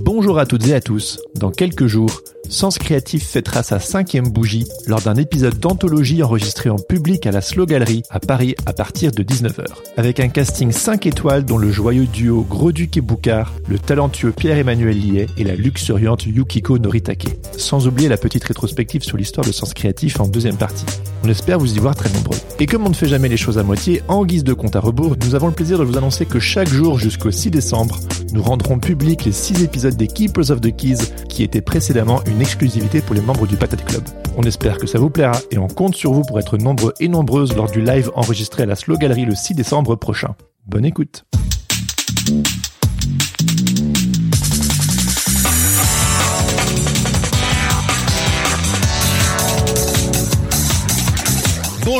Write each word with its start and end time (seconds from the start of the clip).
Bonjour 0.00 0.38
à 0.38 0.46
toutes 0.46 0.66
et 0.68 0.74
à 0.74 0.80
tous. 0.80 1.20
Dans 1.34 1.50
quelques 1.50 1.86
jours, 1.86 2.22
Sens 2.48 2.78
Créatif 2.78 3.26
fêtera 3.26 3.62
sa 3.62 3.80
cinquième 3.80 4.28
bougie 4.28 4.66
lors 4.86 5.02
d'un 5.02 5.16
épisode 5.16 5.58
d'anthologie 5.58 6.22
enregistré 6.22 6.70
en 6.70 6.78
public 6.78 7.26
à 7.26 7.32
la 7.32 7.40
Slow 7.40 7.66
Gallery 7.66 8.02
à 8.08 8.20
Paris 8.20 8.54
à 8.64 8.72
partir 8.72 9.10
de 9.10 9.22
19h. 9.22 9.64
Avec 9.96 10.20
un 10.20 10.28
casting 10.28 10.72
5 10.72 11.06
étoiles 11.06 11.44
dont 11.44 11.58
le 11.58 11.70
joyeux 11.70 12.06
duo 12.06 12.46
Gros-Duc 12.48 12.96
et 12.96 13.00
Boucard, 13.00 13.52
le 13.68 13.78
talentueux 13.78 14.32
Pierre-Emmanuel 14.32 14.98
Liet 14.98 15.26
et 15.36 15.44
la 15.44 15.56
luxuriante 15.56 16.24
Yukiko 16.26 16.78
Noritake. 16.78 17.36
Sans 17.56 17.86
oublier 17.86 18.08
la 18.08 18.16
petite 18.16 18.44
rétrospective 18.44 19.02
sur 19.02 19.16
l'histoire 19.16 19.46
de 19.46 19.52
Sens 19.52 19.74
Créatif 19.74 20.20
en 20.20 20.28
deuxième 20.28 20.56
partie. 20.56 20.86
On 21.24 21.28
espère 21.28 21.58
vous 21.58 21.74
y 21.74 21.78
voir 21.78 21.96
très 21.96 22.10
nombreux. 22.10 22.38
Et 22.60 22.66
comme 22.66 22.86
on 22.86 22.90
ne 22.90 22.94
fait 22.94 23.08
jamais 23.08 23.28
les 23.28 23.36
choses 23.36 23.58
à 23.58 23.62
moitié, 23.62 24.02
en 24.08 24.24
guise 24.24 24.44
de 24.44 24.52
compte 24.52 24.76
à 24.76 24.80
rebours, 24.80 25.16
nous 25.24 25.34
avons 25.34 25.48
le 25.48 25.52
plaisir 25.52 25.78
de 25.78 25.84
vous 25.84 25.98
annoncer 25.98 26.24
que 26.24 26.38
chaque 26.38 26.68
jour 26.68 26.98
jusqu'au 26.98 27.30
6 27.30 27.50
décembre, 27.50 28.00
nous 28.32 28.42
rendrons 28.42 28.78
public 28.78 29.24
les 29.24 29.32
6 29.32 29.62
épisodes 29.64 29.87
des 29.96 30.06
Keepers 30.06 30.50
of 30.50 30.60
the 30.60 30.74
Keys 30.74 31.12
qui 31.28 31.42
étaient 31.42 31.60
précédemment 31.60 32.22
une 32.24 32.40
exclusivité 32.40 33.00
pour 33.00 33.14
les 33.14 33.20
membres 33.20 33.46
du 33.46 33.56
Patate 33.56 33.84
Club. 33.84 34.02
On 34.36 34.42
espère 34.42 34.78
que 34.78 34.86
ça 34.86 34.98
vous 34.98 35.10
plaira 35.10 35.38
et 35.50 35.58
on 35.58 35.68
compte 35.68 35.94
sur 35.94 36.12
vous 36.12 36.22
pour 36.22 36.38
être 36.38 36.58
nombreux 36.58 36.94
et 37.00 37.08
nombreuses 37.08 37.56
lors 37.56 37.70
du 37.70 37.80
live 37.80 38.10
enregistré 38.14 38.64
à 38.64 38.66
la 38.66 38.76
Slow 38.76 38.96
Gallery 38.96 39.24
le 39.24 39.34
6 39.34 39.54
décembre 39.54 39.96
prochain. 39.96 40.34
Bonne 40.66 40.84
écoute. 40.84 41.24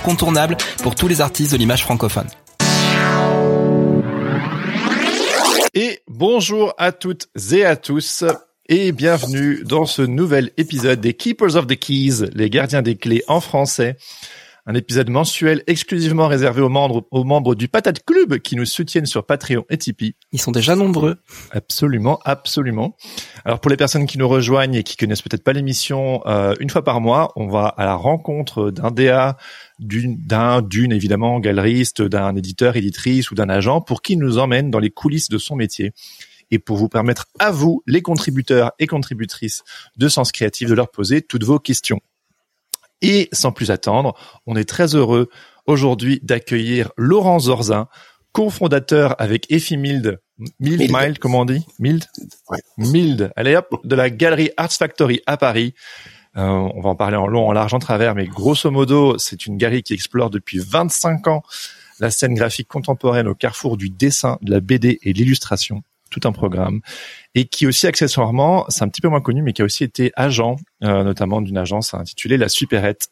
incontournable 0.00 0.56
pour 0.82 0.94
tous 0.94 1.08
les 1.08 1.20
artistes 1.20 1.52
de 1.52 1.58
l'image 1.58 1.82
francophone. 1.82 2.26
Et 5.74 6.00
bonjour 6.08 6.72
à 6.78 6.92
toutes 6.92 7.28
et 7.52 7.64
à 7.64 7.76
tous 7.76 8.24
et 8.68 8.92
bienvenue 8.92 9.62
dans 9.64 9.84
ce 9.84 10.02
nouvel 10.02 10.52
épisode 10.56 11.00
des 11.00 11.12
Keepers 11.12 11.56
of 11.56 11.66
the 11.66 11.78
Keys, 11.78 12.30
les 12.34 12.48
gardiens 12.48 12.82
des 12.82 12.96
clés 12.96 13.22
en 13.28 13.40
français. 13.40 13.96
Un 14.70 14.74
épisode 14.74 15.10
mensuel 15.10 15.64
exclusivement 15.66 16.28
réservé 16.28 16.62
aux 16.62 16.68
membres, 16.68 17.04
aux 17.10 17.24
membres 17.24 17.56
du 17.56 17.66
Patate 17.66 18.04
Club 18.04 18.38
qui 18.38 18.54
nous 18.54 18.66
soutiennent 18.66 19.04
sur 19.04 19.26
Patreon 19.26 19.64
et 19.68 19.76
Tipeee. 19.76 20.14
Ils 20.30 20.40
sont 20.40 20.52
déjà 20.52 20.76
nombreux. 20.76 21.16
Absolument, 21.50 22.20
absolument. 22.24 22.96
Alors 23.44 23.58
pour 23.58 23.68
les 23.68 23.76
personnes 23.76 24.06
qui 24.06 24.16
nous 24.16 24.28
rejoignent 24.28 24.76
et 24.76 24.84
qui 24.84 24.96
connaissent 24.96 25.22
peut-être 25.22 25.42
pas 25.42 25.54
l'émission, 25.54 26.22
euh, 26.26 26.54
une 26.60 26.70
fois 26.70 26.84
par 26.84 27.00
mois, 27.00 27.32
on 27.34 27.48
va 27.48 27.66
à 27.66 27.84
la 27.84 27.96
rencontre 27.96 28.70
d'un 28.70 28.92
DA, 28.92 29.36
d'une, 29.80 30.16
d'un, 30.24 30.62
d'une 30.62 30.92
évidemment 30.92 31.40
galeriste, 31.40 32.00
d'un 32.02 32.36
éditeur, 32.36 32.76
éditrice 32.76 33.32
ou 33.32 33.34
d'un 33.34 33.48
agent 33.48 33.80
pour 33.80 34.02
qui 34.02 34.16
nous 34.16 34.38
emmène 34.38 34.70
dans 34.70 34.78
les 34.78 34.90
coulisses 34.90 35.30
de 35.30 35.38
son 35.38 35.56
métier 35.56 35.94
et 36.52 36.60
pour 36.60 36.76
vous 36.76 36.88
permettre 36.88 37.26
à 37.40 37.50
vous, 37.50 37.82
les 37.88 38.02
contributeurs 38.02 38.70
et 38.78 38.86
contributrices 38.86 39.64
de 39.96 40.08
Sens 40.08 40.30
Créatif, 40.30 40.68
de 40.68 40.74
leur 40.74 40.92
poser 40.92 41.22
toutes 41.22 41.44
vos 41.44 41.58
questions. 41.58 42.00
Et 43.02 43.28
sans 43.32 43.52
plus 43.52 43.70
attendre, 43.70 44.14
on 44.46 44.56
est 44.56 44.68
très 44.68 44.94
heureux 44.94 45.28
aujourd'hui 45.66 46.20
d'accueillir 46.22 46.90
Laurent 46.96 47.38
Zorzin, 47.38 47.88
cofondateur 48.32 49.16
avec 49.18 49.50
Effie 49.50 49.76
Mild, 49.76 50.20
Mild, 50.58 50.90
Mild, 50.90 51.18
comment 51.18 51.40
on 51.40 51.44
dit? 51.44 51.66
Mild? 51.78 52.04
Ouais. 52.48 52.58
Mild, 52.78 53.30
allez 53.36 53.56
hop, 53.56 53.80
de 53.84 53.94
la 53.94 54.08
galerie 54.08 54.50
Arts 54.56 54.72
Factory 54.72 55.20
à 55.26 55.36
Paris. 55.36 55.74
Euh, 56.36 56.42
on 56.42 56.80
va 56.80 56.90
en 56.90 56.96
parler 56.96 57.16
en 57.16 57.26
long, 57.26 57.48
en 57.48 57.52
large, 57.52 57.74
en 57.74 57.78
travers, 57.78 58.14
mais 58.14 58.26
grosso 58.26 58.70
modo, 58.70 59.18
c'est 59.18 59.46
une 59.46 59.56
galerie 59.56 59.82
qui 59.82 59.94
explore 59.94 60.30
depuis 60.30 60.58
25 60.58 61.26
ans 61.26 61.42
la 61.98 62.10
scène 62.10 62.34
graphique 62.34 62.68
contemporaine 62.68 63.28
au 63.28 63.34
carrefour 63.34 63.76
du 63.76 63.90
dessin, 63.90 64.38
de 64.40 64.52
la 64.52 64.60
BD 64.60 64.98
et 65.02 65.12
de 65.12 65.18
l'illustration 65.18 65.82
tout 66.10 66.20
un 66.24 66.32
programme 66.32 66.80
et 67.34 67.46
qui 67.46 67.66
aussi 67.66 67.86
accessoirement, 67.86 68.66
c'est 68.68 68.82
un 68.82 68.88
petit 68.88 69.00
peu 69.00 69.08
moins 69.08 69.20
connu, 69.20 69.42
mais 69.42 69.52
qui 69.52 69.62
a 69.62 69.64
aussi 69.64 69.84
été 69.84 70.12
agent, 70.16 70.56
euh, 70.82 71.04
notamment 71.04 71.40
d'une 71.40 71.56
agence 71.56 71.94
intitulée 71.94 72.36
La 72.36 72.48
Supérette. 72.48 73.08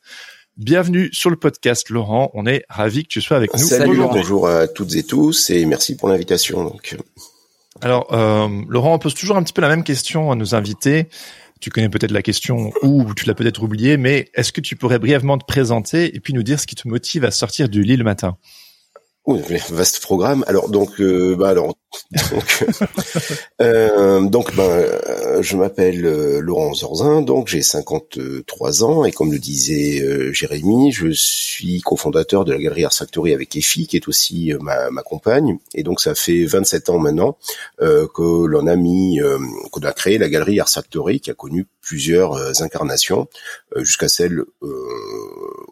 Bienvenue 0.57 1.09
sur 1.13 1.31
le 1.31 1.37
podcast, 1.37 1.89
Laurent. 1.89 2.31
On 2.35 2.45
est 2.45 2.65
ravi 2.69 3.05
que 3.05 3.09
tu 3.09 3.21
sois 3.21 3.37
avec 3.37 3.55
nous. 3.55 3.61
Salut, 3.61 3.97
Bonjour. 3.97 4.13
bonjour 4.13 4.49
à 4.49 4.67
toutes 4.67 4.97
et 4.97 5.05
tous 5.05 5.51
et 5.51 5.65
merci 5.65 5.97
pour 5.97 6.09
l'invitation. 6.09 6.65
Donc, 6.65 6.97
Alors, 7.81 8.13
euh, 8.13 8.49
Laurent, 8.69 8.95
on 8.95 8.99
pose 8.99 9.15
toujours 9.15 9.37
un 9.37 9.43
petit 9.45 9.53
peu 9.53 9.63
la 9.63 9.69
même 9.69 9.85
question 9.85 10.33
à 10.33 10.35
nos 10.35 10.57
invités. 10.57 11.09
Tu 11.61 11.71
connais 11.71 11.89
peut-être 11.89 12.11
la 12.11 12.23
question 12.23 12.73
ou 12.83 13.15
tu 13.15 13.27
l'as 13.27 13.35
peut-être 13.35 13.63
oubliée, 13.63 13.97
mais 13.97 14.31
est-ce 14.35 14.53
que 14.53 14.61
tu 14.61 14.75
pourrais 14.77 14.99
brièvement 14.99 15.39
te 15.39 15.45
présenter 15.45 16.15
et 16.15 16.21
puis 16.21 16.33
nous 16.33 16.43
dire 16.43 16.59
ce 16.59 16.67
qui 16.67 16.75
te 16.75 16.87
motive 16.87 17.25
à 17.25 17.31
sortir 17.31 17.69
du 17.69 17.83
lit 17.83 17.97
le 17.97 18.05
matin? 18.05 18.37
Vaste 19.29 20.01
programme. 20.01 20.43
Alors 20.47 20.71
donc, 20.71 21.01
euh, 21.01 21.37
bah 21.37 21.51
alors 21.51 21.75
donc, 22.31 22.65
euh, 23.61 24.21
donc 24.23 24.57
ben, 24.57 24.63
euh, 24.63 25.43
je 25.43 25.57
m'appelle 25.57 26.07
euh, 26.07 26.41
Laurent 26.41 26.73
Zorzin, 26.73 27.21
donc 27.21 27.49
j'ai 27.49 27.61
53 27.61 28.85
ans 28.85 29.05
et 29.05 29.13
comme 29.13 29.31
le 29.31 29.39
disait 29.39 30.01
euh, 30.03 30.33
Jérémy, 30.33 30.93
je 30.93 31.11
suis 31.11 31.83
cofondateur 31.83 32.47
de 32.47 32.53
la 32.53 32.59
galerie 32.59 32.85
Ars 32.85 32.95
Factory 32.95 33.35
avec 33.35 33.55
Effie, 33.55 33.87
qui 33.87 33.97
est 33.97 34.09
aussi 34.09 34.55
ma, 34.61 34.91
ma 34.91 35.03
compagne. 35.03 35.59
Et 35.75 35.83
donc 35.83 36.01
ça 36.01 36.15
fait 36.15 36.45
27 36.45 36.89
ans 36.89 36.99
maintenant 36.99 37.37
que 37.79 38.47
l'on 38.47 38.67
a 38.67 38.77
mis, 38.77 39.21
qu'on 39.71 39.81
a 39.81 39.93
créé 39.93 40.19
la 40.19 40.29
galerie 40.29 40.61
Ars 40.61 40.71
Factory, 40.71 41.21
qui 41.21 41.31
a 41.31 41.35
connu 41.35 41.67
plusieurs 41.81 42.63
incarnations 42.63 43.29
jusqu'à 43.77 44.09
celle 44.09 44.43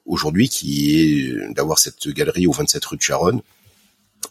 aujourd'hui 0.06 0.49
qui 0.49 1.00
est 1.00 1.53
d'avoir 1.55 1.78
cette 1.78 2.09
galerie 2.09 2.47
au 2.47 2.53
27 2.53 2.84
rue 2.84 2.97
de 2.97 3.03
Charonne 3.03 3.43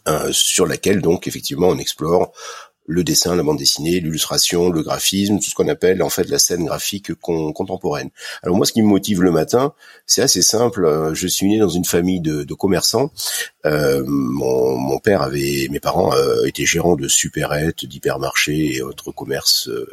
euh, 0.08 0.32
sur 0.32 0.66
laquelle 0.66 1.00
donc 1.00 1.26
effectivement 1.26 1.68
on 1.68 1.78
explore 1.78 2.32
le 2.86 3.04
dessin, 3.04 3.34
la 3.36 3.42
bande 3.42 3.58
dessinée, 3.58 4.00
l'illustration, 4.00 4.70
le 4.70 4.82
graphisme, 4.82 5.38
tout 5.38 5.50
ce 5.50 5.54
qu'on 5.54 5.68
appelle 5.68 6.02
en 6.02 6.10
fait 6.10 6.28
la 6.28 6.38
scène 6.38 6.64
graphique 6.64 7.14
con- 7.14 7.52
contemporaine. 7.52 8.10
Alors 8.42 8.56
moi, 8.56 8.66
ce 8.66 8.72
qui 8.72 8.82
me 8.82 8.86
motive 8.86 9.22
le 9.22 9.30
matin, 9.30 9.74
c'est 10.06 10.22
assez 10.22 10.42
simple. 10.42 10.84
Euh, 10.84 11.14
Je 11.14 11.26
suis 11.26 11.48
né 11.48 11.58
dans 11.58 11.68
une 11.68 11.84
famille 11.84 12.20
de, 12.20 12.54
commerçants. 12.54 13.10
Euh, 13.66 14.02
mon, 14.06 14.98
père 14.98 15.22
avait, 15.22 15.68
mes 15.70 15.80
parents 15.80 16.14
euh, 16.14 16.44
étaient 16.46 16.64
gérants 16.64 16.96
de 16.96 17.08
supérettes, 17.08 17.84
d'hypermarchés 17.84 18.76
et 18.76 18.82
autres 18.82 19.12
commerces 19.12 19.68
euh, 19.68 19.86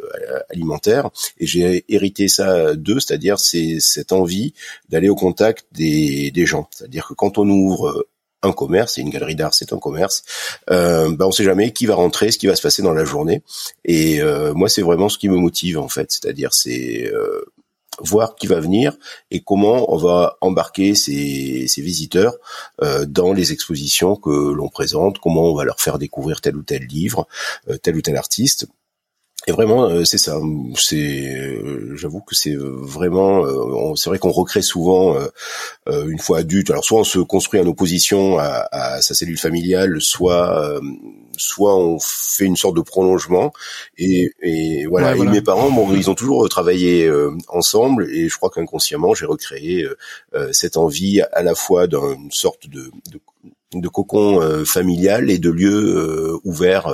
alimentaires, 0.50 1.10
et 1.40 1.46
j'ai 1.46 1.84
hérité 1.90 2.28
ça 2.28 2.76
d'eux, 2.76 3.00
c'est-à-dire 3.00 3.40
c'est 3.40 3.80
cette 3.80 4.12
envie 4.12 4.54
d'aller 4.90 5.10
au 5.10 5.16
contact 5.16 5.66
des, 5.74 6.32
des 6.32 6.46
gens. 6.46 6.68
C'est-à-dire 6.72 7.08
que 7.08 7.14
quand 7.14 7.38
on 7.38 7.50
ouvre 7.50 8.06
un 8.44 8.52
commerce, 8.52 8.98
et 8.98 9.02
une 9.02 9.10
galerie 9.10 9.36
d'art, 9.36 9.54
c'est 9.54 9.74
un 9.74 9.80
commerce, 9.80 10.24
euh, 10.70 11.10
ben 11.16 11.26
on 11.26 11.32
sait 11.32 11.44
jamais 11.44 11.72
qui 11.74 11.86
va 11.86 11.96
rentrer, 11.96 12.32
ce 12.32 12.38
qui 12.38 12.48
va 12.48 12.56
se 12.56 12.62
passer 12.62 12.82
dans 12.82 12.94
la 12.94 13.06
journée. 13.06 13.42
Et 13.86 14.22
euh, 14.22 14.54
moi, 14.54 14.70
c'est 14.70 14.82
vraiment 14.82 15.10
ce 15.10 15.18
qui 15.18 15.30
me 15.30 15.38
motive 15.38 15.80
en 15.80 15.90
fait, 15.90 16.12
c'est-à-dire 16.12 16.54
c'est 16.54 17.12
euh, 17.12 17.42
voir 18.00 18.36
qui 18.36 18.48
va 18.48 18.60
venir 18.60 18.98
et 19.32 19.42
comment 19.42 19.92
on 19.94 19.98
va 19.98 20.38
embarquer 20.42 20.96
ces, 20.96 21.68
ces 21.68 21.82
visiteurs 21.82 22.36
euh, 22.82 23.06
dans 23.06 23.34
les 23.34 23.52
expositions 23.52 24.16
que 24.16 24.30
l'on 24.30 24.70
présente, 24.70 25.20
comment 25.20 25.44
on 25.52 25.56
va 25.56 25.64
leur 25.64 25.80
faire 25.80 26.00
découvrir 26.00 26.42
tel 26.42 26.56
ou 26.56 26.64
tel 26.64 26.84
livre, 26.84 27.28
euh, 27.70 27.78
tel 27.78 27.96
ou 27.96 28.02
tel 28.02 28.18
artiste. 28.18 28.68
Et 29.46 29.52
vraiment, 29.52 29.90
euh, 29.90 30.06
c'est 30.06 30.18
ça. 30.18 30.40
C'est, 30.76 31.36
euh, 31.36 31.96
j'avoue 31.98 32.22
que 32.22 32.34
c'est 32.34 32.56
vraiment. 32.56 33.46
euh, 33.46 33.94
c'est 33.96 34.10
vrai 34.10 34.18
qu'on 34.18 34.32
recrée 34.32 34.62
souvent 34.62 35.18
une 35.88 36.20
fois 36.20 36.40
adulte. 36.40 36.70
Alors 36.72 36.86
soit 36.86 37.00
on 37.02 37.04
se 37.04 37.20
construit 37.20 37.60
en 37.60 37.68
opposition 37.68 38.40
à, 38.40 38.68
à 38.72 39.02
sa 39.02 39.14
cellule 39.14 39.38
familiale, 39.38 40.00
soit 40.02 40.80
soit 41.38 41.76
on 41.78 42.00
fait 42.00 42.46
une 42.46 42.56
sorte 42.56 42.76
de 42.76 42.82
prolongement 42.82 43.52
et, 43.98 44.32
et 44.42 44.86
voilà. 44.86 45.16
Et 45.16 45.20
mes 45.24 45.42
parents, 45.42 45.70
bon, 45.72 45.94
ils 45.94 46.10
ont 46.10 46.16
toujours 46.16 46.48
travaillé 46.48 47.12
ensemble 47.50 48.10
et 48.12 48.30
je 48.30 48.38
crois 48.38 48.50
qu'inconsciemment 48.50 49.14
j'ai 49.14 49.26
recréé 49.26 49.86
cette 50.52 50.78
envie 50.78 51.22
à 51.34 51.44
la 51.44 51.56
fois 51.56 51.88
d'une 51.88 52.32
sorte 52.32 52.70
de, 52.70 52.92
de, 53.12 53.20
de 53.74 53.88
cocon 53.90 54.64
familial 54.66 55.30
et 55.30 55.38
de 55.38 55.50
lieu 55.50 56.40
ouvert 56.44 56.88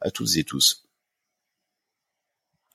à 0.00 0.10
toutes 0.10 0.36
et 0.36 0.44
tous. 0.44 0.84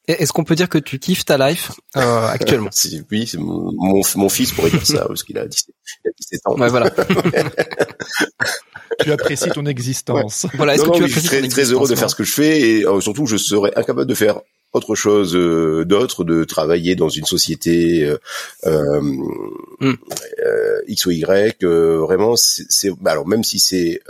Est-ce 0.07 0.33
qu'on 0.33 0.43
peut 0.43 0.55
dire 0.55 0.67
que 0.67 0.77
tu 0.77 0.99
kiffes 0.99 1.23
ta 1.23 1.37
life 1.37 1.71
euh, 1.95 2.27
actuellement? 2.31 2.69
Oui, 3.09 3.31
mon, 3.37 4.01
mon, 4.15 4.29
fils 4.29 4.51
pourrait 4.51 4.71
dire 4.71 4.85
ça 4.85 5.05
parce 5.07 5.23
qu'il 5.23 5.37
a, 5.37 5.45
17 5.47 5.71
ans. 6.45 6.57
Ouais, 6.57 6.69
voilà. 6.69 6.91
tu 8.99 9.11
apprécies 9.11 9.49
ton 9.49 9.65
existence. 9.65 10.45
Voilà. 10.55 10.75
Est-ce 10.75 10.83
que 10.83 10.87
tu 10.87 11.03
apprécies 11.03 11.13
je 11.13 11.19
suis 11.19 11.47
très, 11.47 11.71
heureux 11.71 11.87
de 11.87 11.95
faire 11.95 12.09
ce 12.09 12.15
que 12.15 12.25
je 12.25 12.33
fais 12.33 12.59
et 12.59 12.85
euh, 12.85 12.99
surtout 12.99 13.25
je 13.25 13.37
serais 13.37 13.71
incapable 13.77 14.05
de 14.05 14.13
faire 14.13 14.41
autre 14.73 14.95
chose 14.95 15.35
euh, 15.35 15.85
d'autre, 15.85 16.23
de 16.25 16.43
travailler 16.43 16.95
dans 16.95 17.09
une 17.09 17.25
société 17.25 18.13
euh, 18.65 19.01
mm. 19.79 19.93
X 20.87 21.05
ou 21.05 21.11
Y. 21.11 21.63
vraiment, 21.63 22.35
c'est 22.35 22.89
bah, 22.99 23.11
alors 23.11 23.27
même 23.27 23.43
si 23.45 23.59
c'est 23.59 24.01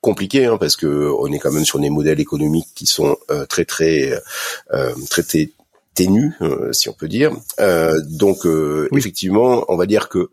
compliqué 0.00 0.46
hein, 0.46 0.56
parce 0.58 0.76
que 0.76 1.10
on 1.18 1.32
est 1.32 1.38
quand 1.38 1.52
même 1.52 1.64
sur 1.64 1.78
des 1.78 1.90
modèles 1.90 2.20
économiques 2.20 2.68
qui 2.74 2.86
sont 2.86 3.16
euh, 3.30 3.46
très 3.46 3.64
très 3.64 4.12
euh, 4.72 4.94
très 5.10 5.22
ténus, 5.94 6.34
euh, 6.40 6.72
si 6.72 6.88
on 6.88 6.92
peut 6.92 7.08
dire. 7.08 7.32
Euh, 7.58 8.00
donc 8.06 8.46
effectivement, 8.96 9.64
on 9.68 9.76
va 9.76 9.86
dire 9.86 10.08
que 10.08 10.30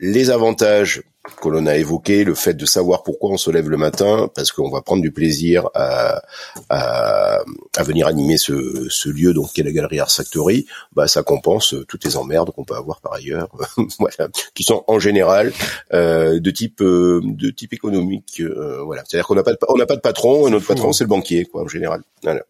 les 0.00 0.30
avantages 0.30 1.02
que 1.40 1.48
l'on 1.48 1.66
a 1.66 1.76
évoqué, 1.76 2.24
le 2.24 2.34
fait 2.34 2.54
de 2.54 2.66
savoir 2.66 3.04
pourquoi 3.04 3.30
on 3.30 3.36
se 3.36 3.50
lève 3.50 3.70
le 3.70 3.76
matin, 3.76 4.28
parce 4.34 4.50
qu'on 4.50 4.70
va 4.70 4.82
prendre 4.82 5.02
du 5.02 5.12
plaisir 5.12 5.68
à, 5.74 6.20
à, 6.68 7.38
à 7.76 7.82
venir 7.84 8.08
animer 8.08 8.38
ce, 8.38 8.88
ce, 8.88 9.08
lieu, 9.08 9.32
donc 9.32 9.52
qui 9.52 9.60
est 9.60 9.64
la 9.64 9.70
galerie 9.70 10.00
Art 10.00 10.10
Factory, 10.10 10.66
bah 10.94 11.06
ça 11.06 11.22
compense 11.22 11.76
toutes 11.86 12.04
les 12.04 12.16
emmerdes 12.16 12.50
qu'on 12.50 12.64
peut 12.64 12.74
avoir 12.74 13.00
par 13.00 13.14
ailleurs, 13.14 13.48
voilà, 14.00 14.28
qui 14.54 14.64
sont 14.64 14.84
en 14.88 14.98
général 14.98 15.52
euh, 15.92 16.40
de 16.40 16.50
type 16.50 16.80
euh, 16.80 17.20
de 17.24 17.50
type 17.50 17.72
économique, 17.72 18.40
euh, 18.40 18.82
voilà. 18.82 19.02
C'est-à-dire 19.06 19.26
qu'on 19.26 19.36
n'a 19.36 19.44
pas 19.44 19.52
de, 19.52 19.58
on 19.68 19.76
n'a 19.76 19.86
pas 19.86 19.96
de 19.96 20.00
patron, 20.00 20.48
et 20.48 20.50
notre 20.50 20.66
patron 20.66 20.88
hein. 20.88 20.92
c'est 20.92 21.04
le 21.04 21.08
banquier, 21.08 21.44
quoi, 21.44 21.62
en 21.62 21.68
général. 21.68 22.02
Voilà. 22.24 22.42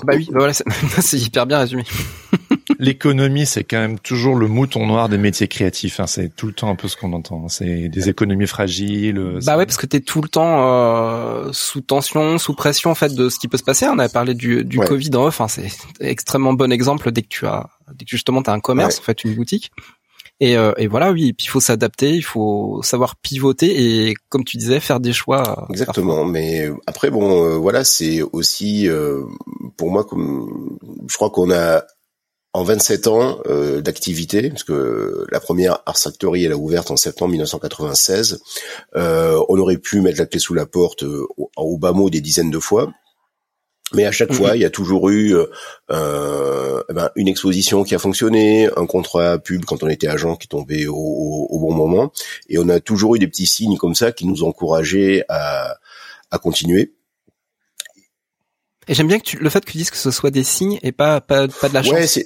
Bah 0.04 0.14
oui, 0.16 0.28
bah 0.30 0.38
voilà, 0.40 0.52
c'est 0.52 1.18
hyper 1.18 1.46
bien 1.46 1.58
résumé. 1.58 1.84
L'économie, 2.78 3.46
c'est 3.46 3.64
quand 3.64 3.78
même 3.78 3.98
toujours 3.98 4.36
le 4.36 4.48
mouton 4.48 4.86
noir 4.86 5.08
des 5.08 5.18
métiers 5.18 5.48
créatifs. 5.48 6.00
Hein. 6.00 6.06
C'est 6.06 6.34
tout 6.34 6.46
le 6.46 6.52
temps 6.52 6.68
un 6.68 6.74
peu 6.74 6.88
ce 6.88 6.96
qu'on 6.96 7.12
entend. 7.12 7.48
C'est 7.48 7.88
des 7.88 8.08
économies 8.08 8.46
fragiles. 8.46 9.38
Bah 9.44 9.56
ouais, 9.56 9.66
parce 9.66 9.76
que 9.76 9.86
t'es 9.86 10.00
tout 10.00 10.20
le 10.20 10.28
temps 10.28 10.56
euh, 10.58 11.50
sous 11.52 11.80
tension, 11.80 12.38
sous 12.38 12.54
pression 12.54 12.90
en 12.90 12.94
fait 12.94 13.14
de 13.14 13.28
ce 13.28 13.38
qui 13.38 13.48
peut 13.48 13.56
se 13.56 13.62
passer. 13.62 13.86
On 13.86 13.98
avait 13.98 14.12
parlé 14.12 14.34
du, 14.34 14.64
du 14.64 14.78
Covid 14.78 15.10
en 15.14 15.24
off. 15.24 15.40
Enfin, 15.40 15.48
c'est 15.48 15.70
extrêmement 16.00 16.52
bon 16.52 16.72
exemple 16.72 17.12
dès 17.12 17.22
que 17.22 17.28
tu 17.28 17.46
as, 17.46 17.68
dès 17.94 18.04
que 18.04 18.10
justement 18.10 18.42
t'as 18.42 18.52
un 18.52 18.60
commerce, 18.60 18.98
en 18.98 19.02
fait, 19.02 19.24
une 19.24 19.34
boutique. 19.34 19.70
Et, 20.40 20.56
euh, 20.56 20.72
et, 20.76 20.88
voilà, 20.88 21.12
oui. 21.12 21.32
puis 21.32 21.46
il 21.46 21.48
faut 21.48 21.60
s'adapter, 21.60 22.10
il 22.10 22.24
faut 22.24 22.80
savoir 22.82 23.16
pivoter 23.16 24.08
et, 24.08 24.14
comme 24.28 24.44
tu 24.44 24.56
disais, 24.56 24.80
faire 24.80 25.00
des 25.00 25.12
choix. 25.12 25.60
Euh, 25.60 25.72
Exactement. 25.72 26.24
Mais 26.24 26.68
après, 26.86 27.10
bon, 27.10 27.44
euh, 27.44 27.56
voilà, 27.56 27.84
c'est 27.84 28.20
aussi 28.20 28.88
pour 29.76 29.90
moi 29.90 30.04
comme 30.04 30.78
je 31.08 31.14
crois 31.16 31.30
qu'on 31.30 31.50
a 31.50 31.84
en 32.54 32.62
27 32.62 33.08
ans 33.08 33.40
euh, 33.46 33.80
d'activité, 33.80 34.48
parce 34.48 34.62
que 34.62 35.26
la 35.30 35.40
première 35.40 35.80
Art 35.86 35.98
Factory 35.98 36.44
elle 36.44 36.52
a 36.52 36.56
ouverte 36.56 36.92
en 36.92 36.96
septembre 36.96 37.32
1996, 37.32 38.40
euh, 38.94 39.44
on 39.48 39.58
aurait 39.58 39.76
pu 39.76 40.00
mettre 40.00 40.20
la 40.20 40.26
clé 40.26 40.38
sous 40.38 40.54
la 40.54 40.64
porte 40.64 41.02
euh, 41.02 41.26
au, 41.56 41.78
bas 41.78 41.90
mot 41.92 42.08
des 42.10 42.20
dizaines 42.20 42.52
de 42.52 42.60
fois. 42.60 42.92
Mais 43.94 44.04
à 44.04 44.12
chaque 44.12 44.32
fois, 44.32 44.50
mhm. 44.50 44.56
il 44.56 44.60
y 44.62 44.64
a 44.64 44.70
toujours 44.70 45.10
eu 45.10 45.34
euh, 45.90 46.82
eh 46.88 46.92
ben, 46.92 47.10
une 47.16 47.28
exposition 47.28 47.84
qui 47.84 47.94
a 47.94 47.98
fonctionné, 47.98 48.68
un 48.76 48.86
contrat 48.86 49.38
pub 49.38 49.64
quand 49.64 49.82
on 49.82 49.88
était 49.88 50.08
agent 50.08 50.36
qui 50.36 50.48
tombait 50.48 50.86
au, 50.86 50.94
au, 50.94 51.58
bon 51.58 51.72
moment, 51.72 52.12
et 52.48 52.58
on 52.58 52.68
a 52.68 52.80
toujours 52.80 53.16
eu 53.16 53.18
des 53.18 53.28
petits 53.28 53.46
signes 53.46 53.76
comme 53.76 53.94
ça 53.94 54.12
qui 54.12 54.26
nous 54.26 54.44
encourageaient 54.44 55.24
à, 55.28 55.76
à 56.30 56.38
continuer. 56.38 56.92
Et 58.86 58.94
j'aime 58.94 59.08
bien 59.08 59.18
que 59.18 59.24
tu, 59.24 59.38
le 59.38 59.48
fait 59.48 59.64
que 59.64 59.70
tu 59.70 59.78
dises 59.78 59.90
que 59.90 59.96
ce 59.96 60.10
soit 60.10 60.30
des 60.30 60.44
signes 60.44 60.78
et 60.82 60.92
pas 60.92 61.20
pas, 61.20 61.48
pas 61.48 61.68
de 61.68 61.74
la 61.74 61.82
chance. 61.82 62.16
Ouais, 62.16 62.24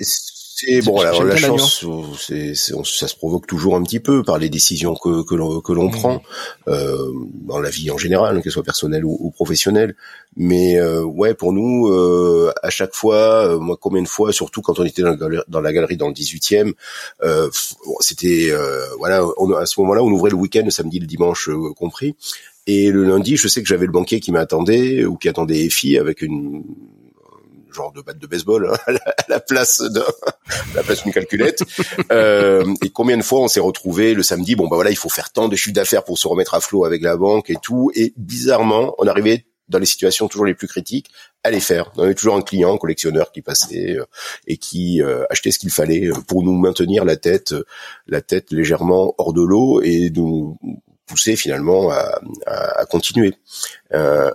c'est 0.60 0.80
bon 0.82 1.00
la 1.00 1.36
chance 1.36 1.86
c'est 2.18 2.54
ça 2.54 3.08
se 3.08 3.14
provoque 3.14 3.46
toujours 3.46 3.76
un 3.76 3.82
petit 3.82 4.00
peu 4.00 4.24
par 4.24 4.38
les 4.38 4.48
décisions 4.48 4.96
que 4.96 5.22
que 5.22 5.36
l'on 5.36 5.60
que 5.60 5.72
l'on 5.72 5.88
mmh. 5.88 5.92
prend 5.92 6.22
euh, 6.66 7.12
dans 7.46 7.60
la 7.60 7.70
vie 7.70 7.92
en 7.92 7.98
général 7.98 8.42
qu'elle 8.42 8.50
soit 8.50 8.64
personnelle 8.64 9.04
ou, 9.04 9.16
ou 9.20 9.30
professionnelle. 9.30 9.94
Mais 10.36 10.78
euh, 10.78 11.02
ouais 11.04 11.34
pour 11.34 11.52
nous 11.52 11.88
euh, 11.88 12.52
à 12.62 12.70
chaque 12.70 12.94
fois 12.94 13.46
euh, 13.46 13.58
moi 13.60 13.76
combien 13.80 14.02
de 14.02 14.08
fois 14.08 14.32
surtout 14.32 14.60
quand 14.60 14.80
on 14.80 14.84
était 14.84 15.02
dans 15.02 15.10
la 15.10 15.16
galerie 15.16 15.44
dans, 15.48 15.60
la 15.60 15.72
galerie 15.72 15.96
dans 15.96 16.08
le 16.08 16.14
18e 16.14 16.72
euh, 17.22 17.48
c'était 18.00 18.50
voilà 18.98 19.24
on, 19.36 19.52
à 19.52 19.66
ce 19.66 19.80
moment-là 19.80 20.02
on 20.02 20.10
ouvrait 20.10 20.30
le 20.30 20.36
week-end 20.36 20.62
le 20.64 20.70
samedi 20.70 20.98
le 20.98 21.06
dimanche 21.06 21.48
compris. 21.76 22.16
Et 22.70 22.90
le 22.90 23.02
lundi, 23.04 23.38
je 23.38 23.48
sais 23.48 23.62
que 23.62 23.68
j'avais 23.68 23.86
le 23.86 23.92
banquier 23.92 24.20
qui 24.20 24.30
m'attendait 24.30 25.06
ou 25.06 25.16
qui 25.16 25.30
attendait 25.30 25.64
Effie 25.64 25.96
avec 25.96 26.20
une 26.20 26.64
genre 27.78 27.92
de 27.92 28.02
batte 28.02 28.18
de 28.18 28.26
baseball 28.26 28.70
hein, 28.70 28.94
à 29.06 29.24
la 29.28 29.40
place 29.40 29.80
de 29.80 30.02
la 30.74 30.82
place 30.82 31.02
d'une 31.02 31.12
calculette. 31.12 31.62
euh, 32.12 32.64
et 32.82 32.90
combien 32.90 33.16
de 33.16 33.22
fois 33.22 33.40
on 33.40 33.48
s'est 33.48 33.60
retrouvé 33.60 34.14
le 34.14 34.22
samedi 34.22 34.56
Bon 34.56 34.68
bah 34.68 34.76
voilà, 34.76 34.90
il 34.90 34.96
faut 34.96 35.08
faire 35.08 35.30
tant 35.30 35.48
de 35.48 35.56
chiffres 35.56 35.74
d'affaires 35.74 36.04
pour 36.04 36.18
se 36.18 36.28
remettre 36.28 36.54
à 36.54 36.60
flot 36.60 36.84
avec 36.84 37.02
la 37.02 37.16
banque 37.16 37.50
et 37.50 37.56
tout. 37.62 37.90
Et 37.94 38.12
bizarrement, 38.16 38.94
on 38.98 39.06
arrivait 39.06 39.46
dans 39.68 39.78
les 39.78 39.86
situations 39.86 40.28
toujours 40.28 40.46
les 40.46 40.54
plus 40.54 40.66
critiques 40.66 41.10
à 41.44 41.50
les 41.50 41.60
faire. 41.60 41.92
On 41.96 42.02
avait 42.02 42.14
toujours 42.14 42.36
un 42.36 42.42
client, 42.42 42.74
un 42.74 42.78
collectionneur 42.78 43.32
qui 43.32 43.42
passait 43.42 43.96
euh, 43.96 44.04
et 44.46 44.56
qui 44.56 45.02
euh, 45.02 45.24
achetait 45.30 45.50
ce 45.50 45.58
qu'il 45.58 45.70
fallait 45.70 46.10
pour 46.26 46.42
nous 46.42 46.56
maintenir 46.56 47.04
la 47.04 47.16
tête, 47.16 47.54
la 48.06 48.20
tête 48.20 48.50
légèrement 48.50 49.14
hors 49.18 49.32
de 49.32 49.42
l'eau 49.42 49.80
et 49.82 50.10
nous 50.10 50.58
pousser 51.06 51.36
finalement 51.36 51.90
à, 51.90 52.20
à, 52.46 52.84
continuer. 52.86 53.34
Euh, 53.94 54.30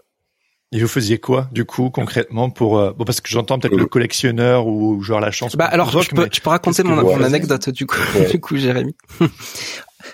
et 0.73 0.81
vous 0.81 0.87
faisiez 0.87 1.19
quoi 1.19 1.47
du 1.51 1.65
coup 1.65 1.89
concrètement 1.89 2.49
pour 2.49 2.79
euh, 2.79 2.91
bon 2.91 3.05
parce 3.05 3.21
que 3.21 3.29
j'entends 3.29 3.59
peut-être 3.59 3.75
le 3.75 3.85
collectionneur 3.85 4.67
ou 4.67 5.01
genre 5.01 5.19
la 5.19 5.31
chance. 5.31 5.55
Bah 5.55 5.65
alors 5.65 5.89
je 6.01 6.09
peux, 6.09 6.27
peux 6.27 6.49
raconter 6.49 6.83
mon, 6.83 6.95
mon 6.95 7.23
anecdote 7.23 7.69
du 7.69 7.85
coup 7.85 7.97
du 8.31 8.39
coup 8.41 8.57
Jérémy. 8.57 8.95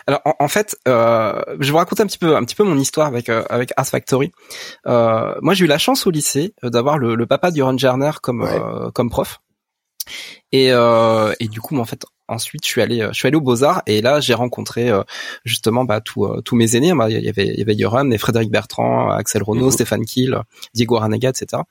Alors 0.06 0.22
en, 0.40 0.48
fait, 0.48 0.78
euh, 0.88 1.42
je 1.60 1.66
vais 1.66 1.72
vous 1.72 1.78
raconter 1.78 2.04
un 2.04 2.06
petit 2.06 2.20
peu 2.20 2.36
un 2.36 2.44
petit 2.44 2.56
peu 2.56 2.64
mon 2.64 2.78
histoire 2.78 3.08
avec 3.08 3.28
euh, 3.28 3.44
avec 3.50 3.74
Art 3.76 3.88
Factory. 3.88 4.32
Euh, 4.86 5.34
moi, 5.42 5.56
j'ai 5.56 5.66
eu 5.66 5.68
la 5.68 5.80
chance 5.80 6.06
au 6.06 6.12
lycée 6.12 6.54
euh, 6.64 6.70
d'avoir 6.70 7.00
le, 7.00 7.16
le, 7.16 7.26
papa 7.26 7.50
du 7.50 7.64
Ron 7.64 7.76
Jarner 7.76 8.12
comme 8.22 8.48
comme 8.94 9.10
prof. 9.10 9.42
Et, 10.52 10.72
euh, 10.72 11.34
et 11.40 11.48
du 11.48 11.62
coup, 11.62 11.78
en 11.78 11.86
fait, 11.86 12.06
ensuite, 12.30 12.64
je 12.66 12.70
suis 12.70 12.82
allé, 12.82 13.08
je 13.12 13.14
suis 13.18 13.28
allé 13.28 13.36
aux 13.36 13.42
Beaux 13.42 13.64
Arts 13.64 13.82
et 13.88 14.02
là, 14.02 14.20
j'ai 14.20 14.34
rencontré 14.34 14.90
euh, 14.90 15.04
justement 15.44 15.84
bah, 15.84 16.02
tous 16.02 16.26
euh, 16.26 16.42
tous 16.42 16.56
mes 16.56 16.76
aînés. 16.76 16.94
Bah, 16.94 17.10
il 17.10 17.20
y 17.20 17.30
avait 17.30 17.48
il 17.48 17.60
y 17.60 17.62
avait 17.62 17.76
Yoran 17.76 18.10
et 18.12 18.18
Frédéric 18.18 18.52
Bertrand, 18.52 19.10
Axel 19.10 19.44
Renault, 19.44 19.66
mhm. 19.66 19.72
Stéphane 19.72 20.06
Kiel, 20.06 20.42
Diego 20.74 20.98
Ranega, 20.98 21.30
etc. 21.30 21.64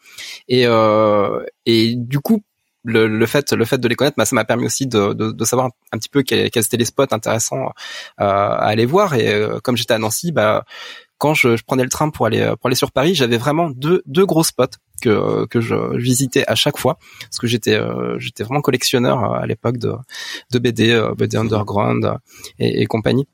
Et 0.48 0.66
euh, 0.66 1.44
et 1.66 1.94
du 1.96 2.20
coup, 2.20 2.42
le, 2.84 3.06
le, 3.06 3.26
fait 3.26 3.52
le 3.52 3.64
fait 3.64 3.78
de 3.78 3.88
les 3.88 3.94
connaître, 3.94 4.16
bah, 4.16 4.24
ça 4.24 4.34
m'a 4.34 4.44
permis 4.44 4.66
aussi 4.66 4.86
de, 4.86 5.12
de, 5.12 5.32
de, 5.32 5.44
savoir 5.44 5.70
un 5.92 5.98
petit 5.98 6.08
peu 6.08 6.22
quels, 6.22 6.46
étaient 6.46 6.76
les 6.76 6.84
spots 6.84 7.06
intéressants 7.10 7.66
euh, 7.66 7.70
à 8.18 8.66
aller 8.66 8.86
voir. 8.86 9.14
Et 9.14 9.32
euh, 9.32 9.60
comme 9.60 9.76
j'étais 9.76 9.94
à 9.94 9.98
Nancy, 9.98 10.32
bah 10.32 10.64
quand 11.18 11.34
je, 11.34 11.56
je, 11.56 11.64
prenais 11.64 11.82
le 11.82 11.88
train 11.88 12.10
pour 12.10 12.26
aller 12.26 12.52
pour 12.60 12.68
aller 12.68 12.76
sur 12.76 12.92
Paris, 12.92 13.14
j'avais 13.14 13.38
vraiment 13.38 13.70
deux 13.70 14.02
deux 14.06 14.24
gros 14.24 14.44
spots 14.44 14.78
que 15.00 15.46
que 15.46 15.60
je 15.60 15.96
visitais 15.96 16.44
à 16.46 16.54
chaque 16.54 16.78
fois 16.78 16.98
parce 17.20 17.38
que 17.38 17.46
j'étais 17.46 17.74
euh, 17.74 18.18
j'étais 18.18 18.44
vraiment 18.44 18.60
collectionneur 18.60 19.24
euh, 19.24 19.38
à 19.38 19.46
l'époque 19.46 19.78
de 19.78 19.92
de 20.52 20.58
BD 20.58 20.90
euh, 20.90 21.14
BD 21.14 21.36
underground 21.36 22.14
et, 22.58 22.82
et 22.82 22.86
compagnie. 22.86 23.26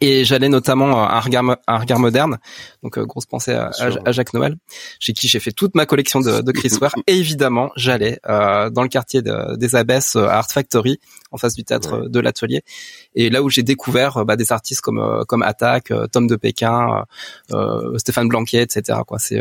Et 0.00 0.24
j'allais 0.24 0.48
notamment 0.48 1.04
à 1.04 1.16
un 1.16 1.20
regard, 1.20 1.56
un 1.66 1.78
regard 1.78 1.98
moderne, 1.98 2.38
donc 2.82 2.98
grosse 2.98 3.26
pensée 3.26 3.52
à, 3.52 3.70
à, 4.04 4.12
Jacques 4.12 4.34
Noël, 4.34 4.56
chez 5.00 5.12
qui 5.12 5.28
j'ai 5.28 5.40
fait 5.40 5.52
toute 5.52 5.74
ma 5.74 5.86
collection 5.86 6.20
de, 6.20 6.40
de 6.40 6.52
Chris 6.52 6.72
Ware. 6.80 6.94
Et 7.06 7.16
évidemment, 7.16 7.70
j'allais 7.76 8.18
euh, 8.28 8.70
dans 8.70 8.82
le 8.82 8.88
quartier 8.88 9.22
de, 9.22 9.56
des 9.56 9.74
Abbesses 9.74 10.16
à 10.16 10.38
Art 10.38 10.50
Factory, 10.50 10.98
en 11.30 11.36
face 11.36 11.54
du 11.54 11.64
théâtre 11.64 12.08
de 12.08 12.20
l'Atelier, 12.20 12.62
et 13.14 13.30
là 13.30 13.42
où 13.42 13.50
j'ai 13.50 13.62
découvert 13.62 14.24
bah, 14.24 14.36
des 14.36 14.52
artistes 14.52 14.80
comme 14.80 15.24
comme 15.26 15.42
Attaque, 15.42 15.92
Tom 16.12 16.26
de 16.26 16.36
Pékin, 16.36 17.04
euh, 17.52 17.98
Stéphane 17.98 18.28
Blanquier, 18.28 18.62
etc. 18.62 19.00
Quoi, 19.06 19.18
c'est 19.18 19.40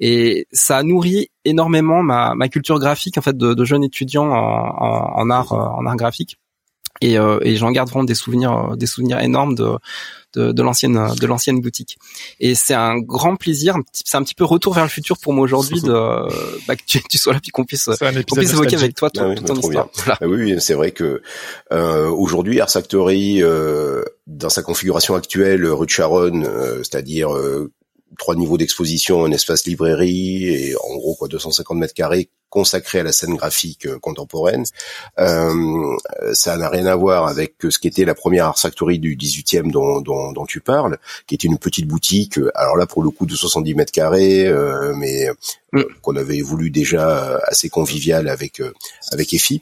et 0.00 0.46
ça 0.52 0.78
a 0.78 0.82
nourri 0.82 1.28
énormément 1.44 2.02
ma, 2.02 2.34
ma 2.34 2.48
culture 2.48 2.78
graphique 2.78 3.18
en 3.18 3.22
fait 3.22 3.36
de, 3.36 3.54
de 3.54 3.64
jeunes 3.64 3.84
étudiants 3.84 4.30
en, 4.30 4.34
en, 4.34 5.20
en 5.20 5.30
art 5.30 5.52
en 5.52 5.86
art 5.86 5.96
graphique 5.96 6.38
et, 7.00 7.18
euh, 7.18 7.38
et 7.42 7.56
j'en 7.56 7.70
garde 7.70 7.88
vraiment 7.88 8.04
des 8.04 8.14
souvenirs 8.14 8.72
euh, 8.72 8.76
des 8.76 8.86
souvenirs 8.86 9.20
énormes 9.20 9.54
de 9.54 9.72
de, 10.34 10.50
de 10.50 10.62
l'ancienne 10.62 11.14
de 11.20 11.26
l'ancienne 11.26 11.60
boutique. 11.60 11.96
Et 12.40 12.54
c'est 12.56 12.74
un 12.74 12.98
grand 12.98 13.36
plaisir 13.36 13.76
c'est 13.92 14.16
un 14.16 14.22
petit 14.22 14.34
peu 14.34 14.44
retour 14.44 14.74
vers 14.74 14.84
le 14.84 14.90
futur 14.90 15.18
pour 15.18 15.32
moi 15.32 15.44
aujourd'hui 15.44 15.80
de 15.80 15.92
bah, 16.66 16.76
que 16.76 16.82
tu, 16.86 17.00
tu, 17.08 17.18
sois 17.18 17.32
là 17.32 17.40
puis 17.40 17.50
qu'on 17.50 17.64
puisse 17.64 17.84
qu'on 17.84 18.36
puisse 18.36 18.52
évoquer 18.52 18.76
avec 18.76 18.94
toi 18.94 19.10
ah 19.16 19.34
ton, 19.34 19.54
histoire. 19.54 19.88
ah 20.08 20.26
oui 20.26 20.56
c'est 20.60 20.74
vrai 20.74 20.90
que 20.90 21.22
euh, 21.72 22.08
aujourd'hui 22.08 22.60
Ars 22.60 22.70
Factory 22.70 23.42
euh, 23.42 24.02
dans 24.26 24.48
sa 24.50 24.62
configuration 24.62 25.14
actuelle 25.14 25.66
rue 25.66 25.86
de 25.86 25.90
Charonne 25.90 26.48
c'est-à-dire 26.78 27.28
trois 28.18 28.36
niveaux 28.36 28.58
d'exposition, 28.58 29.24
un 29.24 29.32
espace 29.32 29.66
librairie 29.66 30.46
et 30.46 30.76
en 30.76 30.94
gros 30.96 31.14
quoi 31.14 31.28
250 31.28 31.78
mètres 31.78 31.94
carrés 31.94 32.28
consacré 32.54 33.00
à 33.00 33.02
la 33.02 33.10
scène 33.10 33.34
graphique 33.34 33.84
euh, 33.84 33.98
contemporaine. 33.98 34.64
Euh, 35.18 35.96
ça 36.34 36.56
n'a 36.56 36.68
rien 36.68 36.86
à 36.86 36.94
voir 36.94 37.26
avec 37.26 37.54
ce 37.68 37.80
qu'était 37.80 38.04
la 38.04 38.14
première 38.14 38.46
Art 38.46 38.58
Factory 38.60 39.00
du 39.00 39.16
18e 39.16 39.72
dont, 39.72 40.00
dont, 40.00 40.30
dont, 40.30 40.46
tu 40.46 40.60
parles, 40.60 40.98
qui 41.26 41.34
était 41.34 41.48
une 41.48 41.58
petite 41.58 41.88
boutique. 41.88 42.38
Alors 42.54 42.76
là, 42.76 42.86
pour 42.86 43.02
le 43.02 43.10
coup, 43.10 43.26
de 43.26 43.34
70 43.34 43.74
mètres 43.74 43.90
carrés, 43.90 44.46
euh, 44.46 44.94
mais 44.94 45.26
mm. 45.72 45.82
qu'on 46.00 46.14
avait 46.14 46.42
voulu 46.42 46.70
déjà 46.70 47.40
assez 47.48 47.68
convivial 47.68 48.28
avec 48.28 48.62
avec 49.10 49.34
Effie. 49.34 49.60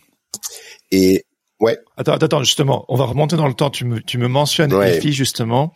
Et 0.91 1.25
ouais. 1.61 1.79
Attends, 1.97 2.13
attends, 2.13 2.43
justement, 2.43 2.85
on 2.89 2.97
va 2.97 3.07
remonter 3.07 3.37
dans 3.37 3.49
le 3.49 3.55
temps. 3.55 3.71
Tu 3.71 3.87
me 3.87 4.03
tu 4.03 4.19
me 4.19 4.29
mentionnes 4.29 4.75
ouais. 4.75 4.99
Effie 4.99 5.15
justement. 5.15 5.73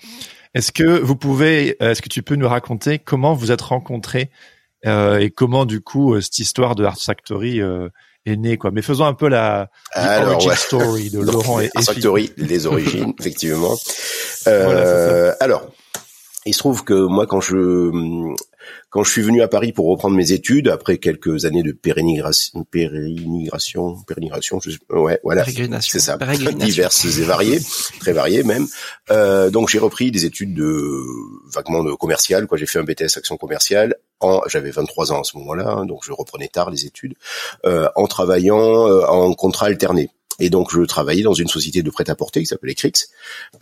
Est-ce 0.52 0.70
que 0.70 1.00
vous 1.00 1.16
pouvez, 1.16 1.76
est-ce 1.80 2.02
que 2.02 2.08
tu 2.08 2.22
peux 2.22 2.36
nous 2.36 2.48
raconter 2.48 2.98
comment 2.98 3.34
vous 3.34 3.52
êtes 3.52 3.62
rencontrés 3.62 4.30
euh, 4.30 4.55
et 4.86 5.30
comment 5.30 5.66
du 5.66 5.80
coup 5.80 6.14
euh, 6.14 6.20
cette 6.20 6.38
histoire 6.38 6.74
de 6.74 6.84
Art 6.84 7.00
Factory 7.00 7.60
euh, 7.60 7.88
est 8.24 8.36
née 8.36 8.56
quoi. 8.56 8.70
Mais 8.70 8.82
faisons 8.82 9.04
un 9.04 9.14
peu 9.14 9.28
la 9.28 9.68
origin 9.96 10.54
story 10.54 11.10
de 11.10 11.20
Laurent 11.20 11.60
et 11.60 11.70
Art 11.74 11.84
Factory, 11.84 12.32
les 12.36 12.66
origines 12.66 13.12
effectivement. 13.20 13.76
Euh, 14.46 15.34
alors, 15.40 15.66
il 16.44 16.54
se 16.54 16.58
trouve 16.58 16.84
que 16.84 16.94
moi 16.94 17.26
quand 17.26 17.40
je 17.40 18.34
quand 18.90 19.04
je 19.04 19.10
suis 19.10 19.22
venu 19.22 19.42
à 19.42 19.48
Paris 19.48 19.72
pour 19.72 19.86
reprendre 19.86 20.16
mes 20.16 20.32
études 20.32 20.68
après 20.68 20.98
quelques 20.98 21.44
années 21.44 21.62
de 21.62 21.72
pérénigration, 21.72 22.64
pérénigration, 22.64 23.96
pérénigration, 24.06 24.60
je, 24.60 24.76
ouais, 24.90 25.20
voilà, 25.22 25.44
c'est 25.80 25.98
ça, 25.98 26.18
diverses 26.54 27.04
et 27.04 27.24
variées, 27.24 27.60
très 28.00 28.12
variées 28.12 28.42
même. 28.42 28.66
Euh, 29.10 29.50
donc 29.50 29.68
j'ai 29.68 29.78
repris 29.78 30.10
des 30.10 30.24
études 30.24 30.54
de 30.54 31.02
vaguement 31.52 31.84
de 31.84 31.92
commercial, 31.92 32.46
quoi. 32.46 32.58
J'ai 32.58 32.66
fait 32.66 32.78
un 32.78 32.84
BTS 32.84 33.16
action 33.16 33.36
commerciale. 33.36 33.96
J'avais 34.46 34.70
23 34.70 35.12
ans 35.12 35.20
à 35.20 35.24
ce 35.24 35.36
moment-là, 35.38 35.68
hein, 35.68 35.86
donc 35.86 36.00
je 36.04 36.12
reprenais 36.12 36.48
tard 36.48 36.70
les 36.70 36.86
études, 36.86 37.14
euh, 37.66 37.88
en 37.96 38.06
travaillant 38.06 38.88
euh, 38.88 39.04
en 39.06 39.34
contrat 39.34 39.66
alterné. 39.66 40.10
Et 40.38 40.50
donc 40.50 40.70
je 40.70 40.82
travaillais 40.82 41.22
dans 41.22 41.34
une 41.34 41.48
société 41.48 41.82
de 41.82 41.90
prêt-à-porter 41.90 42.40
qui 42.40 42.46
s'appelait 42.46 42.74
Crix. 42.74 43.08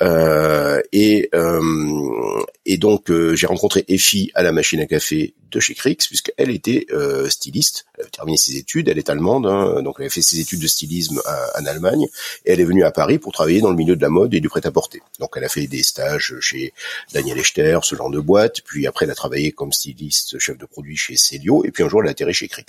Euh, 0.02 0.80
et, 0.92 1.28
euh, 1.34 2.42
et 2.66 2.78
donc 2.78 3.10
euh, 3.10 3.34
j'ai 3.34 3.46
rencontré 3.46 3.84
Effie 3.88 4.30
à 4.34 4.42
la 4.42 4.52
machine 4.52 4.80
à 4.80 4.86
café 4.86 5.34
de 5.50 5.60
chez 5.60 5.74
Crix, 5.74 5.98
puisqu'elle 6.08 6.50
était 6.50 6.86
euh, 6.90 7.28
styliste. 7.28 7.86
Elle 7.94 8.02
avait 8.02 8.10
terminé 8.10 8.36
ses 8.36 8.56
études, 8.56 8.88
elle 8.88 8.98
est 8.98 9.08
allemande, 9.08 9.46
hein, 9.46 9.82
donc 9.82 9.96
elle 10.00 10.06
a 10.06 10.10
fait 10.10 10.22
ses 10.22 10.40
études 10.40 10.60
de 10.60 10.66
stylisme 10.66 11.22
en 11.56 11.66
Allemagne. 11.66 12.06
Et 12.44 12.52
elle 12.52 12.60
est 12.60 12.64
venue 12.64 12.82
à 12.82 12.90
Paris 12.90 13.18
pour 13.18 13.32
travailler 13.32 13.60
dans 13.60 13.70
le 13.70 13.76
milieu 13.76 13.94
de 13.94 14.02
la 14.02 14.08
mode 14.08 14.34
et 14.34 14.40
du 14.40 14.48
prêt-à-porter. 14.48 15.00
Donc 15.20 15.30
elle 15.36 15.44
a 15.44 15.48
fait 15.48 15.68
des 15.68 15.84
stages 15.84 16.34
chez 16.40 16.72
Daniel 17.12 17.38
Echter, 17.38 17.78
ce 17.82 17.94
genre 17.94 18.10
de 18.10 18.18
boîte. 18.18 18.62
Puis 18.64 18.88
après 18.88 19.04
elle 19.04 19.12
a 19.12 19.14
travaillé 19.14 19.52
comme 19.52 19.72
styliste, 19.72 20.40
chef 20.40 20.58
de 20.58 20.66
produit 20.66 20.96
chez 20.96 21.16
Celio. 21.16 21.64
Et 21.64 21.70
puis 21.70 21.84
un 21.84 21.88
jour 21.88 22.02
elle 22.02 22.08
a 22.08 22.10
atterri 22.10 22.34
chez 22.34 22.48
Crix. 22.48 22.66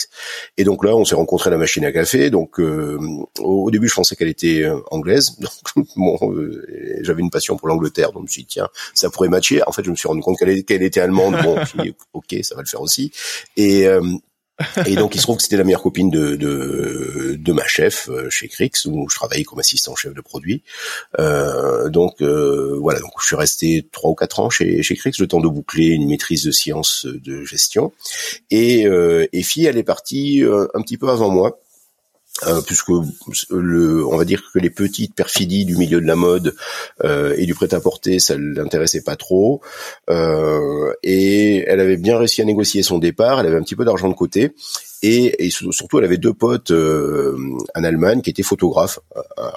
Et 0.57 0.63
donc 0.63 0.85
là 0.85 0.95
on 0.95 1.05
s'est 1.05 1.15
rencontré 1.15 1.49
à 1.49 1.51
la 1.51 1.57
machine 1.57 1.85
à 1.85 1.91
café. 1.91 2.29
Donc 2.29 2.59
au 2.59 3.71
début 3.71 3.89
pensais 3.95 4.15
qu'elle 4.15 4.27
était 4.27 4.63
euh, 4.63 4.79
anglaise. 4.91 5.37
Donc, 5.75 5.87
bon, 5.95 6.17
euh, 6.31 6.65
j'avais 7.01 7.21
une 7.21 7.29
passion 7.29 7.57
pour 7.57 7.67
l'Angleterre, 7.67 8.11
donc 8.11 8.23
je 8.23 8.23
me 8.23 8.27
suis 8.27 8.41
dit, 8.43 8.47
tiens, 8.47 8.69
ça 8.93 9.09
pourrait 9.09 9.29
matcher. 9.29 9.61
En 9.67 9.71
fait, 9.71 9.83
je 9.83 9.91
me 9.91 9.95
suis 9.95 10.07
rendu 10.07 10.21
compte 10.21 10.37
qu'elle 10.37 10.49
était 10.49 10.99
allemande. 10.99 11.35
Bon, 11.43 11.57
ok, 12.13 12.35
ça 12.41 12.55
va 12.55 12.61
le 12.61 12.67
faire 12.67 12.81
aussi. 12.81 13.11
Et 13.57 13.87
euh, 13.87 14.01
et 14.85 14.95
donc 14.95 15.15
il 15.15 15.17
se 15.17 15.23
trouve 15.23 15.35
que 15.35 15.43
c'était 15.43 15.57
la 15.57 15.65
meilleure 15.65 15.81
copine 15.81 16.09
de, 16.09 16.37
de, 16.37 17.35
de 17.37 17.51
ma 17.51 17.67
chef 17.67 18.09
chez 18.29 18.47
Crix 18.47 18.85
où 18.85 19.09
je 19.09 19.15
travaillais 19.15 19.43
comme 19.43 19.59
assistant 19.59 19.97
chef 19.97 20.13
de 20.13 20.21
produit. 20.21 20.63
Euh, 21.19 21.89
donc 21.89 22.21
voilà, 22.21 23.01
donc 23.01 23.11
je 23.19 23.25
suis 23.25 23.35
resté 23.35 23.85
trois 23.91 24.11
ou 24.11 24.15
quatre 24.15 24.39
ans 24.39 24.49
chez 24.49 24.81
chez 24.81 24.95
Crix, 24.95 25.11
le 25.19 25.27
temps 25.27 25.41
de 25.41 25.49
boucler 25.49 25.87
une 25.87 26.07
maîtrise 26.07 26.45
de 26.45 26.51
sciences 26.51 27.05
de 27.05 27.43
gestion. 27.43 27.91
Et 28.49 28.87
euh, 28.87 29.27
Effie, 29.33 29.65
elle 29.65 29.77
est 29.77 29.83
partie 29.83 30.41
un 30.73 30.81
petit 30.81 30.97
peu 30.97 31.09
avant 31.09 31.29
moi. 31.29 31.59
Euh, 32.43 32.61
puisque 32.61 32.91
le, 33.49 34.05
on 34.05 34.17
va 34.17 34.25
dire 34.25 34.43
que 34.53 34.59
les 34.59 34.69
petites 34.69 35.15
perfidies 35.15 35.63
du 35.63 35.77
milieu 35.77 36.01
de 36.01 36.05
la 36.05 36.17
mode 36.17 36.53
euh, 37.05 37.33
et 37.37 37.45
du 37.45 37.55
prêt-à-porter, 37.55 38.19
ça 38.19 38.35
l'intéressait 38.37 39.03
pas 39.03 39.15
trop. 39.15 39.61
Euh, 40.09 40.91
et 41.01 41.63
elle 41.65 41.79
avait 41.79 41.95
bien 41.95 42.17
réussi 42.17 42.41
à 42.41 42.45
négocier 42.45 42.83
son 42.83 42.97
départ. 42.97 43.39
Elle 43.39 43.47
avait 43.47 43.57
un 43.57 43.63
petit 43.63 43.77
peu 43.77 43.85
d'argent 43.85 44.09
de 44.09 44.15
côté. 44.15 44.53
Et, 45.01 45.45
et, 45.45 45.49
surtout, 45.49 45.99
elle 45.99 46.05
avait 46.05 46.17
deux 46.17 46.33
potes 46.33 46.71
euh, 46.71 47.37
en 47.75 47.83
Allemagne 47.83 48.21
qui 48.21 48.31
étaient 48.31 48.43
photographes, 48.43 48.99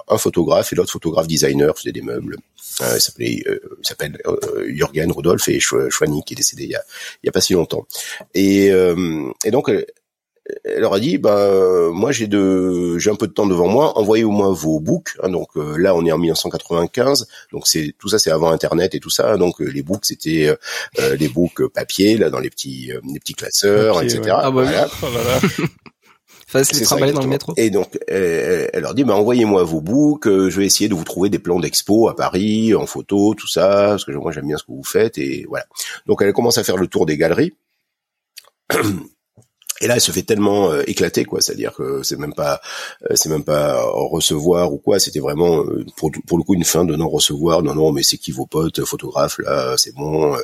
un 0.08 0.18
photographe 0.18 0.72
et 0.72 0.76
l'autre 0.76 0.92
photographe 0.92 1.26
designer, 1.26 1.76
faisait 1.76 1.92
des 1.92 2.02
meubles. 2.02 2.36
Euh, 2.82 2.92
il 2.94 3.00
s'appelait, 3.00 3.42
euh, 3.46 3.58
il 3.80 3.86
s'appelle 3.86 4.18
Jürgen 4.66 5.10
Rudolf 5.10 5.48
et 5.48 5.58
Schwanny 5.58 6.22
qui 6.24 6.34
est 6.34 6.36
décédé 6.36 6.64
il 6.64 6.70
y 6.70 6.74
a, 6.74 6.82
il 7.22 7.26
y 7.26 7.28
a 7.28 7.32
pas 7.32 7.40
si 7.40 7.54
longtemps. 7.54 7.86
Et, 8.34 8.66
et 8.66 9.50
donc, 9.50 9.68
elle 9.68 9.86
leur 10.64 10.94
a 10.94 11.00
dit 11.00 11.18
bah 11.18 11.90
moi 11.92 12.12
j'ai 12.12 12.26
de 12.26 12.98
j'ai 12.98 13.10
un 13.10 13.14
peu 13.16 13.26
de 13.26 13.32
temps 13.32 13.46
devant 13.46 13.68
moi 13.68 13.98
envoyez 13.98 14.24
au 14.24 14.30
moins 14.30 14.52
vos 14.52 14.80
books 14.80 15.16
hein, 15.22 15.28
donc 15.28 15.48
euh, 15.56 15.76
là 15.76 15.94
on 15.94 16.04
est 16.04 16.12
en 16.12 16.18
1995 16.18 17.26
donc 17.52 17.66
c'est 17.66 17.94
tout 17.98 18.08
ça 18.08 18.18
c'est 18.18 18.30
avant 18.30 18.50
internet 18.50 18.94
et 18.94 19.00
tout 19.00 19.10
ça 19.10 19.36
donc 19.36 19.60
euh, 19.60 19.66
les 19.66 19.82
books 19.82 20.06
c'était 20.06 20.54
euh, 20.98 21.16
les 21.16 21.28
books 21.28 21.66
papier 21.68 22.16
là 22.16 22.30
dans 22.30 22.40
les 22.40 22.50
petits 22.50 22.92
les 23.12 23.20
petits 23.20 23.34
classeurs 23.34 24.02
etc 24.02 24.22
ah 24.28 24.50
bah 24.50 24.62
voilà. 24.62 24.88
oh 25.02 25.06
Facile 26.46 26.80
travailler 26.80 27.12
dans 27.12 27.20
le 27.20 27.28
métro. 27.28 27.52
Et 27.58 27.68
donc, 27.68 27.98
elle, 28.06 28.70
leur 28.80 28.94
dit, 28.94 29.04
bah, 29.04 29.14
envoyez-moi 29.14 29.64
vos 29.64 29.82
books, 29.82 30.26
je 30.26 30.58
vais 30.58 30.64
essayer 30.64 30.88
de 30.88 30.94
vous 30.94 31.04
trouver 31.04 31.28
des 31.28 31.38
plans 31.38 31.60
d'expo 31.60 32.08
à 32.08 32.16
Paris, 32.16 32.74
en 32.74 32.86
photo, 32.86 33.34
tout 33.34 33.46
ça, 33.46 33.88
parce 33.90 34.06
que 34.06 34.12
moi 34.12 34.32
j'aime 34.32 34.46
bien 34.46 34.56
ce 34.56 34.62
que 34.62 34.72
vous 34.72 34.82
faites, 34.82 35.18
et 35.18 35.44
voilà. 35.46 35.66
Donc 36.06 36.22
elle 36.22 36.32
commence 36.32 36.56
à 36.56 36.64
faire 36.64 36.78
le 36.78 36.86
tour 36.86 37.04
des 37.04 37.18
galeries. 37.18 37.52
Et 39.80 39.86
là, 39.86 39.94
elle 39.94 40.00
se 40.00 40.12
fait 40.12 40.22
tellement 40.22 40.70
euh, 40.70 40.82
éclater, 40.86 41.24
quoi. 41.24 41.40
C'est-à-dire 41.40 41.72
que 41.72 42.02
c'est 42.02 42.18
même 42.18 42.34
pas, 42.34 42.60
euh, 43.04 43.14
c'est 43.14 43.28
même 43.28 43.44
pas 43.44 43.80
recevoir 43.82 44.72
ou 44.72 44.78
quoi. 44.78 44.98
C'était 44.98 45.20
vraiment 45.20 45.64
euh, 45.64 45.84
pour, 45.96 46.10
pour 46.26 46.38
le 46.38 46.44
coup 46.44 46.54
une 46.54 46.64
fin 46.64 46.84
de 46.84 46.96
non 46.96 47.08
recevoir. 47.08 47.62
Non, 47.62 47.74
non, 47.74 47.92
mais 47.92 48.02
c'est 48.02 48.18
qui 48.18 48.32
vos 48.32 48.46
potes 48.46 48.84
photographes 48.84 49.38
là 49.38 49.76
C'est 49.76 49.94
bon. 49.94 50.36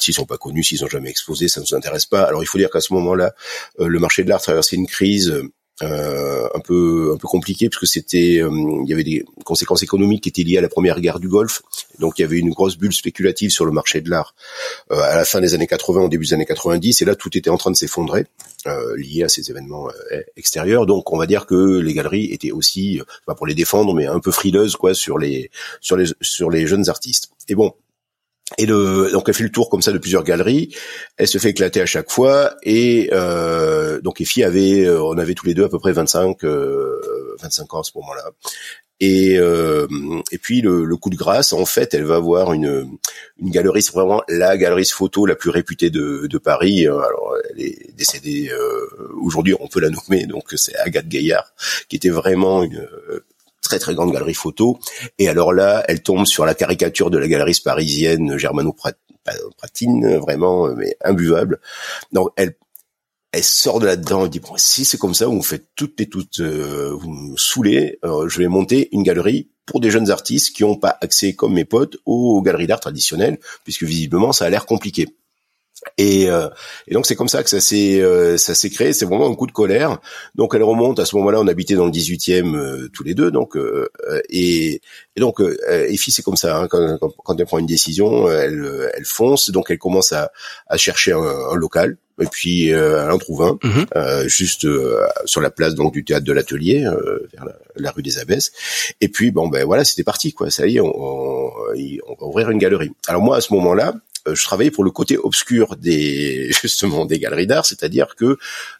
s'ils 0.00 0.14
sont 0.14 0.24
pas 0.24 0.38
connus, 0.38 0.64
s'ils 0.64 0.84
ont 0.84 0.88
jamais 0.88 1.10
exposé, 1.10 1.48
ça 1.48 1.60
ne 1.60 1.66
nous 1.66 1.76
intéresse 1.76 2.06
pas. 2.06 2.22
Alors 2.22 2.42
il 2.42 2.46
faut 2.46 2.58
dire 2.58 2.70
qu'à 2.70 2.80
ce 2.80 2.92
moment-là, 2.94 3.34
le 3.78 3.98
marché 3.98 4.24
de 4.24 4.28
l'art 4.28 4.40
traversait 4.40 4.76
une 4.76 4.86
crise 4.86 5.32
euh, 5.82 6.48
un 6.54 6.60
peu 6.60 7.12
un 7.14 7.18
peu 7.18 7.28
compliqué 7.28 7.68
parce 7.68 7.80
que 7.80 7.86
c'était 7.86 8.40
euh, 8.42 8.50
il 8.82 8.88
y 8.88 8.94
avait 8.94 9.04
des 9.04 9.24
conséquences 9.44 9.82
économiques 9.82 10.22
qui 10.22 10.30
étaient 10.30 10.42
liées 10.42 10.56
à 10.56 10.62
la 10.62 10.68
première 10.68 11.00
guerre 11.00 11.20
du 11.20 11.28
Golfe. 11.28 11.62
Donc 11.98 12.18
il 12.18 12.22
y 12.22 12.24
avait 12.24 12.38
une 12.38 12.50
grosse 12.50 12.78
bulle 12.78 12.94
spéculative 12.94 13.50
sur 13.50 13.66
le 13.66 13.72
marché 13.72 14.00
de 14.00 14.08
l'art 14.08 14.34
euh, 14.90 15.00
à 15.00 15.16
la 15.16 15.24
fin 15.26 15.40
des 15.40 15.52
années 15.54 15.66
80 15.66 16.02
au 16.02 16.08
début 16.08 16.24
des 16.24 16.34
années 16.34 16.46
90 16.46 17.02
et 17.02 17.04
là 17.04 17.14
tout 17.14 17.36
était 17.36 17.50
en 17.50 17.58
train 17.58 17.70
de 17.70 17.76
s'effondrer 17.76 18.26
euh, 18.66 18.96
lié 18.96 19.24
à 19.24 19.28
ces 19.28 19.50
événements 19.50 19.88
extérieurs. 20.36 20.86
Donc 20.86 21.12
on 21.12 21.18
va 21.18 21.26
dire 21.26 21.44
que 21.44 21.78
les 21.78 21.92
galeries 21.92 22.32
étaient 22.32 22.52
aussi 22.52 23.00
pas 23.26 23.34
pour 23.34 23.46
les 23.46 23.54
défendre 23.54 23.92
mais 23.92 24.06
un 24.06 24.20
peu 24.20 24.30
frileuses 24.30 24.76
quoi 24.76 24.94
sur 24.94 25.18
les 25.18 25.50
sur 25.82 25.96
les 25.96 26.06
sur 26.22 26.50
les 26.50 26.66
jeunes 26.66 26.88
artistes. 26.88 27.30
Et 27.48 27.54
bon 27.54 27.74
et 28.58 28.66
le, 28.66 29.10
donc 29.12 29.24
elle 29.28 29.34
fait 29.34 29.42
le 29.42 29.50
tour 29.50 29.68
comme 29.68 29.82
ça 29.82 29.92
de 29.92 29.98
plusieurs 29.98 30.22
galeries. 30.22 30.74
Elle 31.16 31.26
se 31.26 31.38
fait 31.38 31.50
éclater 31.50 31.80
à 31.80 31.86
chaque 31.86 32.10
fois. 32.10 32.54
Et 32.62 33.10
euh, 33.12 34.00
donc 34.00 34.20
Effie 34.20 34.44
avait, 34.44 34.84
euh, 34.84 35.02
on 35.02 35.18
avait 35.18 35.34
tous 35.34 35.46
les 35.46 35.54
deux 35.54 35.64
à 35.64 35.68
peu 35.68 35.78
près 35.78 35.92
25, 35.92 36.44
euh, 36.44 37.00
25 37.42 37.74
ans 37.74 37.80
à 37.80 37.82
ce 37.82 37.90
moment-là. 37.96 38.30
Et, 38.98 39.36
euh, 39.38 39.86
et 40.32 40.38
puis 40.38 40.62
le, 40.62 40.84
le, 40.84 40.96
coup 40.96 41.10
de 41.10 41.16
grâce, 41.16 41.52
en 41.52 41.66
fait, 41.66 41.92
elle 41.92 42.04
va 42.04 42.16
avoir 42.16 42.54
une, 42.54 42.96
une 43.38 43.50
galerie, 43.50 43.82
c'est 43.82 43.92
vraiment 43.92 44.22
la 44.26 44.56
galerie 44.56 44.86
photo 44.86 45.26
la 45.26 45.34
plus 45.34 45.50
réputée 45.50 45.90
de, 45.90 46.26
de 46.26 46.38
Paris. 46.38 46.86
Alors 46.86 47.36
elle 47.50 47.60
est 47.60 47.94
décédée 47.94 48.48
euh, 48.50 49.10
aujourd'hui, 49.20 49.54
on 49.60 49.68
peut 49.68 49.80
la 49.80 49.90
nommer. 49.90 50.24
Donc 50.26 50.44
c'est 50.56 50.76
Agathe 50.76 51.08
Gaillard, 51.08 51.52
qui 51.88 51.96
était 51.96 52.08
vraiment 52.10 52.62
une 52.62 52.88
très 53.62 53.78
très 53.78 53.94
grande 53.94 54.12
galerie 54.12 54.34
photo. 54.34 54.78
Et 55.18 55.28
alors 55.28 55.52
là, 55.52 55.84
elle 55.88 56.02
tombe 56.02 56.26
sur 56.26 56.46
la 56.46 56.54
caricature 56.54 57.10
de 57.10 57.18
la 57.18 57.28
galeriste 57.28 57.64
parisienne 57.64 58.36
Germano 58.38 58.74
Pratine, 59.56 60.16
vraiment 60.18 60.68
mais 60.74 60.96
imbuvable. 61.02 61.60
Donc 62.12 62.30
elle 62.36 62.56
elle 63.32 63.44
sort 63.44 63.80
de 63.80 63.86
là-dedans 63.86 64.24
et 64.24 64.28
dit 64.30 64.40
bon 64.40 64.54
si 64.56 64.84
c'est 64.84 64.96
comme 64.96 65.14
ça 65.14 65.26
vous 65.26 65.36
me 65.36 65.42
faites 65.42 65.68
toutes 65.74 66.00
et 66.00 66.08
toutes 66.08 66.40
euh, 66.40 66.96
vous 66.98 67.10
me 67.10 67.36
saoulez 67.36 67.98
euh, 68.04 68.28
je 68.28 68.38
vais 68.38 68.48
monter 68.48 68.88
une 68.92 69.02
galerie 69.02 69.50
pour 69.66 69.80
des 69.80 69.90
jeunes 69.90 70.10
artistes 70.10 70.56
qui 70.56 70.62
n'ont 70.62 70.76
pas 70.76 70.96
accès 71.02 71.34
comme 71.34 71.52
mes 71.52 71.66
potes 71.66 71.98
aux 72.06 72.40
galeries 72.40 72.66
d'art 72.66 72.80
traditionnelles 72.80 73.38
puisque 73.62 73.82
visiblement 73.82 74.32
ça 74.32 74.46
a 74.46 74.48
l'air 74.48 74.64
compliqué 74.64 75.06
et, 75.98 76.28
euh, 76.30 76.48
et, 76.86 76.94
donc 76.94 77.06
c'est 77.06 77.16
comme 77.16 77.28
ça 77.28 77.42
que 77.42 77.50
ça 77.50 77.60
s'est 77.60 78.00
euh, 78.00 78.36
ça 78.36 78.54
s'est 78.54 78.70
créé. 78.70 78.92
C'est 78.92 79.06
vraiment 79.06 79.28
un 79.28 79.34
coup 79.34 79.46
de 79.46 79.52
colère. 79.52 79.98
Donc 80.34 80.54
elle 80.54 80.62
remonte. 80.62 80.98
À 80.98 81.04
ce 81.04 81.16
moment-là, 81.16 81.40
on 81.40 81.46
habitait 81.46 81.74
dans 81.74 81.86
le 81.86 81.92
18e 81.92 82.54
euh, 82.56 82.88
tous 82.92 83.02
les 83.02 83.14
deux. 83.14 83.30
Donc 83.30 83.56
et, 84.28 84.80
et, 85.16 85.20
donc 85.20 85.40
Effie 85.68 86.12
c'est 86.12 86.22
comme 86.22 86.36
ça. 86.36 86.58
Hein, 86.58 86.68
quand, 86.68 86.98
quand, 86.98 87.38
elle 87.38 87.46
prend 87.46 87.58
une 87.58 87.66
décision, 87.66 88.30
elle 88.30 88.90
elle 88.94 89.04
fonce. 89.04 89.50
Donc 89.50 89.70
elle 89.70 89.78
commence 89.78 90.12
à, 90.12 90.30
à 90.66 90.76
chercher 90.76 91.12
un, 91.12 91.20
un 91.20 91.54
local. 91.54 91.96
Et 92.18 92.26
puis 92.26 92.72
trouve 93.20 93.42
un 93.42 93.58
mhm. 93.62 94.28
juste 94.28 94.66
sur 95.26 95.40
la 95.40 95.50
place 95.50 95.74
donc 95.74 95.92
du 95.92 96.02
théâtre 96.02 96.24
de 96.24 96.32
l'Atelier 96.32 96.80
vers 97.32 97.44
la, 97.76 97.90
rue 97.90 98.02
des 98.02 98.18
Abbesses. 98.18 98.52
Et 99.02 99.08
puis 99.08 99.30
bon 99.30 99.48
ben 99.48 99.64
voilà 99.66 99.84
c'était 99.84 100.04
parti 100.04 100.32
quoi. 100.32 100.50
Ça 100.50 100.66
y 100.66 100.76
est, 100.76 100.80
on, 100.80 100.92
on, 100.96 101.50
on 102.08 102.14
va 102.18 102.26
ouvrir 102.26 102.50
une 102.50 102.58
galerie. 102.58 102.92
Alors 103.06 103.22
moi 103.22 103.36
à 103.36 103.40
ce 103.42 103.52
moment-là 103.52 103.94
je 104.32 104.44
travaillais 104.44 104.70
pour 104.70 104.84
le 104.84 104.90
côté 104.90 105.18
obscur 105.18 105.76
des 105.76 106.50
justement 106.62 107.04
des 107.06 107.18
galeries 107.18 107.46
d'art, 107.46 107.66
c'est-à-dire 107.66 108.14
que 108.16 108.38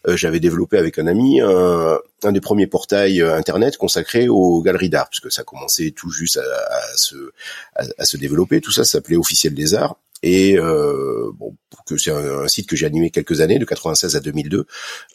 j'avais 0.09 0.41
développé 0.41 0.79
avec 0.79 0.99
un 0.99 1.07
ami 1.07 1.41
un, 1.41 2.33
des 2.33 2.41
premiers 2.41 2.67
portails 2.67 3.23
internet 3.23 3.77
consacrés 3.77 4.29
aux 4.29 4.63
galeries 4.63 4.89
d'art, 4.89 5.09
puisque 5.09 5.31
ça 5.31 5.45
commençait 5.45 5.93
tout 5.93 6.11
juste 6.11 6.39
à, 6.39 6.97
se 6.97 7.31
à, 7.75 8.05
se 8.05 8.17
développer. 8.17 8.61
Tout 8.61 8.73
ça, 8.73 8.85
s'appelait 8.85 9.17
Officiel 9.17 9.55
des 9.55 9.75
Arts 9.75 9.97
et 10.27 10.59
euh, 10.59 11.31
bon, 11.39 11.55
que 11.87 11.97
c'est 11.97 12.11
un, 12.11 12.49
site 12.49 12.69
que 12.69 12.75
j'ai 12.75 12.85
animé 12.85 13.11
quelques 13.11 13.41
années, 13.41 13.61
de 13.61 13.65
96 13.65 14.17
à 14.17 14.21
2002. 14.21 14.67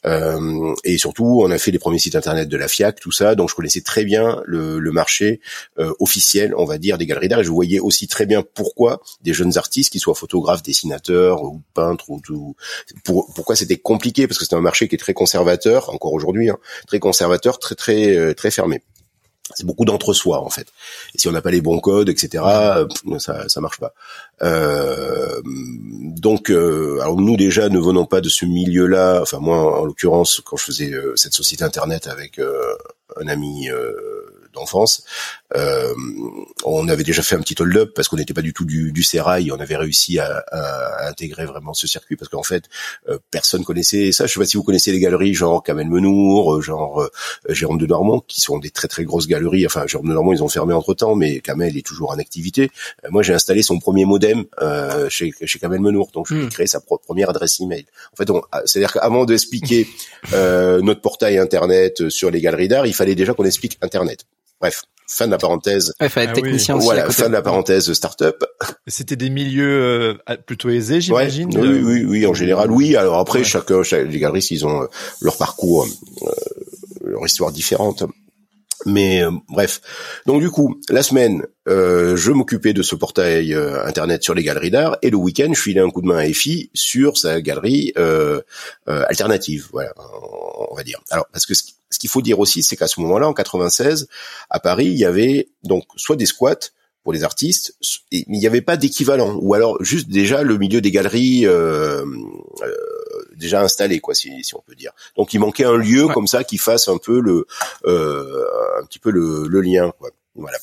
Euh, 0.06 0.74
et 0.86 0.98
surtout, 0.98 1.42
on 1.44 1.52
a 1.52 1.58
fait 1.58 1.72
les 1.72 1.80
premiers 1.80 2.00
sites 2.00 2.16
internet 2.16 2.48
de 2.48 2.56
la 2.56 2.70
FIAC, 2.70 3.02
tout 3.02 3.12
ça, 3.12 3.36
donc 3.36 3.50
je 3.50 3.56
connaissais 3.56 3.82
très 3.82 4.06
bien 4.06 4.42
le, 4.46 4.80
le 4.80 4.92
marché 4.94 5.42
euh, 5.80 5.92
officiel, 6.00 6.54
on 6.56 6.64
va 6.64 6.78
dire, 6.78 6.98
des 6.98 7.06
galeries 7.06 7.28
d'art, 7.28 7.42
et 7.42 7.44
je 7.44 7.52
voyais 7.52 7.80
aussi 7.82 8.08
très 8.08 8.26
bien 8.26 8.42
pourquoi 8.42 9.02
des 9.22 9.34
jeunes 9.34 9.58
artistes, 9.58 9.92
qu'ils 9.92 10.00
soient 10.00 10.16
photographes, 10.16 10.64
dessinateurs 10.64 11.44
ou 11.44 11.62
peintres, 11.74 12.10
ou 12.10 12.22
tout, 12.22 12.56
pour, 13.04 13.34
pourquoi 13.34 13.58
c'était 13.58 13.78
compliqué, 13.78 14.28
parce 14.28 14.38
que 14.38 14.46
c'est 14.46 14.56
un 14.56 14.62
marché 14.62 14.88
qui 14.88 14.96
est 14.96 15.00
très 15.00 15.14
conservateur, 15.14 15.90
encore 15.94 16.14
aujourd'hui, 16.14 16.50
hein, 16.50 16.58
très 16.88 17.00
conservateur, 17.00 17.60
très 17.60 17.76
très 17.76 18.16
euh, 18.16 18.34
très 18.34 18.50
fermé 18.50 18.82
c'est 19.56 19.66
beaucoup 19.66 19.86
d'entre-soi 19.86 20.42
en 20.42 20.50
fait. 20.50 20.68
Et 21.16 21.20
si 21.20 21.28
on 21.28 21.32
n'a 21.32 21.42
pas 21.42 21.52
les 21.52 21.62
bons 21.62 21.80
codes, 21.80 22.10
etc., 22.10 22.44
ça 23.20 23.48
ça 23.48 23.62
marche 23.62 23.80
pas. 23.80 23.94
Euh, 24.44 25.42
donc, 25.46 26.50
euh, 26.50 27.00
alors 27.02 27.18
nous 27.18 27.38
déjà 27.38 27.70
ne 27.70 27.80
venons 27.80 28.06
pas 28.06 28.22
de 28.22 28.30
ce 28.30 28.46
milieu-là. 28.46 29.20
Enfin 29.22 29.40
moi, 29.40 29.82
en 29.82 29.86
l'occurrence, 29.86 30.42
quand 30.44 30.58
je 30.58 30.64
faisais 30.64 30.92
euh, 30.92 31.14
cette 31.16 31.34
société 31.34 31.64
internet 31.64 32.08
avec 32.08 32.40
un 33.20 33.28
ami 33.28 33.68
d'enfance. 34.54 35.04
Euh, 35.56 35.94
on 36.64 36.88
avait 36.88 37.04
déjà 37.04 37.22
fait 37.22 37.36
un 37.36 37.42
petit 37.42 37.56
hold-up 37.60 37.92
parce 37.96 38.08
qu'on 38.08 38.18
n'était 38.18 38.34
pas 38.34 38.42
du 38.42 38.54
tout 38.54 38.66
du, 38.66 38.92
du 38.92 39.04
Serail. 39.04 39.52
On 39.52 39.60
avait 39.60 39.76
réussi 39.76 40.20
à, 40.20 40.44
à, 40.52 41.10
intégrer 41.10 41.46
vraiment 41.46 41.74
ce 41.74 41.88
circuit 41.88 42.16
parce 42.16 42.30
qu'en 42.30 42.44
fait, 42.44 42.66
euh, 43.10 43.18
personne 43.32 43.64
connaissait 43.64 44.12
ça. 44.12 44.26
Je 44.26 44.34
sais 44.34 44.40
pas 44.40 44.46
si 44.46 44.58
vous 44.58 44.64
connaissez 44.64 44.92
les 44.92 45.00
galeries 45.00 45.34
genre 45.34 45.64
Kamel 45.64 45.88
Menour, 45.88 46.56
euh, 46.56 46.62
genre 46.62 47.02
euh, 47.02 47.10
Jérôme 47.50 47.78
de 47.78 47.86
Normand, 47.86 48.20
qui 48.20 48.42
sont 48.42 48.60
des 48.60 48.70
très 48.70 48.88
très 48.88 49.04
grosses 49.04 49.28
galeries. 49.28 49.66
Enfin, 49.66 49.86
Jérôme 49.88 50.08
de 50.08 50.14
Normand, 50.14 50.34
ils 50.34 50.44
ont 50.44 50.50
fermé 50.50 50.74
entre 50.74 50.94
temps, 50.94 51.16
mais 51.16 51.40
Kamel 51.40 51.78
est 51.78 51.86
toujours 51.86 52.12
en 52.12 52.20
activité. 52.20 52.72
moi, 53.10 53.24
j'ai 53.24 53.34
installé 53.34 53.62
son 53.62 53.80
premier 53.80 54.06
modem 54.06 54.46
chez, 55.10 55.32
chez 55.44 55.60
Kamel 55.60 55.80
Menour, 55.80 56.10
donc 56.14 56.28
je 56.28 56.36
lui 56.36 56.44
ai 56.44 56.46
hmm. 56.46 56.50
créé 56.50 56.68
sa 56.68 56.80
première 56.80 57.30
adresse 57.30 57.60
email. 57.60 57.86
En 58.14 58.16
fait, 58.16 58.32
c'est-à-dire 58.66 58.94
qu'avant 58.94 59.26
d'expliquer 59.26 59.88
notre 60.32 61.02
portail 61.02 61.38
internet 61.38 62.10
sur 62.10 62.32
les 62.32 62.42
galeries 62.42 62.68
d'art, 62.68 62.86
il 62.86 62.94
fallait 62.94 63.16
déjà 63.16 63.34
qu'on 63.34 63.46
explique 63.46 63.78
internet. 63.82 64.26
Bref, 64.62 64.84
fin 65.08 65.26
de 65.26 65.32
la 65.32 65.38
parenthèse. 65.38 65.94
Ouais, 66.00 66.08
fallait 66.08 66.28
être 66.28 66.32
ah 66.38 66.42
technicien 66.42 66.76
aussi 66.76 66.86
Voilà, 66.86 67.10
fin 67.10 67.28
de 67.28 67.34
la 67.34 67.42
parenthèse 67.42 67.92
start-up. 67.92 68.44
C'était 68.88 69.16
des 69.16 69.30
milieux 69.30 70.18
euh, 70.30 70.38
plutôt 70.46 70.70
aisés, 70.70 71.02
j'imagine. 71.02 71.50
oui, 71.58 71.82
oui, 71.84 72.06
oui, 72.06 72.28
en 72.28 72.34
général, 72.34 72.72
oui. 72.72 72.96
Alors 72.96 73.18
après, 73.18 73.44
chacun, 73.44 73.82
les 73.82 74.20
galeristes, 74.20 74.52
ils 74.52 74.66
ont 74.66 74.84
euh, 74.84 74.88
leur 75.22 75.38
parcours, 75.38 75.88
euh, 76.22 76.32
leur 77.04 77.26
histoire 77.26 77.52
différente. 77.52 78.04
Mais 78.88 79.22
bref. 79.48 79.80
Donc 80.26 80.42
du 80.42 80.50
coup, 80.50 80.82
la 80.90 81.04
semaine, 81.04 81.46
euh, 81.70 82.16
je 82.16 82.32
m'occupais 82.32 82.74
de 82.74 82.82
ce 82.82 82.96
portail 82.96 83.54
internet 83.86 84.24
sur 84.24 84.34
les 84.34 84.42
galeries 84.42 84.72
d'art 84.72 84.98
et 85.04 85.12
le 85.12 85.18
week-end, 85.18 85.52
je 85.54 85.62
filais 85.62 85.82
un 85.82 85.92
coup 85.92 86.02
de 86.02 86.08
main 86.08 86.18
à 86.18 86.26
EFI 86.26 86.72
sur 86.74 87.16
sa 87.16 87.42
galerie 87.42 87.94
euh, 88.00 88.42
alternative, 88.88 89.68
voilà, 89.72 89.94
on 90.72 90.74
va 90.76 90.82
dire. 90.82 91.00
Alors 91.12 91.28
parce 91.32 91.46
que 91.46 91.54
ce 91.54 91.62
qu'il 92.00 92.10
faut 92.10 92.22
dire 92.22 92.40
aussi, 92.40 92.64
c'est 92.64 92.76
qu'à 92.76 92.88
ce 92.88 93.00
moment-là, 93.02 93.28
en 93.28 93.34
96, 93.34 94.08
à 94.50 94.60
Paris, 94.60 94.88
il 94.88 94.98
y 94.98 95.06
avait 95.06 95.50
donc 95.64 95.86
soit 95.96 96.16
des 96.16 96.26
squats 96.26 96.72
pour 97.04 97.14
les 97.14 97.24
artistes, 97.24 97.76
mais 98.12 98.26
il 98.28 98.40
n'y 98.40 98.48
avait 98.48 98.62
pas 98.62 98.78
d'équivalent, 98.78 99.36
ou 99.42 99.54
alors 99.54 99.84
juste 99.84 100.10
déjà 100.10 100.44
le 100.44 100.58
milieu 100.58 100.82
des 100.82 100.92
galeries 100.92 101.48
euh, 101.48 102.06
euh, 102.62 102.76
déjà 103.36 103.62
installé, 103.62 104.00
quoi, 104.00 104.14
si, 104.14 104.44
si, 104.44 104.56
on 104.56 104.62
peut 104.62 104.76
dire. 104.76 104.92
Donc 105.18 105.34
il 105.34 105.40
manquait 105.40 105.64
un 105.64 105.78
lieu 105.78 106.08
comme 106.08 106.28
ça 106.28 106.44
qui 106.44 106.58
fasse 106.58 106.88
un 106.88 106.98
peu 106.98 107.20
le, 107.20 107.48
euh, 107.86 108.46
un 108.80 108.86
petit 108.86 109.00
peu 109.00 109.10
le, 109.10 109.48
le 109.48 109.62
lien, 109.62 109.92
quoi. 109.98 110.12
Voilà. 110.36 110.60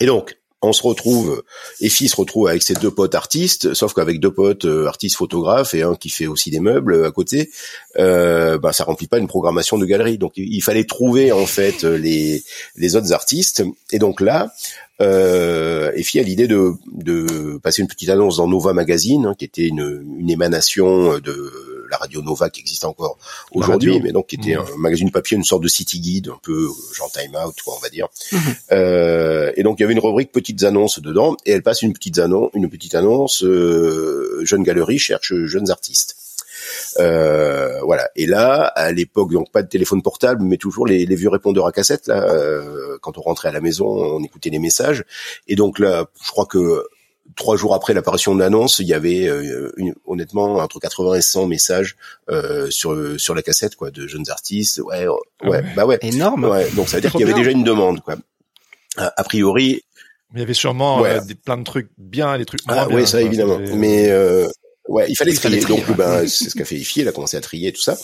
Et 0.00 0.06
donc, 0.06 0.36
on 0.64 0.72
se 0.72 0.82
retrouve, 0.82 1.42
Effie 1.80 2.08
se 2.08 2.16
retrouve 2.16 2.48
avec 2.48 2.62
ses 2.62 2.74
deux 2.74 2.90
potes 2.90 3.14
artistes, 3.14 3.74
sauf 3.74 3.94
qu'avec 3.94 4.20
deux 4.20 4.32
potes 4.32 4.64
euh, 4.64 4.86
artistes 4.86 5.16
photographes 5.16 5.74
et 5.74 5.82
un 5.82 5.94
qui 5.94 6.10
fait 6.10 6.26
aussi 6.26 6.50
des 6.50 6.60
meubles 6.60 7.04
à 7.04 7.10
côté, 7.10 7.50
euh, 7.98 8.58
bah, 8.58 8.72
ça 8.72 8.84
remplit 8.84 9.06
pas 9.06 9.18
une 9.18 9.26
programmation 9.28 9.78
de 9.78 9.86
galerie. 9.86 10.18
Donc 10.18 10.32
il, 10.36 10.60
fallait 10.62 10.84
trouver 10.84 11.32
en 11.32 11.46
fait 11.46 11.82
les 11.82 12.42
les 12.76 12.96
autres 12.96 13.12
artistes. 13.12 13.62
Et 13.92 13.98
donc 13.98 14.20
là, 14.20 14.52
euh, 15.00 15.92
Effie 15.94 16.20
a 16.20 16.22
l'idée 16.22 16.46
de, 16.46 16.72
de 16.92 17.58
passer 17.58 17.82
une 17.82 17.88
petite 17.88 18.08
annonce 18.08 18.36
dans 18.36 18.48
Nova 18.48 18.72
Magazine, 18.72 19.26
hein, 19.26 19.34
qui 19.36 19.44
était 19.44 19.66
une, 19.66 20.04
une 20.18 20.30
émanation 20.30 21.18
de 21.18 21.73
la 21.94 21.98
radio 21.98 22.22
Nova 22.22 22.50
qui 22.50 22.60
existe 22.60 22.84
encore 22.84 23.18
aujourd'hui, 23.52 24.00
mais 24.00 24.12
donc 24.12 24.26
qui 24.28 24.36
était 24.36 24.56
mmh. 24.56 24.74
un 24.74 24.76
magazine 24.78 25.10
papier, 25.10 25.36
une 25.36 25.44
sorte 25.44 25.62
de 25.62 25.68
city 25.68 26.00
guide, 26.00 26.28
un 26.28 26.40
peu 26.42 26.68
genre 26.92 27.10
Time 27.10 27.36
Out, 27.44 27.54
quoi, 27.64 27.74
on 27.76 27.80
va 27.80 27.88
dire. 27.88 28.08
Mmh. 28.32 28.38
Euh, 28.72 29.52
et 29.56 29.62
donc 29.62 29.78
il 29.78 29.82
y 29.82 29.84
avait 29.84 29.92
une 29.92 30.00
rubrique 30.00 30.32
petites 30.32 30.64
annonces 30.64 31.00
dedans, 31.00 31.36
et 31.46 31.52
elle 31.52 31.62
passe 31.62 31.82
une 31.82 31.92
petite 31.92 32.18
annonce, 32.18 32.50
une 32.54 32.68
petite 32.68 32.94
annonce, 32.94 33.44
euh, 33.44 34.40
jeune 34.44 34.62
galerie 34.62 34.98
cherche 34.98 35.32
jeunes 35.44 35.70
artistes. 35.70 36.16
Euh, 36.98 37.80
voilà. 37.82 38.08
Et 38.16 38.26
là, 38.26 38.64
à 38.74 38.92
l'époque, 38.92 39.32
donc 39.32 39.50
pas 39.50 39.62
de 39.62 39.68
téléphone 39.68 40.02
portable, 40.02 40.42
mais 40.42 40.56
toujours 40.56 40.86
les, 40.86 41.06
les 41.06 41.16
vieux 41.16 41.28
répondeurs 41.28 41.66
à 41.66 41.72
cassette. 41.72 42.06
Là, 42.06 42.22
euh, 42.22 42.98
quand 43.02 43.18
on 43.18 43.22
rentrait 43.22 43.48
à 43.48 43.52
la 43.52 43.60
maison, 43.60 43.86
on 43.86 44.22
écoutait 44.22 44.50
les 44.50 44.58
messages. 44.58 45.04
Et 45.48 45.56
donc 45.56 45.78
là, 45.78 46.06
je 46.24 46.30
crois 46.30 46.46
que 46.46 46.86
trois 47.36 47.56
jours 47.56 47.74
après 47.74 47.94
l'apparition 47.94 48.34
de 48.34 48.40
l'annonce, 48.40 48.78
il 48.78 48.86
y 48.86 48.94
avait 48.94 49.26
euh, 49.26 49.72
une, 49.76 49.94
honnêtement 50.06 50.56
entre 50.56 50.78
80 50.78 51.14
et 51.14 51.20
100 51.20 51.46
messages 51.46 51.96
euh, 52.30 52.70
sur 52.70 52.96
sur 53.18 53.34
la 53.34 53.42
cassette 53.42 53.76
quoi 53.76 53.90
de 53.90 54.06
jeunes 54.06 54.28
artistes. 54.28 54.80
Ouais, 54.84 55.06
ah 55.42 55.48
ouais, 55.48 55.64
bah 55.74 55.86
ouais. 55.86 55.98
Énorme. 56.02 56.44
Ouais, 56.44 56.68
donc 56.70 56.88
ça 56.88 56.96
veut 56.96 57.00
dire 57.02 57.10
qu'il 57.12 57.20
y 57.20 57.24
avait 57.24 57.34
déjà 57.34 57.50
une 57.50 57.64
demande 57.64 58.00
quoi. 58.00 58.16
A, 58.96 59.24
priori. 59.24 59.82
Mais 60.32 60.40
il 60.40 60.42
y 60.42 60.44
avait 60.44 60.54
sûrement 60.54 61.04
euh, 61.04 61.20
des, 61.20 61.34
plein 61.34 61.56
de 61.56 61.64
trucs 61.64 61.90
bien, 61.98 62.38
des 62.38 62.44
trucs 62.44 62.64
moins 62.66 62.76
ah, 62.78 62.86
bien. 62.86 62.96
Oui, 62.96 63.06
ça 63.06 63.20
évidemment. 63.20 63.58
Mais 63.74 64.10
Ouais, 64.86 65.06
il 65.08 65.16
fallait 65.16 65.32
trier. 65.32 65.60
donc, 65.64 65.90
ben, 65.96 66.28
c'est 66.28 66.50
ce 66.50 66.54
qu'a 66.54 66.66
fait 66.66 66.76
IFI. 66.76 67.00
Elle 67.00 67.08
a 67.08 67.12
commencé 67.12 67.38
à 67.38 67.40
trier 67.40 67.72
tout 67.72 67.80
ça. 67.80 67.96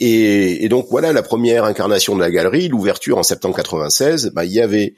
Et, 0.00 0.64
et, 0.64 0.68
donc, 0.70 0.86
voilà 0.90 1.12
la 1.12 1.22
première 1.22 1.64
incarnation 1.64 2.16
de 2.16 2.20
la 2.20 2.30
galerie, 2.30 2.68
l'ouverture 2.68 3.18
en 3.18 3.22
septembre 3.22 3.54
96. 3.54 4.30
Ben, 4.34 4.42
il 4.44 4.52
y 4.52 4.60
avait 4.62 4.94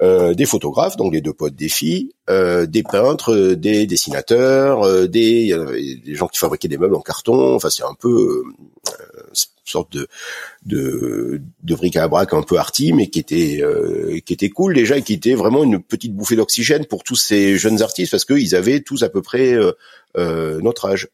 euh, 0.00 0.34
des 0.34 0.46
photographes, 0.46 0.96
donc 0.96 1.12
les 1.12 1.20
deux 1.20 1.32
potes 1.32 1.56
des 1.56 1.68
filles, 1.68 2.12
euh, 2.30 2.66
des 2.66 2.82
peintres, 2.82 3.34
euh, 3.34 3.56
des 3.56 3.86
dessinateurs, 3.86 4.82
euh, 4.82 5.06
des, 5.06 5.56
des 6.04 6.14
gens 6.14 6.28
qui 6.28 6.38
fabriquaient 6.38 6.68
des 6.68 6.78
meubles 6.78 6.94
en 6.94 7.00
carton. 7.00 7.54
Enfin, 7.54 7.70
c'est 7.70 7.82
un 7.82 7.96
peu 7.98 8.44
une 8.86 9.34
sorte 9.64 9.92
de 9.92 10.06
de, 10.64 11.40
de 11.62 11.74
bric-à-brac 11.74 12.32
un 12.32 12.42
peu 12.42 12.58
arty, 12.58 12.92
mais 12.92 13.08
qui 13.08 13.18
était 13.18 13.62
qui 14.24 14.32
était 14.32 14.50
cool 14.50 14.74
déjà 14.74 14.98
et 14.98 15.02
qui 15.02 15.14
était 15.14 15.34
vraiment 15.34 15.64
une 15.64 15.82
petite 15.82 16.14
bouffée 16.14 16.36
d'oxygène 16.36 16.86
pour 16.86 17.02
tous 17.02 17.16
ces 17.16 17.56
jeunes 17.56 17.82
artistes 17.82 18.12
parce 18.12 18.24
qu'ils 18.24 18.54
avaient 18.54 18.80
tous 18.80 19.02
à 19.02 19.08
peu 19.08 19.22
près 19.22 19.56
notre 20.16 20.86
âge. 20.86 21.08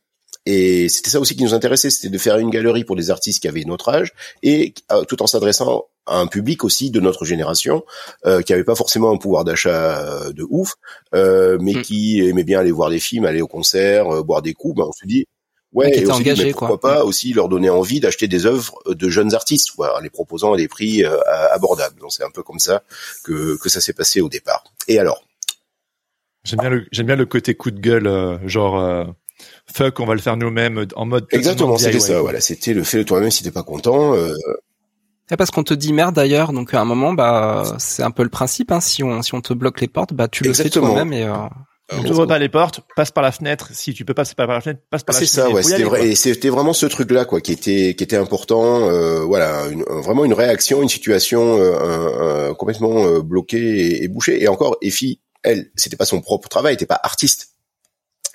Et 0.47 0.89
c'était 0.91 1.11
ça 1.11 1.21
aussi 1.21 1.37
qui 1.37 1.43
nous 1.43 1.55
intéressait, 1.55 1.89
c'était 1.91 2.11
de 2.11 2.19
faire 2.19 2.37
une 2.39 2.51
galerie 2.51 2.85
pour 2.85 2.97
des 2.97 3.11
artistes 3.11 3.41
qui 3.41 3.49
avaient 3.49 3.65
notre 3.65 3.89
âge 3.89 4.13
et 4.43 4.75
tout 5.09 5.23
en 5.23 5.27
s'adressant 5.27 5.87
à 6.07 6.19
un 6.19 6.27
public 6.27 6.65
aussi 6.65 6.91
de 6.91 7.01
notre 7.01 7.25
génération 7.25 7.85
euh, 8.27 8.43
qui 8.43 8.53
avait 8.53 8.65
pas 8.65 8.75
forcément 8.75 9.11
un 9.11 9.17
pouvoir 9.17 9.45
d'achat 9.45 10.01
euh, 10.01 10.33
de 10.33 10.45
ouf, 10.49 10.75
euh, 11.15 11.59
mais 11.61 11.73
mm. 11.73 11.83
qui 11.83 12.21
aimait 12.21 12.45
bien 12.45 12.61
aller 12.61 12.73
voir 12.73 12.91
des 12.91 12.99
films, 12.99 13.25
aller 13.25 13.41
au 13.41 13.47
concert, 13.47 14.09
euh, 14.15 14.23
boire 14.23 14.43
des 14.43 14.53
coups. 14.53 14.77
Ben 14.77 14.85
on 14.87 14.93
se 14.93 15.07
dit 15.07 15.25
ouais, 15.73 15.97
et 15.97 16.07
aussi, 16.07 16.21
engagé, 16.21 16.51
pourquoi 16.51 16.79
pas 16.79 17.03
mm. 17.03 17.07
aussi 17.07 17.33
leur 17.33 17.49
donner 17.49 17.71
envie 17.71 18.01
d'acheter 18.01 18.29
des 18.29 18.45
œuvres 18.45 18.79
de 18.87 19.09
jeunes 19.09 19.35
artistes, 19.35 19.71
quoi, 19.71 19.97
en 19.97 20.01
les 20.01 20.11
proposant 20.11 20.53
à 20.53 20.57
des 20.57 20.69
prix 20.69 21.05
euh, 21.05 21.17
abordables. 21.53 21.99
Donc 22.01 22.13
c'est 22.13 22.25
un 22.25 22.31
peu 22.31 22.43
comme 22.43 22.59
ça 22.59 22.83
que 23.25 23.57
que 23.57 23.69
ça 23.71 23.81
s'est 23.81 23.95
passé 23.95 24.21
au 24.21 24.29
départ. 24.29 24.65
Et 24.89 24.99
alors? 24.99 25.25
J'aime 26.45 26.61
bien 26.61 26.71
le 26.71 26.87
j'aime 26.93 27.07
bien 27.07 27.17
le 27.17 27.25
côté 27.25 27.55
coup 27.55 27.71
de 27.71 27.81
gueule, 27.81 28.39
genre 28.47 29.15
fuck, 29.73 30.01
on 30.01 30.07
va 30.07 30.15
le 30.15 30.21
faire 30.21 30.37
nous-mêmes 30.37 30.87
en 30.97 31.07
mode 31.07 31.27
exactement, 31.31 31.77
c'était 31.77 32.01
ça. 32.01 32.21
Voilà, 32.21 32.41
c'était 32.41 32.75
le 32.75 32.85
fait 32.85 32.99
de 32.99 33.03
toi-même 33.03 33.31
si 33.31 33.43
t'es 33.43 33.51
pas 33.51 33.63
content. 33.63 34.15
C'est 35.29 35.39
parce 35.39 35.51
qu'on 35.51 35.65
te 35.65 35.73
dit 35.73 35.93
merde 35.93 36.15
d'ailleurs, 36.15 36.53
donc 36.53 36.75
à 36.75 36.81
un 36.81 36.85
moment, 36.85 37.15
bah, 37.15 37.77
c'est 37.79 38.03
un 38.03 38.11
peu 38.11 38.23
le 38.23 38.29
principe. 38.29 38.71
Hein, 38.73 38.81
si 38.81 39.03
on 39.03 39.23
si 39.23 39.35
on 39.35 39.41
te 39.41 39.55
bloque 39.55 39.81
les 39.81 39.89
portes, 39.89 40.13
bah 40.13 40.29
tu 40.29 40.45
le 40.45 40.53
fais 40.53 40.71
toi-même 40.71 41.13
et. 41.13 41.25
Euh, 41.25 41.35
on 41.93 42.03
t'ouvre 42.03 42.25
pas 42.25 42.39
les 42.39 42.49
portes, 42.49 42.81
passe 42.97 43.11
par 43.11 43.23
la 43.23 43.31
fenêtre. 43.31 43.71
Si 43.73 43.93
tu 43.93 44.07
peux 44.07 44.15
passer 44.15 44.35
par 44.35 44.47
la 44.47 44.61
fenêtre, 44.61 44.81
passe 44.91 45.03
par 45.03 45.13
la 45.13 45.19
fenêtre. 45.19 45.35
C'est 45.35 45.41
ça, 45.41 45.51
ouais. 45.51 45.63
C'était 45.63 45.83
vrai, 45.83 46.09
et 46.09 46.15
c'était 46.15 46.49
vraiment 46.49 46.73
ce 46.73 46.87
truc-là, 46.87 47.27
quoi, 47.27 47.41
qui 47.41 47.53
était 47.53 47.95
qui 47.95 48.03
était 48.03 48.17
important. 48.17 48.89
Euh, 48.89 49.21
voilà, 49.21 49.65
vraiment 49.89 50.25
une 50.25 50.33
réaction, 50.33 50.83
une 50.83 50.89
situation 50.89 51.59
euh, 51.59 52.49
euh 52.51 52.55
complètement 52.55 53.05
euh, 53.05 53.21
bloquée 53.21 53.59
et, 53.59 54.05
et, 54.05 54.09
bouchée. 54.09 54.43
Et 54.43 54.49
encore, 54.49 54.77
Effie, 54.81 55.21
elle, 55.43 55.71
c'était 55.77 55.97
pas 55.97 56.07
son 56.07 56.23
propre 56.23 56.49
travail, 56.49 56.73
elle 56.73 56.77
était 56.77 56.87
pas 56.87 57.01
artiste. 57.03 57.54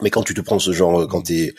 Mais 0.01 0.09
quand 0.09 0.23
tu 0.23 0.33
te 0.33 0.41
prends 0.41 0.59
ce 0.59 0.71
genre, 0.71 1.07
quand 1.07 1.23
t'es 1.23 1.53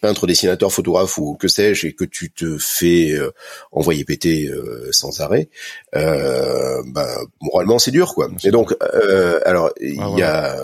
peintre, 0.00 0.26
dessinateur, 0.26 0.72
photographe 0.72 1.18
ou 1.18 1.34
que 1.34 1.48
sais-je, 1.48 1.88
et 1.88 1.92
que 1.92 2.04
tu 2.04 2.30
te 2.30 2.56
fais 2.58 3.12
euh, 3.12 3.30
envoyer 3.70 4.04
péter 4.04 4.48
euh, 4.48 4.88
sans 4.92 5.20
arrêt, 5.20 5.48
euh, 5.94 6.82
bah, 6.86 7.08
moralement 7.40 7.78
c'est 7.78 7.90
dur, 7.90 8.14
quoi. 8.14 8.28
Et 8.44 8.50
donc, 8.50 8.74
euh, 8.82 9.40
alors 9.44 9.70
il 9.80 10.18
y 10.18 10.22
a 10.22 10.56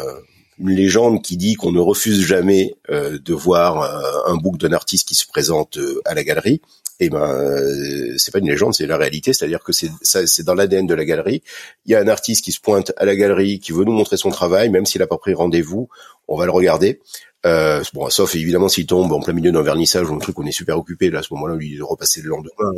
une 0.58 0.70
légende 0.70 1.22
qui 1.22 1.36
dit 1.36 1.54
qu'on 1.54 1.72
ne 1.72 1.80
refuse 1.80 2.26
jamais 2.26 2.74
de 2.88 3.34
voir 3.34 4.28
un 4.28 4.36
book 4.36 4.58
d'un 4.58 4.72
artiste 4.72 5.08
qui 5.08 5.14
se 5.14 5.26
présente 5.26 5.78
à 6.04 6.14
la 6.14 6.24
galerie 6.24 6.60
eh 7.00 7.10
ben 7.10 7.22
euh, 7.22 8.14
c'est 8.16 8.32
pas 8.32 8.40
une 8.40 8.48
légende, 8.48 8.74
c'est 8.74 8.86
la 8.86 8.96
réalité, 8.96 9.32
c'est-à-dire 9.32 9.62
que 9.62 9.72
c'est 9.72 9.90
c'est 10.02 10.42
dans 10.42 10.54
l'ADN 10.54 10.86
de 10.86 10.94
la 10.94 11.04
galerie. 11.04 11.42
Il 11.86 11.92
y 11.92 11.94
a 11.94 12.00
un 12.00 12.08
artiste 12.08 12.44
qui 12.44 12.52
se 12.52 12.60
pointe 12.60 12.92
à 12.96 13.04
la 13.04 13.14
galerie, 13.14 13.60
qui 13.60 13.72
veut 13.72 13.84
nous 13.84 13.92
montrer 13.92 14.16
son 14.16 14.30
travail, 14.30 14.68
même 14.68 14.84
s'il 14.84 15.00
a 15.02 15.06
pas 15.06 15.18
pris 15.18 15.34
rendez-vous, 15.34 15.88
on 16.26 16.36
va 16.36 16.44
le 16.44 16.50
regarder. 16.50 17.00
Euh, 17.46 17.84
bon, 17.94 18.10
sauf 18.10 18.34
évidemment 18.34 18.68
s'il 18.68 18.86
tombe 18.86 19.12
en 19.12 19.20
plein 19.20 19.32
milieu 19.32 19.52
d'un 19.52 19.62
vernissage 19.62 20.10
ou 20.10 20.14
un 20.14 20.18
truc, 20.18 20.38
on 20.40 20.46
est 20.46 20.52
super 20.52 20.76
occupé. 20.76 21.10
Là, 21.10 21.20
à 21.20 21.22
ce 21.22 21.32
moment-là, 21.34 21.54
lui 21.54 21.76
de 21.76 21.82
repasser 21.82 22.20
le 22.20 22.30
lendemain. 22.30 22.72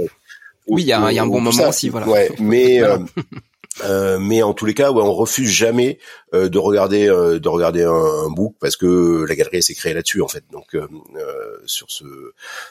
Oui, 0.66 0.82
il 0.82 0.88
y 0.88 0.92
a, 0.92 1.00
un 1.00 1.26
bon 1.26 1.40
moment 1.40 1.68
aussi, 1.68 1.88
voilà. 1.88 2.06
Ouais, 2.06 2.30
mais 2.38 2.82
euh, 2.82 2.98
euh, 3.84 4.18
mais 4.18 4.42
en 4.42 4.54
tous 4.54 4.66
les 4.66 4.74
cas, 4.74 4.90
on 4.92 5.12
refuse 5.12 5.50
jamais 5.50 5.98
euh, 6.34 6.48
de 6.48 6.58
regarder 6.58 7.08
euh, 7.08 7.38
de 7.38 7.48
un, 7.48 8.26
un, 8.26 8.30
book 8.30 8.54
parce 8.60 8.76
que 8.76 9.24
la 9.28 9.34
galerie 9.34 9.62
s'est 9.62 9.74
créée 9.74 9.94
là-dessus 9.94 10.22
en 10.22 10.28
fait. 10.28 10.44
Donc 10.52 10.76
sur 11.66 11.90
ce 11.90 12.04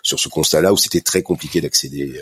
sur 0.03 0.19
ce 0.19 0.29
constat-là 0.29 0.73
où 0.73 0.77
c'était 0.77 1.01
très 1.01 1.21
compliqué 1.21 1.61
d'accéder 1.61 2.21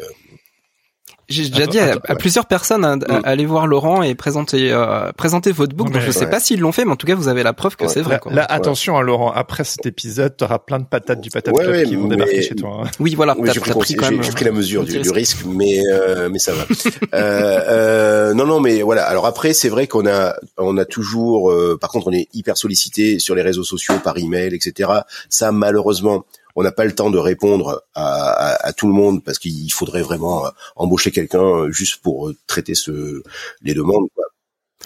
j'ai 1.30 1.50
déjà 1.50 1.68
dit 1.68 1.80
à, 1.80 1.98
plusieurs 2.16 2.46
personnes 2.46 2.86
hein, 2.86 2.98
mm. 2.98 3.22
aller 3.24 3.46
voir 3.46 3.68
Laurent 3.68 4.02
et 4.02 4.16
présenter 4.16 4.72
euh, 4.72 5.12
présenter 5.12 5.52
votre 5.52 5.76
book. 5.76 5.92
donc 5.92 6.02
je 6.02 6.12
sais 6.12 6.30
pas 6.30 6.40
s'ils 6.40 6.60
l'ont 6.60 6.72
fait, 6.72 6.86
mais 6.86 6.92
en 6.92 6.96
tout 6.96 7.08
cas 7.08 7.16
vous 7.16 7.28
avez 7.28 7.44
la 7.44 7.54
preuve 7.54 7.76
que 7.76 7.88
c'est 7.88 8.02
vrai. 8.02 8.20
Là, 8.30 8.46
attention, 8.50 8.96
à 8.98 9.00
hein, 9.00 9.04
Laurent. 9.04 9.32
Après 9.32 9.64
cet 9.64 9.86
épisode, 9.86 10.36
tu 10.38 10.44
auras 10.44 10.60
plein 10.60 10.80
de 10.80 10.86
patates 10.86 11.22
du 11.22 11.30
patate 11.30 11.54
club 11.54 11.86
qui 11.86 11.96
vont 11.96 12.08
débarquer 12.08 12.42
chez 12.42 12.56
toi. 12.56 12.84
Hein. 12.84 12.90
Oui, 13.00 13.16
voilà. 13.16 13.36
j'ai 13.52 13.60
pris, 13.60 13.96
pris, 13.96 14.46
la 14.46 14.52
mesure 14.52 14.84
du, 14.84 15.00
du, 15.00 15.10
risque, 15.10 15.46
mais 15.46 15.82
euh, 15.88 16.30
mais 16.32 16.40
ça 16.40 16.54
va. 16.54 16.66
euh, 17.14 17.60
euh, 17.70 18.34
non, 18.34 18.46
non, 18.46 18.60
mais 18.60 18.82
voilà. 18.82 19.04
Alors 19.04 19.26
après, 19.26 19.54
c'est 19.54 19.70
vrai 19.70 19.88
qu'on 19.88 20.08
a 20.08 20.36
on 20.58 20.78
a 20.78 20.86
toujours. 20.86 21.52
Euh, 21.52 21.78
par 21.80 21.90
contre, 21.90 22.08
on 22.08 22.14
est 22.14 22.28
hyper 22.34 22.58
sollicité 22.58 23.20
sur 23.20 23.36
les 23.36 23.42
réseaux 23.42 23.64
sociaux, 23.64 23.96
par 24.04 24.18
email, 24.18 24.54
etc. 24.54 24.90
Ça, 25.30 25.52
malheureusement 25.52 26.26
on 26.58 26.64
n'a 26.64 26.72
pas 26.72 26.86
le 26.86 26.94
temps 26.94 27.12
de 27.12 27.20
répondre 27.20 27.84
à, 27.94 28.74
tout 28.76 28.88
le 28.88 28.94
monde 28.94 29.24
parce 29.24 29.38
qu'il 29.38 29.72
faudrait 29.72 30.02
vraiment 30.02 30.48
euh, 30.48 30.50
embaucher 30.76 31.12
quelqu'un 31.12 31.44
euh, 31.44 31.72
juste 31.72 32.02
pour 32.02 32.28
euh, 32.28 32.36
traiter 32.48 32.74
ce, 32.74 33.22
les 33.62 33.76
demandes. 33.76 34.08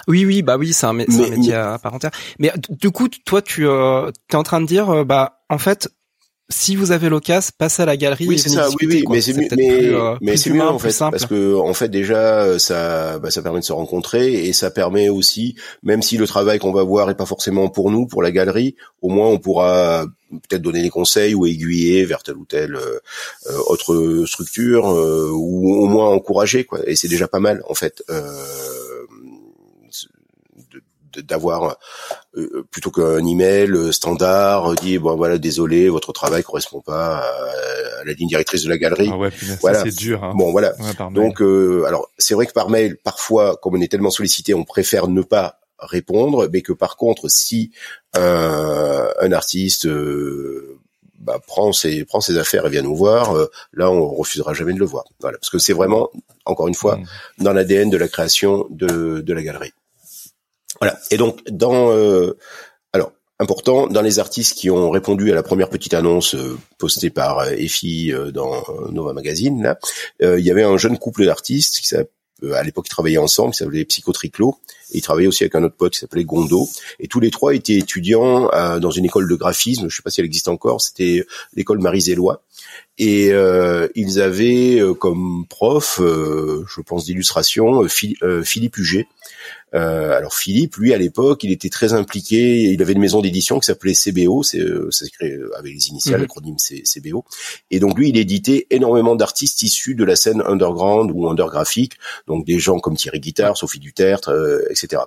Oui, 0.08 0.26
oui, 0.26 0.42
bah 0.42 0.58
oui, 0.58 0.74
c'est 0.74 0.86
un, 0.86 0.94
métier 0.94 1.54
à 1.54 1.80
part 1.80 1.94
entière. 1.94 2.12
Mais 2.40 2.52
du 2.70 2.92
coup, 2.92 3.08
toi, 3.08 3.42
tu 3.42 3.68
euh, 3.68 4.12
es 4.32 4.36
en 4.36 4.44
train 4.44 4.60
de 4.60 4.66
dire, 4.66 5.06
bah, 5.06 5.44
en 5.50 5.58
fait, 5.58 5.90
si 6.52 6.76
vous 6.76 6.92
avez 6.92 7.10
l'occasion, 7.10 7.52
passez 7.58 7.82
à 7.82 7.86
la 7.86 7.98
galerie. 7.98 8.28
Oui, 8.28 8.38
c'est 8.38 8.50
ça. 8.50 8.70
oui, 8.70 8.88
oui, 8.88 9.04
mais 9.10 9.22
c'est 9.22 9.34
mieux, 9.34 9.48
mais, 9.58 9.92
mais 10.22 10.38
c'est 10.38 10.52
mieux 10.52 10.62
en 10.62 10.78
fait, 10.80 10.98
parce 11.00 11.26
que 11.26 11.56
en 11.56 11.74
fait 11.74 11.90
déjà 11.90 12.60
ça, 12.60 13.20
bah, 13.20 13.32
ça 13.32 13.42
permet 13.42 13.60
de 13.60 13.66
se 13.66 13.74
rencontrer 13.74 14.48
et 14.48 14.54
ça 14.54 14.70
permet 14.70 15.10
aussi, 15.10 15.56
même 15.84 16.02
si 16.02 16.18
le 16.18 16.28
travail 16.28 16.60
qu'on 16.60 16.72
va 16.72 16.84
voir 16.84 17.10
est 17.10 17.16
pas 17.16 17.26
forcément 17.26 17.70
pour 17.70 17.92
nous, 17.92 18.06
pour 18.06 18.22
la 18.22 18.32
galerie, 18.32 18.76
au 19.02 19.10
moins 19.10 19.28
on 19.28 19.40
pourra 19.40 20.06
peut-être 20.40 20.62
donner 20.62 20.82
des 20.82 20.90
conseils 20.90 21.36
ou 21.36 21.46
aiguiller 21.46 22.06
vers 22.06 22.24
telle 22.24 22.38
ou 22.38 22.46
telle 22.46 22.76
euh, 22.76 23.00
euh, 23.50 23.58
autre 23.68 24.24
structure 24.26 24.90
euh, 24.90 25.30
ou 25.32 25.76
au 25.76 25.88
moins 25.88 26.10
encourager 26.10 26.64
quoi. 26.64 26.80
Et 26.88 26.96
c'est 26.96 27.08
déjà 27.08 27.28
pas 27.28 27.40
mal 27.40 27.64
en 27.68 27.74
fait. 27.74 28.04
D'avoir 31.20 31.78
plutôt 32.72 32.92
qu'un 32.92 33.26
email 33.26 33.92
standard 33.92 34.76
dit 34.76 34.98
bon 34.98 35.16
voilà 35.16 35.38
désolé 35.38 35.90
votre 35.90 36.14
travail 36.14 36.44
correspond 36.44 36.82
pas 36.82 37.18
à, 37.18 38.04
la 38.06 38.14
ligne 38.14 38.30
directrice 38.30 38.64
de 38.64 38.70
la 38.70 38.78
galerie 38.78 39.10
ah 39.12 39.18
ouais, 39.18 39.32
voilà 39.62 39.84
c'est 39.84 39.96
dur 39.96 40.24
hein. 40.24 40.34
bon 40.36 40.52
voilà 40.52 40.74
donc 41.12 41.42
alors 41.88 42.10
c'est 42.18 42.34
vrai 42.34 42.46
que 42.48 42.54
par 42.54 42.70
mail 42.70 42.98
parfois 42.98 43.58
comme 43.62 43.76
on 43.76 43.82
est 43.82 43.92
tellement 43.92 44.12
sollicité 44.12 44.54
on 44.54 44.64
préfère 44.64 45.08
ne 45.08 45.22
pas 45.22 45.62
répondre, 45.82 46.50
mais 46.52 46.62
que 46.62 46.74
par 46.74 46.96
contre, 46.96 47.30
si 47.30 47.72
un, 48.14 49.10
un 49.20 49.32
artiste 49.32 49.86
euh, 49.86 50.80
bah, 51.20 51.40
prend 51.46 51.74
ses 51.74 52.06
prend 52.06 52.22
ses 52.22 52.38
affaires 52.38 52.66
et 52.66 52.70
vient 52.70 52.82
nous 52.82 52.96
voir, 52.96 53.36
euh, 53.36 53.50
là 53.74 53.92
on 53.92 54.08
refusera 54.08 54.54
jamais 54.54 54.74
de 54.74 54.80
le 54.80 54.86
voir. 54.86 55.06
Voilà, 55.20 55.38
parce 55.38 55.50
que 55.50 55.60
c'est 55.60 55.74
vraiment 55.74 56.10
encore 56.46 56.68
une 56.68 56.76
fois 56.76 56.98
mmh. 56.98 57.06
dans 57.44 57.54
l'ADN 57.54 57.90
de 57.90 57.98
la 57.98 58.08
création 58.08 58.68
de 58.70 59.22
de 59.22 59.34
la 59.34 59.44
galerie. 59.44 59.74
Voilà. 60.82 60.98
Et 61.12 61.18
donc 61.18 61.40
dans 61.50 61.92
euh, 61.92 62.38
alors 62.92 63.14
important 63.40 63.88
dans 63.88 64.02
les 64.02 64.20
artistes 64.20 64.58
qui 64.58 64.70
ont 64.70 64.90
répondu 64.90 65.32
à 65.32 65.36
la 65.36 65.44
première 65.44 65.70
petite 65.70 65.94
annonce 65.94 66.36
postée 66.78 67.10
par 67.10 67.48
Effie 67.50 68.12
dans 68.34 68.64
Nova 68.92 69.14
Magazine 69.14 69.64
là, 69.64 69.80
il 70.38 70.44
y 70.44 70.52
avait 70.52 70.64
un 70.64 70.78
jeune 70.78 71.00
couple 71.00 71.26
d'artistes 71.26 71.80
qui 71.80 71.88
euh, 72.44 72.54
à 72.54 72.64
l'époque 72.64 72.86
ils 72.88 72.90
travaillaient 72.90 73.18
ensemble, 73.18 73.52
qui 73.52 73.60
s'appelait 73.60 73.86
Psychotriclo, 73.86 74.58
et 74.92 74.98
ils 74.98 75.02
travaillaient 75.02 75.28
aussi 75.28 75.44
avec 75.44 75.56
un 75.56 75.64
autre 75.64 75.76
pote 75.76 75.94
qui 75.94 76.00
s'appelait 76.00 76.24
Gondo, 76.24 76.68
et 77.00 77.08
tous 77.08 77.20
les 77.20 77.30
trois 77.30 77.54
étaient 77.54 77.78
étudiants 77.78 78.50
euh, 78.54 78.80
dans 78.80 78.92
une 78.92 79.06
école 79.06 79.30
de 79.30 79.36
graphisme, 79.36 79.90
je 79.90 79.96
sais 79.96 80.02
pas 80.02 80.10
si 80.10 80.22
elle 80.22 80.26
existe 80.26 80.48
encore, 80.48 80.82
c'était 80.82 81.26
l'école 81.54 81.80
Marie-Zélois, 81.80 82.44
et 82.98 83.32
euh, 83.32 83.88
ils 83.96 84.22
avaient 84.22 84.82
comme 85.00 85.46
prof, 85.50 86.00
je 86.00 86.82
pense 86.82 87.06
d'illustration, 87.06 87.88
Philippe 87.88 88.78
Huget, 88.78 89.08
euh, 89.74 90.18
alors 90.18 90.34
Philippe, 90.34 90.76
lui 90.76 90.94
à 90.94 90.98
l'époque, 90.98 91.44
il 91.44 91.52
était 91.52 91.70
très 91.70 91.94
impliqué. 91.94 92.64
Il 92.64 92.82
avait 92.82 92.94
une 92.94 93.00
maison 93.00 93.22
d'édition 93.22 93.60
qui 93.60 93.66
s'appelait 93.66 93.94
CBO, 93.94 94.44
c'est 94.44 94.60
euh, 94.60 94.92
s'écrit 94.92 95.32
euh, 95.32 95.50
avec 95.58 95.74
les 95.74 95.88
initiales, 95.88 96.16
mhm. 96.16 96.22
l'acronyme 96.24 96.58
CBO. 96.58 97.24
Et 97.70 97.80
donc 97.80 97.98
lui, 97.98 98.10
il 98.10 98.18
éditait 98.18 98.68
énormément 98.70 99.16
d'artistes 99.16 99.62
issus 99.62 99.96
de 99.96 100.04
la 100.04 100.16
scène 100.16 100.42
underground 100.46 101.12
ou 101.14 101.28
undergraphique, 101.28 101.94
donc 102.28 102.46
des 102.46 102.60
gens 102.60 102.80
comme 102.80 102.98
Thierry 102.98 103.20
Guitard, 103.20 103.56
Sophie 103.56 103.80
Dutertre, 103.80 104.30
euh, 104.30 104.66
etc. 104.70 105.04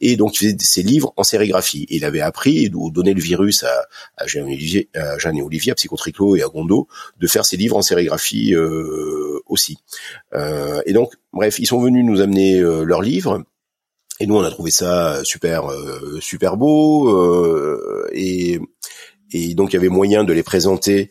Et 0.00 0.16
donc 0.16 0.34
il 0.34 0.46
faisait 0.46 0.56
ses 0.60 0.82
livres 0.82 1.12
en 1.16 1.22
sérigraphie. 1.22 1.86
Et 1.88 1.96
il 1.96 2.04
avait 2.04 2.20
appris 2.20 2.70
ou 2.74 2.90
donné 2.90 3.14
le 3.14 3.20
virus 3.20 3.62
à, 3.62 3.86
à 4.16 4.26
Jeanne, 4.26 4.44
Olivier, 4.44 4.88
à 4.94 5.18
Jeanne 5.18 5.36
et 5.36 5.42
Olivier, 5.42 5.72
à 5.72 5.74
Psychotriclo 5.74 6.36
et 6.36 6.42
à 6.42 6.48
Gondo, 6.48 6.88
de 7.18 7.26
faire 7.26 7.44
ses 7.44 7.56
livres 7.56 7.76
en 7.76 7.82
sérigraphie 7.82 8.54
aussi. 9.46 9.78
et 10.34 10.92
donc, 10.92 11.12
bref, 11.32 11.58
ils 11.58 11.66
sont 11.66 11.80
venus 11.80 12.04
nous 12.04 12.20
amener 12.20 12.60
leurs 12.60 13.02
livres. 13.02 13.44
Et 14.20 14.26
nous, 14.26 14.36
on 14.36 14.42
a 14.42 14.50
trouvé 14.50 14.70
ça 14.70 15.22
super, 15.24 15.70
euh, 15.70 16.18
super 16.20 16.56
beau. 16.56 17.08
Euh, 17.08 18.08
et, 18.12 18.58
et 19.32 19.54
donc, 19.54 19.72
il 19.72 19.74
y 19.74 19.76
avait 19.76 19.88
moyen 19.88 20.24
de 20.24 20.32
les 20.32 20.42
présenter, 20.42 21.10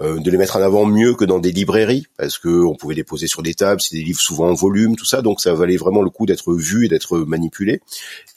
euh, 0.00 0.20
de 0.20 0.30
les 0.30 0.38
mettre 0.38 0.56
en 0.56 0.62
avant 0.62 0.86
mieux 0.86 1.14
que 1.14 1.24
dans 1.24 1.40
des 1.40 1.50
librairies, 1.50 2.06
parce 2.16 2.38
que 2.38 2.64
on 2.64 2.76
pouvait 2.76 2.94
les 2.94 3.04
poser 3.04 3.26
sur 3.26 3.42
des 3.42 3.54
tables. 3.54 3.80
C'est 3.80 3.96
des 3.96 4.04
livres 4.04 4.20
souvent 4.20 4.48
en 4.48 4.54
volume, 4.54 4.94
tout 4.94 5.04
ça. 5.04 5.22
Donc, 5.22 5.40
ça 5.40 5.54
valait 5.54 5.76
vraiment 5.76 6.02
le 6.02 6.10
coup 6.10 6.26
d'être 6.26 6.54
vu 6.54 6.86
et 6.86 6.88
d'être 6.88 7.18
manipulé. 7.18 7.80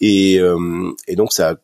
Et, 0.01 0.39
et 1.07 1.15
donc, 1.15 1.31
ça, 1.31 1.57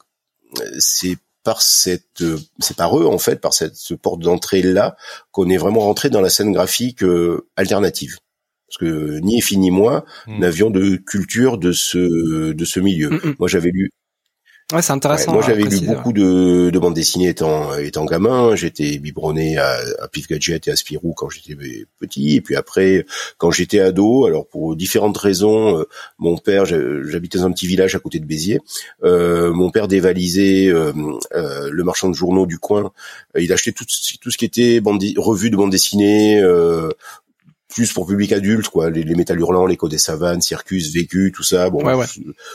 c'est 0.77 1.17
par 1.43 1.61
cette, 1.61 2.23
c'est 2.59 2.75
par 2.75 2.99
eux 2.99 3.05
en 3.05 3.19
fait, 3.19 3.39
par 3.39 3.53
cette 3.53 3.77
porte 4.01 4.21
d'entrée 4.21 4.63
là, 4.63 4.95
qu'on 5.31 5.49
est 5.49 5.57
vraiment 5.57 5.81
rentré 5.81 6.09
dans 6.09 6.21
la 6.21 6.29
scène 6.29 6.51
graphique 6.51 7.03
alternative 7.55 8.17
parce 8.67 8.77
que 8.77 9.19
ni 9.19 9.37
Effie 9.37 9.57
ni 9.57 9.71
moi 9.71 10.05
hmm. 10.27 10.39
n'avions 10.39 10.69
de 10.69 10.95
culture 10.95 11.57
de 11.57 11.71
ce 11.71 12.51
de 12.53 12.65
ce 12.65 12.79
milieu. 12.79 13.09
Hmm, 13.09 13.19
hmm. 13.23 13.35
Moi, 13.39 13.47
j'avais 13.47 13.69
lu. 13.71 13.91
Ouais, 14.73 14.81
c'est 14.81 14.93
intéressant. 14.93 15.31
moi, 15.31 15.43
j'avais 15.45 15.61
lu 15.61 15.79
beaucoup 15.81 16.11
de, 16.11 16.71
de 16.71 16.79
bandes 16.79 16.95
dessinées 16.95 17.29
étant 17.29 17.75
étant 17.75 18.03
gamin. 18.03 18.55
J'étais 18.55 18.97
biberonné 18.97 19.59
à, 19.59 19.77
à 20.01 20.07
Pif 20.07 20.27
Gadget 20.27 20.67
et 20.67 20.71
à 20.71 20.75
Spirou 20.75 21.13
quand 21.13 21.29
j'étais 21.29 21.55
petit. 21.99 22.37
Et 22.37 22.41
puis 22.41 22.55
après, 22.55 23.05
quand 23.37 23.51
j'étais 23.51 23.79
ado, 23.79 24.25
alors 24.25 24.47
pour 24.47 24.75
différentes 24.75 25.19
raisons, 25.19 25.77
euh, 25.77 25.83
mon 26.17 26.37
père, 26.37 26.65
j'habitais 26.65 27.37
dans 27.37 27.45
un 27.45 27.51
petit 27.51 27.67
village 27.67 27.93
à 27.93 27.99
côté 27.99 28.17
de 28.17 28.25
Béziers. 28.25 28.59
Euh, 29.03 29.53
mon 29.53 29.69
père 29.69 29.87
dévalisait 29.87 30.69
euh, 30.69 30.91
euh, 31.35 31.69
le 31.71 31.83
marchand 31.83 32.09
de 32.09 32.15
journaux 32.15 32.47
du 32.47 32.57
coin. 32.57 32.91
il 33.37 33.53
achetait 33.53 33.71
tout, 33.71 33.85
tout 34.19 34.31
ce 34.31 34.37
qui 34.37 34.45
était 34.45 34.79
bande, 34.79 35.03
revue 35.17 35.51
de 35.51 35.57
bande 35.57 35.69
dessinée, 35.69 36.41
plus 37.75 37.91
pour 37.91 38.07
public 38.07 38.31
adulte, 38.31 38.69
quoi, 38.69 38.89
les, 38.89 39.03
les 39.03 39.15
métal 39.15 39.37
hurlants, 39.37 39.65
les 39.65 39.75
codes 39.75 39.91
des 39.91 39.97
savanes, 39.97 40.41
Circus, 40.41 40.93
Vécu, 40.93 41.33
tout 41.35 41.43
ça. 41.43 41.69
Bon, 41.69 41.83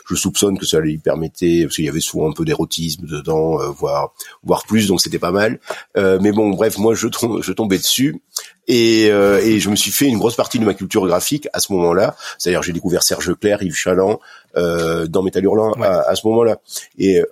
Je, 0.08 0.14
soupçonne 0.14 0.58
que 0.58 0.64
ça 0.64 0.80
lui 0.80 0.96
permettait, 0.96 1.64
parce 1.64 1.76
qu'il 1.76 1.84
y 1.84 1.90
avait 1.90 2.00
souvent 2.00 2.30
un 2.30 2.32
peu 2.32 2.46
d'érotisme 2.46 3.06
dedans, 3.06 3.60
euh, 3.60 3.68
voire 3.68 4.14
voire 4.42 4.64
plus, 4.64 4.88
donc 4.88 5.02
c'était 5.02 5.18
pas 5.18 5.30
mal. 5.30 5.60
Euh, 5.98 6.18
mais 6.22 6.32
bon, 6.32 6.50
bref, 6.50 6.78
moi 6.78 6.94
je, 6.94 7.06
je 7.42 7.52
tombais 7.52 7.76
dessus 7.76 8.22
et, 8.66 9.10
euh, 9.10 9.40
et 9.44 9.60
je 9.60 9.68
me 9.68 9.76
suis 9.76 9.90
fait 9.90 10.06
une 10.06 10.16
grosse 10.16 10.36
partie 10.36 10.58
de 10.58 10.64
ma 10.64 10.72
culture 10.72 11.06
graphique 11.06 11.48
à 11.52 11.60
ce 11.60 11.72
moment-là. 11.74 12.16
C'est-à-dire 12.38 12.62
j'ai 12.62 12.72
découvert 12.72 13.02
Serge 13.02 13.34
Clair, 13.38 13.62
Yves 13.62 13.74
Chaland 13.74 14.20
euh, 14.56 15.06
dans 15.06 15.22
Métal 15.22 15.44
hurlant 15.44 15.72
à, 15.74 16.08
à, 16.08 16.14
ce 16.14 16.26
moment-là. 16.28 16.60
Et 16.96 17.20
euh, 17.20 17.26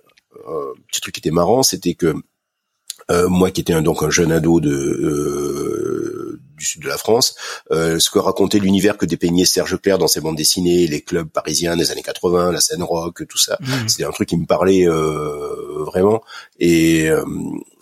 petit 0.88 1.00
truc 1.00 1.14
qui 1.14 1.20
était 1.20 1.30
marrant, 1.30 1.62
c'était 1.62 1.94
que 1.94 2.14
moi 3.10 3.50
qui 3.50 3.62
étais 3.62 3.72
un, 3.72 3.80
donc 3.80 4.02
un 4.02 4.10
jeune 4.10 4.30
ado 4.30 4.60
de 4.60 6.27
du 6.58 6.64
sud 6.64 6.82
de 6.82 6.88
la 6.88 6.98
France, 6.98 7.34
euh, 7.70 7.98
ce 7.98 8.10
que 8.10 8.18
racontait 8.18 8.58
l'univers 8.58 8.96
que 8.96 9.06
dépeignait 9.06 9.44
Serge 9.44 9.80
Clair 9.80 9.98
dans 9.98 10.08
ses 10.08 10.20
bandes 10.20 10.36
dessinées, 10.36 10.86
les 10.86 11.02
clubs 11.02 11.28
parisiens 11.28 11.76
des 11.76 11.90
années 11.90 12.02
80, 12.02 12.52
la 12.52 12.60
scène 12.60 12.82
rock, 12.82 13.26
tout 13.28 13.38
ça. 13.38 13.56
Mmh. 13.60 13.88
C'était 13.88 14.04
un 14.04 14.10
truc 14.10 14.28
qui 14.28 14.36
me 14.36 14.46
parlait 14.46 14.86
euh, 14.86 15.84
vraiment. 15.84 16.22
Et, 16.58 17.08
euh, 17.08 17.24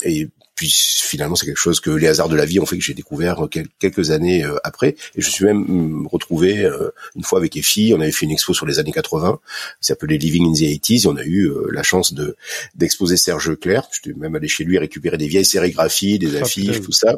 et 0.02 0.28
puis 0.56 0.72
finalement, 0.74 1.36
c'est 1.36 1.44
quelque 1.44 1.58
chose 1.58 1.80
que 1.80 1.90
les 1.90 2.08
hasards 2.08 2.30
de 2.30 2.36
la 2.36 2.46
vie 2.46 2.58
ont 2.60 2.66
fait 2.66 2.78
que 2.78 2.82
j'ai 2.82 2.94
découvert 2.94 3.46
quelques 3.78 4.10
années 4.10 4.42
euh, 4.42 4.56
après. 4.64 4.96
Et 5.14 5.20
je 5.20 5.30
suis 5.30 5.44
même 5.44 5.64
mm, 5.68 6.06
retrouvé 6.06 6.64
euh, 6.64 6.90
une 7.14 7.22
fois 7.22 7.38
avec 7.38 7.56
Effie. 7.56 7.92
On 7.94 8.00
avait 8.00 8.10
fait 8.10 8.24
une 8.24 8.32
expo 8.32 8.54
sur 8.54 8.64
les 8.64 8.78
années 8.78 8.92
80, 8.92 9.38
qui 9.80 9.86
s'appelait 9.86 10.16
Living 10.16 10.48
in 10.48 10.54
the 10.54 10.62
80s. 10.62 11.04
Et 11.04 11.06
on 11.08 11.16
a 11.16 11.24
eu 11.24 11.52
la 11.70 11.82
chance 11.82 12.14
de 12.14 12.36
d'exposer 12.74 13.18
Serge 13.18 13.50
Leclerc. 13.50 13.88
J'étais 13.92 14.18
même 14.18 14.34
allé 14.34 14.48
chez 14.48 14.64
lui 14.64 14.78
récupérer 14.78 15.18
des 15.18 15.28
vieilles 15.28 15.44
sérigraphies, 15.44 16.18
des 16.18 16.36
affiches, 16.36 16.80
tout 16.80 16.92
ça. 16.92 17.14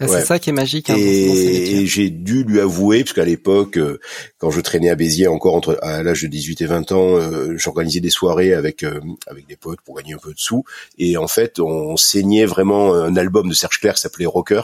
C'est 0.00 0.24
ça 0.24 0.38
qui 0.38 0.50
est 0.50 0.54
magique. 0.54 0.90
Hein, 0.90 0.96
et, 0.96 1.86
j'ai 1.86 2.10
dû 2.10 2.44
lui 2.44 2.60
avouer, 2.60 3.04
parce 3.04 3.12
qu'à 3.12 3.24
l'époque, 3.24 3.76
euh, 3.76 3.98
quand 4.38 4.50
je 4.50 4.60
traînais 4.60 4.90
à 4.90 4.94
Béziers, 4.94 5.28
encore 5.28 5.54
entre 5.54 5.78
à 5.82 6.02
l'âge 6.02 6.22
de 6.22 6.28
18 6.28 6.62
et 6.62 6.66
20 6.66 6.92
ans, 6.92 7.16
euh, 7.16 7.56
j'organisais 7.56 8.00
des 8.00 8.10
soirées 8.10 8.54
avec 8.54 8.82
euh, 8.82 9.00
avec 9.26 9.46
des 9.46 9.56
potes 9.56 9.80
pour 9.82 9.96
gagner 9.96 10.14
un 10.14 10.18
peu 10.18 10.32
de 10.32 10.38
sous. 10.38 10.64
Et 10.98 11.16
en 11.16 11.28
fait, 11.28 11.60
on 11.60 11.96
saignait 11.96 12.46
vraiment 12.46 12.94
un 12.94 13.16
album 13.16 13.48
de 13.48 13.54
Serge 13.54 13.78
Clair 13.80 13.94
qui 13.94 14.00
s'appelait 14.00 14.26
Rocker, 14.26 14.62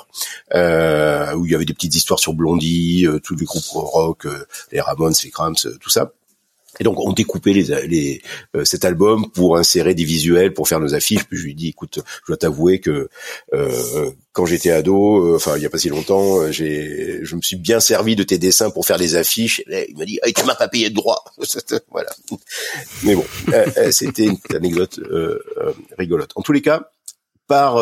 où 0.55 1.47
il 1.47 1.53
y 1.53 1.55
avait 1.55 1.65
des 1.65 1.75
petites 1.75 1.95
histoires 1.95 2.19
sur 2.19 2.35
Blondie, 2.35 3.07
tous 3.23 3.37
les 3.37 3.45
groupes 3.45 3.65
rock, 3.67 4.27
les 4.73 4.81
Ramones, 4.81 5.15
les 5.23 5.31
Cramps, 5.31 5.67
tout 5.81 5.91
ça. 5.91 6.13
Et 6.81 6.85
donc 6.85 6.99
on 7.01 7.13
découpait 7.13 7.53
les, 7.53 7.87
les 7.87 8.23
euh, 8.55 8.65
cet 8.65 8.85
album 8.85 9.31
pour 9.33 9.57
insérer 9.57 9.95
des 9.95 10.05
visuels, 10.05 10.53
pour 10.53 10.69
faire 10.69 10.81
nos 10.81 10.95
affiches. 10.95 11.25
Puis 11.25 11.39
je 11.39 11.45
lui 11.45 11.55
dis, 11.55 11.69
écoute, 11.69 12.01
je 12.23 12.27
dois 12.29 12.37
t'avouer 12.37 12.81
que 12.81 13.09
euh, 13.55 14.11
quand 14.33 14.47
j'étais 14.47 14.71
ado, 14.71 15.25
euh, 15.25 15.37
enfin 15.37 15.57
il 15.57 15.63
y 15.63 15.67
a 15.67 15.71
pas 15.71 15.79
si 15.79 15.89
longtemps, 15.89 16.51
j'ai, 16.51 17.21
je 17.23 17.37
me 17.37 17.43
suis 17.43 17.57
bien 17.57 17.81
servi 17.81 18.17
de 18.17 18.23
tes 18.23 18.39
dessins 18.39 18.71
pour 18.71 18.87
faire 18.87 18.99
des 18.99 19.17
affiches. 19.17 19.63
Il 19.69 19.97
m'a 19.97 20.05
dit, 20.05 20.19
hey, 20.23 20.33
tu 20.33 20.45
m'as 20.45 20.55
pas 20.55 20.69
payé 20.69 20.91
de 20.91 20.95
droit. 20.95 21.25
voilà. 21.91 22.11
Mais 23.03 23.15
bon, 23.15 23.25
c'était 23.91 24.27
une 24.27 24.39
anecdote 24.55 25.01
rigolote. 25.99 26.33
En 26.35 26.43
tous 26.43 26.53
les 26.53 26.63
cas, 26.63 26.91
par 27.47 27.77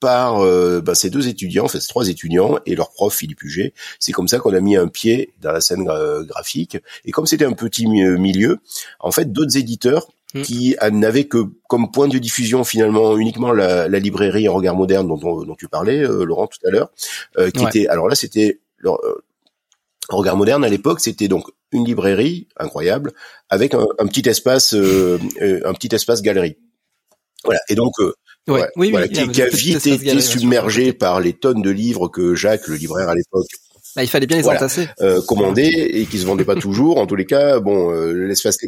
par 0.00 0.40
euh, 0.40 0.80
ben, 0.80 0.94
ces 0.94 1.10
deux 1.10 1.28
étudiants, 1.28 1.66
en 1.66 1.68
fait 1.68 1.78
trois 1.80 2.08
étudiants 2.08 2.58
et 2.66 2.74
leur 2.74 2.90
prof 2.90 3.14
Philippe 3.14 3.42
Huget. 3.42 3.74
C'est 3.98 4.12
comme 4.12 4.28
ça 4.28 4.38
qu'on 4.38 4.54
a 4.54 4.60
mis 4.60 4.76
un 4.76 4.88
pied 4.88 5.34
dans 5.40 5.52
la 5.52 5.60
scène 5.60 5.84
graphique. 5.84 6.78
Et 7.04 7.12
comme 7.12 7.26
c'était 7.26 7.44
un 7.44 7.52
petit 7.52 7.86
milieu, 7.86 8.58
en 8.98 9.10
fait 9.12 9.30
d'autres 9.30 9.56
éditeurs 9.58 10.08
mm. 10.34 10.42
qui 10.42 10.76
n'avaient 10.90 11.24
que 11.24 11.44
comme 11.68 11.92
point 11.92 12.08
de 12.08 12.18
diffusion 12.18 12.64
finalement 12.64 13.16
uniquement 13.16 13.52
la, 13.52 13.88
la 13.88 13.98
librairie 13.98 14.48
en 14.48 14.54
regard 14.54 14.74
moderne 14.74 15.06
dont, 15.06 15.44
dont 15.44 15.54
tu 15.54 15.68
parlais 15.68 16.02
euh, 16.02 16.24
Laurent 16.24 16.46
tout 16.46 16.66
à 16.66 16.70
l'heure, 16.70 16.90
euh, 17.38 17.50
qui 17.50 17.64
était 17.64 17.86
alors 17.86 18.08
là 18.08 18.14
c'était 18.14 18.60
regard 20.08 20.36
moderne 20.36 20.64
à 20.64 20.68
l'époque 20.68 21.00
c'était 21.00 21.28
donc 21.28 21.44
une 21.72 21.84
librairie 21.84 22.48
incroyable 22.56 23.12
avec 23.48 23.74
un, 23.74 23.86
un 23.98 24.06
petit 24.06 24.28
espace 24.28 24.72
un 24.72 25.74
petit 25.74 25.94
espace 25.94 26.22
galerie. 26.22 26.56
Voilà 27.44 27.60
et 27.68 27.74
donc 27.74 27.94
Ouais, 28.50 28.68
oui, 28.76 28.90
voilà, 28.90 29.08
qui, 29.08 29.20
a 29.20 29.46
vite 29.46 29.86
été 29.86 30.20
submergé 30.20 30.92
par 30.92 31.20
les 31.20 31.32
tonnes 31.32 31.62
de 31.62 31.70
livres 31.70 32.08
que 32.08 32.34
Jacques, 32.34 32.66
le 32.68 32.76
libraire 32.76 33.08
à 33.08 33.14
l'époque, 33.14 33.46
bah, 33.96 34.04
il 34.04 34.08
fallait 34.08 34.26
bien 34.26 34.38
les 34.38 34.48
entasser. 34.48 34.88
Euh, 35.00 35.20
commander 35.22 35.90
et 35.92 36.06
qui 36.06 36.18
se 36.18 36.26
vendaient 36.26 36.44
pas 36.44 36.54
toujours. 36.54 36.98
En 36.98 37.06
tous 37.06 37.16
les 37.16 37.26
cas, 37.26 37.58
bon, 37.60 37.92
euh, 37.92 38.12
l'espace. 38.12 38.58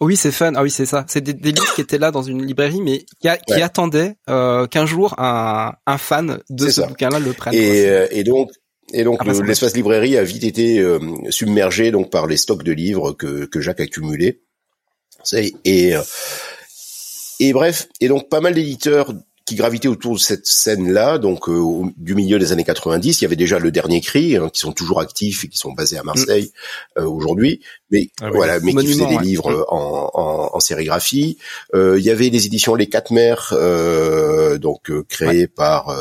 Oui, 0.00 0.16
c'est 0.16 0.32
fun. 0.32 0.52
Ah 0.56 0.62
oui, 0.62 0.70
c'est 0.70 0.86
ça. 0.86 1.04
C'est 1.08 1.22
des, 1.22 1.52
livres 1.52 1.74
qui 1.74 1.80
étaient 1.80 1.98
là 1.98 2.10
dans 2.10 2.22
une 2.22 2.44
librairie, 2.44 2.80
mais 2.82 3.04
qui, 3.20 3.28
qui 3.46 3.62
attendaient 3.62 4.16
euh, 4.28 4.66
qu'un 4.66 4.86
jour 4.86 5.14
un, 5.18 5.72
un 5.86 5.98
fan 5.98 6.40
de 6.50 6.68
ce 6.68 6.82
bouquin-là 6.82 7.18
le 7.18 7.32
prenne. 7.32 7.54
Et, 7.54 7.86
euh, 7.86 8.06
et 8.10 8.24
donc, 8.24 8.50
et 8.92 9.04
donc 9.04 9.24
l'espace 9.24 9.74
librairie 9.74 10.16
a 10.16 10.24
vite 10.24 10.44
été 10.44 10.78
euh, 10.78 10.98
submergé 11.30 11.90
donc 11.90 12.10
par 12.10 12.26
les 12.26 12.36
stocks 12.36 12.62
de 12.62 12.72
livres 12.72 13.12
que, 13.12 13.46
que 13.46 13.60
Jacques 13.60 13.80
accumulait. 13.80 14.40
Et 15.64 15.92
et 17.40 17.52
bref, 17.52 17.88
et 18.00 18.08
donc 18.08 18.28
pas 18.28 18.40
mal 18.40 18.54
d'éditeurs 18.54 19.12
qui 19.50 19.56
gravitaient 19.56 19.88
autour 19.88 20.14
de 20.14 20.20
cette 20.20 20.46
scène-là, 20.46 21.18
donc 21.18 21.48
euh, 21.48 21.82
du 21.96 22.14
milieu 22.14 22.38
des 22.38 22.52
années 22.52 22.62
90. 22.62 23.20
Il 23.20 23.24
y 23.24 23.26
avait 23.26 23.34
déjà 23.34 23.58
le 23.58 23.72
dernier 23.72 24.00
cri, 24.00 24.36
hein, 24.36 24.48
qui 24.48 24.60
sont 24.60 24.70
toujours 24.70 25.00
actifs 25.00 25.44
et 25.44 25.48
qui 25.48 25.58
sont 25.58 25.72
basés 25.72 25.98
à 25.98 26.04
Marseille 26.04 26.52
mm. 26.96 27.00
euh, 27.00 27.06
aujourd'hui, 27.06 27.60
mais 27.90 28.10
ah 28.20 28.30
voilà, 28.30 28.60
mais 28.60 28.72
qui 28.72 28.86
faisaient 28.86 29.06
des 29.06 29.18
livres 29.18 29.50
mm. 29.50 29.64
en, 29.66 30.10
en, 30.14 30.50
en, 30.52 30.60
sérigraphie. 30.60 31.36
Euh, 31.74 31.98
il 31.98 32.04
y 32.04 32.10
avait 32.10 32.28
les 32.28 32.46
éditions 32.46 32.76
Les 32.76 32.88
Quatre 32.88 33.10
Mères, 33.12 33.52
donc 34.60 34.92
créées 35.08 35.48
par 35.48 35.96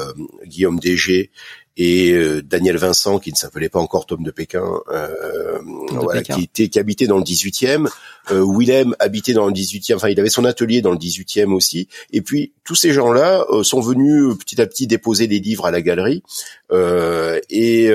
Guillaume 0.46 0.80
Dégé 0.80 1.32
et 1.78 2.12
euh, 2.12 2.42
Daniel 2.42 2.78
Vincent 2.78 3.20
qui 3.20 3.32
ne 3.32 3.38
s'appelait 3.38 3.70
pas 3.70 3.80
encore 3.80 4.06
Tom 4.06 4.24
de 4.24 4.32
Pékin, 4.32 4.66
euh, 4.92 5.60
voilà, 5.90 6.22
qui 6.22 6.44
était 6.44 6.70
qui 6.70 6.80
habitait 6.80 7.08
dans 7.08 7.18
le 7.18 7.24
18e. 7.24 7.90
Euh, 8.32 8.46
Willem 8.46 8.96
habitait 9.00 9.34
dans 9.34 9.46
le 9.46 9.54
18e. 9.54 9.96
Enfin, 9.96 10.10
il 10.10 10.20
avait 10.20 10.30
son 10.30 10.46
atelier 10.46 10.82
dans 10.82 10.92
le 10.92 10.98
18e 10.98 11.54
aussi. 11.54 11.88
Et 12.12 12.22
puis 12.22 12.54
tous 12.64 12.76
ces 12.76 12.92
gens-là 12.92 13.46
euh, 13.50 13.64
sont 13.64 13.82
venus 13.82 14.36
petit 14.38 14.62
à 14.62 14.68
petit 14.68 14.88
déposer 14.88 15.28
des 15.28 15.40
livres 15.40 15.66
à 15.66 15.72
la 15.72 15.82
galerie. 15.82 16.24
et 16.72 17.90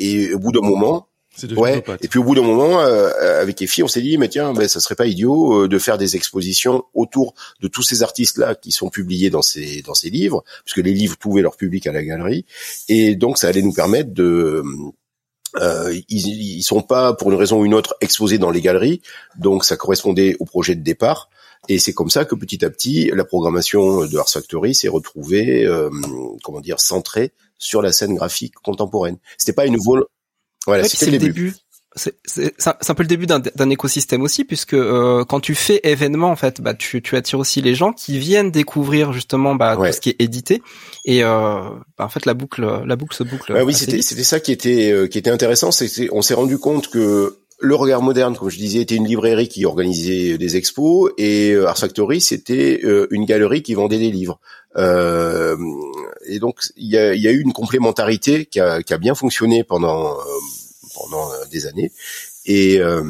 et 0.00 0.32
au 0.32 0.38
bout 0.38 0.52
d'un 0.52 0.60
moment, 0.60 1.07
Ouais. 1.56 1.82
Et 2.00 2.08
puis 2.08 2.18
au 2.18 2.24
bout 2.24 2.34
d'un 2.34 2.42
moment, 2.42 2.80
euh, 2.80 3.40
avec 3.40 3.60
Effie, 3.62 3.82
on 3.82 3.88
s'est 3.88 4.00
dit, 4.00 4.18
mais 4.18 4.28
tiens, 4.28 4.52
mais 4.52 4.68
ça 4.68 4.80
serait 4.80 4.94
pas 4.94 5.06
idiot 5.06 5.64
euh, 5.64 5.68
de 5.68 5.78
faire 5.78 5.98
des 5.98 6.16
expositions 6.16 6.84
autour 6.94 7.34
de 7.60 7.68
tous 7.68 7.82
ces 7.82 8.02
artistes-là 8.02 8.54
qui 8.54 8.72
sont 8.72 8.90
publiés 8.90 9.30
dans 9.30 9.42
ces 9.42 9.82
dans 9.82 9.94
ces 9.94 10.10
livres, 10.10 10.44
puisque 10.64 10.84
les 10.84 10.92
livres 10.92 11.16
trouvaient 11.16 11.42
leur 11.42 11.56
public 11.56 11.86
à 11.86 11.92
la 11.92 12.02
galerie, 12.02 12.44
et 12.88 13.14
donc 13.14 13.38
ça 13.38 13.48
allait 13.48 13.62
nous 13.62 13.72
permettre 13.72 14.12
de 14.12 14.62
euh, 15.56 15.98
ils, 16.08 16.58
ils 16.58 16.62
sont 16.62 16.82
pas 16.82 17.14
pour 17.14 17.30
une 17.30 17.38
raison 17.38 17.60
ou 17.60 17.64
une 17.64 17.74
autre 17.74 17.96
exposés 18.00 18.38
dans 18.38 18.50
les 18.50 18.60
galeries, 18.60 19.00
donc 19.38 19.64
ça 19.64 19.76
correspondait 19.76 20.36
au 20.40 20.44
projet 20.44 20.74
de 20.74 20.82
départ. 20.82 21.30
Et 21.68 21.78
c'est 21.78 21.92
comme 21.92 22.08
ça 22.08 22.24
que 22.24 22.34
petit 22.34 22.64
à 22.64 22.70
petit, 22.70 23.10
la 23.12 23.24
programmation 23.24 24.06
de 24.06 24.18
Ars 24.18 24.28
Factory 24.28 24.74
s'est 24.74 24.88
retrouvée, 24.88 25.66
euh, 25.66 25.90
comment 26.42 26.60
dire, 26.60 26.78
centrée 26.80 27.32
sur 27.58 27.82
la 27.82 27.92
scène 27.92 28.14
graphique 28.14 28.54
contemporaine. 28.62 29.18
C'était 29.36 29.52
pas 29.52 29.66
une 29.66 29.76
vol 29.76 30.06
voilà, 30.68 30.84
c'est 30.84 31.10
le 31.10 31.18
début. 31.18 31.54
C'est 31.96 32.12
un 32.66 32.94
peu 32.94 33.02
le 33.02 33.08
début 33.08 33.26
d'un 33.26 33.70
écosystème 33.70 34.22
aussi, 34.22 34.44
puisque 34.44 34.74
euh, 34.74 35.24
quand 35.24 35.40
tu 35.40 35.54
fais 35.54 35.80
événement, 35.82 36.30
en 36.30 36.36
fait, 36.36 36.60
bah, 36.60 36.74
tu, 36.74 37.02
tu 37.02 37.16
attires 37.16 37.38
aussi 37.38 37.60
les 37.62 37.74
gens 37.74 37.92
qui 37.92 38.18
viennent 38.18 38.50
découvrir 38.50 39.12
justement 39.12 39.54
bah, 39.54 39.74
tout 39.74 39.92
ce 39.92 40.00
qui 40.00 40.10
est 40.10 40.20
édité, 40.20 40.62
et 41.06 41.24
euh, 41.24 41.60
bah, 41.96 42.04
en 42.04 42.08
fait 42.08 42.26
la 42.26 42.34
boucle, 42.34 42.62
la 42.84 42.96
boucle 42.96 43.16
se 43.16 43.24
boucle. 43.24 43.54
Bah 43.54 43.64
oui, 43.64 43.72
c'était 43.74 44.02
c'était 44.02 44.22
ça 44.22 44.38
qui 44.38 44.52
était 44.52 44.92
euh, 44.92 45.08
qui 45.08 45.18
était 45.18 45.30
intéressant, 45.30 45.72
c'est 45.72 46.08
on 46.12 46.22
s'est 46.22 46.34
rendu 46.34 46.58
compte 46.58 46.88
que 46.88 47.38
le 47.60 47.74
regard 47.74 48.02
moderne, 48.02 48.36
comme 48.36 48.50
je 48.50 48.58
disais, 48.58 48.80
était 48.80 48.94
une 48.94 49.06
librairie 49.06 49.48
qui 49.48 49.64
organisait 49.64 50.38
des 50.38 50.56
expos 50.56 51.10
et 51.18 51.52
euh, 51.52 51.66
Art 51.66 51.78
Factory, 51.78 52.20
c'était 52.20 52.80
une 53.10 53.24
galerie 53.24 53.62
qui 53.62 53.74
vendait 53.74 53.98
des 53.98 54.12
livres. 54.12 54.38
Euh, 54.76 55.56
et 56.26 56.38
donc, 56.38 56.60
il 56.76 56.88
y 56.88 56.98
a, 56.98 57.14
y 57.14 57.26
a, 57.26 57.32
eu 57.32 57.40
une 57.40 57.52
complémentarité 57.52 58.46
qui 58.46 58.60
a, 58.60 58.82
qui 58.82 58.94
a 58.94 58.98
bien 58.98 59.14
fonctionné 59.14 59.64
pendant 59.64 60.16
pendant 60.98 61.32
euh, 61.32 61.44
des 61.50 61.66
années. 61.66 61.92
Et, 62.46 62.80
euh, 62.80 63.04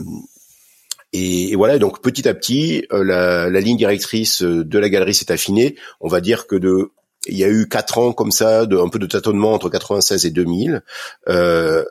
et, 1.12 1.56
voilà, 1.56 1.78
donc 1.78 2.02
petit 2.02 2.28
à 2.28 2.34
petit, 2.34 2.86
euh, 2.92 3.02
la, 3.04 3.48
la 3.48 3.60
ligne 3.60 3.76
directrice 3.76 4.42
de 4.42 4.78
la 4.78 4.88
galerie 4.88 5.14
s'est 5.14 5.32
affinée. 5.32 5.76
On 6.00 6.08
va 6.08 6.20
dire 6.20 6.46
que 6.46 6.56
de 6.56 6.90
il 7.26 7.36
y 7.36 7.44
a 7.44 7.48
eu 7.48 7.68
quatre 7.68 7.98
ans 7.98 8.12
comme 8.12 8.30
ça, 8.30 8.66
de, 8.66 8.76
un 8.76 8.88
peu 8.88 8.98
de 8.98 9.06
tâtonnement 9.06 9.52
entre 9.52 9.68
96 9.68 10.24
et 10.24 10.30
2000. 10.30 10.82
Euh, 11.28 11.84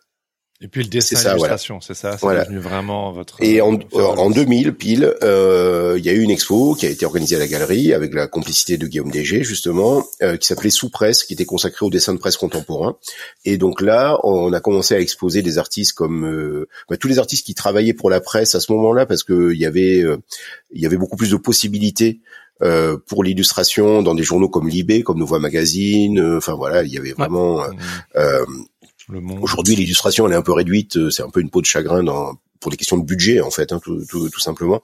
et 0.59 0.67
puis 0.67 0.81
le 0.81 0.89
dessin 0.89 1.15
ça, 1.15 1.33
l'illustration, 1.33 1.81
c'est 1.81 1.93
ça, 1.93 2.17
c'est 2.17 2.25
devenu 2.25 2.57
vraiment 2.57 3.11
votre. 3.11 3.43
Et 3.43 3.61
en, 3.61 3.77
en 3.93 4.29
2000 4.31 4.73
pile, 4.73 5.13
euh, 5.21 5.95
il 5.99 6.03
y 6.03 6.09
a 6.09 6.13
eu 6.13 6.21
une 6.21 6.31
expo 6.31 6.73
qui 6.73 6.87
a 6.87 6.89
été 6.89 7.05
organisée 7.05 7.35
à 7.35 7.39
la 7.39 7.47
galerie 7.47 7.93
avec 7.93 8.11
la 8.15 8.25
complicité 8.25 8.77
de 8.77 8.87
Guillaume 8.87 9.11
Dégé 9.11 9.43
justement, 9.43 10.03
euh, 10.23 10.35
qui 10.35 10.47
s'appelait 10.47 10.71
Sous 10.71 10.89
Presse, 10.89 11.23
qui 11.23 11.33
était 11.33 11.45
consacrée 11.45 11.85
au 11.85 11.91
dessin 11.91 12.11
de 12.15 12.17
presse 12.17 12.37
contemporain. 12.37 12.97
Et 13.45 13.57
donc 13.57 13.81
là, 13.81 14.17
on 14.23 14.51
a 14.51 14.59
commencé 14.59 14.95
à 14.95 14.99
exposer 14.99 15.43
des 15.43 15.59
artistes 15.59 15.93
comme 15.93 16.25
euh, 16.25 16.67
bah, 16.89 16.97
tous 16.97 17.07
les 17.07 17.19
artistes 17.19 17.45
qui 17.45 17.53
travaillaient 17.53 17.93
pour 17.93 18.09
la 18.09 18.19
presse 18.19 18.55
à 18.55 18.59
ce 18.59 18.71
moment-là, 18.71 19.05
parce 19.05 19.21
que 19.21 19.53
il 19.53 19.59
y 19.59 19.65
avait 19.67 20.01
euh, 20.01 20.17
il 20.73 20.81
y 20.81 20.87
avait 20.87 20.97
beaucoup 20.97 21.17
plus 21.17 21.29
de 21.29 21.37
possibilités 21.37 22.19
euh, 22.63 22.97
pour 23.07 23.23
l'illustration 23.23 24.01
dans 24.01 24.15
des 24.15 24.23
journaux 24.23 24.49
comme 24.49 24.67
Libé, 24.67 25.03
comme 25.03 25.19
Nouveau 25.19 25.37
Magazine. 25.37 26.19
Enfin 26.37 26.55
voilà, 26.55 26.81
il 26.81 26.91
y 26.91 26.97
avait 26.97 27.13
vraiment. 27.13 27.61
Euh, 28.15 28.45
Aujourd'hui, 29.41 29.75
l'illustration 29.75 30.27
elle 30.27 30.33
est 30.33 30.37
un 30.37 30.41
peu 30.41 30.51
réduite, 30.51 30.97
euh, 30.97 31.09
c'est 31.09 31.23
un 31.23 31.29
peu 31.29 31.39
une 31.39 31.49
peau 31.49 31.61
de 31.61 31.65
chagrin 31.65 32.03
dans 32.03 32.33
pour 32.59 32.71
des 32.71 32.77
questions 32.77 32.97
de 32.97 33.05
budget 33.05 33.41
en 33.41 33.51
fait, 33.51 33.71
hein, 33.71 33.79
tout, 33.83 34.03
tout, 34.09 34.29
tout, 34.29 34.39
simplement. 34.39 34.81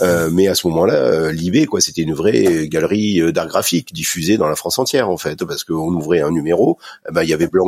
Euh, 0.00 0.30
mais 0.30 0.48
à 0.48 0.54
ce 0.54 0.66
moment-là, 0.68 0.94
euh, 0.94 1.32
Libé, 1.32 1.66
quoi, 1.66 1.80
c'était 1.80 2.02
une 2.02 2.14
vraie 2.14 2.68
galerie 2.68 3.20
euh, 3.20 3.32
d'art 3.32 3.48
graphique 3.48 3.92
diffusée 3.92 4.36
dans 4.36 4.48
la 4.48 4.56
France 4.56 4.78
entière 4.78 5.10
en 5.10 5.16
fait, 5.16 5.44
parce 5.44 5.64
qu'on 5.64 5.92
ouvrait 5.92 6.20
un 6.20 6.30
numéro, 6.30 6.78
eh 7.08 7.12
ben 7.12 7.22
il 7.22 7.28
y 7.28 7.34
avait 7.34 7.48
Blanc 7.48 7.66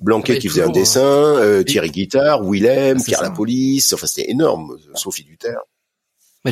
Blanquet 0.00 0.34
ah, 0.36 0.40
qui 0.40 0.48
faisait 0.48 0.62
un 0.62 0.70
dessin, 0.70 1.02
euh, 1.02 1.62
Thierry 1.62 1.90
Guitard, 1.90 2.42
Willem, 2.42 3.02
Pierre 3.02 3.22
la 3.22 3.30
Police, 3.30 3.92
enfin 3.92 4.06
c'était 4.06 4.30
énorme, 4.30 4.76
Sophie 4.94 5.24
Duterre 5.24 5.60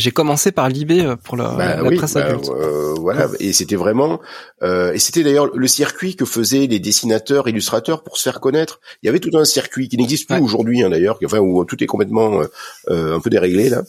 j'ai 0.01 0.11
commencé 0.11 0.53
par 0.53 0.69
Libé 0.69 1.05
euh, 1.05 1.17
pour 1.17 1.37
la, 1.37 1.51
bah 1.51 1.83
la 1.83 1.91
presse 1.97 2.15
bah, 2.15 2.27
adulte. 2.27 2.51
Euh, 2.51 2.95
voilà, 2.95 3.29
et 3.41 3.53
c'était 3.53 3.77
vraiment, 3.77 4.21
euh, 4.63 4.93
et 4.93 4.99
c'était 4.99 5.23
d'ailleurs 5.23 5.55
le 5.55 5.67
circuit 5.67 6.17
que 6.17 6.25
faisaient 6.25 6.67
les 6.67 6.79
dessinateurs, 6.79 7.49
illustrateurs 7.49 8.03
pour 8.03 8.17
se 8.17 8.23
faire 8.23 8.41
connaître. 8.41 8.81
Il 9.03 9.07
y 9.07 9.09
avait 9.09 9.21
tout 9.21 9.37
un 9.37 9.45
circuit 9.45 9.89
qui 9.89 9.97
n'existe 9.97 10.29
plus 10.29 10.41
aujourd'hui, 10.41 10.83
hein, 10.83 10.91
d'ailleurs, 10.91 11.19
enfin 11.25 11.39
où 11.39 11.65
tout 11.65 11.83
est 11.83 11.87
complètement 11.87 12.43
euh, 12.89 13.17
un 13.17 13.21
peu 13.21 13.31
déréglé 13.31 13.69
là. 13.69 13.83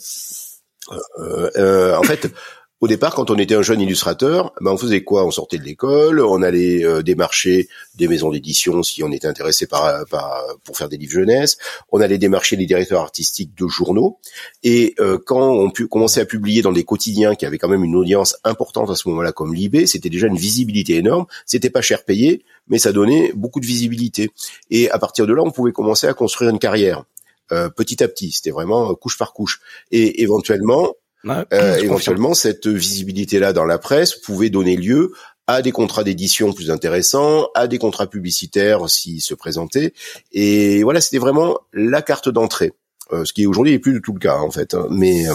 en 0.88 2.04
fait, 2.04 2.30
au 2.86 2.88
départ, 2.88 3.16
quand 3.16 3.32
on 3.32 3.36
était 3.40 3.56
un 3.56 3.64
jeune 3.64 3.82
illustrateur, 3.82 4.54
ben 4.62 4.70
on 4.70 4.78
faisait 4.78 5.04
quoi? 5.04 5.26
On 5.26 5.32
sortait 5.32 5.58
de 5.58 5.64
l'école, 5.64 6.22
on 6.22 6.44
allait 6.44 6.86
euh, 6.86 7.02
démarcher 7.02 7.68
des 7.96 8.08
maisons 8.08 8.30
d'édition 8.30 8.84
si 8.84 9.02
on 9.02 9.12
était 9.12 9.26
intéressé 9.26 9.66
par, 9.66 10.06
par, 10.06 10.44
pour 10.64 10.78
faire 10.78 10.88
des 10.88 10.98
livres 10.98 11.14
jeunesse. 11.14 11.58
On 11.92 12.00
allait 12.00 12.20
démarcher 12.20 12.56
les 12.58 12.68
directeurs 12.68 13.02
artistiques 13.02 13.58
de 13.58 13.68
journaux. 13.68 14.20
Et 14.62 14.94
euh, 15.00 15.18
quand 15.18 15.50
on 15.50 15.72
pu, 15.72 15.88
commençait 15.88 16.22
à 16.22 16.26
publier 16.26 16.62
dans 16.62 16.72
des 16.72 16.84
quotidiens 16.84 17.34
qui 17.34 17.48
avaient 17.48 17.58
quand 17.58 17.70
même 17.70 17.84
une 17.84 17.96
audience 17.96 18.38
importante 18.44 18.92
à 18.92 18.96
ce 18.96 19.10
moment-là, 19.10 19.32
comme 19.32 19.56
Libé, 19.56 19.88
c'était 19.88 20.12
déjà 20.12 20.28
une 20.28 20.38
visibilité 20.38 20.98
énorme. 20.98 21.26
C'était 21.48 21.72
pas 21.72 21.82
cher 21.82 22.04
payé, 22.04 22.46
mais 22.68 22.78
ça 22.78 22.92
donnait 22.92 23.32
beaucoup 23.34 23.62
de 23.62 23.66
visibilité. 23.66 24.30
Et 24.70 24.92
à 24.92 25.00
partir 25.00 25.26
de 25.26 25.34
là, 25.34 25.42
on 25.44 25.50
pouvait 25.50 25.72
commencer 25.72 26.06
à 26.06 26.14
construire 26.14 26.52
une 26.52 26.60
carrière. 26.60 27.04
Euh, 27.52 27.70
petit 27.70 28.04
à 28.04 28.08
petit, 28.08 28.30
c'était 28.30 28.52
vraiment 28.52 28.94
couche 28.94 29.18
par 29.18 29.34
couche. 29.34 29.60
Et 29.90 30.22
éventuellement, 30.22 30.94
euh, 31.28 31.78
éventuellement, 31.78 32.34
cette 32.34 32.68
visibilité-là 32.68 33.54
dans 33.54 33.66
la 33.66 33.78
presse 33.78 34.16
pouvait 34.16 34.50
donner 34.50 34.76
lieu 34.76 35.12
à 35.48 35.62
des 35.62 35.72
contrats 35.72 36.04
d'édition 36.04 36.54
plus 36.54 36.72
intéressants, 36.72 37.50
à 37.54 37.68
des 37.68 37.78
contrats 37.78 38.08
publicitaires 38.08 38.90
s'ils 38.90 39.22
se 39.22 39.34
présentaient. 39.34 39.94
Et 40.32 40.84
voilà, 40.84 41.02
c'était 41.02 41.20
vraiment 41.20 41.60
la 41.74 42.02
carte 42.02 42.30
d'entrée. 42.30 42.74
Euh, 43.14 43.24
ce 43.24 43.34
qui 43.34 43.46
aujourd'hui 43.46 43.74
n'est 43.74 43.80
plus 43.80 43.94
du 43.94 44.02
tout 44.02 44.14
le 44.14 44.20
cas 44.20 44.38
en 44.38 44.50
fait. 44.50 44.74
Hein. 44.74 44.88
Mais 44.90 45.28
euh, 45.30 45.34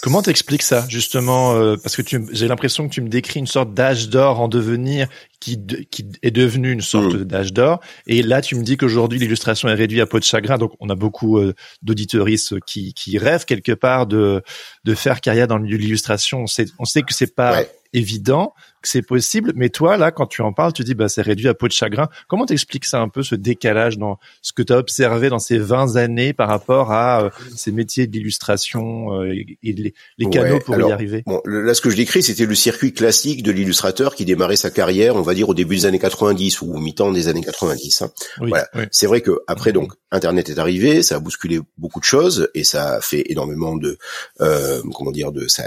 Comment 0.00 0.22
t'expliques 0.22 0.62
ça 0.62 0.84
justement 0.88 1.76
Parce 1.76 1.96
que 1.96 2.02
j'ai 2.32 2.48
l'impression 2.48 2.88
que 2.88 2.94
tu 2.94 3.00
me 3.00 3.08
décris 3.08 3.40
une 3.40 3.46
sorte 3.46 3.74
d'âge 3.74 4.08
d'or 4.08 4.40
en 4.40 4.48
devenir 4.48 5.08
qui, 5.40 5.58
qui 5.90 6.06
est 6.22 6.30
devenu 6.30 6.70
une 6.70 6.80
sorte 6.80 7.16
d'âge 7.16 7.52
d'or. 7.52 7.80
Et 8.06 8.22
là, 8.22 8.40
tu 8.40 8.54
me 8.54 8.62
dis 8.62 8.76
qu'aujourd'hui 8.76 9.18
l'illustration 9.18 9.68
est 9.68 9.74
réduite 9.74 10.00
à 10.00 10.06
peau 10.06 10.18
de 10.18 10.24
chagrin. 10.24 10.56
Donc, 10.56 10.72
on 10.80 10.88
a 10.88 10.94
beaucoup 10.94 11.38
euh, 11.38 11.54
d'auditeuristes 11.82 12.60
qui, 12.60 12.94
qui 12.94 13.18
rêvent 13.18 13.44
quelque 13.44 13.72
part 13.72 14.06
de 14.06 14.42
de 14.84 14.94
faire 14.94 15.20
carrière 15.20 15.48
dans 15.48 15.58
l'illustration. 15.58 16.42
On 16.42 16.46
sait, 16.46 16.66
on 16.78 16.84
sait 16.84 17.02
que 17.02 17.12
c'est 17.12 17.34
pas 17.34 17.64
évident, 17.92 18.54
que 18.82 18.88
c'est 18.88 19.02
possible. 19.02 19.52
Mais 19.54 19.68
toi, 19.68 19.96
là, 19.96 20.10
quand 20.10 20.26
tu 20.26 20.42
en 20.42 20.52
parles, 20.52 20.72
tu 20.72 20.84
dis, 20.84 20.94
bah, 20.94 21.08
c'est 21.08 21.22
réduit 21.22 21.48
à 21.48 21.54
peau 21.54 21.68
de 21.68 21.72
chagrin. 21.72 22.08
Comment 22.28 22.46
t'expliques 22.46 22.84
ça 22.84 23.00
un 23.00 23.08
peu, 23.08 23.22
ce 23.22 23.34
décalage 23.34 23.98
dans 23.98 24.18
ce 24.42 24.52
que 24.52 24.62
tu 24.62 24.72
as 24.72 24.78
observé 24.78 25.28
dans 25.28 25.38
ces 25.38 25.58
20 25.58 25.96
années 25.96 26.32
par 26.32 26.48
rapport 26.48 26.92
à 26.92 27.24
euh, 27.24 27.30
ces 27.54 27.72
métiers 27.72 28.06
de 28.06 28.12
l'illustration 28.12 29.22
euh, 29.22 29.32
et, 29.32 29.72
les, 29.72 29.94
les, 30.18 30.30
canaux 30.30 30.58
pour 30.58 30.76
y 30.76 30.90
arriver? 30.90 31.22
bon, 31.26 31.40
Là, 31.44 31.74
ce 31.74 31.80
que 31.80 31.90
je 31.90 31.96
décris, 31.96 32.22
c'était 32.22 32.46
le 32.46 32.54
circuit 32.54 32.92
classique 32.92 33.42
de 33.42 33.52
l'illustrateur 33.52 34.14
qui 34.14 34.24
démarrait 34.24 34.56
sa 34.56 34.70
carrière, 34.70 35.16
on 35.16 35.22
va 35.22 35.34
dire, 35.34 35.48
au 35.48 35.54
début 35.54 35.76
des 35.76 35.86
années 35.86 35.98
90 35.98 36.62
ou 36.62 36.74
au 36.74 36.78
mi-temps 36.78 37.12
des 37.12 37.28
années 37.28 37.42
90. 37.42 38.02
Hein. 38.02 38.10
voilà. 38.38 38.68
C'est 38.90 39.06
vrai 39.06 39.20
que 39.20 39.42
après, 39.46 39.72
donc, 39.72 39.92
Internet 40.10 40.50
est 40.50 40.58
arrivé, 40.58 41.02
ça 41.02 41.16
a 41.16 41.20
bousculé 41.20 41.60
beaucoup 41.78 42.00
de 42.00 42.04
choses 42.04 42.50
et 42.54 42.64
ça 42.64 42.94
a 42.94 43.00
fait 43.00 43.24
énormément 43.30 43.76
de, 43.76 43.98
euh, 44.40 44.82
comment 44.94 45.12
dire, 45.12 45.32
de 45.32 45.46
ça 45.48 45.64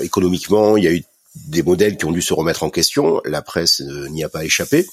économiquement, 0.00 0.76
il 0.76 0.84
y 0.84 0.88
a 0.88 0.92
eu 0.92 1.02
des 1.34 1.62
modèles 1.62 1.96
qui 1.96 2.04
ont 2.04 2.12
dû 2.12 2.20
se 2.20 2.34
remettre 2.34 2.62
en 2.62 2.70
question. 2.70 3.20
La 3.24 3.40
presse 3.40 3.80
euh, 3.80 4.08
n'y 4.08 4.22
a 4.22 4.28
pas 4.28 4.44
échappé. 4.44 4.86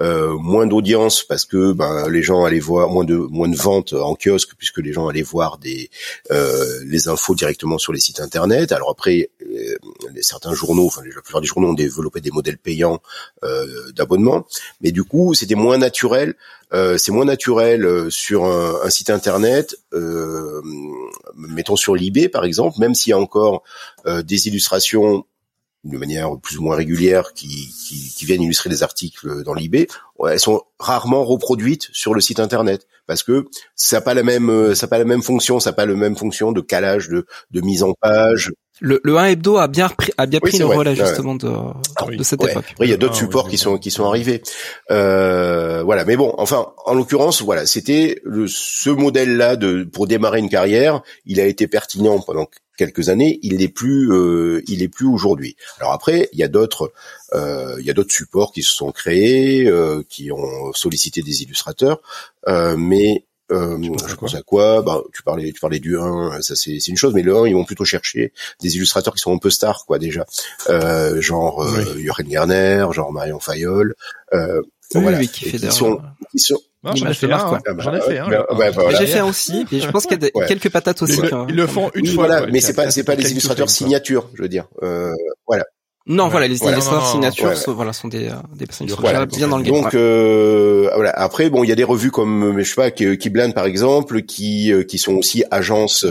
Euh, 0.00 0.36
moins 0.36 0.66
d'audience 0.66 1.24
parce 1.24 1.44
que 1.46 1.72
ben, 1.72 2.08
les 2.08 2.22
gens 2.22 2.44
allaient 2.44 2.60
voir 2.60 2.90
moins 2.90 3.04
de 3.04 3.16
moins 3.16 3.48
de 3.48 3.56
ventes 3.56 3.94
en 3.94 4.14
kiosque 4.14 4.50
puisque 4.58 4.78
les 4.78 4.92
gens 4.92 5.08
allaient 5.08 5.22
voir 5.22 5.58
des 5.58 5.90
euh, 6.30 6.80
les 6.84 7.08
infos 7.08 7.34
directement 7.34 7.78
sur 7.78 7.92
les 7.94 8.00
sites 8.00 8.20
internet. 8.20 8.72
Alors 8.72 8.90
après, 8.90 9.30
euh, 9.42 9.76
certains 10.20 10.52
journaux, 10.52 10.86
enfin 10.86 11.00
la 11.02 11.22
plupart 11.22 11.40
des 11.40 11.46
journaux 11.46 11.70
ont 11.70 11.74
développé 11.74 12.20
des 12.20 12.30
modèles 12.30 12.58
payants 12.58 13.00
euh, 13.42 13.90
d'abonnement, 13.92 14.46
mais 14.82 14.92
du 14.92 15.04
coup 15.04 15.32
c'était 15.34 15.54
moins 15.54 15.78
naturel. 15.78 16.34
c'est 16.72 17.12
moins 17.12 17.24
naturel 17.24 18.10
sur 18.10 18.44
un, 18.44 18.90
site 18.90 19.08
internet, 19.08 19.76
mettons 21.34 21.76
sur 21.76 21.94
l'eBay 21.94 22.28
par 22.28 22.44
exemple, 22.44 22.78
même 22.80 22.94
s'il 22.94 23.10
y 23.10 23.14
a 23.14 23.18
encore 23.18 23.62
des 24.04 24.48
illustrations 24.48 25.24
de 25.86 25.98
manière 25.98 26.38
plus 26.40 26.58
ou 26.58 26.62
moins 26.62 26.76
régulière 26.76 27.32
qui, 27.34 27.72
viennent 28.22 28.42
illustrer 28.42 28.70
des 28.70 28.82
articles 28.82 29.42
dans 29.44 29.54
l'eBay, 29.54 29.86
elles 30.28 30.40
sont 30.40 30.62
rarement 30.78 31.24
reproduites 31.24 31.88
sur 31.92 32.14
le 32.14 32.20
site 32.20 32.40
internet 32.40 32.86
parce 33.06 33.22
que 33.22 33.46
ça 33.74 33.96
n'a 33.96 34.00
pas 34.00 34.14
la 34.14 34.22
même 34.22 34.50
euh, 34.50 34.74
ça 34.74 34.88
pas 34.88 34.98
la 34.98 35.04
même 35.04 35.22
fonction, 35.22 35.60
ça 35.60 35.70
n'a 35.70 35.74
pas 35.74 35.86
la 35.86 35.94
même 35.94 36.16
fonction 36.16 36.52
de 36.52 36.60
calage, 36.60 37.08
de 37.08 37.60
mise 37.60 37.82
en 37.82 37.92
page. 37.92 38.52
Le, 38.80 39.00
le 39.04 39.16
1 39.16 39.26
hebdo 39.26 39.56
a 39.56 39.68
bien 39.68 39.88
pris, 39.88 40.12
a 40.18 40.26
bien 40.26 40.40
pris 40.40 40.58
le 40.58 40.66
relais 40.66 40.94
justement 40.94 41.34
de, 41.34 41.48
de 42.16 42.22
cette 42.22 42.42
époque. 42.42 42.64
Après, 42.72 42.86
il 42.86 42.90
y 42.90 42.94
a 42.94 42.98
d'autres 42.98 43.14
ah, 43.16 43.20
supports 43.20 43.48
qui 43.48 43.56
sont 43.56 43.78
qui 43.78 43.90
sont 43.90 44.04
arrivés. 44.04 44.42
Euh, 44.90 45.82
voilà, 45.82 46.04
mais 46.04 46.16
bon, 46.16 46.34
enfin, 46.36 46.72
en 46.84 46.94
l'occurrence, 46.94 47.42
voilà, 47.42 47.64
c'était 47.66 48.20
ce 48.46 48.90
modèle-là 48.90 49.56
de 49.56 49.84
pour 49.84 50.06
démarrer 50.06 50.40
une 50.40 50.50
carrière, 50.50 51.02
il 51.24 51.40
a 51.40 51.46
été 51.46 51.66
pertinent 51.68 52.20
pendant 52.20 52.48
quelques 52.76 53.08
années, 53.08 53.38
il 53.42 53.56
n'est 53.56 53.68
plus, 53.68 54.12
euh, 54.12 54.62
il 54.68 54.82
est 54.82 54.88
plus 54.88 55.06
aujourd'hui. 55.06 55.56
Alors 55.80 55.92
après, 55.92 56.28
il 56.32 56.38
y 56.38 56.42
a 56.42 56.48
d'autres, 56.48 56.92
euh, 57.32 57.76
il 57.80 57.86
y 57.86 57.90
a 57.90 57.94
d'autres 57.94 58.12
supports 58.12 58.52
qui 58.52 58.62
se 58.62 58.72
sont 58.72 58.92
créés, 58.92 59.66
euh, 59.66 60.02
qui 60.08 60.30
ont 60.30 60.72
sollicité 60.72 61.22
des 61.22 61.42
illustrateurs, 61.42 62.00
euh, 62.48 62.76
mais 62.76 63.24
euh, 63.50 63.78
je 64.06 64.14
pense 64.14 64.34
à 64.34 64.42
quoi? 64.42 64.82
Bah, 64.82 65.02
tu 65.12 65.22
parlais, 65.22 65.52
tu 65.52 65.60
parlais 65.60 65.78
du 65.78 65.98
1, 65.98 66.40
ça 66.42 66.56
c'est 66.56 66.78
une 66.86 66.96
chose, 66.96 67.14
mais 67.14 67.22
le 67.22 67.36
1, 67.36 67.46
ils 67.46 67.54
vont 67.54 67.64
plutôt 67.64 67.84
chercher 67.84 68.32
des 68.60 68.76
illustrateurs 68.76 69.14
qui 69.14 69.20
sont 69.20 69.34
un 69.34 69.38
peu 69.38 69.50
stars, 69.50 69.84
quoi, 69.86 69.98
déjà, 69.98 70.24
euh, 70.68 71.20
genre 71.20 71.66
oui. 71.66 72.04
Jochen 72.04 72.28
Garner, 72.28 72.86
genre 72.92 73.12
Marion 73.12 73.40
Fayol, 73.40 73.94
euh, 74.34 74.60
oui, 74.94 75.02
voilà, 75.02 75.18
oui, 75.18 75.28
qui, 75.28 75.50
fait 75.50 75.58
qui 75.58 75.72
sont, 75.72 76.00
qui 76.30 76.38
sont 76.38 76.60
J'en 76.94 77.10
ai 77.10 77.14
fait 77.14 77.32
un, 77.32 77.38
hein. 77.38 77.60
j'en 77.78 77.94
ai 77.94 78.00
fait 78.00 78.18
un. 78.18 78.28
J'ai 78.96 79.06
fait 79.06 79.18
un 79.18 79.26
aussi, 79.26 79.66
et 79.72 79.80
je 79.80 79.90
pense 79.90 80.06
qu'il 80.06 80.22
y 80.22 80.40
a 80.40 80.46
quelques 80.46 80.70
patates 80.70 81.02
aussi. 81.02 81.20
Ils, 81.48 81.56
le 81.56 81.66
font 81.66 81.90
une 81.94 82.06
fois. 82.06 82.26
Voilà, 82.26 82.46
mais 82.46 82.60
c'est 82.60 82.74
pas, 82.74 82.90
c'est 82.90 83.02
pas 83.02 83.14
les 83.14 83.30
illustrateurs 83.32 83.70
signature, 83.70 84.30
je 84.34 84.42
veux 84.42 84.48
dire. 84.48 84.68
Euh, 84.82 85.12
voilà. 85.46 85.64
Non, 86.08 86.28
voilà, 86.28 86.46
les 86.46 86.56
illustrateurs 86.56 87.06
signatures, 87.06 87.56
sont, 87.56 87.74
voilà, 87.74 87.92
sont 87.92 88.06
des, 88.06 88.28
euh, 88.28 88.34
des 88.54 88.66
personnes 88.66 88.86
qui 88.86 88.92
sont 88.94 89.00
voilà. 89.00 89.26
bien 89.26 89.48
dans 89.48 89.58
le 89.58 89.64
game. 89.64 89.74
Donc, 89.74 89.94
euh, 89.94 90.88
voilà. 90.94 91.10
Après, 91.10 91.50
bon, 91.50 91.64
il 91.64 91.68
y 91.68 91.72
a 91.72 91.74
des 91.74 91.84
revues 91.84 92.12
comme, 92.12 92.54
je 92.58 92.62
sais 92.62 92.76
pas, 92.76 92.90
Keyblend 92.92 93.50
par 93.52 93.66
exemple, 93.66 94.22
qui, 94.22 94.72
euh, 94.72 94.84
qui 94.84 94.98
sont 94.98 95.14
aussi 95.14 95.42
agences. 95.50 96.06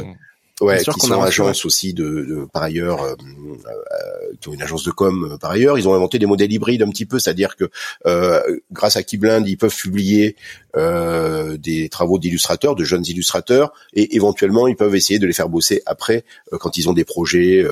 Ouais, 0.62 0.82
qui 0.82 1.00
sont 1.02 1.22
agences 1.22 1.66
aussi 1.66 1.94
de, 1.94 2.04
de, 2.04 2.48
par 2.54 2.64
ailleurs, 2.64 3.04
euh, 3.04 3.14
euh, 3.14 4.34
qui 4.40 4.48
ont 4.48 4.54
une 4.54 4.62
agence 4.62 4.86
de 4.86 4.92
com 4.92 5.32
euh, 5.34 5.38
par 5.38 5.52
ailleurs. 5.52 5.78
Ils 5.78 5.86
ont 5.90 5.94
inventé 5.94 6.18
des 6.18 6.26
modèles 6.26 6.54
hybrides 6.54 6.82
un 6.82 6.90
petit 6.90 7.06
peu, 7.06 7.20
c'est-à-dire 7.20 7.58
que 7.58 7.70
euh, 8.06 8.42
grâce 8.72 8.96
à 8.96 9.04
Keyblind, 9.04 9.46
ils 9.46 9.58
peuvent 9.58 9.76
publier 9.76 10.38
euh, 10.78 11.58
des 11.58 11.90
travaux 11.90 12.20
d'illustrateurs, 12.20 12.76
de 12.76 12.86
jeunes 12.86 13.06
illustrateurs, 13.06 13.74
et 13.94 14.16
éventuellement 14.16 14.70
ils 14.70 14.78
peuvent 14.78 14.96
essayer 14.96 15.20
de 15.20 15.28
les 15.28 15.34
faire 15.34 15.50
bosser 15.50 15.82
après 15.86 16.24
quand 16.52 16.78
ils 16.78 16.88
ont 16.88 16.94
des 16.94 17.04
projets, 17.04 17.66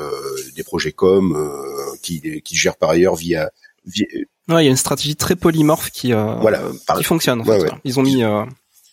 des 0.53 0.63
projets 0.63 0.91
com 0.91 1.37
qui, 2.01 2.41
qui 2.41 2.55
gèrent 2.57 2.75
par 2.75 2.89
ailleurs 2.89 3.15
via. 3.15 3.49
via 3.85 4.05
Ouais, 4.49 4.61
il 4.61 4.65
y 4.65 4.67
a 4.67 4.71
une 4.71 4.75
stratégie 4.75 5.15
très 5.15 5.37
polymorphe 5.37 5.89
qui, 5.89 6.11
voilà, 6.11 6.63
qui 6.97 7.03
fonctionne. 7.05 7.39
En 7.39 7.45
fait, 7.45 7.71
Ils 7.85 7.97
ont 7.97 8.03
mis, 8.03 8.23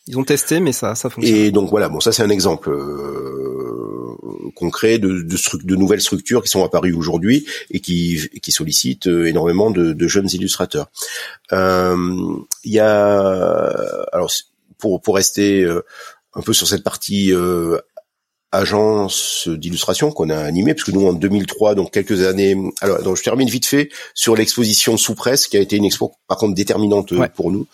ils 0.07 0.19
ont 0.19 0.25
testé, 0.25 0.61
mais 0.61 0.73
ça, 0.73 0.95
ça 0.95 1.11
fonctionne. 1.11 1.37
Et 1.37 1.51
donc 1.51 1.71
voilà, 1.71 1.89
bon, 1.89 2.01
ça 2.01 2.13
c'est 2.13 2.23
un 2.23 2.31
exemple 2.31 2.71
concret 4.55 4.99
de, 4.99 5.23
de, 5.23 5.37
de, 5.65 5.77
nouvelles 5.77 6.01
structures 6.01 6.43
qui 6.43 6.49
sont 6.49 6.65
apparues 6.65 6.93
aujourd'hui 6.93 7.47
et 7.71 7.81
qui, 7.81 8.29
qui 8.43 8.53
sollicitent 8.53 9.07
euh, 9.07 9.27
énormément 9.27 9.71
de, 9.71 9.93
de 9.93 10.09
jeunes 10.09 10.29
illustrateurs. 10.33 10.91
Euh, 11.53 11.97
il 12.65 12.73
y 12.73 12.81
a 12.81 13.67
alors 14.13 14.31
pour 14.79 15.01
pour 15.01 15.17
rester 15.17 15.63
euh, 15.63 15.85
un 16.35 16.43
peu 16.43 16.53
sur 16.53 16.67
cette 16.67 16.85
partie 16.85 17.33
euh, 17.33 17.79
agence 18.53 19.49
d'illustration 19.49 20.11
qu'on 20.11 20.29
a 20.29 20.37
animée, 20.37 20.75
parce 20.75 20.85
que 20.85 20.91
nous 20.91 21.07
en 21.07 21.13
2003, 21.13 21.75
donc 21.75 21.93
quelques 21.93 22.27
années. 22.27 22.57
Alors, 22.81 23.03
donc, 23.03 23.17
je 23.17 23.23
termine 23.23 23.49
vite 23.49 23.67
fait 23.67 23.91
sur 24.15 24.35
l'exposition 24.35 24.97
sous 24.97 25.15
presse, 25.15 25.47
qui 25.47 25.57
a 25.57 25.61
été 25.61 25.77
une 25.77 25.85
expo 25.85 26.13
par 26.27 26.39
contre 26.39 26.55
déterminante 26.55 27.13
pour 27.35 27.53
nous, 27.53 27.67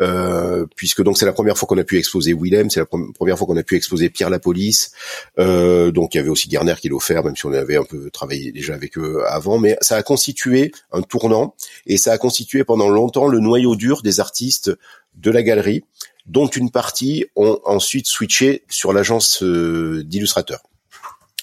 euh, 0.00 0.66
puisque 0.76 1.02
donc 1.02 1.18
c'est 1.18 1.26
la 1.26 1.32
première 1.32 1.56
fois 1.56 1.68
qu'on 1.68 1.78
a 1.78 1.84
pu 1.84 1.98
exposer 1.98 2.34
Willem, 2.34 2.70
c'est 2.70 2.80
la 2.80 2.86
première 2.86 3.38
fois 3.38 3.46
qu'on 3.46 3.56
a 3.56 3.62
pu 3.62 3.76
exposer 3.76 4.10
Pierre 4.10 4.30
la 4.30 4.40
Police. 4.40 4.92
Euh, 5.38 5.92
donc 5.92 6.14
il 6.14 6.18
y 6.18 6.20
avait 6.20 6.30
aussi 6.30 6.48
Garner 6.48 6.74
qui 6.80 6.88
l'a 6.88 6.96
offert, 6.96 7.24
même 7.24 7.36
si 7.36 7.46
on 7.46 7.52
avait 7.52 7.76
un 7.76 7.84
peu 7.84 8.10
travaillé 8.10 8.50
déjà 8.50 8.74
avec 8.74 8.98
eux 8.98 9.22
avant, 9.28 9.58
mais 9.58 9.76
ça 9.80 9.96
a 9.96 10.02
constitué 10.02 10.72
un 10.92 11.02
tournant 11.02 11.54
et 11.86 11.96
ça 11.96 12.12
a 12.12 12.18
constitué 12.18 12.64
pendant 12.64 12.88
longtemps 12.88 13.28
le 13.28 13.38
noyau 13.38 13.76
dur 13.76 14.02
des 14.02 14.20
artistes 14.20 14.72
de 15.16 15.30
la 15.30 15.42
galerie 15.42 15.84
dont 16.26 16.46
une 16.46 16.70
partie 16.70 17.26
ont 17.36 17.60
ensuite 17.64 18.06
switché 18.06 18.64
sur 18.68 18.92
l'agence 18.92 19.42
euh, 19.42 20.02
d'illustrateurs 20.04 20.62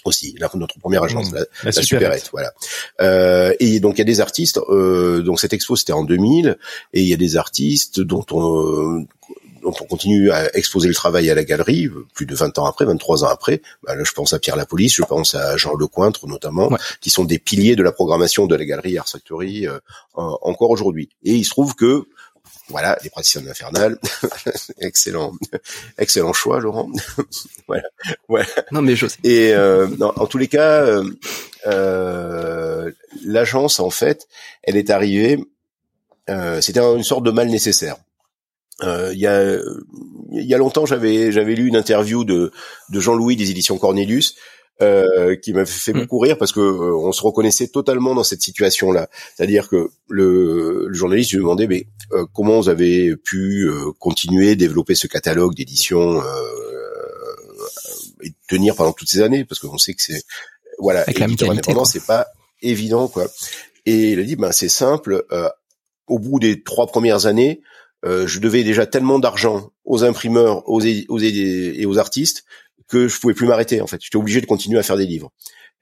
aussi 0.03 0.35
notre 0.55 0.79
première 0.79 1.03
agence, 1.03 1.31
mmh, 1.31 1.45
la, 1.63 1.99
la, 1.99 2.17
voilà. 2.31 2.51
Euh, 3.01 3.53
et 3.59 3.79
donc 3.79 3.95
il 3.95 3.99
y 3.99 4.01
a 4.01 4.05
des 4.05 4.19
artistes. 4.19 4.59
Euh, 4.69 5.21
donc 5.21 5.39
cette 5.39 5.53
expo 5.53 5.75
c'était 5.75 5.93
en 5.93 6.03
2000, 6.03 6.57
et 6.93 7.01
il 7.01 7.07
y 7.07 7.13
a 7.13 7.17
des 7.17 7.37
artistes 7.37 7.99
dont 7.99 8.25
on 8.31 9.05
dont 9.61 9.73
on 9.79 9.85
continue 9.85 10.31
à 10.31 10.55
exposer 10.57 10.87
le 10.87 10.95
travail 10.95 11.29
à 11.29 11.35
la 11.35 11.43
galerie, 11.43 11.87
plus 12.15 12.25
de 12.25 12.33
20 12.33 12.57
ans 12.57 12.65
après, 12.65 12.83
23 12.83 13.25
ans 13.25 13.27
après. 13.27 13.61
Bah 13.83 13.95
là, 13.95 14.03
je 14.03 14.11
pense 14.11 14.33
à 14.33 14.39
Pierre 14.39 14.55
Lapolice, 14.55 14.95
je 14.95 15.03
pense 15.03 15.35
à 15.35 15.55
Jean 15.55 15.75
Lecointre 15.75 16.25
notamment, 16.25 16.71
qui 16.99 17.11
sont 17.11 17.25
des 17.25 17.37
piliers 17.37 17.75
de 17.75 17.83
la 17.83 17.91
programmation 17.91 18.47
de 18.47 18.55
la 18.55 18.65
galerie 18.65 18.97
Art 18.97 19.07
Factory 19.07 19.67
encore 20.15 20.71
aujourd'hui. 20.71 21.09
Et 21.23 21.35
il 21.35 21.43
se 21.43 21.51
trouve 21.51 21.75
que 21.75 22.07
voilà, 22.69 22.97
les 23.03 23.09
praticiens 23.09 23.41
de 23.41 23.47
l'infernal. 23.47 23.97
excellent, 24.79 25.33
excellent 25.97 26.33
choix, 26.33 26.59
Laurent. 26.59 26.89
voilà, 27.67 27.83
voilà. 28.27 28.47
Non 28.71 28.81
mais 28.81 28.95
je. 28.95 29.07
Et 29.23 29.53
euh, 29.53 29.87
en 29.99 30.25
tous 30.25 30.37
les 30.37 30.47
cas, 30.47 30.83
euh, 30.83 31.03
euh, 31.67 32.91
l'agence 33.25 33.79
en 33.79 33.89
fait, 33.89 34.27
elle 34.63 34.77
est 34.77 34.89
arrivée. 34.89 35.43
Euh, 36.29 36.61
C'était 36.61 36.79
une 36.79 37.03
sorte 37.03 37.23
de 37.23 37.31
mal 37.31 37.49
nécessaire. 37.49 37.97
Euh, 38.83 39.11
il 39.13 39.19
y 39.19 39.27
a 39.27 39.57
il 40.31 40.45
y 40.45 40.53
a 40.53 40.57
longtemps, 40.57 40.85
j'avais 40.85 41.31
j'avais 41.31 41.55
lu 41.55 41.67
une 41.67 41.75
interview 41.75 42.23
de 42.23 42.51
de 42.89 42.99
Jean-Louis 42.99 43.35
des 43.35 43.51
éditions 43.51 43.77
Cornelius 43.77 44.35
euh, 44.81 45.35
qui 45.35 45.53
m'a 45.53 45.63
fait 45.63 45.93
mm. 45.93 45.99
beaucoup 45.99 46.17
rire 46.17 46.39
parce 46.39 46.51
que 46.51 46.59
euh, 46.59 46.95
on 46.95 47.11
se 47.11 47.21
reconnaissait 47.21 47.67
totalement 47.67 48.15
dans 48.15 48.23
cette 48.23 48.41
situation-là. 48.41 49.09
C'est-à-dire 49.35 49.69
que 49.69 49.91
le, 50.09 50.87
le, 50.87 50.93
journaliste 50.93 51.33
lui 51.33 51.37
demandait 51.37 51.67
mais 51.67 51.85
euh, 52.13 52.25
comment 52.33 52.59
vous 52.59 52.67
avez 52.67 53.15
pu 53.15 53.69
continuer 53.99 54.55
développer 54.55 54.95
ce 54.95 55.05
catalogue 55.05 55.53
d'éditions 55.53 56.19
et 58.23 58.33
tenir 58.47 58.75
pendant 58.75 58.91
toutes 58.91 59.09
ces 59.09 59.21
années? 59.21 59.45
Parce 59.45 59.59
qu'on 59.59 59.77
sait 59.77 59.93
que 59.93 60.01
c'est 60.01 60.23
voilà 60.79 61.07
éditeur 61.07 61.51
indépendant 61.51 61.85
c'est 61.85 62.05
pas 62.07 62.25
évident 62.63 63.07
quoi. 63.07 63.27
Et 63.85 64.13
il 64.13 64.19
a 64.19 64.23
dit 64.23 64.35
ben 64.35 64.51
c'est 64.51 64.69
simple 64.69 65.27
au 66.07 66.17
bout 66.17 66.39
des 66.39 66.63
trois 66.63 66.87
premières 66.87 67.27
années 67.27 67.61
je 68.03 68.39
devais 68.39 68.63
déjà 68.63 68.87
tellement 68.87 69.19
d'argent 69.19 69.69
aux 69.85 70.03
imprimeurs, 70.03 70.67
aux, 70.67 70.81
aux 70.81 71.19
et 71.19 71.85
aux 71.85 71.97
artistes 71.99 72.45
que 72.91 73.07
je 73.07 73.19
pouvais 73.19 73.33
plus 73.33 73.47
m'arrêter 73.47 73.81
en 73.81 73.87
fait. 73.87 73.99
J'étais 74.01 74.17
obligé 74.17 74.41
de 74.41 74.45
continuer 74.45 74.77
à 74.77 74.83
faire 74.83 74.97
des 74.97 75.05
livres. 75.05 75.31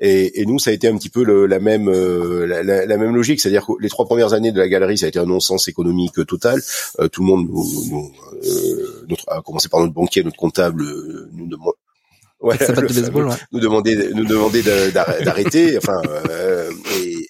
Et, 0.02 0.42
et, 0.42 0.46
nous, 0.46 0.60
ça 0.60 0.70
a 0.70 0.74
été 0.74 0.88
un 0.88 0.96
petit 0.96 1.10
peu 1.10 1.26
le, 1.26 1.46
la 1.46 1.60
même 1.60 1.90
euh, 1.90 2.46
la, 2.46 2.64
la, 2.64 2.98
même 2.98 3.14
logique, 3.14 3.42
c'est-à-dire 3.42 3.66
que 3.66 3.74
les 3.82 3.90
trois 3.90 4.06
premières 4.06 4.32
années 4.32 4.54
de 4.54 4.58
la 4.58 4.70
galerie, 4.70 4.98
ça 4.98 5.08
a 5.08 5.10
été 5.10 5.20
un 5.20 5.26
non-sens 5.26 5.68
économique 5.68 6.26
total. 6.26 6.62
Euh, 7.00 7.10
tout 7.10 7.22
le 7.22 7.28
monde, 7.28 7.50
nous, 7.50 7.66
nous 7.92 8.12
euh, 8.46 9.06
notre, 9.10 9.30
à 9.30 9.42
commencer 9.42 9.68
par 9.68 9.82
notre 9.82 9.94
banquier, 9.94 10.24
notre 10.24 10.38
comptable, 10.38 10.84
euh, 10.84 11.30
nous 11.34 11.48
demande. 11.48 11.74
Ouais, 12.40 12.58
de 12.58 12.88
baseball, 12.88 13.28
ouais. 13.28 13.36
nous 13.52 13.60
demander 13.60 14.14
nous 14.14 14.24
demander 14.24 14.64
d'arrêter 14.94 15.78
enfin 15.78 16.02
et 16.96 17.28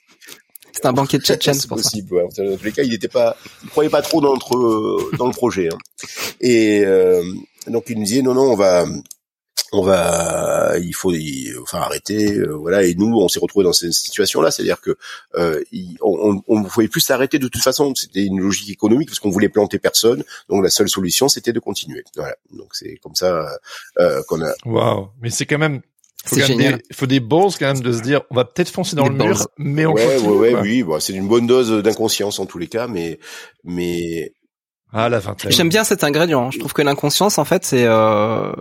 c'est 0.72 0.86
un 0.86 0.94
banquier 0.94 1.18
de 1.18 1.24
Tchétchène, 1.24 1.56
c'est 1.60 1.68
possible. 1.68 2.14
Ouais. 2.14 2.28
Dans 2.38 2.56
tous 2.56 2.66
les 2.66 2.72
cas, 2.72 2.84
il 2.84 2.92
n'était 2.92 3.08
pas, 3.08 3.36
il 3.64 3.70
croyait 3.72 3.90
pas 3.90 4.04
trop 4.04 4.22
dans 4.22 4.34
notre 4.34 5.18
dans 5.18 5.26
le 5.26 5.34
projet. 5.34 5.70
Hein. 5.74 5.78
Et 6.42 6.86
donc 7.66 7.86
il 7.90 7.98
nous 7.98 8.06
disait 8.06 8.22
non 8.22 8.36
non, 8.36 8.52
on 8.52 8.56
va 8.56 8.86
on 9.72 9.82
va, 9.82 10.74
il 10.82 10.93
faut, 10.93 11.14
enfin 11.62 11.80
arrêter, 11.80 12.36
euh, 12.36 12.55
voilà. 12.55 12.84
Et 12.84 12.95
nous, 12.95 13.18
on 13.20 13.28
s'est 13.28 13.39
retrouvé 13.39 13.64
dans 13.64 13.74
cette 13.74 13.93
situation-là, 13.93 14.51
c'est-à-dire 14.51 14.82
que 14.82 14.97
euh, 15.36 15.64
on, 16.01 16.41
on, 16.47 16.64
pouvait 16.64 16.88
plus 16.88 17.01
s'arrêter 17.01 17.39
de 17.39 17.47
toute 17.47 17.62
façon. 17.62 17.93
C'était 17.95 18.26
une 18.26 18.39
logique 18.39 18.70
économique 18.70 19.10
parce 19.10 19.20
qu'on 19.20 19.30
voulait 19.30 19.49
planter 19.49 19.80
personne. 19.80 20.24
Donc 20.49 20.64
la 20.64 20.70
seule 20.70 20.89
solution, 20.89 21.30
c'était 21.30 21.53
de 21.53 21.60
continuer. 21.60 22.03
Voilà. 22.16 22.36
Donc 22.51 22.70
c'est 22.74 22.97
comme 22.97 23.16
ça 23.16 23.47
euh, 23.99 24.22
qu'on 24.28 24.41
a. 24.41 24.53
Waouh 24.66 25.10
Mais 25.22 25.30
c'est 25.30 25.45
quand 25.45 25.60
même 25.60 25.82
il 26.34 26.41
faut, 26.41 26.53
des, 26.55 26.76
faut 26.91 27.05
des 27.05 27.20
balls 27.22 27.51
quand 27.57 27.74
même 27.74 27.80
de 27.80 27.93
se 27.93 28.01
dire 28.01 28.22
on 28.30 28.36
va 28.36 28.43
peut-être 28.43 28.70
foncer 28.70 28.95
dans 28.95 29.07
le 29.07 29.16
mur 29.16 29.47
mais 29.57 29.86
on 29.86 29.93
ouais, 29.93 30.05
continue. 30.05 30.30
Ouais, 30.32 30.53
ouais, 30.53 30.62
oui, 30.62 30.84
bon, 30.84 30.99
c'est 30.99 31.14
une 31.14 31.30
bonne 31.30 31.47
dose 31.47 31.82
d'inconscience 31.82 32.39
en 32.39 32.45
tous 32.45 32.57
les 32.57 32.68
cas 32.68 32.88
mais 32.88 33.20
mais 33.64 34.34
ah, 34.92 35.08
la 35.08 35.22
J'aime 35.50 35.70
bien 35.70 35.84
cet 35.84 36.04
ingrédient. 36.04 36.48
Hein. 36.48 36.50
Je 36.52 36.60
trouve 36.60 36.74
que 36.74 36.82
l'inconscience, 36.82 37.38
en 37.38 37.46
fait, 37.46 37.64
c'est 37.64 37.86
euh, 37.86 38.52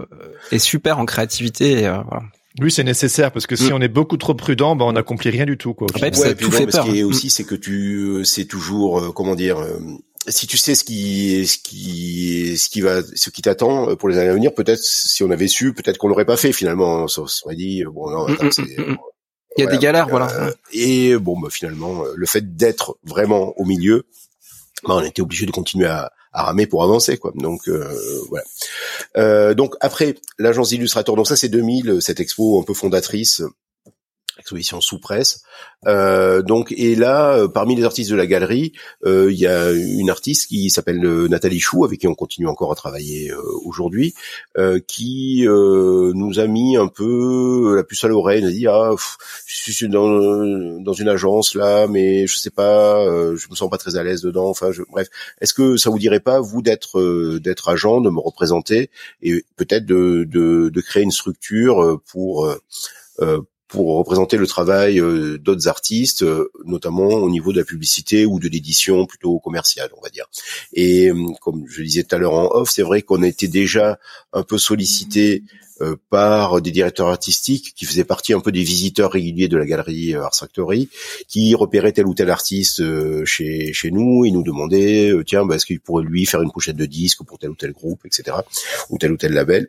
est 0.52 0.58
super 0.58 0.98
en 0.98 1.06
créativité. 1.06 1.80
Et, 1.80 1.86
euh, 1.86 1.98
voilà. 2.06 2.24
Oui, 2.60 2.70
c'est 2.70 2.84
nécessaire 2.84 3.32
parce 3.32 3.46
que 3.46 3.56
si 3.56 3.70
mm. 3.70 3.74
on 3.74 3.80
est 3.80 3.88
beaucoup 3.88 4.16
trop 4.16 4.34
prudent, 4.34 4.76
ben 4.76 4.84
on 4.84 4.92
n'accomplit 4.92 5.30
rien 5.30 5.46
du 5.46 5.56
tout. 5.56 5.74
Quoi. 5.74 5.86
ouais, 6.00 6.12
ça 6.12 6.34
tout 6.34 6.50
fait 6.50 6.66
peur. 6.66 6.84
Ce 6.84 6.90
qui 6.90 6.98
est 6.98 7.02
aussi, 7.02 7.30
c'est 7.30 7.44
que 7.44 7.54
tu, 7.54 8.24
c'est 8.24 8.44
toujours, 8.44 8.98
euh, 8.98 9.12
comment 9.12 9.36
dire, 9.36 9.58
euh, 9.58 9.78
si 10.26 10.46
tu 10.46 10.58
sais 10.58 10.74
ce 10.74 10.84
qui, 10.84 11.46
ce 11.46 11.56
qui, 11.56 12.58
ce 12.58 12.68
qui 12.68 12.82
va, 12.82 13.00
ce 13.14 13.30
qui 13.30 13.40
t'attend 13.40 13.96
pour 13.96 14.10
les 14.10 14.18
années 14.18 14.28
à 14.28 14.34
venir, 14.34 14.52
peut-être 14.52 14.82
si 14.82 15.22
on 15.22 15.30
avait 15.30 15.48
su, 15.48 15.72
peut-être 15.72 15.96
qu'on 15.96 16.08
l'aurait 16.08 16.26
pas 16.26 16.36
fait 16.36 16.52
finalement. 16.52 17.04
On 17.04 17.26
serait 17.26 17.54
dit, 17.54 17.84
bon, 17.84 18.10
non, 18.10 18.26
attends, 18.26 18.44
mm, 18.44 18.90
mm, 18.90 18.96
il 19.56 19.64
y 19.64 19.66
a 19.66 19.70
des 19.70 19.78
galères, 19.78 20.08
voilà. 20.08 20.28
et 20.72 21.16
bon, 21.16 21.38
bah, 21.40 21.48
finalement, 21.50 22.02
le 22.14 22.26
fait 22.26 22.56
d'être 22.56 22.98
vraiment 23.04 23.54
au 23.56 23.64
milieu, 23.64 24.06
bah, 24.84 24.96
on 24.96 25.02
était 25.02 25.22
obligé 25.22 25.46
de 25.46 25.52
continuer 25.52 25.86
à, 25.86 26.10
à 26.32 26.44
ramer 26.44 26.66
pour 26.66 26.82
avancer 26.82 27.16
quoi. 27.16 27.32
Donc 27.34 27.68
euh, 27.68 27.92
voilà. 28.28 28.44
Euh, 29.16 29.54
donc 29.54 29.74
après 29.80 30.14
l'agence 30.38 30.70
d'illustrateurs, 30.70 31.16
donc 31.16 31.26
ça 31.26 31.36
c'est 31.36 31.48
2000 31.48 31.98
cette 32.00 32.20
expo 32.20 32.60
un 32.60 32.64
peu 32.64 32.74
fondatrice 32.74 33.42
sous 34.80 34.98
presse. 34.98 35.42
Euh, 35.86 36.42
donc 36.42 36.72
et 36.76 36.96
là, 36.96 37.36
euh, 37.36 37.48
parmi 37.48 37.76
les 37.76 37.84
artistes 37.84 38.10
de 38.10 38.16
la 38.16 38.26
galerie, 38.26 38.72
euh, 39.04 39.30
il 39.30 39.38
y 39.38 39.46
a 39.46 39.70
une 39.72 40.10
artiste 40.10 40.48
qui 40.48 40.70
s'appelle 40.70 41.00
Nathalie 41.00 41.60
Chou, 41.60 41.84
avec 41.84 42.00
qui 42.00 42.08
on 42.08 42.14
continue 42.14 42.48
encore 42.48 42.72
à 42.72 42.74
travailler 42.74 43.32
aujourd'hui, 43.64 44.14
qui 44.86 45.44
nous 45.46 46.38
a 46.38 46.46
mis 46.46 46.76
un 46.76 46.88
peu 46.88 47.76
la 47.76 47.84
puce 47.84 48.04
à 48.04 48.08
l'oreille, 48.08 48.42
nous 48.42 48.48
a 48.48 48.52
dit 48.52 48.66
ah 48.66 48.90
je 49.46 49.72
suis 49.72 49.88
dans, 49.88 50.80
dans 50.80 50.92
une 50.92 51.08
agence 51.08 51.54
là, 51.54 51.86
mais 51.86 52.26
je 52.26 52.38
sais 52.38 52.50
pas, 52.50 53.04
je 53.36 53.48
me 53.50 53.54
sens 53.54 53.70
pas 53.70 53.78
très 53.78 53.96
à 53.96 54.02
l'aise 54.02 54.22
dedans. 54.22 54.48
Enfin 54.48 54.72
je, 54.72 54.82
bref, 54.90 55.08
est-ce 55.40 55.54
que 55.54 55.76
ça 55.76 55.90
vous 55.90 55.98
dirait 55.98 56.20
pas 56.20 56.40
vous 56.40 56.62
d'être 56.62 57.38
d'être 57.38 57.68
agent, 57.68 58.00
de 58.00 58.10
me 58.10 58.20
représenter 58.20 58.90
et 59.22 59.44
peut-être 59.56 59.86
de, 59.86 60.24
de, 60.28 60.70
de 60.70 60.80
créer 60.80 61.02
une 61.02 61.10
structure 61.10 62.00
pour 62.10 62.48
pour 63.68 63.98
représenter 63.98 64.38
le 64.38 64.46
travail 64.46 64.98
euh, 64.98 65.38
d'autres 65.38 65.68
artistes, 65.68 66.22
euh, 66.22 66.50
notamment 66.64 67.08
au 67.08 67.30
niveau 67.30 67.52
de 67.52 67.58
la 67.58 67.64
publicité 67.64 68.24
ou 68.24 68.40
de 68.40 68.48
l'édition 68.48 69.06
plutôt 69.06 69.38
commerciale, 69.38 69.90
on 69.96 70.00
va 70.00 70.08
dire. 70.08 70.26
Et 70.72 71.10
euh, 71.10 71.26
comme 71.42 71.64
je 71.68 71.82
disais 71.82 72.02
tout 72.02 72.16
à 72.16 72.18
l'heure 72.18 72.32
en 72.32 72.48
off, 72.50 72.70
c'est 72.70 72.82
vrai 72.82 73.02
qu'on 73.02 73.22
était 73.22 73.46
déjà 73.46 73.98
un 74.32 74.42
peu 74.42 74.58
sollicité 74.58 75.44
par 76.10 76.60
des 76.60 76.72
directeurs 76.72 77.06
artistiques 77.06 77.72
qui 77.76 77.84
faisaient 77.84 78.02
partie 78.02 78.32
un 78.32 78.40
peu 78.40 78.50
des 78.50 78.64
visiteurs 78.64 79.12
réguliers 79.12 79.46
de 79.46 79.56
la 79.56 79.64
galerie 79.64 80.12
Art 80.12 80.34
Factory, 80.34 80.88
qui 81.28 81.54
repéraient 81.54 81.92
tel 81.92 82.08
ou 82.08 82.14
tel 82.14 82.30
artiste 82.30 82.82
chez 83.24 83.72
chez 83.72 83.92
nous, 83.92 84.24
ils 84.24 84.32
nous 84.32 84.42
demandaient 84.42 85.12
tiens, 85.24 85.46
bah, 85.46 85.54
est-ce 85.54 85.66
qu'il 85.66 85.78
pourrait 85.78 86.02
lui 86.02 86.26
faire 86.26 86.42
une 86.42 86.50
pochette 86.50 86.74
de 86.74 86.84
disque 86.84 87.22
pour 87.22 87.38
tel 87.38 87.50
ou 87.50 87.54
tel 87.54 87.70
groupe, 87.70 88.04
etc. 88.06 88.38
ou 88.90 88.98
tel 88.98 89.12
ou 89.12 89.16
tel 89.16 89.32
label. 89.32 89.68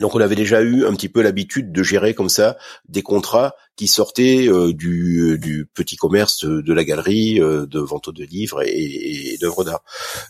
Donc 0.00 0.14
on 0.14 0.20
avait 0.20 0.34
déjà 0.34 0.62
eu 0.62 0.86
un 0.86 0.94
petit 0.94 1.08
peu 1.08 1.22
l'habitude 1.22 1.72
de 1.72 1.82
gérer 1.82 2.14
comme 2.14 2.30
ça 2.30 2.56
des 2.88 3.02
contrats 3.02 3.54
qui 3.76 3.88
sortaient 3.88 4.46
euh, 4.46 4.74
du, 4.74 5.66
petit 5.72 5.96
commerce 5.96 6.44
de, 6.44 6.72
la 6.74 6.84
galerie, 6.84 7.40
euh, 7.40 7.64
de 7.64 7.80
vente 7.80 8.10
de 8.10 8.24
livres 8.24 8.62
et, 8.62 9.32
et 9.32 9.38
d'œuvres 9.38 9.64
d'art. 9.64 9.82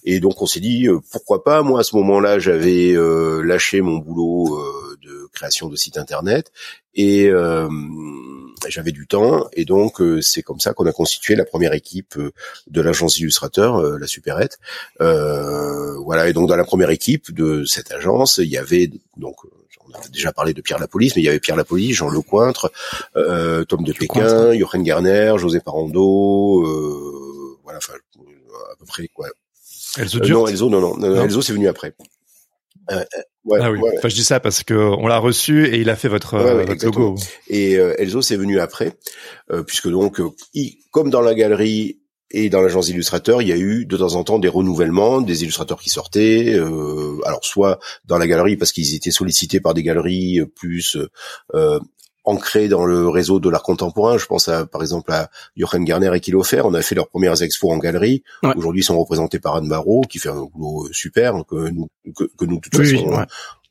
Et 0.05 0.21
donc 0.21 0.41
on 0.41 0.47
s'est 0.47 0.61
dit 0.61 0.87
euh, 0.87 1.01
pourquoi 1.11 1.43
pas? 1.43 1.63
Moi 1.63 1.81
à 1.81 1.83
ce 1.83 1.97
moment-là 1.97 2.39
j'avais 2.39 2.95
lâché 3.45 3.81
mon 3.81 3.99
boulot 3.99 4.61
de 5.03 5.29
création 5.33 5.69
de 5.69 5.77
site 5.77 5.99
internet 5.99 6.53
et 6.95 7.31
j'avais 8.69 8.93
du 8.93 9.07
temps 9.07 9.49
et 9.53 9.65
donc 9.65 10.01
c'est 10.21 10.43
comme 10.43 10.61
ça 10.61 10.73
qu'on 10.73 10.87
a 10.87 10.93
constitué 10.93 11.35
la 11.35 11.45
première 11.45 11.73
équipe 11.73 12.19
de 12.67 12.81
l'agence 12.81 13.19
illustrateur, 13.19 13.99
la 13.99 14.07
Superette. 14.07 14.59
voilà 14.99 16.29
et 16.29 16.33
donc 16.33 16.49
dans 16.49 16.57
la 16.57 16.65
première 16.65 16.91
équipe 16.91 17.33
de 17.33 17.65
cette 17.65 17.93
agence 17.93 18.39
il 18.39 18.49
y 18.49 18.59
avait 18.59 18.91
donc 19.17 19.37
on 19.95 19.99
a 19.99 20.09
déjà 20.09 20.33
parlé 20.33 20.55
de 20.55 20.61
Pierre 20.61 20.79
Lapolice, 20.79 21.17
mais 21.17 21.23
il 21.23 21.25
y 21.25 21.29
avait 21.29 21.41
Pierre 21.41 21.57
Lapolice, 21.57 21.97
Jean 21.97 22.09
Lecointre, 22.09 22.71
euh, 23.17 23.65
Tom 23.65 23.85
de 23.85 23.93
Pékin, 23.93 24.55
Jochen 24.55 24.83
Garner, 24.83 25.35
José 25.37 25.61
Parando, 25.61 26.65
euh, 26.65 27.59
voilà, 27.63 27.79
enfin 27.79 27.95
à 27.95 28.77
peu 28.79 28.87
près 28.87 29.09
quoi. 29.09 29.29
Elzo 29.99 30.19
euh, 30.23 30.29
Non, 30.29 30.47
Elzo, 30.47 30.69
non, 30.69 30.81
non, 30.81 30.97
non, 30.97 31.23
Elzo 31.23 31.43
c'est 31.43 31.53
venu 31.53 31.69
après. 31.69 31.95
Euh, 32.91 32.97
euh, 32.97 33.03
ouais, 33.45 33.59
ah 33.63 33.71
oui. 33.71 33.81
Enfin, 33.99 34.09
je 34.09 34.15
dis 34.15 34.25
ça 34.25 34.41
parce 34.41 34.63
que 34.63 34.75
on 34.75 35.07
l'a 35.07 35.19
reçu 35.19 35.67
et 35.67 35.79
il 35.79 35.91
a 35.91 35.97
fait 35.97 36.09
votre, 36.09 36.39
votre 36.39 36.85
logo. 36.85 37.15
Et 37.49 37.73
Elzo 37.73 38.23
c'est 38.23 38.37
venu 38.37 38.61
après, 38.61 38.97
puisque 39.67 39.89
donc, 39.89 40.21
comme 40.91 41.11
dans 41.11 41.21
la 41.21 41.35
galerie, 41.35 42.00
et 42.31 42.49
dans 42.49 42.61
l'agence 42.61 42.87
d'illustrateurs, 42.87 43.43
il 43.43 43.49
y 43.49 43.53
a 43.53 43.57
eu 43.57 43.87
de 43.87 43.97
temps 43.97 44.15
en 44.15 44.25
temps 44.25 44.39
des 44.39 44.49
renouvellements, 44.49 45.21
des 45.21 45.43
illustrateurs 45.43 45.81
qui 45.81 45.91
sortaient, 45.91 46.55
euh, 46.55 47.19
alors 47.25 47.45
soit 47.45 47.81
dans 48.05 48.19
la 48.19 48.27
galerie 48.27 48.57
parce 48.57 48.73
qu'ils 48.73 48.95
étaient 48.95 49.11
sollicités 49.11 49.61
par 49.61 49.75
des 49.75 49.83
galeries 49.83 50.41
plus 50.55 50.97
euh, 51.55 51.81
ancrées 52.25 52.69
dans 52.69 52.87
le 52.87 53.09
réseau 53.09 53.41
de 53.41 53.51
l'art 53.51 53.65
contemporain. 53.65 54.17
Je 54.17 54.27
pense 54.27 54.49
à, 54.49 54.65
par 54.65 54.83
exemple 54.83 55.11
à 55.11 55.31
Jochen 55.57 55.85
Garner 55.85 56.11
et 56.15 56.21
Kilofer. 56.21 56.61
On 56.65 56.75
a 56.75 56.83
fait 56.83 56.95
leurs 56.95 57.09
premières 57.09 57.43
expos 57.43 57.73
en 57.73 57.79
galerie. 57.79 58.23
Aujourd'hui, 58.57 58.83
ils 58.83 58.85
sont 58.85 58.99
représentés 58.99 59.41
par 59.41 59.57
Anne 59.57 59.69
Barrault, 59.69 60.03
qui 60.03 60.19
fait 60.19 60.29
un 60.29 60.47
boulot 60.55 60.89
super 60.93 61.35
que 61.49 61.69
nous, 61.71 61.89
que, 62.15 62.45
nous 62.45 62.57
de 62.57 62.61
toute 62.61 62.77
façon, 62.77 63.27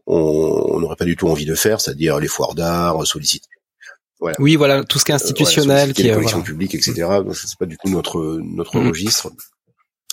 on 0.05 0.79
n'aurait 0.79 0.95
pas 0.97 1.05
du 1.05 1.15
tout 1.15 1.27
envie 1.27 1.45
de 1.45 1.55
faire, 1.55 1.79
c'est-à-dire 1.79 2.19
les 2.19 2.27
foires 2.27 2.55
d'art, 2.55 3.05
solliciter 3.05 3.47
oui, 4.39 4.55
voilà, 4.55 4.83
tout 4.83 4.99
ce 4.99 5.05
qui 5.05 5.11
est 5.11 5.15
institutionnel, 5.15 5.93
qui 5.93 6.07
est 6.07 6.13
collection 6.13 6.41
publique, 6.41 6.75
etc. 6.75 6.93
Donc, 7.23 7.35
c'est 7.35 7.57
pas 7.57 7.65
du 7.65 7.77
tout 7.77 7.89
notre 7.89 8.39
notre 8.41 8.79
mm. 8.79 8.87
registre. 8.87 9.31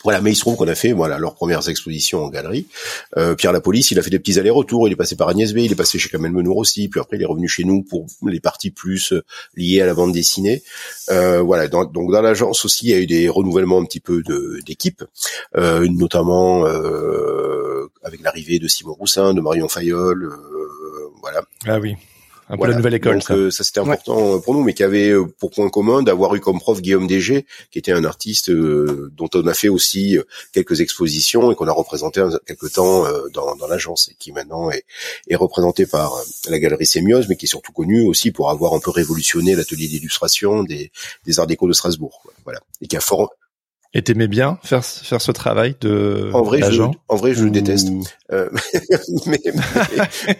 Voilà, 0.04 0.20
mais 0.20 0.30
il 0.30 0.36
se 0.36 0.42
trouve 0.42 0.54
qu'on 0.54 0.68
a 0.68 0.74
fait 0.76 0.92
voilà 0.92 1.18
leurs 1.18 1.34
premières 1.34 1.68
expositions 1.68 2.22
en 2.22 2.28
galerie. 2.28 2.68
Euh, 3.16 3.34
Pierre 3.34 3.52
la 3.52 3.60
police, 3.60 3.90
il 3.90 3.98
a 3.98 4.02
fait 4.02 4.10
des 4.10 4.20
petits 4.20 4.38
allers-retours. 4.38 4.86
Il 4.86 4.92
est 4.92 4.96
passé 4.96 5.16
par 5.16 5.28
Agnès 5.28 5.52
B, 5.52 5.58
il 5.58 5.72
est 5.72 5.76
passé 5.76 5.98
chez 5.98 6.08
Kamel 6.08 6.30
Menour 6.30 6.58
aussi. 6.58 6.88
Puis 6.88 7.00
après, 7.00 7.16
il 7.16 7.22
est 7.22 7.26
revenu 7.26 7.48
chez 7.48 7.64
nous 7.64 7.82
pour 7.82 8.06
les 8.24 8.38
parties 8.38 8.70
plus 8.70 9.12
euh, 9.12 9.24
liées 9.56 9.80
à 9.80 9.86
la 9.86 9.94
bande 9.94 10.12
dessinée. 10.12 10.62
Euh, 11.10 11.40
voilà, 11.40 11.66
donc 11.66 11.92
dans 11.92 12.22
l'agence 12.22 12.64
aussi, 12.64 12.86
il 12.86 12.90
y 12.90 12.94
a 12.94 12.98
eu 12.98 13.06
des 13.06 13.28
renouvellements 13.28 13.80
un 13.80 13.84
petit 13.84 13.98
peu 13.98 14.22
d'équipe, 14.64 15.02
euh, 15.56 15.88
notamment 15.88 16.66
euh, 16.66 17.90
avec 18.04 18.20
l'arrivée 18.22 18.60
de 18.60 18.68
Simon 18.68 18.92
Roussin, 18.92 19.34
de 19.34 19.40
Marion 19.40 19.66
Fayol. 19.66 20.32
voilà. 21.20 21.42
Ah 21.66 21.80
oui 21.80 21.96
un 22.48 22.56
peu 22.56 22.66
la 22.66 22.76
nouvelle 22.76 22.94
école. 22.94 23.22
ça, 23.22 23.34
euh, 23.34 23.50
ça 23.50 23.64
c'était 23.64 23.80
important 23.80 24.38
pour 24.40 24.54
nous, 24.54 24.62
mais 24.62 24.72
qui 24.72 24.82
avait 24.82 25.10
euh, 25.10 25.26
pour 25.38 25.50
point 25.50 25.68
commun 25.68 26.02
d'avoir 26.02 26.34
eu 26.34 26.40
comme 26.40 26.60
prof 26.60 26.80
Guillaume 26.80 27.06
Dégé, 27.06 27.46
qui 27.70 27.78
était 27.78 27.92
un 27.92 28.04
artiste 28.04 28.50
euh, 28.50 29.10
dont 29.16 29.28
on 29.34 29.46
a 29.46 29.54
fait 29.54 29.68
aussi 29.68 30.18
quelques 30.52 30.80
expositions 30.80 31.50
et 31.50 31.54
qu'on 31.54 31.68
a 31.68 31.72
représenté 31.72 32.22
quelque 32.46 32.66
temps 32.66 33.04
dans, 33.32 33.56
dans 33.56 33.66
l'agence 33.66 34.08
et 34.10 34.16
qui 34.18 34.32
maintenant 34.32 34.70
est, 34.70 34.84
est 35.28 35.36
représenté 35.36 35.86
par 35.86 36.12
la 36.48 36.58
galerie 36.58 36.86
Sémiose, 36.86 37.28
mais 37.28 37.36
qui 37.36 37.46
est 37.46 37.48
surtout 37.48 37.72
connu 37.72 38.06
aussi 38.06 38.30
pour 38.30 38.50
avoir 38.50 38.74
un 38.74 38.80
peu 38.80 38.90
révolutionné 38.90 39.54
l'atelier 39.54 39.88
d'illustration 39.88 40.62
des, 40.62 40.92
des 41.24 41.40
arts 41.40 41.46
déco 41.46 41.66
de 41.66 41.72
Strasbourg. 41.72 42.22
Voilà, 42.44 42.60
et 42.80 42.86
qui 42.86 42.96
a 42.96 43.00
fort 43.00 43.30
et 43.96 44.02
t'aimais 44.02 44.28
bien 44.28 44.58
faire 44.62 44.84
faire 44.84 45.22
ce 45.22 45.32
travail 45.32 45.74
de 45.80 46.30
en 46.34 46.42
vrai 46.42 46.60
je, 46.70 46.82
en 46.82 47.16
vrai 47.16 47.32
je 47.32 47.44
le 47.44 47.50
déteste. 47.50 47.88
Euh, 48.30 48.50
mais 49.26 49.40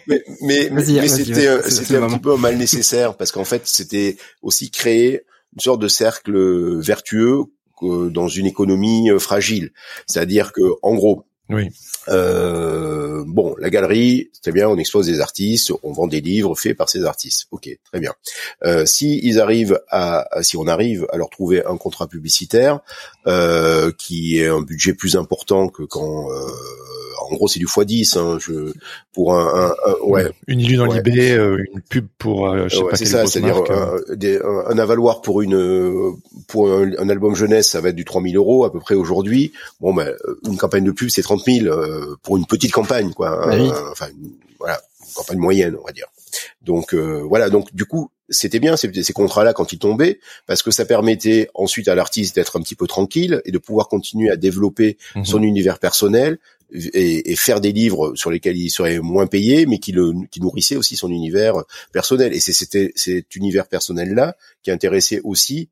mais 0.07 0.23
mais, 0.43 0.69
mais, 0.73 1.09
c'était 1.09 1.63
c'était 1.71 1.97
un 1.97 2.07
petit 2.07 2.19
peu 2.19 2.35
un 2.35 2.37
mal 2.37 2.59
nécessaire 2.59 3.17
parce 3.17 3.33
qu'en 3.33 3.45
fait 3.45 3.63
c'était 3.65 4.19
aussi 4.43 4.71
créer 4.71 5.23
une 5.55 5.61
sorte 5.61 5.81
de 5.81 5.89
cercle 5.89 6.37
vertueux 6.81 7.45
dans 7.83 8.29
une 8.29 8.47
économie 8.47 9.11
euh, 9.11 9.19
fragile. 9.19 9.73
C'est-à-dire 10.07 10.53
que 10.53 10.63
en 10.83 10.95
gros 10.95 11.25
oui. 11.49 11.69
Euh, 12.09 13.25
bon, 13.27 13.55
la 13.59 13.71
galerie, 13.71 14.31
c'est 14.43 14.53
bien, 14.53 14.69
on 14.69 14.79
expose 14.79 15.07
des 15.07 15.21
artistes, 15.21 15.73
on 15.83 15.93
vend 15.93 16.07
des 16.07 16.21
livres 16.21 16.55
faits 16.57 16.77
par 16.77 16.89
ces 16.89 17.05
artistes. 17.05 17.47
Ok, 17.51 17.69
très 17.85 18.01
bien. 18.01 18.15
Euh, 18.65 18.85
si 18.87 19.21
ils 19.23 19.41
arrivent 19.41 19.81
à, 19.89 20.29
si 20.43 20.57
on 20.57 20.67
arrive 20.67 21.07
à 21.13 21.17
leur 21.17 21.31
trouver 21.31 21.65
un 21.65 21.77
contrat 21.77 22.09
publicitaire 22.09 22.81
euh, 23.27 23.93
qui 23.97 24.41
est 24.41 24.49
un 24.49 24.61
budget 24.61 24.95
plus 24.95 25.17
important 25.17 25.69
que 25.69 25.83
quand 25.83 26.31
euh, 26.31 26.47
en 27.31 27.35
gros 27.35 27.49
c'est 27.49 27.59
du 27.59 27.67
x10 27.67 28.19
hein, 28.19 28.39
je 28.41 28.73
pour 29.13 29.35
un, 29.35 29.75
un, 29.87 29.93
ouais. 30.05 30.31
Une 30.47 30.61
illu 30.61 30.77
dans 30.77 30.87
l'IB 30.87 31.09
euh, 31.09 31.65
une 31.73 31.81
pub 31.81 32.07
pour 32.19 32.49
euh, 32.49 32.69
je 32.69 32.77
sais 32.77 32.85
pas 32.85 32.97
c'est 32.97 33.07
ça 33.07 33.27
c'est-à-dire 33.27 33.63
un, 33.69 34.65
un, 34.71 34.79
avaloir 34.79 35.23
pour 35.23 35.43
une 35.43 36.17
pour 36.49 36.71
un, 36.71 37.09
album 37.09 37.35
jeunesse 37.35 37.69
ça 37.69 37.81
va 37.81 37.91
être 37.91 37.97
du 37.97 38.05
3000 38.05 38.37
euros 38.37 38.65
à 38.65 38.73
peu 38.73 38.81
près 38.81 38.95
aujourd'hui. 38.95 39.53
Bon 39.81 39.95
ben 39.95 40.13
une 40.45 40.57
campagne 40.57 40.85
de 40.85 40.93
pub 40.93 41.09
c'est 41.11 41.23
30 41.23 41.45
000 41.45 41.75
pour 42.23 42.37
une 42.37 42.47
petite 42.47 42.73
campagne 42.73 43.13
quoi 43.13 43.45
hein, 43.45 43.69
bah 43.69 43.89
enfin 43.91 44.09
voilà 44.59 44.81
une 45.07 45.15
campagne 45.15 45.39
moyenne 45.39 45.77
on 45.81 45.85
va 45.85 45.93
dire. 45.93 46.07
Donc 46.63 46.95
voilà 46.95 47.51
donc 47.51 47.75
du 47.75 47.85
coup 47.85 48.11
c'était 48.29 48.59
bien 48.59 48.77
ces, 48.77 48.91
ces 49.03 49.13
contrats-là 49.13 49.53
quand 49.53 49.73
ils 49.73 49.79
tombaient 49.79 50.19
parce 50.47 50.63
que 50.63 50.71
ça 50.71 50.85
permettait 50.85 51.49
ensuite 51.55 51.89
à 51.89 51.95
l'artiste 51.95 52.35
d'être 52.37 52.59
un 52.59 52.63
petit 52.63 52.75
peu 52.75 52.87
tranquille 52.87 53.41
et 53.45 53.53
de 53.53 53.59
pouvoir 53.59 53.89
continuer 53.89 54.31
à 54.31 54.37
développer 54.37 54.99
mhm. 55.15 55.25
son 55.25 55.43
univers 55.43 55.79
personnel 55.79 56.39
et, 56.73 57.33
et, 57.33 57.37
faire 57.37 57.61
des 57.61 57.73
livres 57.73 58.15
sur 58.17 58.31
lesquels 58.31 58.57
il 58.57 58.71
serait 58.71 58.99
moins 58.99 59.27
payé, 59.27 59.67
mais 59.67 59.79
qui, 59.79 59.93
le, 59.93 60.13
qui 60.31 60.41
nourrissait 60.41 60.77
aussi 60.77 60.97
son 60.97 61.11
univers 61.11 61.55
personnel. 61.93 62.35
Et 62.35 62.41
c'est 62.41 62.53
cet 62.53 63.35
univers 63.37 63.69
personnel-là 63.69 64.37
qui 64.63 64.71
intéressait 64.71 65.21
aussi 65.25 65.69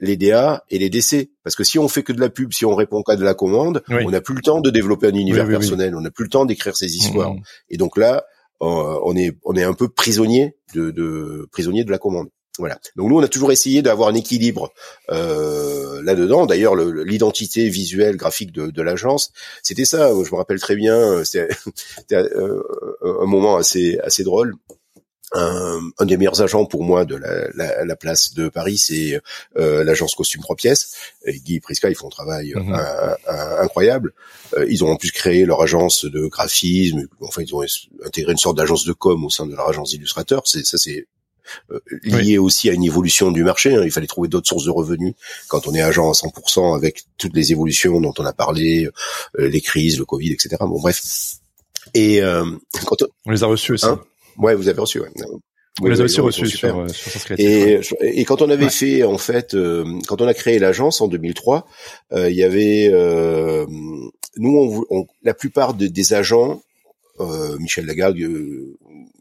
les 0.00 0.16
DA 0.16 0.64
et 0.70 0.78
les 0.78 0.90
DC. 0.90 1.30
Parce 1.42 1.56
que 1.56 1.64
si 1.64 1.78
on 1.78 1.88
fait 1.88 2.02
que 2.02 2.12
de 2.12 2.20
la 2.20 2.30
pub, 2.30 2.52
si 2.52 2.64
on 2.64 2.74
répond 2.74 3.02
qu'à 3.02 3.16
de 3.16 3.24
la 3.24 3.34
commande, 3.34 3.82
on 3.88 4.10
n'a 4.10 4.20
plus 4.20 4.34
le 4.34 4.42
temps 4.42 4.60
de 4.60 4.70
développer 4.70 5.08
un 5.08 5.14
univers 5.14 5.46
personnel, 5.48 5.94
on 5.94 6.00
n'a 6.00 6.10
plus 6.10 6.24
le 6.24 6.30
temps 6.30 6.44
d'écrire 6.44 6.76
ses 6.76 6.96
histoires. 6.96 7.34
Mhm. 7.34 7.42
Et 7.70 7.76
donc 7.76 7.96
là, 7.96 8.24
euh, 8.60 8.98
on 9.04 9.16
est 9.16 9.36
on 9.44 9.54
est 9.54 9.62
un 9.62 9.74
peu 9.74 9.88
prisonnier 9.88 10.56
de, 10.74 10.90
de 10.90 11.48
prisonnier 11.52 11.84
de 11.84 11.90
la 11.90 11.98
commande. 11.98 12.28
Voilà. 12.58 12.78
Donc 12.96 13.08
nous, 13.08 13.18
on 13.18 13.22
a 13.22 13.28
toujours 13.28 13.52
essayé 13.52 13.82
d'avoir 13.82 14.08
un 14.08 14.14
équilibre 14.14 14.72
euh, 15.10 16.02
là-dedans. 16.02 16.46
D'ailleurs, 16.46 16.74
l'identité 16.74 17.68
visuelle, 17.68 18.16
graphique 18.16 18.52
de, 18.52 18.66
de 18.66 18.82
l'agence, 18.82 19.32
c'était 19.62 19.84
ça. 19.84 20.10
Je 20.10 20.30
me 20.30 20.36
rappelle 20.36 20.60
très 20.60 20.76
bien. 20.76 21.22
C'était 21.24 21.48
euh, 22.12 22.62
un 23.02 23.26
moment 23.26 23.56
assez 23.56 23.98
assez 24.02 24.24
drôle. 24.24 24.54
Un, 25.32 25.80
un, 25.98 26.06
des 26.06 26.16
meilleurs 26.16 26.40
agents 26.40 26.64
pour 26.64 26.84
moi 26.84 27.04
de 27.04 27.14
la, 27.14 27.48
la, 27.54 27.84
la 27.84 27.96
place 27.96 28.32
de 28.32 28.48
Paris, 28.48 28.78
c'est 28.78 29.20
euh, 29.58 29.84
l'agence 29.84 30.14
Costume 30.14 30.40
3 30.40 30.56
pièces. 30.56 30.94
Et 31.26 31.38
Guy 31.38 31.56
et 31.56 31.60
Prisca, 31.60 31.90
ils 31.90 31.94
font 31.94 32.06
un 32.06 32.10
travail 32.10 32.54
mhm. 32.56 32.74
incroyable. 33.60 34.14
Euh, 34.56 34.66
ils 34.68 34.84
ont 34.84 34.90
en 34.90 34.96
plus 34.96 35.12
créé 35.12 35.44
leur 35.44 35.60
agence 35.60 36.04
de 36.06 36.26
graphisme. 36.26 37.06
Enfin, 37.20 37.42
ils 37.42 37.54
ont 37.54 37.62
intégré 38.04 38.32
une 38.32 38.38
sorte 38.38 38.56
d'agence 38.56 38.84
de 38.84 38.92
com 38.92 39.22
au 39.24 39.30
sein 39.30 39.46
de 39.46 39.54
leur 39.54 39.68
agence 39.68 39.90
d'illustrateurs. 39.90 40.46
Ça, 40.46 40.78
c'est 40.78 41.06
euh, 41.70 41.80
lié 42.02 42.38
aussi 42.38 42.70
à 42.70 42.72
une 42.72 42.84
évolution 42.84 43.30
du 43.30 43.44
marché. 43.44 43.74
Hein. 43.74 43.82
Il 43.84 43.90
fallait 43.90 44.06
trouver 44.06 44.28
d'autres 44.28 44.48
sources 44.48 44.64
de 44.64 44.70
revenus 44.70 45.14
quand 45.48 45.66
on 45.66 45.74
est 45.74 45.82
agent 45.82 46.08
à 46.08 46.12
100% 46.12 46.76
avec 46.76 47.04
toutes 47.16 47.34
les 47.34 47.52
évolutions 47.52 48.00
dont 48.00 48.14
on 48.18 48.24
a 48.24 48.32
parlé, 48.32 48.88
les 49.38 49.60
crises, 49.60 49.98
le 49.98 50.04
Covid, 50.04 50.32
etc. 50.32 50.56
Bon, 50.60 50.80
bref. 50.80 51.02
Et 51.94 52.20
quand 52.86 53.02
on... 53.02 53.30
les 53.30 53.42
a 53.42 53.46
reçus 53.46 53.72
aussi. 53.72 53.86
Hein 53.86 54.00
Ouais, 54.38 54.54
vous 54.54 54.68
avez 54.68 54.80
reçu. 54.80 55.00
Ouais. 55.00 55.08
Vous 55.80 55.86
les 55.86 56.00
avez 56.00 56.04
aussi 56.04 56.20
reçus 56.20 56.48
sur, 56.48 56.80
euh, 56.80 56.88
sur 56.88 57.38
et, 57.38 57.80
et 58.02 58.24
quand 58.24 58.42
on 58.42 58.50
avait 58.50 58.68
fait, 58.68 59.04
en 59.04 59.18
fait, 59.18 59.54
euh, 59.54 59.84
quand 60.08 60.20
on 60.20 60.26
a 60.26 60.34
créé 60.34 60.58
l'agence 60.58 61.00
en 61.00 61.08
2003, 61.08 61.66
euh, 62.12 62.30
il 62.30 62.36
y 62.36 62.42
avait, 62.42 62.90
euh, 62.92 63.64
nous, 64.36 64.84
on, 64.90 65.06
la 65.22 65.34
plupart 65.34 65.74
des 65.74 66.14
agents, 66.14 66.62
Michel 67.58 67.86
Lagarde, 67.86 68.16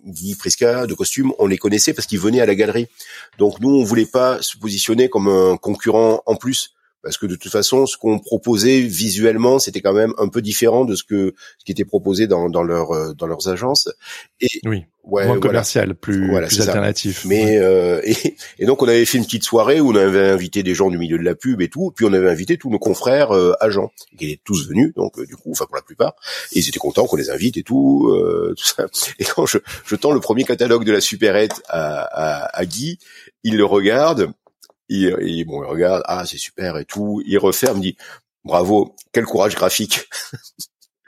Guy 0.07 0.35
Prisca 0.35 0.87
de 0.87 0.93
costume, 0.93 1.33
on 1.39 1.47
les 1.47 1.57
connaissait 1.57 1.93
parce 1.93 2.07
qu'ils 2.07 2.19
venaient 2.19 2.41
à 2.41 2.45
la 2.45 2.55
galerie. 2.55 2.87
Donc 3.37 3.59
nous, 3.59 3.69
on 3.69 3.83
voulait 3.83 4.05
pas 4.05 4.41
se 4.41 4.57
positionner 4.57 5.09
comme 5.09 5.27
un 5.27 5.57
concurrent 5.57 6.21
en 6.25 6.35
plus 6.35 6.76
parce 7.03 7.17
que 7.17 7.25
de 7.25 7.35
toute 7.35 7.51
façon, 7.51 7.85
ce 7.85 7.97
qu'on 7.97 8.19
proposait 8.19 8.81
visuellement, 8.81 9.59
c'était 9.59 9.81
quand 9.81 9.93
même 9.93 10.13
un 10.17 10.27
peu 10.27 10.41
différent 10.41 10.85
de 10.85 10.95
ce 10.95 11.03
que 11.03 11.33
ce 11.57 11.65
qui 11.65 11.71
était 11.71 11.85
proposé 11.85 12.27
dans, 12.27 12.49
dans 12.49 12.63
leur 12.63 12.91
euh, 12.91 13.13
dans 13.13 13.27
leurs 13.27 13.47
agences. 13.47 13.89
Et 14.41 14.47
oui, 14.65 14.85
ouais, 15.03 15.27
moins 15.27 15.39
commercial, 15.39 15.95
plus, 15.95 16.27
plus 16.27 16.61
alternatif. 16.61 17.25
Mais 17.25 17.57
euh, 17.57 18.01
et, 18.03 18.35
et, 18.59 18.65
donc 18.65 18.81
on 18.81 18.87
avait 18.87 19.05
fait 19.05 19.17
une 19.17 19.25
petite 19.25 19.43
soirée 19.43 19.79
où 19.79 19.91
on 19.91 19.95
avait 19.95 20.29
invité 20.29 20.63
des 20.63 20.73
gens 20.73 20.89
du 20.89 20.97
milieu 20.97 21.17
de 21.17 21.23
la 21.23 21.35
pub 21.35 21.61
et 21.61 21.69
tout, 21.69 21.91
puis 21.95 22.05
on 22.05 22.13
avait 22.13 22.29
invité 22.29 22.57
tous 22.57 22.69
nos 22.69 22.79
confrères 22.79 23.31
euh, 23.31 23.53
agents 23.59 23.91
qui 24.17 24.25
étaient 24.25 24.41
tous 24.43 24.67
venus, 24.67 24.93
donc 24.95 25.19
du 25.25 25.35
coup, 25.35 25.51
enfin 25.51 25.65
pour 25.65 25.75
la 25.75 25.83
plupart, 25.83 26.15
et 26.51 26.59
ils 26.59 26.67
étaient 26.67 26.79
contents 26.79 27.05
qu'on 27.05 27.15
les 27.17 27.29
invite 27.29 27.57
et 27.57 27.63
tout, 27.63 28.11
tout 28.57 28.65
ça. 28.65 28.87
Et 29.19 29.23
quand 29.23 29.45
je, 29.45 29.59
je 29.85 29.95
tends 29.95 30.11
le 30.11 30.19
premier 30.19 30.43
catalogue 30.43 30.83
de 30.83 30.91
la 30.91 31.01
supérette 31.01 31.61
à, 31.69 32.01
à, 32.01 32.57
à 32.57 32.65
Guy, 32.65 32.99
il 33.43 33.55
le 33.55 33.65
regarde 33.65 34.31
il, 34.89 35.45
bon, 35.45 35.63
il 35.63 35.67
regarde, 35.67 36.03
ah 36.05 36.25
c'est 36.25 36.37
super 36.37 36.77
et 36.77 36.85
tout, 36.85 37.21
il 37.25 37.37
referme, 37.37 37.79
dit 37.79 37.97
bravo, 38.43 38.95
quel 39.11 39.25
courage 39.25 39.55
graphique. 39.55 40.07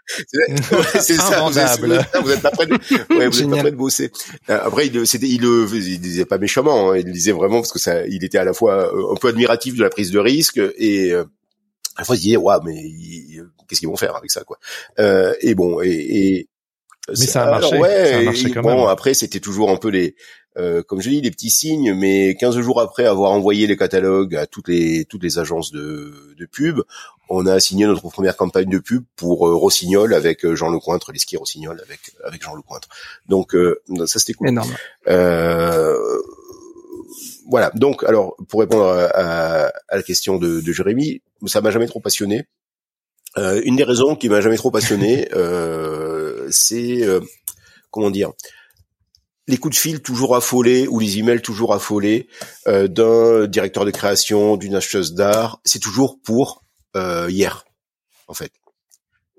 c'est 1.00 1.16
ça, 1.16 1.48
vous 1.48 1.60
êtes, 1.60 1.80
vous 2.24 2.32
êtes 2.32 2.42
pas 2.42 2.52
prêt 2.52 2.66
de, 2.66 2.74
ouais, 3.16 3.28
vous 3.28 3.42
êtes 3.42 3.50
pas 3.50 3.58
prêt 3.58 3.72
de 3.72 3.76
bosser. 3.76 4.12
Euh, 4.50 4.60
après, 4.64 4.88
il, 4.88 4.96
il, 4.96 5.44
il 5.44 6.00
disait 6.02 6.26
pas 6.26 6.38
méchamment, 6.38 6.92
hein, 6.92 6.98
il 6.98 7.06
le 7.06 7.12
disait 7.12 7.32
vraiment 7.32 7.58
parce 7.58 7.72
que 7.72 7.80
ça, 7.80 8.06
il 8.08 8.24
était 8.24 8.40
à 8.40 8.44
la 8.44 8.54
fois 8.54 8.94
euh, 8.94 9.14
un 9.14 9.16
peu 9.16 9.28
admiratif 9.28 9.76
de 9.76 9.84
la 9.84 9.90
prise 9.90 10.12
de 10.12 10.20
risque 10.20 10.60
et 10.78 11.12
euh, 11.12 11.26
à 11.96 12.02
la 12.02 12.06
fois 12.06 12.16
il 12.16 12.22
disait, 12.22 12.38
waouh, 12.38 12.62
mais 12.64 12.82
qu'est-ce 13.68 13.80
qu'ils 13.80 13.90
vont 13.90 13.98
faire 13.98 14.16
avec 14.16 14.32
ça, 14.32 14.44
quoi. 14.44 14.58
Euh, 14.98 15.34
et 15.42 15.54
bon, 15.54 15.80
et, 15.82 15.90
et 15.90 16.50
mais 17.10 17.16
ça 17.16 17.44
a 17.44 17.52
marché. 17.52 17.78
ouais, 17.78 18.12
ça 18.12 18.18
a 18.18 18.22
marché 18.22 18.52
quand 18.52 18.62
bon, 18.62 18.88
après 18.88 19.14
c'était 19.14 19.40
toujours 19.40 19.72
un 19.72 19.78
peu 19.78 19.90
les, 19.90 20.16
euh, 20.58 20.82
comme 20.84 21.02
je 21.02 21.10
dis, 21.10 21.22
des 21.22 21.32
petits 21.32 21.52
signes, 21.52 21.94
mais 21.94 22.36
15 22.36 22.60
jours 22.60 22.82
après 22.82 23.06
avoir 23.06 23.32
envoyé 23.32 23.68
les 23.68 23.78
catalogues 23.78 24.36
à 24.36 24.48
toutes 24.48 24.68
les 24.68 25.06
toutes 25.06 25.24
les 25.24 25.40
agences 25.40 25.72
de, 25.72 26.34
de 26.38 26.46
pub, 26.46 26.82
on 27.30 27.46
a 27.46 27.60
signé 27.60 27.86
notre 27.86 28.10
première 28.10 28.36
campagne 28.36 28.70
de 28.70 28.80
pub 28.80 29.04
pour 29.16 29.48
euh, 29.48 29.56
Rossignol 29.56 30.14
avec 30.14 30.44
euh, 30.46 30.56
Jean 30.56 30.70
Lecointre, 30.70 31.12
les 31.12 31.20
skis 31.20 31.38
Rossignol 31.38 31.80
avec 31.82 32.00
avec 32.26 32.42
Jean 32.42 32.56
Lecointre. 32.56 32.90
Donc 33.28 33.56
euh, 33.56 33.82
ça 34.06 34.20
c'était 34.20 34.34
cool. 34.34 34.50
Énorme. 34.50 34.74
Euh, 35.08 35.96
voilà. 37.48 37.72
Donc 37.76 38.04
alors 38.04 38.36
pour 38.48 38.62
répondre 38.62 38.86
à, 38.88 39.68
à, 39.68 39.96
la 39.96 40.04
question 40.04 40.38
de, 40.38 40.60
de 40.60 40.72
Jérémy, 40.72 41.22
ça 41.46 41.62
m'a 41.62 41.72
jamais 41.72 41.88
trop 41.88 42.00
passionné. 42.00 42.46
Euh, 43.38 43.62
une 43.64 43.76
des 43.76 43.84
raisons 43.84 44.16
qui 44.16 44.28
m'a 44.28 44.42
jamais 44.42 44.58
trop 44.58 44.72
passionné, 44.72 45.30
euh, 45.36 46.48
c'est 46.50 47.06
comment 47.92 48.10
dire 48.10 48.32
les 49.50 49.58
coups 49.58 49.76
de 49.76 49.80
fil 49.80 50.02
toujours 50.02 50.36
affolés 50.36 50.88
ou 50.88 51.00
les 51.00 51.18
emails 51.18 51.42
toujours 51.42 51.74
affolés 51.74 52.28
euh, 52.68 52.88
d'un 52.88 53.48
directeur 53.48 53.84
de 53.84 53.90
création, 53.90 54.58
d'une 54.58 54.76
acheteuse 54.76 55.16
d'art, 55.16 55.60
c'est 55.66 55.80
toujours 55.80 56.20
pour 56.24 56.64
euh, 56.96 57.28
hier, 57.30 57.66
en 58.28 58.36
fait. 58.36 58.52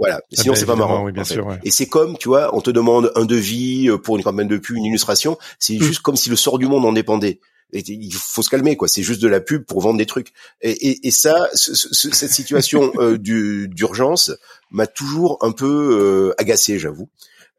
Voilà. 0.00 0.16
Ah 0.20 0.26
Sinon, 0.32 0.54
ben, 0.54 0.58
c'est 0.58 0.66
pas 0.66 0.74
marrant. 0.74 1.04
Oui, 1.04 1.12
bien 1.12 1.22
sûr, 1.22 1.56
Et 1.62 1.70
c'est 1.70 1.86
comme, 1.86 2.18
tu 2.18 2.28
vois, 2.28 2.56
on 2.56 2.60
te 2.60 2.70
demande 2.70 3.12
un 3.14 3.24
devis 3.24 3.88
euh, 3.88 3.98
pour 3.98 4.16
une 4.16 4.24
campagne 4.24 4.48
de 4.48 4.56
pub, 4.56 4.76
une 4.76 4.84
illustration. 4.84 5.38
C'est 5.60 5.76
mm. 5.76 5.82
juste 5.82 6.00
comme 6.00 6.16
si 6.16 6.28
le 6.28 6.36
sort 6.36 6.58
du 6.58 6.66
monde 6.66 6.84
en 6.84 6.92
dépendait. 6.92 7.38
il 7.72 8.12
faut 8.12 8.42
se 8.42 8.50
calmer, 8.50 8.76
quoi. 8.76 8.88
C'est 8.88 9.04
juste 9.04 9.22
de 9.22 9.28
la 9.28 9.40
pub 9.40 9.64
pour 9.64 9.80
vendre 9.80 9.98
des 9.98 10.06
trucs. 10.06 10.32
Et, 10.60 10.72
et, 10.72 11.06
et 11.06 11.10
ça, 11.12 11.48
cette 11.54 12.32
situation 12.32 12.90
euh, 12.98 13.16
d'urgence 13.16 14.32
m'a 14.72 14.88
toujours 14.88 15.38
un 15.42 15.52
peu 15.52 16.34
agacé, 16.36 16.80
j'avoue. 16.80 17.08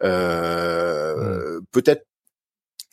Euh, 0.04 1.62
Peut-être 1.72 2.06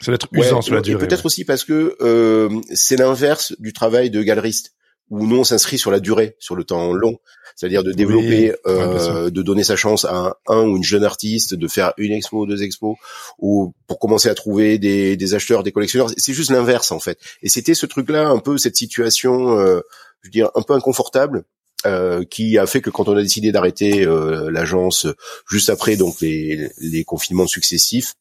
ça 0.01 0.11
va 0.11 0.14
être 0.14 0.28
usant 0.32 0.62
sur 0.62 0.74
la 0.74 0.80
durée. 0.80 1.07
Peut-être 1.07 1.26
aussi 1.26 1.44
parce 1.44 1.64
que 1.64 1.96
euh, 2.01 2.49
c'est 2.72 2.96
l'inverse 2.96 3.55
du 3.59 3.72
travail 3.72 4.11
de 4.11 4.22
galeriste, 4.22 4.74
où 5.11 5.26
nous 5.26 5.38
on 5.38 5.44
s'inscrit 5.44 5.78
sur 5.78 5.90
la 5.90 6.01
durée, 6.01 6.36
sur 6.38 6.55
le 6.55 6.64
temps 6.64 6.92
long, 6.92 7.18
c'est-à-dire 7.57 7.82
de 7.82 7.92
développer, 7.92 8.55
euh, 8.66 9.30
de 9.30 9.42
donner 9.42 9.64
sa 9.64 9.74
chance 9.74 10.05
à 10.05 10.36
un, 10.46 10.62
ou 10.68 10.76
une 10.76 10.84
jeune 10.84 11.05
artiste, 11.05 11.55
de 11.55 11.68
faire 11.68 11.94
une 11.96 12.12
expo, 12.12 12.46
deux 12.46 12.62
expos, 12.62 12.96
ou 13.38 13.72
pour 13.86 13.99
commencer 13.99 14.28
à 14.28 14.34
trouver 14.34 14.78
des, 14.78 15.16
des 15.16 15.34
acheteurs, 15.34 15.62
des 15.62 15.72
collectionneurs. 15.72 16.11
C'est 16.16 16.34
juste 16.34 16.51
l'inverse 16.51 16.92
en 16.92 17.01
fait. 17.01 17.18
Et 17.42 17.49
c'était 17.49 17.74
ce 17.74 17.86
truc-là, 17.86 18.28
un 18.28 18.38
peu 18.38 18.59
cette 18.59 18.76
situation, 18.76 19.59
euh, 19.59 19.80
je 20.22 20.28
veux 20.28 20.32
dire, 20.32 20.51
un 20.55 20.62
peu 20.62 20.74
inconfortable. 20.74 21.44
Euh, 21.86 22.24
qui 22.24 22.59
a 22.59 22.66
fait 22.66 22.80
que 22.80 22.90
quand 22.90 23.07
on 23.07 23.16
a 23.16 23.22
décidé 23.22 23.53
d'arrêter 23.53 24.05
euh, 24.05 24.51
l'agence 24.51 25.07
juste 25.49 25.70
après 25.70 25.94
donc 25.94 26.20
les, 26.20 26.68
les 26.78 27.05
confinements 27.05 27.46
successifs, 27.46 28.14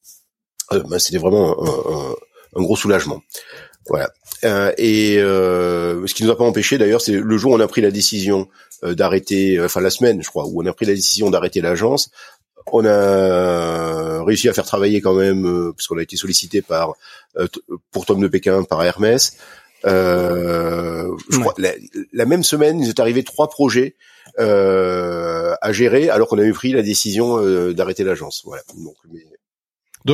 euh, 0.71 0.83
bah, 0.89 0.99
c'était 0.99 1.17
vraiment 1.17 1.55
un, 1.61 2.59
un, 2.59 2.63
gros 2.63 2.75
soulagement. 2.75 3.21
Voilà. 3.89 4.09
Euh, 4.43 4.71
et 4.77 5.17
euh, 5.17 6.05
ce 6.05 6.13
qui 6.13 6.23
nous 6.23 6.31
a 6.31 6.37
pas 6.37 6.43
empêché 6.43 6.77
d'ailleurs, 6.77 7.01
c'est 7.01 7.13
le 7.13 7.37
jour 7.37 7.51
où 7.51 7.55
on 7.55 7.59
a 7.59 7.67
pris 7.67 7.81
la 7.81 7.91
décision 7.91 8.47
euh, 8.83 8.93
d'arrêter, 8.93 9.59
enfin 9.61 9.81
la 9.81 9.89
semaine, 9.89 10.21
je 10.21 10.29
crois, 10.29 10.45
où 10.45 10.61
on 10.61 10.65
a 10.65 10.73
pris 10.73 10.85
la 10.85 10.93
décision 10.93 11.29
d'arrêter 11.29 11.61
l'agence. 11.61 12.09
On 12.71 12.85
a 12.85 14.23
réussi 14.25 14.49
à 14.49 14.53
faire 14.53 14.65
travailler 14.65 14.99
quand 14.99 15.13
même, 15.13 15.71
parce 15.73 15.87
qu'on 15.87 15.97
a 15.97 16.01
été 16.01 16.17
sollicité 16.17 16.61
par 16.61 16.95
pour 17.91 18.05
Tom 18.05 18.19
de 18.19 18.27
Pékin 18.27 18.63
par 18.63 18.83
Hermès. 18.83 19.37
Euh, 19.85 21.15
je 21.29 21.39
crois, 21.39 21.53
la, 21.57 21.71
la, 22.11 22.25
même 22.25 22.43
semaine, 22.43 22.81
il 22.81 22.89
est 22.89 22.99
arrivé 22.99 23.23
trois 23.23 23.49
projets 23.49 23.95
euh, 24.39 25.55
à 25.61 25.71
gérer, 25.71 26.09
alors 26.09 26.27
qu'on 26.27 26.39
avait 26.39 26.51
pris 26.51 26.73
la 26.73 26.81
décision 26.81 27.41
d'arrêter 27.71 28.03
l'agence. 28.03 28.41
Voilà. 28.43 28.63
Donc, 28.77 28.95
mais, 29.13 29.21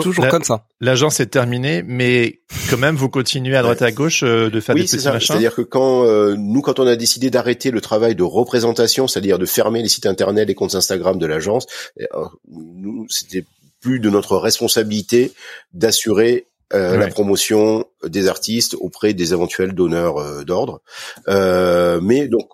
Toujours 0.02 0.28
comme 0.28 0.44
ça. 0.44 0.66
L'agence 0.80 1.20
est 1.20 1.28
terminée, 1.28 1.84
mais 1.86 2.42
quand 2.70 2.78
même, 2.78 2.96
vous 2.96 3.10
continuez 3.10 3.56
à 3.56 3.62
droite 3.62 3.82
et 3.82 3.86
à 3.86 3.92
gauche 3.92 4.24
euh, 4.24 4.50
de 4.50 4.60
faire 4.60 4.76
des 4.76 4.84
petits 4.84 4.98
machins. 5.06 5.20
C'est-à-dire 5.20 5.56
que 5.56 5.62
quand 5.62 6.06
euh, 6.06 6.36
nous, 6.38 6.62
quand 6.62 6.80
on 6.80 6.88
a 6.88 6.96
décidé 6.96 7.30
d'arrêter 7.30 7.72
le 7.72 7.82
travail 7.82 8.16
de 8.16 8.24
représentation, 8.24 9.08
c'est-à-dire 9.08 9.40
de 9.40 9.46
fermer 9.46 9.82
les 9.82 9.90
sites 9.90 10.06
internet, 10.06 10.48
les 10.48 10.56
comptes 10.56 10.76
Instagram 10.76 11.18
de 11.18 11.26
l'agence, 11.26 11.66
euh, 12.02 12.06
nous, 12.50 13.06
c'était 13.10 13.46
plus 13.82 14.00
de 14.00 14.10
notre 14.10 14.38
responsabilité 14.38 15.34
d'assurer 15.74 16.48
la 16.72 17.08
promotion 17.08 17.86
des 18.04 18.28
artistes 18.28 18.76
auprès 18.80 19.14
des 19.14 19.32
éventuels 19.34 19.74
donneurs 19.74 20.44
d'ordre. 20.44 20.82
mais 21.28 22.28
donc 22.28 22.48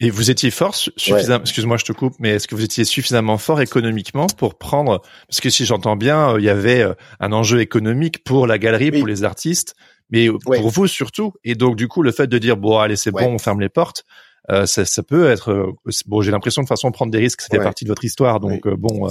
et 0.00 0.10
vous 0.10 0.30
étiez 0.30 0.50
fort 0.50 0.74
suffisamment, 0.74 1.40
excuse-moi, 1.42 1.76
je 1.76 1.84
te 1.84 1.92
coupe, 1.92 2.14
mais 2.20 2.30
est-ce 2.30 2.46
que 2.46 2.54
vous 2.54 2.62
étiez 2.62 2.84
suffisamment 2.84 3.36
fort 3.36 3.60
économiquement 3.60 4.28
pour 4.28 4.56
prendre, 4.56 5.02
parce 5.28 5.40
que 5.40 5.50
si 5.50 5.64
j'entends 5.64 5.96
bien, 5.96 6.34
euh, 6.34 6.40
il 6.40 6.44
y 6.44 6.48
avait 6.48 6.82
euh, 6.82 6.94
un 7.18 7.32
enjeu 7.32 7.60
économique 7.60 8.22
pour 8.22 8.46
la 8.46 8.58
galerie, 8.58 8.92
pour 8.92 9.06
les 9.06 9.24
artistes, 9.24 9.74
mais 10.10 10.28
pour 10.28 10.70
vous 10.70 10.86
surtout. 10.86 11.32
Et 11.42 11.56
donc, 11.56 11.76
du 11.76 11.88
coup, 11.88 12.02
le 12.02 12.12
fait 12.12 12.28
de 12.28 12.38
dire, 12.38 12.56
bon, 12.56 12.78
allez, 12.78 12.96
c'est 12.96 13.10
bon, 13.10 13.26
on 13.26 13.38
ferme 13.38 13.60
les 13.60 13.68
portes, 13.68 14.04
euh, 14.50 14.66
ça, 14.66 14.84
ça, 14.84 15.02
peut 15.02 15.30
être 15.30 15.74
bon. 16.06 16.22
J'ai 16.22 16.30
l'impression 16.30 16.62
de 16.62 16.68
façon 16.68 16.90
prendre 16.92 17.10
des 17.10 17.18
risques, 17.18 17.40
ça 17.40 17.48
fait 17.50 17.58
partie 17.58 17.84
de 17.84 17.90
votre 17.90 18.04
histoire. 18.04 18.38
Donc 18.38 18.66
bon. 18.68 19.08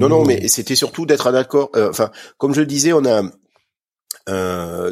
non, 0.00 0.08
non, 0.08 0.24
mais 0.24 0.48
c'était 0.48 0.74
surtout 0.74 1.04
d'être 1.04 1.30
d'accord. 1.30 1.70
Enfin, 1.76 2.10
comme 2.38 2.54
je 2.54 2.60
le 2.60 2.66
disais, 2.66 2.92
on 2.94 3.04
a 3.04 3.22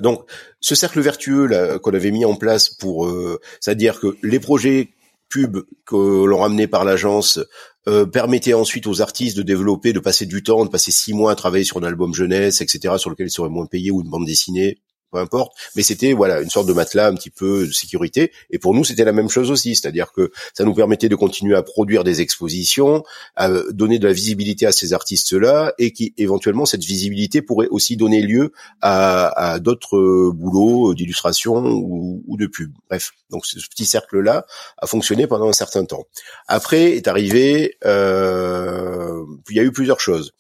donc 0.00 0.28
ce 0.60 0.74
cercle 0.74 1.00
vertueux 1.00 1.46
là 1.46 1.78
qu'on 1.78 1.94
avait 1.94 2.12
mis 2.12 2.24
en 2.26 2.36
place 2.36 2.68
pour, 2.68 3.10
c'est-à-dire 3.58 3.98
que 3.98 4.16
les 4.22 4.38
projets 4.38 4.90
pub 5.28 5.58
que 5.86 6.24
l'on 6.24 6.38
ramenait 6.38 6.66
par 6.66 6.84
l'agence 6.84 7.40
euh, 7.88 8.06
permettait 8.06 8.54
ensuite 8.54 8.86
aux 8.86 9.02
artistes 9.02 9.36
de 9.36 9.42
développer, 9.42 9.92
de 9.92 10.00
passer 10.00 10.26
du 10.26 10.42
temps, 10.42 10.64
de 10.64 10.70
passer 10.70 10.90
six 10.90 11.12
mois 11.12 11.32
à 11.32 11.34
travailler 11.34 11.64
sur 11.64 11.78
un 11.78 11.82
album 11.82 12.14
jeunesse, 12.14 12.60
etc., 12.60 12.94
sur 12.98 13.10
lequel 13.10 13.26
ils 13.26 13.30
seraient 13.30 13.48
moins 13.48 13.66
payés 13.66 13.90
ou 13.90 14.00
une 14.00 14.10
bande 14.10 14.26
dessinée 14.26 14.78
peu 15.14 15.20
importe. 15.20 15.56
Mais 15.76 15.82
c'était 15.82 16.12
voilà 16.12 16.40
une 16.40 16.50
sorte 16.50 16.66
de 16.66 16.72
matelas 16.72 17.06
un 17.06 17.14
petit 17.14 17.30
peu 17.30 17.66
de 17.66 17.72
sécurité. 17.72 18.32
Et 18.50 18.58
pour 18.58 18.74
nous, 18.74 18.84
c'était 18.84 19.04
la 19.04 19.12
même 19.12 19.28
chose 19.28 19.50
aussi, 19.50 19.74
c'est-à-dire 19.76 20.12
que 20.12 20.32
ça 20.52 20.64
nous 20.64 20.74
permettait 20.74 21.08
de 21.08 21.16
continuer 21.16 21.56
à 21.56 21.62
produire 21.62 22.04
des 22.04 22.20
expositions, 22.20 23.04
à 23.36 23.48
donner 23.70 23.98
de 23.98 24.06
la 24.06 24.12
visibilité 24.12 24.66
à 24.66 24.72
ces 24.72 24.92
artistes-là, 24.92 25.72
et 25.78 25.92
qui 25.92 26.14
éventuellement 26.18 26.66
cette 26.66 26.84
visibilité 26.84 27.42
pourrait 27.42 27.68
aussi 27.70 27.96
donner 27.96 28.22
lieu 28.22 28.52
à, 28.80 29.52
à 29.52 29.58
d'autres 29.60 30.30
boulots 30.32 30.94
d'illustration 30.94 31.54
ou, 31.56 32.22
ou, 32.26 32.36
de 32.36 32.46
pub. 32.46 32.72
Bref, 32.88 33.12
donc 33.30 33.46
ce 33.46 33.56
petit 33.68 33.86
cercle-là 33.86 34.46
a 34.78 34.86
fonctionné 34.86 35.26
pendant 35.26 35.48
un 35.48 35.52
certain 35.52 35.84
temps. 35.84 36.04
Après 36.48 36.96
est 36.96 37.06
arrivé, 37.08 37.76
euh, 37.84 39.24
il 39.48 39.56
y 39.56 39.60
a 39.60 39.62
eu 39.62 39.72
plusieurs 39.72 40.00
choses 40.00 40.34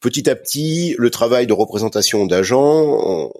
petit 0.00 0.30
à 0.30 0.36
petit, 0.36 0.94
le 0.98 1.10
travail 1.10 1.46
de 1.46 1.52
représentation 1.52 2.26
d'agents, 2.26 3.32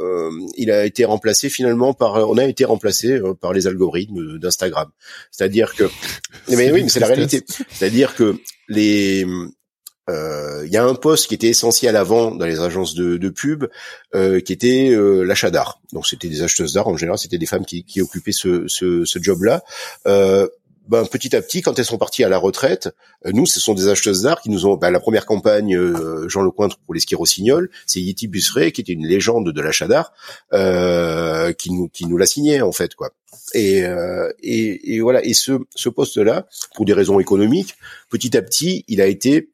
euh, 0.00 0.30
il 0.56 0.70
a 0.70 0.84
été 0.84 1.04
remplacé 1.04 1.48
finalement 1.48 1.94
par, 1.94 2.28
on 2.28 2.36
a 2.38 2.44
été 2.44 2.64
remplacé 2.64 3.12
euh, 3.12 3.34
par 3.34 3.52
les 3.52 3.66
algorithmes 3.66 4.38
d'Instagram. 4.38 4.90
C'est-à-dire 5.30 5.74
que, 5.74 5.84
mais 6.48 6.70
oui, 6.72 6.82
mais 6.82 6.88
c'est 6.88 7.00
la 7.00 7.06
réalité. 7.06 7.44
C'est-à-dire 7.70 8.14
que 8.14 8.36
les, 8.68 9.26
euh, 10.10 10.62
il 10.66 10.72
y 10.72 10.76
a 10.76 10.84
un 10.84 10.94
poste 10.94 11.28
qui 11.28 11.34
était 11.34 11.48
essentiel 11.48 11.96
avant 11.96 12.30
dans 12.30 12.46
les 12.46 12.60
agences 12.60 12.94
de, 12.94 13.16
de 13.16 13.28
pub, 13.28 13.66
qui 14.12 14.52
était 14.52 14.94
l'achat 15.24 15.50
d'art. 15.50 15.80
Donc 15.92 16.06
c'était 16.06 16.28
des 16.28 16.42
acheteuses 16.42 16.74
d'art 16.74 16.88
en 16.88 16.96
général, 16.96 17.18
c'était 17.18 17.38
des 17.38 17.46
femmes 17.46 17.64
qui, 17.64 17.84
qui 17.84 18.00
occupaient 18.00 18.32
ce, 18.32 18.64
ce, 18.68 19.04
ce 19.04 19.18
job-là 19.22 19.62
ben, 20.86 21.06
petit 21.06 21.34
à 21.34 21.40
petit, 21.40 21.62
quand 21.62 21.78
elles 21.78 21.84
sont 21.84 21.96
parties 21.96 22.24
à 22.24 22.28
la 22.28 22.36
retraite, 22.36 22.90
euh, 23.24 23.32
nous, 23.32 23.46
ce 23.46 23.58
sont 23.58 23.74
des 23.74 23.88
acheteuses 23.88 24.22
d'art 24.22 24.40
qui 24.42 24.50
nous 24.50 24.66
ont. 24.66 24.76
Ben, 24.76 24.90
la 24.90 25.00
première 25.00 25.24
campagne, 25.24 25.74
euh, 25.74 26.28
Jean 26.28 26.42
Lecointre 26.42 26.78
pour 26.78 26.92
les 26.92 27.00
skis 27.00 27.14
Rossignol, 27.14 27.70
c'est 27.86 28.00
Yeti 28.00 28.28
Busseray, 28.28 28.70
qui 28.72 28.82
était 28.82 28.92
une 28.92 29.06
légende 29.06 29.50
de 29.50 29.60
l'achat 29.62 29.88
d'art, 29.88 30.12
euh, 30.52 31.52
qui 31.52 31.72
nous 31.72 31.88
qui 31.88 32.06
nous 32.06 32.18
l'a 32.18 32.26
signé 32.26 32.60
en 32.60 32.72
fait, 32.72 32.94
quoi. 32.94 33.10
Et, 33.54 33.84
euh, 33.84 34.30
et, 34.42 34.94
et 34.94 35.00
voilà. 35.00 35.24
Et 35.24 35.32
ce 35.32 35.52
ce 35.74 35.88
poste-là, 35.88 36.46
pour 36.74 36.84
des 36.84 36.92
raisons 36.92 37.18
économiques, 37.18 37.76
petit 38.10 38.36
à 38.36 38.42
petit, 38.42 38.84
il 38.86 39.00
a 39.00 39.06
été 39.06 39.50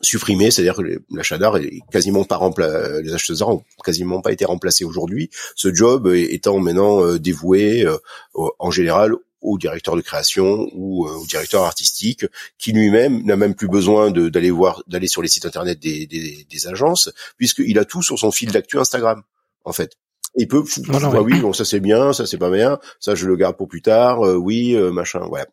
supprimé, 0.00 0.50
c'est-à-dire 0.50 0.76
que 0.76 1.02
l'achat 1.10 1.38
d'art 1.38 1.58
est 1.58 1.80
quasiment 1.90 2.24
pas 2.24 2.36
remplacé, 2.36 3.02
les 3.02 3.14
acheteurs 3.14 3.36
d'art 3.36 3.48
ont 3.50 3.64
quasiment 3.84 4.20
pas 4.20 4.32
été 4.32 4.44
remplacés 4.44 4.84
aujourd'hui. 4.84 5.30
Ce 5.56 5.72
job 5.74 6.12
étant 6.14 6.58
maintenant 6.58 7.16
dévoué 7.16 7.86
en 8.34 8.70
général 8.70 9.14
au 9.44 9.58
directeur 9.58 9.94
de 9.94 10.00
création 10.00 10.68
ou 10.74 11.06
euh, 11.06 11.12
au 11.12 11.26
directeur 11.26 11.62
artistique, 11.62 12.26
qui 12.58 12.72
lui-même 12.72 13.22
n'a 13.24 13.36
même 13.36 13.54
plus 13.54 13.68
besoin 13.68 14.10
d'aller 14.10 14.50
voir, 14.50 14.82
d'aller 14.88 15.06
sur 15.06 15.22
les 15.22 15.28
sites 15.28 15.46
internet 15.46 15.78
des, 15.78 16.06
des, 16.06 16.46
des 16.50 16.66
agences, 16.66 17.10
puisqu'il 17.36 17.78
a 17.78 17.84
tout 17.84 18.02
sur 18.02 18.18
son 18.18 18.32
fil 18.32 18.50
d'actu 18.50 18.78
Instagram, 18.78 19.22
en 19.64 19.72
fait. 19.72 19.92
Il 20.36 20.48
peut, 20.48 20.64
ah 20.92 21.22
oui, 21.22 21.38
bon, 21.38 21.52
ça 21.52 21.64
c'est 21.64 21.78
bien, 21.78 22.12
ça 22.12 22.26
c'est 22.26 22.38
pas 22.38 22.50
bien, 22.50 22.80
ça 22.98 23.14
je 23.14 23.26
le 23.26 23.36
garde 23.36 23.56
pour 23.56 23.68
plus 23.68 23.82
tard, 23.82 24.26
euh, 24.26 24.34
oui, 24.34 24.74
euh, 24.74 24.90
machin, 24.90 25.20
voilà. 25.28 25.46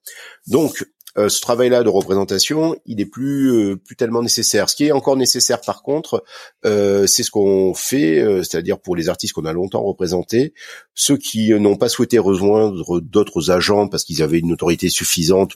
Donc, 0.48 0.88
euh, 1.18 1.30
ce 1.30 1.42
travail-là 1.42 1.84
de 1.84 1.90
représentation, 1.90 2.76
il 2.86 3.02
est 3.02 3.06
plus 3.06 3.52
euh, 3.52 3.76
plus 3.76 3.96
tellement 3.96 4.22
nécessaire. 4.22 4.70
Ce 4.70 4.76
qui 4.76 4.86
est 4.86 4.92
encore 4.92 5.18
nécessaire, 5.18 5.62
par 5.62 5.84
contre, 5.84 6.24
euh, 6.66 7.06
c'est 7.08 7.24
ce 7.24 7.32
qu'on 7.32 7.74
fait, 7.74 8.24
c'est-à-dire 8.44 8.80
pour 8.80 8.96
les 8.96 9.10
artistes 9.10 9.34
qu'on 9.34 9.46
a 9.46 9.54
longtemps 9.54 9.84
représentés, 9.84 10.54
ceux 10.94 11.18
qui 11.18 11.52
n'ont 11.54 11.76
pas 11.76 11.90
souhaité 11.90 12.20
rejoindre 12.20 13.02
d'autres 13.02 13.52
agents 13.52 13.88
parce 13.88 14.04
qu'ils 14.04 14.24
avaient 14.24 14.40
une 14.40 14.54
autorité 14.54 14.90
suffisante 14.90 15.54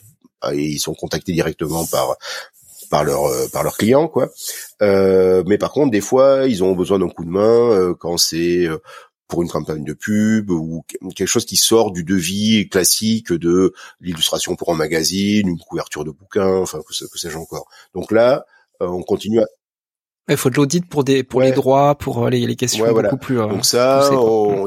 et 0.52 0.62
ils 0.62 0.78
sont 0.78 0.94
contactés 0.94 1.32
directement 1.32 1.86
par 1.86 2.16
par 2.90 3.02
leur 3.02 3.30
par 3.50 3.64
leurs 3.64 3.76
clients 3.76 4.06
quoi. 4.06 4.30
mais 4.80 5.58
par 5.58 5.72
contre, 5.72 5.90
des 5.90 6.00
fois, 6.00 6.46
ils 6.46 6.62
ont 6.62 6.74
besoin 6.74 6.98
d'un 6.98 7.08
coup 7.08 7.24
de 7.24 7.30
main 7.30 7.94
quand 7.98 8.16
c'est 8.16 8.68
pour 9.28 9.42
une 9.42 9.48
campagne 9.48 9.84
de 9.84 9.92
pub 9.92 10.50
ou 10.50 10.84
quelque 11.14 11.26
chose 11.26 11.44
qui 11.46 11.56
sort 11.56 11.90
du 11.90 12.04
devis 12.04 12.68
classique 12.68 13.32
de 13.32 13.72
l'illustration 14.00 14.56
pour 14.56 14.72
un 14.72 14.76
magazine, 14.76 15.48
une 15.48 15.58
couverture 15.58 16.04
de 16.04 16.10
bouquin, 16.10 16.58
enfin 16.58 16.80
que, 16.86 16.94
sais-je 16.94 17.36
encore. 17.36 17.68
Donc 17.94 18.12
là, 18.12 18.44
euh, 18.82 18.86
on 18.86 19.02
continue 19.02 19.40
à 19.40 19.46
il 20.28 20.36
faut 20.36 20.50
de 20.50 20.56
l'audit 20.56 20.84
pour 20.88 21.04
des 21.04 21.22
pour 21.22 21.40
les 21.40 21.52
droits, 21.52 21.94
pour 21.96 22.24
euh, 22.24 22.30
les, 22.30 22.46
les 22.46 22.56
questions 22.56 22.92
beaucoup 22.92 23.16
plus. 23.16 23.38
Euh, 23.38 23.46
Donc 23.46 23.64
ça, 23.64 24.10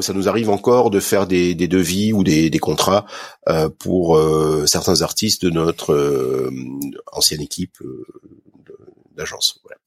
ça 0.00 0.12
nous 0.14 0.28
arrive 0.28 0.48
encore 0.48 0.90
de 0.90 1.00
faire 1.00 1.26
des, 1.26 1.54
des 1.54 1.68
devis 1.68 2.14
ou 2.14 2.24
des, 2.24 2.48
des 2.48 2.58
contrats 2.58 3.04
euh, 3.48 3.68
pour 3.68 4.18
certains 4.66 5.02
artistes 5.02 5.44
de 5.44 5.50
notre 5.50 6.50
ancienne 7.12 7.42
équipe 7.42 7.76
d'agence. 9.14 9.60
Voilà 9.64 9.79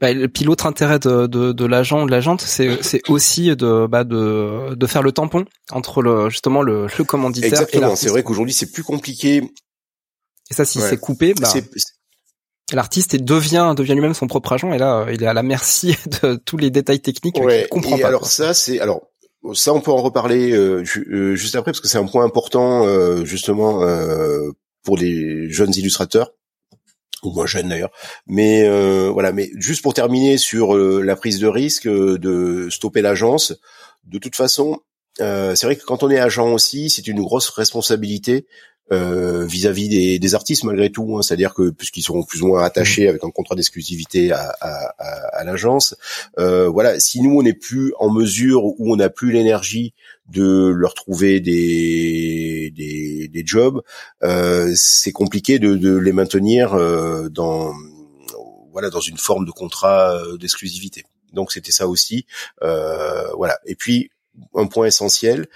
bah, 0.00 0.08
puis 0.32 0.44
l'autre 0.44 0.66
intérêt 0.66 0.98
de, 0.98 1.26
de, 1.26 1.52
de 1.52 1.64
l'agent 1.64 2.02
ou 2.02 2.06
de 2.06 2.10
l'agente, 2.10 2.40
c'est, 2.40 2.82
c'est 2.82 3.08
aussi 3.08 3.54
de, 3.56 3.86
bah, 3.86 4.04
de, 4.04 4.74
de 4.74 4.86
faire 4.86 5.02
le 5.02 5.12
tampon 5.12 5.44
entre 5.70 6.02
le, 6.02 6.28
justement 6.28 6.62
le, 6.62 6.86
le 6.98 7.04
commanditaire 7.04 7.48
Exactement. 7.48 7.96
C'est 7.96 8.08
vrai 8.08 8.22
qu'aujourd'hui 8.22 8.54
c'est 8.54 8.72
plus 8.72 8.82
compliqué. 8.82 9.42
Et 10.50 10.54
ça, 10.54 10.64
si 10.64 10.80
c'est 10.80 10.98
coupé, 10.98 11.34
bah... 11.34 11.48
l'artiste 12.72 13.14
et 13.14 13.18
devient 13.18 13.74
devient 13.76 13.94
lui-même 13.94 14.14
son 14.14 14.26
propre 14.26 14.52
agent 14.52 14.72
et 14.72 14.78
là 14.78 15.06
il 15.12 15.22
est 15.22 15.26
à 15.26 15.34
la 15.34 15.42
merci 15.42 15.96
de 16.22 16.36
tous 16.36 16.56
les 16.56 16.70
détails 16.70 17.00
techniques 17.00 17.38
ouais, 17.38 17.66
comprend 17.70 17.96
et 17.96 18.02
alors 18.02 18.26
ça 18.26 18.54
c'est 18.54 18.80
alors 18.80 19.08
ça 19.54 19.72
on 19.72 19.80
peut 19.80 19.92
en 19.92 20.02
reparler 20.02 20.50
euh, 20.52 20.82
euh, 20.96 21.36
juste 21.36 21.54
après 21.54 21.70
parce 21.70 21.80
que 21.80 21.88
c'est 21.88 21.98
un 21.98 22.06
point 22.06 22.24
important 22.24 22.84
euh, 22.84 23.24
justement 23.24 23.80
pour 24.82 24.96
les 24.96 25.50
jeunes 25.50 25.74
illustrateurs 25.74 26.32
ou 27.22 27.32
moins 27.32 27.46
jeunes 27.46 27.68
d'ailleurs 27.68 27.90
mais 28.26 28.68
voilà 29.10 29.32
mais 29.32 29.50
juste 29.56 29.82
pour 29.82 29.94
terminer 29.94 30.38
sur 30.38 30.76
la 30.76 31.16
prise 31.16 31.38
de 31.38 31.46
risque 31.46 31.88
de 31.88 32.68
stopper 32.70 33.02
l'agence 33.02 33.54
de 34.04 34.18
toute 34.18 34.36
façon 34.36 34.80
c'est 35.18 35.64
vrai 35.64 35.76
que 35.76 35.84
quand 35.84 36.02
on 36.02 36.10
est 36.10 36.18
agent 36.18 36.52
aussi 36.52 36.90
c'est 36.90 37.06
une 37.06 37.22
grosse 37.22 37.48
responsabilité 37.48 38.46
euh, 38.92 39.44
vis-à-vis 39.44 39.88
des, 39.88 40.18
des, 40.20 40.34
artistes 40.36 40.62
malgré 40.62 40.90
tout, 40.90 41.16
hein. 41.16 41.22
c'est-à-dire 41.22 41.54
que 41.54 41.70
puisqu'ils 41.70 42.02
seront 42.02 42.22
plus 42.22 42.42
ou 42.42 42.46
moins 42.46 42.62
attachés 42.62 43.08
avec 43.08 43.24
un 43.24 43.30
contrat 43.30 43.56
d'exclusivité 43.56 44.30
à, 44.30 44.54
à, 44.60 44.94
à, 44.98 45.38
à 45.38 45.44
l'agence, 45.44 45.96
euh, 46.38 46.68
voilà, 46.68 47.00
si 47.00 47.20
nous 47.20 47.36
on 47.36 47.42
n'est 47.42 47.52
plus 47.52 47.92
en 47.98 48.10
mesure 48.10 48.64
ou 48.64 48.92
on 48.92 48.94
n'a 48.94 49.10
plus 49.10 49.32
l'énergie 49.32 49.92
de 50.28 50.72
leur 50.74 50.94
trouver 50.94 51.40
des 51.40 52.72
des, 52.74 53.28
des 53.28 53.42
jobs, 53.46 53.82
euh, 54.22 54.72
c'est 54.74 55.12
compliqué 55.12 55.58
de, 55.58 55.76
de, 55.76 55.96
les 55.96 56.12
maintenir 56.12 56.74
euh, 56.74 57.28
dans 57.28 57.72
voilà 58.72 58.90
dans 58.90 59.00
une 59.00 59.18
forme 59.18 59.46
de 59.46 59.52
contrat 59.52 60.16
euh, 60.16 60.36
d'exclusivité. 60.36 61.04
Donc 61.32 61.52
c'était 61.52 61.72
ça 61.72 61.88
aussi, 61.88 62.26
voilà. 62.60 63.58
Et 63.66 63.74
puis 63.74 64.10
un 64.54 64.66
point 64.66 64.86
essentiel. 64.86 65.46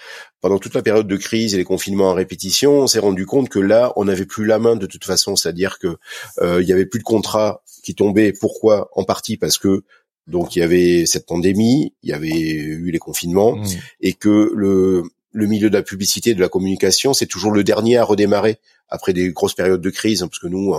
Pendant 0.41 0.59
toute 0.59 0.75
la 0.75 0.83
période 0.83 1.07
de 1.07 1.17
crise 1.17 1.55
et 1.55 1.59
les 1.59 1.65
confinements 1.65 2.11
en 2.11 2.15
répétition, 2.15 2.81
on 2.81 2.87
s'est 2.87 2.99
rendu 2.99 3.27
compte 3.27 3.49
que 3.49 3.59
là, 3.59 3.93
on 3.97 4.07
n'avait 4.07 4.27
plus 4.27 4.47
la 4.47 4.59
main 4.59 4.77
de 4.77 4.87
toute 4.87 5.05
façon, 5.05 5.37
c'est-à-dire 5.37 5.79
que 5.79 5.99
euh, 6.41 6.63
il 6.63 6.69
y 6.69 6.73
avait 6.73 6.87
plus 6.87 6.99
de 6.99 7.05
contrats 7.05 7.63
qui 7.83 7.95
tombaient. 7.95 8.33
Pourquoi? 8.33 8.89
En 8.95 9.05
partie 9.05 9.37
parce 9.37 9.59
que 9.59 9.83
donc 10.31 10.57
il 10.57 10.61
y 10.61 10.63
avait 10.63 11.05
cette 11.07 11.27
pandémie, 11.27 11.93
il 12.03 12.11
y 12.11 12.13
avait 12.13 12.31
eu 12.31 12.91
les 12.91 12.99
confinements 12.99 13.57
mmh. 13.57 13.67
et 14.01 14.13
que 14.15 14.53
le 14.55 15.03
le 15.33 15.47
milieu 15.47 15.71
de 15.71 15.75
la 15.77 15.83
publicité, 15.83 16.35
de 16.35 16.41
la 16.41 16.49
communication, 16.49 17.15
c'est 17.15 17.27
toujours 17.27 17.53
le 17.53 17.63
dernier 17.63 17.97
à 17.99 18.05
redémarrer 18.05 18.59
après 18.89 19.13
des 19.13 19.31
grosses 19.31 19.55
périodes 19.55 19.81
de 19.81 19.91
crise, 19.91 20.23
hein, 20.23 20.29
parce 20.29 20.41
que 20.41 20.49
nous, 20.49 20.75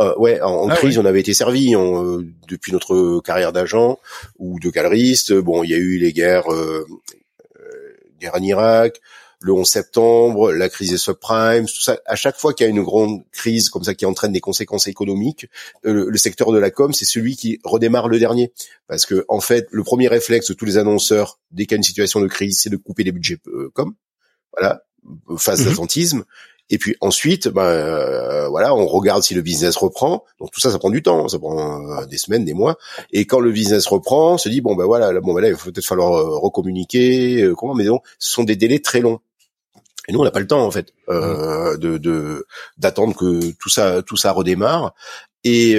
euh, 0.00 0.14
ouais, 0.18 0.40
en, 0.42 0.68
ah 0.68 0.76
crise, 0.76 0.98
on 0.98 1.04
avait 1.04 1.20
été 1.20 1.34
servi 1.34 1.74
euh, 1.74 2.22
depuis 2.48 2.72
notre 2.72 3.20
carrière 3.20 3.52
d'agent 3.52 3.98
ou 4.38 4.58
de 4.60 4.70
galeriste. 4.70 5.32
Bon, 5.32 5.62
il 5.62 5.70
y 5.70 5.74
a 5.74 5.78
eu 5.78 5.98
les 5.98 6.12
guerres, 6.12 6.52
euh, 6.52 6.86
guerre 8.20 8.34
en 8.34 8.42
Irak, 8.42 9.00
le 9.44 9.52
11 9.52 9.68
septembre, 9.68 10.52
la 10.52 10.70
crise 10.70 10.90
des 10.90 10.96
subprimes, 10.96 11.66
tout 11.66 11.82
ça. 11.82 11.98
À 12.06 12.16
chaque 12.16 12.38
fois 12.38 12.54
qu'il 12.54 12.64
y 12.64 12.66
a 12.66 12.70
une 12.70 12.82
grande 12.82 13.22
crise 13.30 13.68
comme 13.68 13.84
ça 13.84 13.94
qui 13.94 14.06
entraîne 14.06 14.32
des 14.32 14.40
conséquences 14.40 14.86
économiques, 14.86 15.50
euh, 15.84 16.06
le, 16.08 16.16
secteur 16.16 16.50
de 16.50 16.58
la 16.58 16.70
com, 16.70 16.94
c'est 16.94 17.04
celui 17.04 17.36
qui 17.36 17.60
redémarre 17.62 18.08
le 18.08 18.18
dernier. 18.18 18.54
Parce 18.86 19.04
que 19.04 19.26
en 19.28 19.40
fait, 19.40 19.68
le 19.70 19.84
premier 19.84 20.08
réflexe 20.08 20.48
de 20.48 20.54
tous 20.54 20.64
les 20.64 20.78
annonceurs 20.78 21.38
dès 21.50 21.66
qu'il 21.66 21.72
y 21.72 21.74
a 21.74 21.76
une 21.76 21.82
situation 21.82 22.20
de 22.20 22.26
crise, 22.26 22.58
c'est 22.62 22.70
de 22.70 22.78
couper 22.78 23.04
les 23.04 23.12
budgets 23.12 23.38
euh, 23.48 23.70
com. 23.74 23.94
Voilà, 24.56 24.82
face 25.36 25.60
mmh 25.60 25.64
d'attentisme. 25.64 26.24
Et 26.70 26.78
puis 26.78 26.96
ensuite, 27.00 27.48
ben 27.48 27.62
euh, 27.62 28.48
voilà, 28.48 28.74
on 28.74 28.86
regarde 28.86 29.22
si 29.22 29.34
le 29.34 29.42
business 29.42 29.76
reprend. 29.76 30.24
Donc 30.40 30.50
tout 30.50 30.60
ça, 30.60 30.70
ça 30.70 30.78
prend 30.78 30.90
du 30.90 31.02
temps, 31.02 31.28
ça 31.28 31.38
prend 31.38 31.82
euh, 31.90 32.06
des 32.06 32.16
semaines, 32.16 32.44
des 32.44 32.54
mois. 32.54 32.78
Et 33.12 33.26
quand 33.26 33.40
le 33.40 33.52
business 33.52 33.86
reprend, 33.86 34.34
on 34.34 34.38
se 34.38 34.48
dit 34.48 34.62
bon 34.62 34.74
ben 34.74 34.86
voilà, 34.86 35.12
bon 35.20 35.34
ben 35.34 35.42
là, 35.42 35.48
il 35.48 35.56
faut 35.56 35.70
peut-être 35.70 35.86
falloir 35.86 36.14
euh, 36.14 36.38
recommuniquer. 36.38 37.52
comment 37.56 37.74
Mais 37.74 37.84
non, 37.84 38.00
ce 38.18 38.32
sont 38.32 38.44
des 38.44 38.56
délais 38.56 38.78
très 38.78 39.00
longs. 39.00 39.20
Et 40.08 40.12
nous, 40.12 40.20
on 40.20 40.24
n'a 40.24 40.30
pas 40.30 40.40
le 40.40 40.46
temps 40.46 40.64
en 40.64 40.70
fait 40.70 40.92
mmh. 41.08 41.76
de 41.78 42.46
d'attendre 42.78 43.16
que 43.16 43.52
tout 43.52 43.68
ça 43.68 44.02
tout 44.02 44.16
ça 44.16 44.32
redémarre. 44.32 44.94
Et 45.44 45.78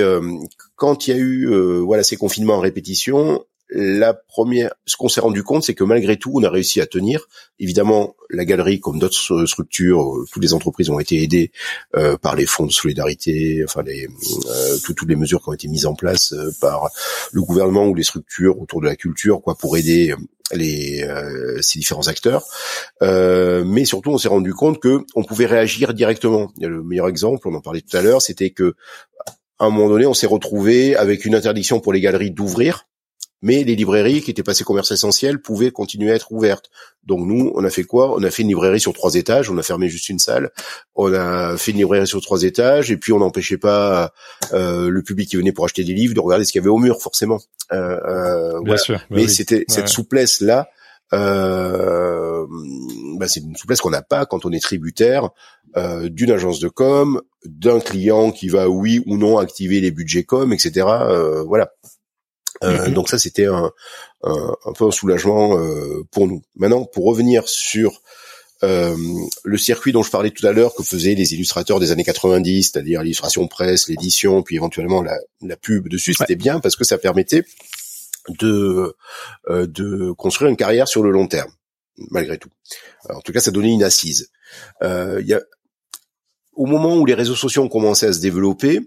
quand 0.76 1.08
il 1.08 1.12
y 1.12 1.14
a 1.14 1.20
eu 1.20 1.80
voilà 1.82 2.04
ces 2.04 2.18
confinements 2.18 2.56
en 2.56 2.60
répétition, 2.60 3.44
la 3.70 4.14
première, 4.14 4.74
ce 4.86 4.96
qu'on 4.96 5.10
s'est 5.10 5.22
rendu 5.22 5.44
compte, 5.44 5.64
c'est 5.64 5.74
que 5.74 5.84
malgré 5.84 6.18
tout, 6.18 6.32
on 6.34 6.44
a 6.44 6.50
réussi 6.50 6.82
à 6.82 6.86
tenir. 6.86 7.28
Évidemment, 7.60 8.16
la 8.30 8.46
galerie, 8.46 8.80
comme 8.80 9.00
d'autres 9.00 9.46
structures, 9.46 10.18
euh, 10.18 10.26
toutes 10.32 10.44
les 10.44 10.54
entreprises 10.54 10.90
ont 10.90 11.00
été 11.00 11.22
aidées 11.24 11.52
euh, 11.96 12.16
par 12.18 12.36
les 12.36 12.46
fonds 12.46 12.68
de 12.68 12.72
solidarité, 12.72 13.64
enfin 13.66 13.82
les, 13.82 14.08
euh, 14.08 14.78
toutes 14.84 15.02
les 15.08 15.16
mesures 15.16 15.42
qui 15.42 15.50
ont 15.50 15.54
été 15.54 15.68
mises 15.68 15.88
en 15.88 15.96
place 15.96 16.36
par 16.62 16.90
le 17.32 17.42
gouvernement 17.42 17.88
ou 17.88 17.96
les 17.96 18.04
structures 18.04 18.60
autour 18.62 18.82
de 18.82 18.86
la 18.86 18.96
culture, 18.96 19.42
quoi, 19.42 19.56
pour 19.56 19.78
aider 19.78 20.14
les 20.54 21.08
ces 21.62 21.80
différents 21.80 22.08
acteurs. 22.08 22.46
mais 23.02 23.86
surtout, 23.86 24.12
on 24.12 24.18
s'est 24.18 24.28
rendu 24.28 24.54
compte 24.54 24.80
que 24.80 25.04
on 25.16 25.24
pouvait 25.24 25.46
réagir 25.46 25.94
directement. 25.94 26.52
Le 26.60 26.84
meilleur 26.84 27.08
exemple, 27.08 27.48
on 27.48 27.54
en 27.56 27.62
parlait 27.62 27.82
tout 27.82 27.98
à 27.98 28.02
l'heure, 28.02 28.22
c'était 28.22 28.52
que 28.52 28.76
à 29.58 29.66
un 29.66 29.70
moment 29.70 29.90
donné, 29.90 30.06
on 30.06 30.14
s'est 30.14 30.28
retrouvé 30.28 30.96
avec 30.96 31.26
une 31.26 31.36
interdiction 31.36 31.80
pour 31.80 31.94
les 31.94 32.02
galeries 32.02 32.32
d'ouvrir 32.32 32.88
mais 33.46 33.64
les 33.64 33.76
librairies 33.76 34.24
qui 34.24 34.32
étaient 34.32 34.42
passées 34.42 34.64
commerce 34.64 34.90
essentiel 34.90 35.40
pouvaient 35.40 35.70
continuer 35.70 36.12
à 36.12 36.16
être 36.16 36.32
ouvertes. 36.32 36.72
Donc 37.04 37.28
nous, 37.28 37.52
on 37.54 37.64
a 37.64 37.70
fait 37.70 37.84
quoi? 37.84 38.16
On 38.16 38.24
a 38.24 38.32
fait 38.32 38.42
une 38.42 38.48
librairie 38.48 38.80
sur 38.80 38.92
trois 38.92 39.14
étages, 39.14 39.52
on 39.52 39.58
a 39.60 39.62
fermé 39.62 39.88
juste 39.88 40.10
une 40.10 40.18
salle, 40.18 40.50
on 40.96 41.14
a 41.14 41.56
fait 41.56 41.70
une 41.70 41.78
librairie 41.78 42.08
sur 42.08 42.20
trois 42.22 42.42
étages, 42.42 42.90
et 42.90 42.98
puis 42.98 43.14
on 43.14 43.20
n'empêchait 43.20 43.60
pas 43.60 44.12
euh, 44.54 44.90
le 44.90 45.04
public 45.04 45.30
qui 45.30 45.38
venait 45.38 45.52
pour 45.52 45.64
acheter 45.64 45.84
des 45.84 45.94
livres 45.94 46.16
de 46.16 46.20
regarder 46.22 46.44
ce 46.44 46.52
qu'il 46.54 46.60
y 46.60 46.64
avait 46.64 46.72
au 46.72 46.80
mur, 46.80 47.00
forcément. 47.00 47.40
Euh, 47.72 48.00
euh, 48.08 48.62
Bien 48.64 48.78
sûr. 48.78 48.96
Bah 48.96 49.18
mais 49.18 49.28
c'était 49.28 49.64
cette 49.68 49.90
souplesse 49.90 50.42
là. 50.42 50.68
Euh, 51.14 52.48
bah 53.20 53.28
c'est 53.28 53.42
une 53.42 53.56
souplesse 53.56 53.80
qu'on 53.80 53.92
n'a 53.92 54.02
pas 54.02 54.26
quand 54.26 54.44
on 54.44 54.52
est 54.52 54.60
tributaire 54.60 55.30
euh, 55.78 56.10
d'une 56.10 56.32
agence 56.32 56.60
de 56.60 56.68
com, 56.68 57.22
d'un 57.46 57.80
client 57.80 58.32
qui 58.32 58.48
va 58.48 58.70
oui 58.70 59.04
ou 59.06 59.18
non 59.18 59.38
activer 59.38 59.82
les 59.82 59.92
budgets 59.92 60.24
com, 60.24 60.52
etc. 60.54 60.88
Euh, 60.88 61.44
voilà. 61.44 61.74
Euh, 62.64 62.88
mhm. 62.88 62.94
Donc 62.94 63.10
ça, 63.10 63.18
c'était 63.18 63.46
un, 63.46 63.72
un, 64.24 64.56
un, 64.66 64.74
peu 64.74 64.86
un 64.86 64.92
soulagement 64.92 65.58
euh, 65.58 66.04
pour 66.12 66.28
nous. 66.28 66.42
Maintenant, 66.56 66.86
pour 66.86 67.06
revenir 67.06 67.48
sur 67.48 68.02
euh, 68.64 68.96
le 69.44 69.58
circuit 69.58 69.92
dont 69.92 70.02
je 70.02 70.10
parlais 70.10 70.32
tout 70.32 70.48
à 70.48 70.54
l'heure 70.54 70.74
que 70.74 70.84
faisaient 70.84 71.14
les 71.14 71.34
illustrateurs 71.34 71.80
des 71.80 71.92
années 71.92 72.06
90, 72.06 72.72
c'est-à-dire 72.72 73.02
l'illustration 73.02 73.48
presse, 73.48 73.90
l'édition, 73.90 74.44
puis 74.44 74.56
éventuellement 74.56 75.02
la, 75.02 75.18
la 75.42 75.58
pub 75.58 75.90
dessus, 75.90 76.14
c'était 76.14 76.36
bien 76.38 76.60
parce 76.60 76.76
que 76.76 76.86
ça 76.86 76.98
permettait 76.98 77.44
de 78.40 78.96
euh, 79.50 79.68
de 79.68 80.12
construire 80.14 80.50
une 80.50 80.58
carrière 80.58 80.88
sur 80.88 81.04
le 81.04 81.12
long 81.12 81.28
terme, 81.28 81.52
malgré 82.12 82.38
tout. 82.38 82.50
en 83.10 83.20
tout 83.22 83.34
cas, 83.34 83.42
ça 83.42 83.52
donnait 83.52 83.74
une 83.74 83.84
assise. 83.84 84.32
Euh, 84.82 85.22
y 85.26 85.34
a, 85.34 85.42
au 86.54 86.66
moment 86.66 86.96
où 86.96 87.06
les 87.06 87.14
réseaux 87.14 87.36
sociaux 87.36 87.64
ont 87.64 87.70
commencé 87.70 88.06
à 88.06 88.14
se 88.14 88.20
développer, 88.20 88.80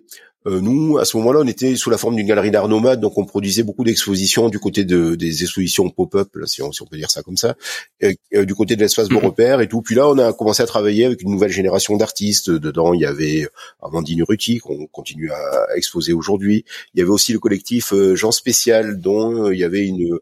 euh, 0.48 0.60
nous, 0.60 0.98
à 0.98 1.04
ce 1.04 1.16
moment-là, 1.18 1.40
on 1.42 1.46
était 1.46 1.76
sous 1.76 1.90
la 1.90 1.98
forme 1.98 2.16
d'une 2.16 2.26
galerie 2.26 2.50
d'art 2.50 2.68
nomade, 2.68 3.00
donc 3.00 3.18
on 3.18 3.24
produisait 3.24 3.62
beaucoup 3.62 3.84
d'expositions 3.84 4.48
du 4.48 4.58
côté 4.58 4.84
de, 4.84 5.14
des 5.14 5.42
expositions 5.42 5.90
pop-up, 5.90 6.30
si 6.46 6.62
on, 6.62 6.72
si 6.72 6.82
on 6.82 6.86
peut 6.86 6.96
dire 6.96 7.10
ça 7.10 7.22
comme 7.22 7.36
ça, 7.36 7.54
euh, 8.02 8.44
du 8.44 8.54
côté 8.54 8.74
de 8.76 8.80
l'espace 8.80 9.10
mhm. 9.10 9.18
repère 9.18 9.60
et 9.60 9.68
tout. 9.68 9.82
Puis 9.82 9.94
là, 9.94 10.08
on 10.08 10.16
a 10.18 10.32
commencé 10.32 10.62
à 10.62 10.66
travailler 10.66 11.04
avec 11.04 11.22
une 11.22 11.30
nouvelle 11.30 11.50
génération 11.50 11.96
d'artistes. 11.96 12.50
Dedans, 12.50 12.94
il 12.94 13.00
y 13.00 13.06
avait 13.06 13.48
Amandine 13.82 14.22
Ruti, 14.22 14.58
qu'on 14.58 14.86
continue 14.86 15.30
à 15.30 15.76
exposer 15.76 16.12
aujourd'hui. 16.12 16.64
Il 16.94 17.00
y 17.00 17.02
avait 17.02 17.10
aussi 17.10 17.32
le 17.32 17.38
collectif 17.38 17.92
euh, 17.92 18.14
Jean 18.14 18.32
Spécial, 18.32 18.98
dont 18.98 19.50
il 19.50 19.58
y 19.58 19.64
avait 19.64 19.86
une... 19.86 20.18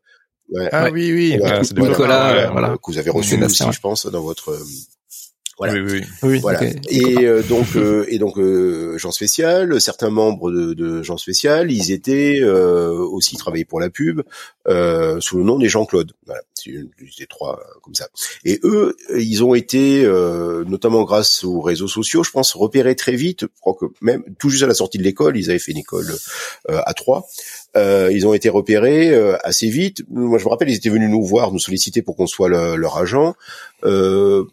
ah 0.73 0.91
oui, 0.93 1.13
oui, 1.13 1.39
Nicolas, 1.77 2.51
voilà, 2.51 2.77
que 2.77 2.91
vous 2.91 2.99
avez 2.99 3.11
reçu 3.11 3.43
aussi, 3.43 3.65
je 3.71 3.81
pense, 3.81 4.07
dans 4.07 4.23
votre 4.23 4.59
voilà. 5.59 5.75
Oui, 5.75 5.81
oui, 5.81 6.03
oui. 6.23 6.39
Voilà. 6.41 6.61
Et 6.91 7.25
euh, 7.27 7.43
donc, 7.43 7.77
euh, 7.77 8.05
et 8.09 8.19
donc, 8.19 8.39
euh, 8.39 8.99
Jean 8.99 9.11
Spécial, 9.11 9.81
certains 9.81 10.11
membres 10.11 10.51
de, 10.51 10.75
de 10.75 11.03
Jean 11.03 11.17
Spécial, 11.17 11.71
ils 11.73 11.93
étaient 11.93 12.43
aussi 12.43 13.37
travaillés 13.37 13.65
pour 13.65 13.81
la 13.81 13.91
pub 13.91 14.23
sous 14.67 15.39
le 15.39 15.45
nom 15.45 15.59
des 15.59 15.69
Jean-Claude. 15.69 16.13
Voilà, 16.27 16.41
c'était 16.55 17.27
trois 17.27 17.61
comme 17.83 17.95
ça. 17.95 18.09
Et 18.45 18.61
eux, 18.65 18.97
ils 19.17 19.45
ont 19.45 19.55
été, 19.55 20.05
notamment 20.67 21.05
grâce 21.05 21.45
aux 21.45 21.61
réseaux 21.61 21.89
sociaux, 21.89 22.23
je 22.23 22.31
pense, 22.31 22.55
repérés 22.55 22.97
très 22.97 23.17
vite. 23.17 23.43
Je 23.43 23.61
crois 23.61 23.75
que 23.75 23.87
même 24.01 24.23
tout 24.39 24.51
juste 24.51 24.65
à 24.65 24.67
la 24.67 24.75
sortie 24.75 24.99
de 24.99 25.05
l'école, 25.05 25.37
ils 25.37 25.51
avaient 25.51 25.59
fait 25.59 25.73
une 25.73 25.79
école 25.79 26.15
à 26.69 26.93
trois. 26.95 27.27
ils 27.75 28.27
ont 28.27 28.35
été 28.35 28.49
repérés 28.49 29.15
assez 29.43 29.69
vite. 29.69 30.03
Moi, 30.11 30.39
je 30.39 30.45
me 30.45 30.51
rappelle, 30.51 30.69
ils 30.69 30.77
étaient 30.77 30.91
venus 30.91 31.11
nous 31.11 31.25
voir, 31.25 31.53
nous 31.53 31.59
solliciter 31.59 32.03
pour 32.03 32.17
qu'on 32.17 32.27
soit 32.27 32.49
leur 32.49 32.99
agent. 32.99 33.35
Euh, 33.85 34.45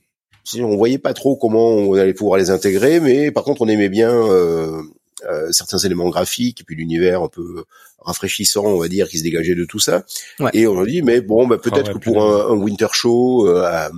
on 0.60 0.76
voyait 0.78 0.98
pas 0.98 1.14
trop 1.14 1.36
comment 1.36 1.70
on 1.70 1.94
allait 1.94 2.14
pouvoir 2.14 2.38
les 2.38 2.50
intégrer, 2.50 3.00
mais 3.00 3.32
par 3.32 3.44
contre 3.44 3.62
on 3.62 3.68
aimait 3.68 3.90
bien 3.90 4.12
euh, 4.12 4.82
euh, 5.30 5.52
certains 5.52 5.78
éléments 5.78 6.10
graphiques 6.10 6.62
et 6.62 6.64
puis 6.64 6.76
l'univers 6.76 7.22
un 7.22 7.30
peu 7.30 7.64
rafraîchissant, 8.00 8.66
on 8.66 8.78
va 8.78 8.88
dire, 8.88 9.08
qui 9.08 9.18
se 9.18 9.24
dégageait 9.24 9.56
de 9.56 9.66
tout 9.66 9.80
ça. 9.80 10.04
Et 10.54 10.68
on 10.68 10.80
a 10.82 10.86
dit, 10.86 11.02
mais 11.02 11.22
bon, 11.22 11.48
bah, 11.48 11.58
peut-être 11.58 11.94
que 11.94 11.98
pour 11.98 12.22
un, 12.22 12.54
winter 12.56 12.88
show 12.92 13.48
euh, 13.48 13.64
à, 13.64 13.92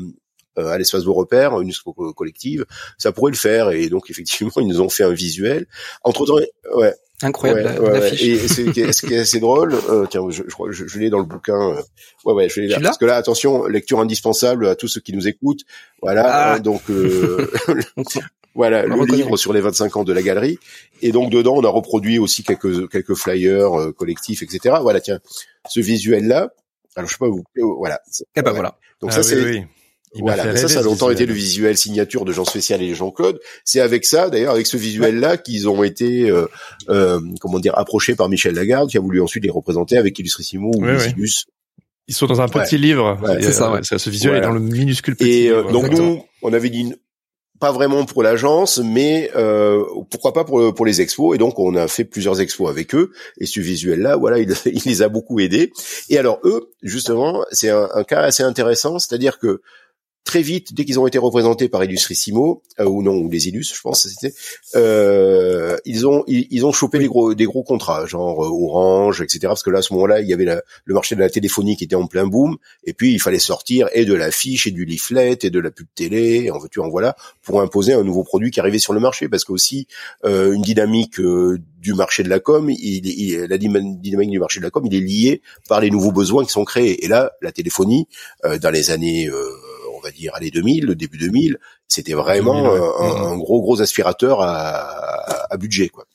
à 0.58 0.78
l'espace 0.78 1.04
de 1.04 1.10
repère, 1.10 1.60
une 1.60 1.70
expo 1.70 1.94
collective, 1.94 2.66
ça 2.98 3.12
pourrait 3.12 3.32
le 3.32 3.38
faire. 3.38 3.72
Et 3.72 3.90
donc 3.90 4.10
effectivement, 4.10 4.52
ils 4.58 4.68
nous 4.68 4.82
ont 4.82 4.90
fait 4.90 5.04
un 5.04 5.14
visuel. 5.14 5.66
Entre 6.04 6.26
temps, 6.26 6.38
ouais, 6.76 6.94
Incroyable 7.26 7.82
ouais, 7.82 8.14
Et 8.24 8.38
ce 8.48 9.06
qui 9.06 9.14
est 9.14 9.20
assez 9.20 9.40
drôle, 9.40 9.74
euh, 9.90 10.06
tiens, 10.10 10.22
je, 10.30 10.44
je, 10.48 10.86
je 10.86 11.00
l'ai 11.00 11.10
dans 11.10 11.18
le 11.18 11.26
bouquin. 11.26 11.72
Euh, 11.72 11.82
ouais, 12.26 12.34
ouais, 12.34 12.50
je 12.50 12.62
l'ai 12.62 12.68
là. 12.68 12.80
Parce 12.82 12.98
que 12.98 13.06
là, 13.06 13.16
attention, 13.16 13.66
lecture 13.66 14.00
indispensable 14.00 14.68
à 14.68 14.76
tous 14.76 14.88
ceux 14.88 15.02
qui 15.02 15.14
nous 15.14 15.28
écoutent. 15.28 15.62
Voilà, 16.02 16.54
ah. 16.54 16.60
donc. 16.60 16.84
Euh, 16.90 17.52
voilà, 18.56 18.86
le 18.86 19.06
livre 19.06 19.38
sur 19.38 19.54
les 19.54 19.62
25 19.62 19.98
ans 19.98 20.04
de 20.04 20.14
la 20.14 20.22
galerie. 20.22 20.60
Et 21.02 21.12
donc 21.12 21.32
dedans, 21.32 21.56
on 21.56 21.64
a 21.64 21.70
reproduit 21.70 22.20
aussi 22.20 22.44
quelques 22.44 22.90
quelques 22.90 23.16
flyers 23.16 23.74
euh, 23.74 23.92
collectifs, 23.92 24.44
etc. 24.44 24.76
Voilà, 24.82 25.02
tiens, 25.02 25.20
ce 25.68 25.80
visuel 25.80 26.28
là. 26.28 26.54
Alors 26.96 27.10
je 27.10 27.14
sais 27.14 27.20
pas 27.20 27.28
vous, 27.28 27.44
voilà. 27.78 28.00
Et 28.20 28.24
eh 28.38 28.42
ben 28.42 28.52
voilà. 28.52 28.78
Donc 29.02 29.12
ça 29.12 29.20
ah 29.20 29.24
c'est 29.24 29.68
voilà, 30.20 30.56
ça, 30.56 30.68
ça 30.68 30.80
a 30.80 30.84
longtemps 30.84 31.10
été 31.10 31.26
le 31.26 31.34
visuel 31.34 31.78
signature 31.78 32.26
de 32.26 32.32
Jean 32.32 32.46
Spécial 32.46 32.82
et 32.82 32.94
Jean-Claude. 32.96 33.40
C'est 33.64 33.80
avec 33.80 34.06
ça, 34.06 34.30
d'ailleurs, 34.30 34.54
avec 34.54 34.68
ce 34.68 34.78
visuel-là, 34.78 35.38
qu'ils 35.38 35.68
ont 35.68 35.84
été, 35.84 36.30
euh, 36.30 36.46
euh, 36.90 37.20
comment 37.42 37.60
dire, 37.60 37.78
approchés 37.78 38.16
par 38.16 38.30
Michel 38.30 38.56
Lagarde, 38.56 38.90
qui 38.90 38.98
a 38.98 39.02
voulu 39.02 39.22
ensuite 39.22 39.44
les 39.44 39.50
représenter 39.50 39.98
avec 39.98 40.18
Illustrissimo 40.20 40.72
ou 40.76 40.86
oui, 40.86 41.34
Ils 42.08 42.14
sont 42.14 42.28
dans 42.28 42.42
un 42.42 42.48
petit 42.48 42.78
livre. 42.78 43.18
c'est 43.40 43.52
ça, 43.52 43.72
ouais. 43.72 43.80
Ce 43.84 44.10
visuel 44.10 44.36
est 44.36 44.42
dans 44.42 44.52
le 44.52 44.60
minuscule 44.60 45.16
petit 45.16 45.30
Et 45.30 45.50
euh, 45.50 45.64
donc 45.72 45.90
nous, 45.90 46.24
on 46.42 46.54
avait 46.54 46.70
dit 46.70 46.94
pas 47.60 47.72
vraiment 47.72 48.04
pour 48.06 48.22
l'agence, 48.22 48.80
mais 48.84 49.32
euh, 49.36 49.84
pourquoi 50.10 50.34
pas 50.34 50.44
pour, 50.44 50.74
pour 50.74 50.86
les 50.86 51.02
expos. 51.02 51.36
Et 51.36 51.38
donc 51.38 51.58
on 51.58 51.76
a 51.76 51.88
fait 51.88 52.04
plusieurs 52.04 52.42
expos 52.42 52.70
avec 52.70 52.94
eux. 52.96 53.12
Et 53.40 53.46
ce 53.46 53.60
visuel-là, 53.60 54.18
voilà, 54.18 54.40
il, 54.40 54.54
il, 54.66 54.82
les 54.86 55.02
a 55.02 55.10
beaucoup 55.10 55.40
aidés. 55.40 55.72
Et 56.10 56.18
alors 56.18 56.40
eux, 56.44 56.72
justement, 56.82 57.46
c'est 57.52 57.70
un, 57.70 57.88
un, 57.94 58.04
cas 58.04 58.22
assez 58.22 58.44
intéressant, 58.44 59.00
c'est-à-dire 59.00 59.40
que 59.40 59.62
très 60.26 60.42
vite, 60.42 60.74
dès 60.74 60.84
qu'ils 60.84 61.00
ont 61.00 61.08
été 61.08 61.20
représentés 61.20 61.70
par 61.70 61.84
Illustrissimo 61.84 62.64
euh, 62.80 62.86
ou 62.86 63.04
non, 63.04 63.16
ou 63.16 63.30
les 63.30 63.48
Illus, 63.48 63.72
je 63.74 63.80
pense, 63.80 64.08
c'était, 64.08 64.34
euh, 64.76 65.78
ils 65.86 66.08
ont 66.08 66.24
ils, 66.28 66.66
ont 66.66 66.74
chopé 66.74 66.98
des 66.98 67.08
gros 67.08 67.36
des 67.36 67.46
gros 67.46 67.64
contrats, 67.64 68.06
genre 68.08 68.44
euh, 68.44 68.50
Orange, 68.50 69.22
etc. 69.22 69.40
Parce 69.44 69.64
que 69.64 69.70
là, 69.70 69.80
à 69.80 69.82
ce 69.84 69.94
moment-là, 69.94 70.22
il 70.22 70.28
y 70.28 70.34
avait 70.34 70.46
le 70.84 70.94
marché 70.94 71.16
de 71.16 71.22
la 71.22 71.30
téléphonie 71.30 71.78
qui 71.78 71.84
était 71.84 71.96
en 71.96 72.08
plein 72.08 72.26
boom, 72.26 72.58
et 72.84 72.94
puis 72.94 73.14
il 73.14 73.20
fallait 73.22 73.40
sortir 73.40 73.88
et 73.94 74.04
de 74.04 74.16
l'affiche 74.16 74.66
et 74.66 74.72
du 74.72 74.84
leaflet 74.84 75.38
et 75.44 75.52
de 75.52 75.60
la 75.60 75.70
pub 75.70 75.88
télé, 75.94 76.50
en 76.50 76.58
veux-tu 76.58 76.80
en 76.80 76.90
voilà, 76.90 77.16
pour 77.44 77.62
imposer 77.62 77.94
un 77.94 78.04
nouveau 78.04 78.24
produit 78.24 78.50
qui 78.50 78.60
arrivait 78.60 78.80
sur 78.80 78.94
le 78.94 79.00
marché, 79.00 79.30
parce 79.30 79.44
qu'aussi 79.44 79.88
euh, 80.26 80.54
une 80.54 80.64
dynamique 80.64 81.20
euh, 81.20 81.60
du 81.80 81.94
marché 81.94 82.24
de 82.24 82.30
la 82.30 82.40
com, 82.40 82.72
il, 82.72 83.06
il, 83.06 83.42
la 83.42 83.60
dynamique 83.60 84.32
du 84.32 84.40
marché 84.40 84.60
de 84.60 84.66
la 84.66 84.72
com, 84.72 84.84
il 84.88 84.96
est 84.96 85.00
lié 85.00 85.42
par 85.70 85.82
les 85.82 85.92
nouveaux 85.92 86.12
besoins 86.12 86.44
qui 86.44 86.52
sont 86.52 86.66
créés. 86.66 87.06
Et 87.06 87.08
là, 87.08 87.34
la 87.44 87.52
téléphonie, 87.52 88.08
dans 88.44 88.72
les 88.72 88.90
années 88.90 89.30
va 90.06 90.12
dire 90.12 90.34
les 90.40 90.52
2000, 90.52 90.86
le 90.86 90.96
début 90.96 91.18
2000, 91.18 91.58
c'était 91.88 92.14
vraiment 92.14 92.66
euh, 92.66 92.80
mm-hmm. 92.80 93.34
un, 93.34 93.38
gros 93.38 93.62
gros 93.62 93.82
aspirateur 93.82 94.42
à, 94.42 95.52
à, 95.52 95.58
budget 95.58 95.90
quoi. 95.90 96.06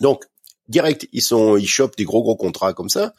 Donc 0.00 0.24
direct, 0.68 1.08
ils 1.12 1.22
sont 1.22 1.56
ils 1.56 1.66
chopent 1.66 1.96
des 1.96 2.04
gros 2.04 2.22
gros 2.22 2.36
contrats 2.36 2.72
comme 2.72 2.88
ça. 2.88 3.14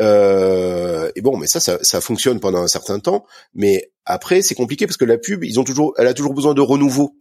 Euh, 0.00 1.10
et 1.16 1.20
bon, 1.20 1.36
mais 1.36 1.46
ça, 1.46 1.60
ça, 1.60 1.78
ça 1.82 2.00
fonctionne 2.00 2.40
pendant 2.40 2.62
un 2.62 2.68
certain 2.68 3.00
temps, 3.00 3.24
mais 3.54 3.90
après 4.04 4.42
c'est 4.42 4.54
compliqué 4.54 4.86
parce 4.86 4.96
que 4.96 5.04
la 5.04 5.18
pub, 5.18 5.44
ils 5.44 5.58
ont 5.58 5.64
toujours, 5.64 5.94
elle 5.98 6.06
a 6.06 6.14
toujours 6.14 6.34
besoin 6.34 6.54
de 6.54 6.60
renouveau. 6.60 7.16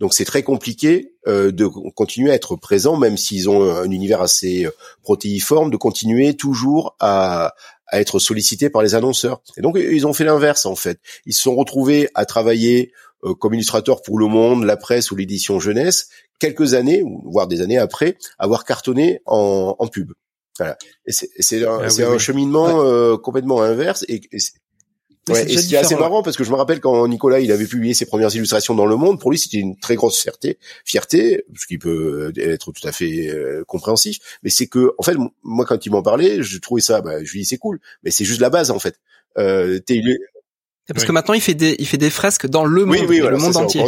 Donc 0.00 0.12
c'est 0.12 0.24
très 0.24 0.42
compliqué 0.42 1.14
euh, 1.28 1.52
de 1.52 1.66
continuer 1.66 2.30
à 2.30 2.34
être 2.34 2.56
présent, 2.56 2.96
même 2.96 3.16
s'ils 3.16 3.48
ont 3.48 3.62
un 3.62 3.90
univers 3.90 4.22
assez 4.22 4.66
protéiforme, 5.02 5.70
de 5.70 5.76
continuer 5.76 6.34
toujours 6.34 6.96
à, 6.98 7.54
à 7.86 8.00
être 8.00 8.18
sollicités 8.18 8.70
par 8.70 8.82
les 8.82 8.94
annonceurs. 8.94 9.42
Et 9.56 9.60
donc 9.60 9.76
ils 9.76 10.06
ont 10.06 10.12
fait 10.12 10.24
l'inverse 10.24 10.66
en 10.66 10.76
fait. 10.76 10.98
Ils 11.26 11.34
se 11.34 11.42
sont 11.42 11.54
retrouvés 11.54 12.08
à 12.14 12.24
travailler 12.24 12.92
euh, 13.24 13.34
comme 13.34 13.54
illustrateurs 13.54 14.02
pour 14.02 14.18
Le 14.18 14.26
Monde, 14.26 14.64
la 14.64 14.76
presse 14.76 15.10
ou 15.10 15.16
l'édition 15.16 15.60
jeunesse 15.60 16.08
quelques 16.38 16.74
années, 16.74 17.02
voire 17.24 17.46
des 17.46 17.60
années 17.60 17.78
après, 17.78 18.18
avoir 18.38 18.64
cartonné 18.64 19.20
en, 19.26 19.76
en 19.78 19.86
pub. 19.86 20.12
Voilà. 20.58 20.76
C'est 21.06 21.64
un, 21.64 21.80
ah 21.80 22.12
un 22.12 22.18
cheminement 22.18 22.82
euh, 22.82 23.16
complètement 23.16 23.62
inverse 23.62 24.04
et, 24.08 24.20
et 24.30 24.38
Ouais, 25.28 25.50
et 25.50 25.56
c'était 25.56 25.76
assez 25.76 25.96
marrant 25.96 26.22
parce 26.22 26.36
que 26.36 26.44
je 26.44 26.50
me 26.50 26.56
rappelle 26.56 26.80
quand 26.80 27.06
Nicolas 27.08 27.40
il 27.40 27.50
avait 27.50 27.66
publié 27.66 27.94
ses 27.94 28.04
premières 28.04 28.34
illustrations 28.34 28.74
dans 28.74 28.86
Le 28.86 28.96
Monde, 28.96 29.18
pour 29.18 29.30
lui 29.30 29.38
c'était 29.38 29.58
une 29.58 29.78
très 29.78 29.94
grosse 29.94 30.20
fierté, 30.20 30.58
fierté, 30.84 31.44
ce 31.56 31.66
qui 31.66 31.78
peut 31.78 32.32
être 32.36 32.72
tout 32.72 32.86
à 32.86 32.92
fait 32.92 33.28
euh, 33.28 33.64
compréhensif, 33.66 34.18
mais 34.42 34.50
c'est 34.50 34.66
que 34.66 34.92
en 34.98 35.02
fait 35.02 35.16
moi 35.42 35.64
quand 35.64 35.86
il 35.86 35.92
m'en 35.92 36.02
parlait, 36.02 36.42
je 36.42 36.58
trouvais 36.58 36.82
ça, 36.82 37.00
bah, 37.00 37.24
je 37.24 37.32
lui 37.32 37.40
dis 37.40 37.46
c'est 37.46 37.58
cool, 37.58 37.80
mais 38.02 38.10
c'est 38.10 38.24
juste 38.24 38.40
la 38.40 38.50
base 38.50 38.70
en 38.70 38.78
fait. 38.78 38.96
Euh, 39.38 39.80
parce 40.92 41.04
que 41.06 41.12
maintenant 41.12 41.32
il 41.32 41.40
fait 41.40 41.54
des 41.54 41.76
il 41.78 41.86
fait 41.86 41.96
des 41.96 42.10
fresques 42.10 42.46
dans 42.46 42.66
le 42.66 42.84
monde, 42.84 43.08
le 43.08 43.36
monde 43.38 43.56
entier. 43.56 43.82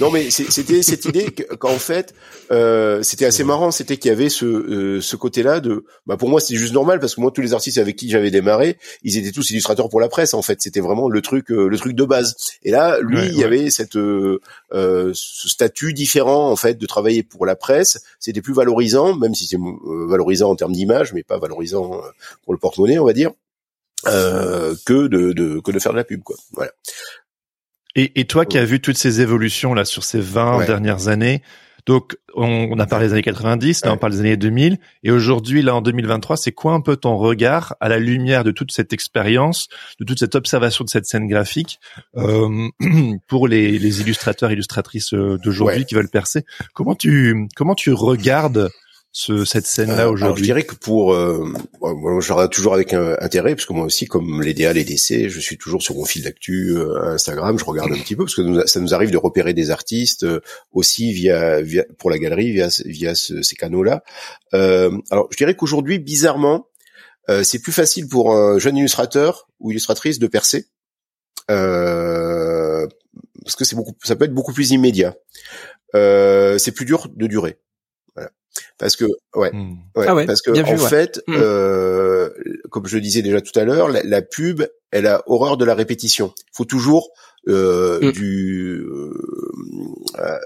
non 0.00 0.12
mais 0.12 0.30
c'était 0.30 0.82
cette 0.82 1.04
idée 1.04 1.26
qu'en 1.58 1.78
fait 1.78 2.14
euh, 2.52 3.02
c'était 3.02 3.24
assez 3.24 3.42
marrant, 3.42 3.72
c'était 3.72 3.96
qu'il 3.96 4.10
y 4.10 4.12
avait 4.12 4.28
ce 4.28 4.44
euh, 4.44 5.00
ce 5.00 5.16
côté-là 5.16 5.58
de 5.58 5.84
bah 6.06 6.16
pour 6.16 6.28
moi 6.28 6.40
c'était 6.40 6.58
juste 6.58 6.72
normal 6.72 7.00
parce 7.00 7.16
que 7.16 7.20
moi 7.20 7.32
tous 7.32 7.40
les 7.40 7.52
artistes 7.52 7.78
avec 7.78 7.96
qui 7.96 8.10
j'avais 8.10 8.30
démarré, 8.30 8.78
ils 9.02 9.18
étaient 9.18 9.32
tous 9.32 9.50
illustrateurs 9.50 9.88
pour 9.88 10.00
la 10.00 10.08
presse 10.08 10.34
en 10.34 10.42
fait, 10.42 10.62
c'était 10.62 10.80
vraiment 10.80 11.08
le 11.08 11.20
truc 11.20 11.50
euh, 11.50 11.66
le 11.68 11.78
truc 11.78 11.94
de 11.94 12.04
base. 12.04 12.36
Et 12.62 12.70
là 12.70 13.00
lui 13.00 13.26
il 13.26 13.36
y 13.36 13.42
avait 13.42 13.70
cette 13.70 13.96
euh, 13.96 14.40
ce 14.70 15.48
statut 15.48 15.94
différent 15.94 16.50
en 16.50 16.56
fait 16.56 16.78
de 16.78 16.86
travailler 16.86 17.24
pour 17.24 17.44
la 17.44 17.56
presse, 17.56 18.04
c'était 18.20 18.42
plus 18.42 18.54
valorisant 18.54 19.16
même 19.16 19.34
si 19.34 19.46
c'est 19.46 19.58
valorisant 20.08 20.50
en 20.50 20.56
termes 20.56 20.72
d'image 20.72 21.12
mais 21.12 21.24
pas 21.24 21.38
valorisant 21.38 22.00
pour 22.44 22.52
le 22.52 22.58
porte-monnaie 22.60 23.00
on 23.00 23.04
va 23.04 23.12
dire. 23.12 23.32
Euh, 24.08 24.74
que 24.84 25.08
de, 25.08 25.32
de, 25.32 25.60
que 25.60 25.70
de 25.70 25.78
faire 25.78 25.92
de 25.92 25.96
la 25.96 26.04
pub 26.04 26.22
quoi. 26.22 26.36
Voilà. 26.52 26.72
Et, 27.94 28.20
et 28.20 28.24
toi 28.26 28.44
qui 28.44 28.58
as 28.58 28.64
vu 28.64 28.80
toutes 28.80 28.98
ces 28.98 29.20
évolutions 29.20 29.74
là 29.74 29.84
sur 29.84 30.04
ces 30.04 30.20
20 30.20 30.64
dernières 30.66 31.08
années, 31.08 31.42
donc 31.86 32.16
on, 32.34 32.68
on, 32.72 32.78
a 32.78 32.86
parlé 32.86 33.06
des 33.06 33.12
années 33.12 33.22
90, 33.22 33.84
là 33.84 33.92
on 33.92 33.96
parle 33.96 34.12
des 34.12 34.20
années 34.20 34.36
2000, 34.36 34.78
et 35.04 35.10
aujourd'hui 35.12 35.62
là 35.62 35.74
en 35.74 35.80
2023, 35.80 36.36
c'est 36.36 36.52
quoi 36.52 36.72
un 36.72 36.80
peu 36.80 36.96
ton 36.96 37.16
regard 37.16 37.76
à 37.80 37.88
la 37.88 37.98
lumière 37.98 38.42
de 38.42 38.50
toute 38.50 38.72
cette 38.72 38.92
expérience, 38.92 39.68
de 40.00 40.04
toute 40.04 40.18
cette 40.18 40.34
observation 40.34 40.84
de 40.84 40.90
cette 40.90 41.06
scène 41.06 41.28
graphique 41.28 41.78
euh, 42.16 42.68
pour 43.28 43.46
les, 43.46 43.78
les 43.78 44.00
illustrateurs 44.00 44.50
illustratrices 44.50 45.14
euh, 45.14 45.38
d'aujourd'hui 45.38 45.86
qui 45.86 45.94
veulent 45.94 46.10
percer? 46.10 46.44
Comment 46.74 46.96
tu 46.96 47.48
comment 47.54 47.76
tu 47.76 47.92
regardes 47.92 48.68
ce, 49.16 49.46
cette 49.46 49.66
scène-là 49.66 50.04
euh, 50.04 50.10
aujourd'hui 50.10 50.44
Je 50.44 50.44
dirais 50.44 50.64
que 50.64 50.74
pour, 50.74 51.14
euh, 51.14 51.42
moi, 51.80 52.20
je 52.20 52.32
regarde 52.34 52.52
toujours 52.52 52.74
avec 52.74 52.92
intérêt, 52.92 53.54
parce 53.54 53.64
que 53.64 53.72
moi 53.72 53.86
aussi, 53.86 54.04
comme 54.04 54.42
les 54.42 54.52
DA, 54.52 54.74
les 54.74 54.84
DC, 54.84 55.30
je 55.30 55.40
suis 55.40 55.56
toujours 55.56 55.82
sur 55.82 55.94
mon 55.94 56.04
fil 56.04 56.22
d'actu 56.22 56.76
euh, 56.76 57.14
Instagram, 57.14 57.58
je 57.58 57.64
regarde 57.64 57.90
un 57.92 57.96
petit 57.98 58.14
peu, 58.14 58.24
parce 58.24 58.34
que 58.34 58.66
ça 58.66 58.78
nous 58.78 58.92
arrive 58.92 59.10
de 59.10 59.16
repérer 59.16 59.54
des 59.54 59.70
artistes 59.70 60.24
euh, 60.24 60.40
aussi 60.70 61.14
via, 61.14 61.62
via 61.62 61.84
pour 61.96 62.10
la 62.10 62.18
galerie, 62.18 62.52
via, 62.52 62.68
via 62.84 63.14
ces 63.14 63.56
canaux-là. 63.56 64.04
alors, 64.52 65.28
je 65.30 65.36
dirais 65.38 65.56
qu'aujourd'hui, 65.56 65.98
bizarrement, 65.98 66.68
c'est 67.42 67.60
plus 67.60 67.72
facile 67.72 68.08
pour 68.08 68.36
un 68.36 68.58
jeune 68.58 68.76
illustrateur 68.76 69.48
ou 69.60 69.70
illustratrice 69.70 70.18
de 70.18 70.26
percer. 70.26 70.66
parce 71.48 71.56
que 73.56 73.64
c'est 73.64 73.76
beaucoup, 73.76 73.96
ça 74.04 74.14
peut 74.14 74.26
être 74.26 74.34
beaucoup 74.34 74.52
plus 74.52 74.72
immédiat. 74.72 75.14
c'est 75.94 76.72
plus 76.72 76.84
dur 76.84 77.08
de 77.14 77.26
durer 77.26 77.58
parce 78.78 78.96
que 78.96 79.04
ouais, 79.34 79.50
hmm. 79.52 79.76
ouais 79.96 80.06
ah 80.06 80.14
parce 80.26 80.42
que 80.42 80.50
en 80.50 80.76
fait, 80.76 81.22
hmm. 81.26 81.34
euh, 81.34 82.30
comme 82.70 82.86
je 82.86 82.96
le 82.96 83.00
disais 83.00 83.22
déjà 83.22 83.40
tout 83.40 83.58
à 83.58 83.64
l'heure, 83.64 83.88
la, 83.88 84.22
pub, 84.22 84.62
elle 84.90 85.06
a 85.06 85.22
horreur 85.26 85.56
de 85.56 85.64
la 85.64 85.74
répétition. 85.74 86.34
Il 86.38 86.56
faut 86.56 86.64
toujours 86.64 87.10
euh, 87.48 88.00
hmm. 88.00 88.12
du 88.12 88.84
euh, 90.18 90.38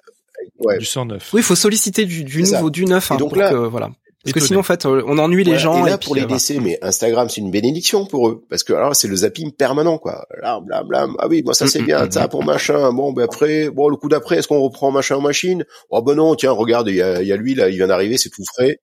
ouais. 0.61 0.79
du 0.79 0.85
109. 0.85 1.31
Oui, 1.33 1.41
il 1.41 1.45
faut 1.45 1.57
solliciter 1.57 2.05
du, 2.05 2.23
du 2.25 2.43
nouveau, 2.43 2.71
du 2.71 2.85
neuf. 2.85 3.11
Hein, 3.11 3.17
donc 3.17 3.37
là, 3.37 3.53
voilà. 3.53 3.91
Parce 4.23 4.35
que 4.35 4.41
sinon, 4.41 4.61
en 4.61 4.63
fait, 4.63 4.85
on 4.85 5.17
ennuie 5.17 5.45
les 5.45 5.59
gens. 5.59 5.87
Et 5.87 5.91
là, 5.91 5.99
pour 5.99 6.15
les 6.15 6.27
décès, 6.27 6.59
mais 6.61 6.79
Instagram, 6.83 7.29
c'est 7.31 7.41
une 7.41 7.51
bénédiction 7.51 8.05
pour 8.05 8.29
eux, 8.29 8.45
parce 8.51 8.65
que 8.65 8.75
alors 8.75 8.95
c'est 8.95 9.09
le 9.09 9.17
zapping 9.17 9.53
permanent, 9.53 9.97
quoi. 9.97 10.27
Là, 10.43 10.61
blam, 10.61 10.87
blam. 10.87 11.17
Ah 11.19 11.27
oui, 11.29 11.43
moi 11.43 11.55
ça 11.55 11.67
c'est 11.67 11.83
bien, 11.83 12.11
ça 12.11 12.29
pour 12.29 12.45
machin. 12.45 12.93
Bon, 12.93 13.13
ben 13.13 13.25
après, 13.25 13.71
bon, 13.71 13.89
le 13.89 13.97
coup 13.97 14.09
d'après, 14.09 14.37
est-ce 14.37 14.49
qu'on 14.49 14.61
reprend 14.61 14.91
machin 14.91 15.17
en 15.17 15.23
machine? 15.23 15.65
Oh 15.89 16.03
ben 16.03 16.15
non, 16.15 16.35
tiens, 16.35 16.53
regarde, 16.53 16.89
il 16.89 16.97
y 16.97 17.03
a, 17.03 17.23
y 17.23 17.33
a 17.33 17.37
lui 17.37 17.55
là, 17.55 17.71
il 17.71 17.77
vient 17.77 17.87
d'arriver, 17.87 18.19
c'est 18.19 18.31
tout 18.31 18.45
frais. 18.55 18.77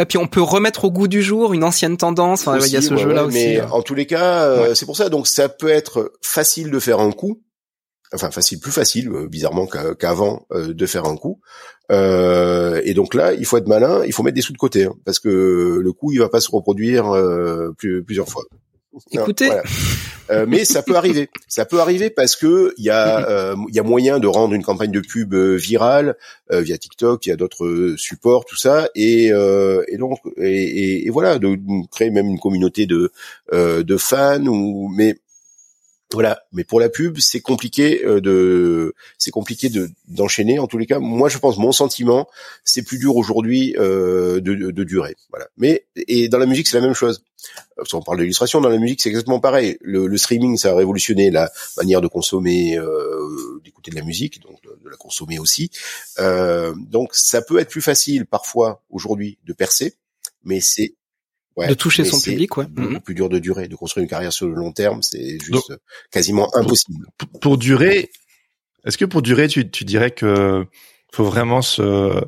Et 0.00 0.04
puis 0.06 0.18
on 0.18 0.26
peut 0.26 0.42
remettre 0.42 0.86
au 0.86 0.90
goût 0.90 1.06
du 1.06 1.22
jour 1.22 1.52
une 1.52 1.64
ancienne 1.64 1.96
tendance. 1.96 2.46
Enfin, 2.46 2.58
il 2.64 2.72
y 2.72 2.76
a 2.76 2.82
ce 2.82 2.96
jeu-là 2.96 3.24
aussi. 3.24 3.36
Mais 3.36 3.60
en 3.60 3.82
tous 3.82 3.94
les 3.94 4.06
cas, 4.06 4.44
euh, 4.44 4.74
c'est 4.74 4.86
pour 4.86 4.96
ça. 4.96 5.10
Donc 5.10 5.26
ça 5.26 5.48
peut 5.48 5.68
être 5.68 6.12
facile 6.22 6.70
de 6.70 6.78
faire 6.78 6.98
un 6.98 7.12
coup, 7.12 7.42
enfin 8.12 8.30
facile, 8.30 8.58
plus 8.60 8.72
facile, 8.72 9.08
euh, 9.08 9.26
bizarrement 9.26 9.66
qu'avant 9.66 10.46
euh, 10.52 10.72
de 10.72 10.86
faire 10.86 11.06
un 11.06 11.16
coup. 11.16 11.40
Euh, 11.90 12.80
et 12.84 12.94
donc 12.94 13.14
là, 13.14 13.32
il 13.34 13.44
faut 13.44 13.56
être 13.56 13.68
malin, 13.68 14.02
il 14.04 14.12
faut 14.12 14.22
mettre 14.22 14.36
des 14.36 14.42
sous 14.42 14.52
de 14.52 14.58
côté, 14.58 14.84
hein, 14.84 14.94
parce 15.04 15.18
que 15.18 15.80
le 15.82 15.92
coup, 15.92 16.12
il 16.12 16.18
va 16.18 16.28
pas 16.28 16.40
se 16.40 16.50
reproduire 16.50 17.12
plus, 17.76 18.02
plusieurs 18.02 18.28
fois. 18.28 18.44
Écoutez, 19.10 19.50
mais 20.46 20.64
ça 20.64 20.82
peut 20.82 20.96
arriver. 20.96 21.28
Ça 21.48 21.64
peut 21.64 21.80
arriver 21.80 22.10
parce 22.10 22.36
que 22.36 22.74
il 22.76 22.84
y 22.84 22.90
a 22.90 23.54
il 23.68 23.74
y 23.74 23.78
a 23.78 23.82
moyen 23.82 24.18
de 24.18 24.26
rendre 24.26 24.54
une 24.54 24.62
campagne 24.62 24.92
de 24.92 25.00
pub 25.00 25.34
virale 25.34 26.16
via 26.50 26.78
TikTok, 26.78 27.26
il 27.26 27.30
y 27.30 27.32
a 27.32 27.36
d'autres 27.36 27.94
supports, 27.96 28.44
tout 28.44 28.56
ça, 28.56 28.88
et, 28.94 29.28
et 29.28 29.96
donc 29.98 30.18
et, 30.36 31.06
et, 31.06 31.10
voilà, 31.10 31.38
de, 31.38 31.58
créer 31.90 32.10
même 32.10 32.26
une 32.26 32.38
communauté 32.38 32.86
de 32.86 33.12
de 33.52 33.96
fans 33.96 34.46
ou 34.46 34.88
mais 34.94 35.16
Voilà, 36.12 36.42
mais 36.52 36.64
pour 36.64 36.80
la 36.80 36.88
pub, 36.88 37.18
c'est 37.18 37.40
compliqué 37.40 38.04
euh, 38.04 38.20
de, 38.20 38.94
c'est 39.18 39.30
compliqué 39.30 39.68
de 39.68 39.90
d'enchaîner. 40.08 40.58
En 40.58 40.66
tous 40.66 40.78
les 40.78 40.86
cas, 40.86 40.98
moi, 40.98 41.28
je 41.28 41.38
pense, 41.38 41.58
mon 41.58 41.72
sentiment, 41.72 42.28
c'est 42.64 42.82
plus 42.82 42.98
dur 42.98 43.16
aujourd'hui 43.16 43.74
euh, 43.78 44.40
de, 44.40 44.54
de, 44.54 44.84
durer. 44.84 45.16
Voilà. 45.30 45.46
Mais 45.56 45.86
et 45.96 46.28
dans 46.28 46.38
la 46.38 46.46
musique, 46.46 46.68
c'est 46.68 46.78
la 46.78 46.86
même 46.86 46.94
chose. 46.94 47.22
Si 47.84 47.94
on 47.94 48.02
parle 48.02 48.18
d'illustration, 48.18 48.60
dans 48.60 48.68
la 48.68 48.78
musique, 48.78 49.00
c'est 49.00 49.08
exactement 49.08 49.40
pareil. 49.40 49.76
Le, 49.80 50.16
streaming, 50.16 50.56
ça 50.56 50.70
a 50.70 50.74
révolutionné 50.74 51.30
la 51.30 51.50
manière 51.76 52.00
de 52.00 52.06
consommer, 52.06 52.78
euh, 52.78 53.60
d'écouter 53.64 53.90
de 53.90 53.96
la 53.96 54.02
musique, 54.02 54.40
donc 54.42 54.62
de, 54.62 54.88
la 54.88 54.96
consommer 54.96 55.38
aussi. 55.38 55.70
Euh, 56.18 56.74
donc, 56.76 57.10
ça 57.14 57.42
peut 57.42 57.58
être 57.58 57.70
plus 57.70 57.82
facile 57.82 58.26
parfois 58.26 58.82
aujourd'hui 58.90 59.38
de 59.44 59.52
percer, 59.52 59.94
mais 60.44 60.60
c'est 60.60 60.94
de 61.58 61.74
toucher 61.74 62.04
son 62.04 62.20
public, 62.20 62.56
ouais. 62.56 62.66
Beaucoup 62.66 62.94
mhm. 62.94 63.00
plus 63.00 63.14
dur 63.14 63.28
de 63.28 63.38
durer, 63.38 63.68
de 63.68 63.76
construire 63.76 64.02
une 64.02 64.10
carrière 64.10 64.32
sur 64.32 64.48
le 64.48 64.54
long 64.54 64.72
terme, 64.72 65.02
c'est 65.02 65.38
juste 65.42 65.72
quasiment 66.10 66.54
impossible. 66.56 67.06
Pour, 67.40 67.58
durer, 67.58 68.10
est-ce 68.84 68.98
que 68.98 69.04
pour 69.04 69.22
durer, 69.22 69.48
tu, 69.48 69.70
tu 69.70 69.84
dirais 69.84 70.10
que 70.10 70.66
faut 71.12 71.24
vraiment 71.24 71.60
se, 71.60 72.22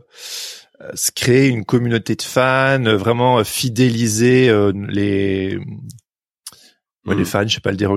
se 0.95 1.11
créer 1.11 1.49
une 1.49 1.65
communauté 1.65 2.17
de 2.17 2.23
fans, 2.23 2.97
vraiment 2.97 3.43
fidéliser 3.45 4.49
euh, 4.49 4.73
les 4.89 5.59
les 7.07 7.17
mhm. 7.17 7.25
fans, 7.27 7.47
je 7.47 7.55
sais 7.55 7.61
pas 7.61 7.71
le 7.71 7.77
dire 7.77 7.93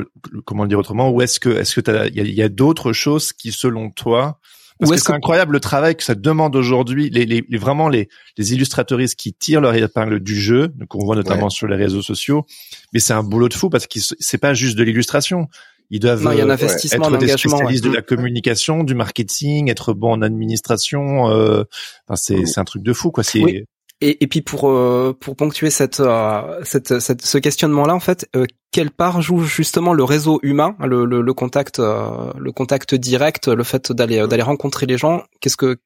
comment 0.45 0.63
le 0.63 0.69
dire 0.69 0.79
autrement, 0.79 1.09
ou 1.09 1.21
est-ce 1.21 1.39
que 1.39 1.49
est-ce 1.49 1.79
que 1.79 2.07
il 2.09 2.15
y 2.15 2.19
a, 2.19 2.23
y 2.23 2.41
a 2.41 2.49
d'autres 2.49 2.91
choses 2.91 3.31
qui 3.31 3.51
selon 3.51 3.89
toi 3.89 4.39
parce 4.79 4.91
que 4.91 4.97
c'est 4.97 5.13
incroyable 5.13 5.53
le 5.53 5.59
travail 5.59 5.95
que 5.95 6.03
ça 6.03 6.15
demande 6.15 6.55
aujourd'hui. 6.55 7.09
Les, 7.09 7.25
les, 7.25 7.43
les, 7.47 7.57
vraiment 7.57 7.89
les, 7.89 8.09
les 8.37 8.53
illustrateuristes 8.53 9.15
qui 9.15 9.33
tirent 9.33 9.61
leur 9.61 9.73
épingle 9.73 10.19
du 10.19 10.39
jeu, 10.39 10.73
qu'on 10.89 11.03
voit 11.03 11.15
notamment 11.15 11.49
sur 11.49 11.67
les 11.67 11.75
réseaux 11.75 12.01
sociaux. 12.01 12.45
Mais 12.93 12.99
c'est 12.99 13.13
un 13.13 13.23
boulot 13.23 13.49
de 13.49 13.53
fou 13.53 13.69
parce 13.69 13.87
que 13.87 13.99
c'est 13.99 14.37
pas 14.37 14.53
juste 14.53 14.77
de 14.77 14.83
l'illustration. 14.83 15.47
Ils 15.89 15.99
doivent 15.99 16.23
non, 16.23 16.31
il 16.31 16.39
y 16.39 16.41
a 16.41 16.45
un 16.45 16.49
investissement, 16.49 17.13
être 17.13 17.17
des 17.17 17.29
spécialistes 17.29 17.83
de 17.83 17.93
la 17.93 18.01
communication, 18.01 18.83
du 18.83 18.93
marketing, 18.93 19.69
être 19.71 19.93
bon 19.93 20.11
en 20.11 20.21
administration. 20.21 21.29
Euh, 21.29 21.63
enfin, 22.07 22.15
c'est 22.15 22.45
c'est 22.45 22.59
un 22.59 22.65
truc 22.65 22.83
de 22.83 22.93
fou 22.93 23.11
quoi. 23.11 23.23
C'est 23.23 23.65
et, 24.01 24.23
et 24.23 24.27
puis 24.27 24.41
pour 24.41 24.69
euh, 24.69 25.15
pour 25.19 25.35
ponctuer 25.35 25.69
cette, 25.69 25.99
euh, 25.99 26.59
cette, 26.63 26.99
cette 26.99 27.25
ce 27.25 27.37
questionnement-là, 27.37 27.95
en 27.95 27.99
fait, 27.99 28.27
euh, 28.35 28.45
quelle 28.71 28.91
part 28.91 29.21
joue 29.21 29.43
justement 29.43 29.93
le 29.93 30.03
réseau 30.03 30.39
humain, 30.43 30.75
le, 30.79 31.05
le, 31.05 31.21
le 31.21 31.33
contact 31.33 31.79
le 31.79 32.51
contact 32.51 32.95
direct, 32.95 33.47
le 33.47 33.63
fait 33.63 33.91
d'aller 33.91 34.27
d'aller 34.27 34.43
rencontrer 34.43 34.85
les 34.85 34.97
gens? 34.97 35.23
Qu'est-ce 35.41 35.57
que 35.57 35.77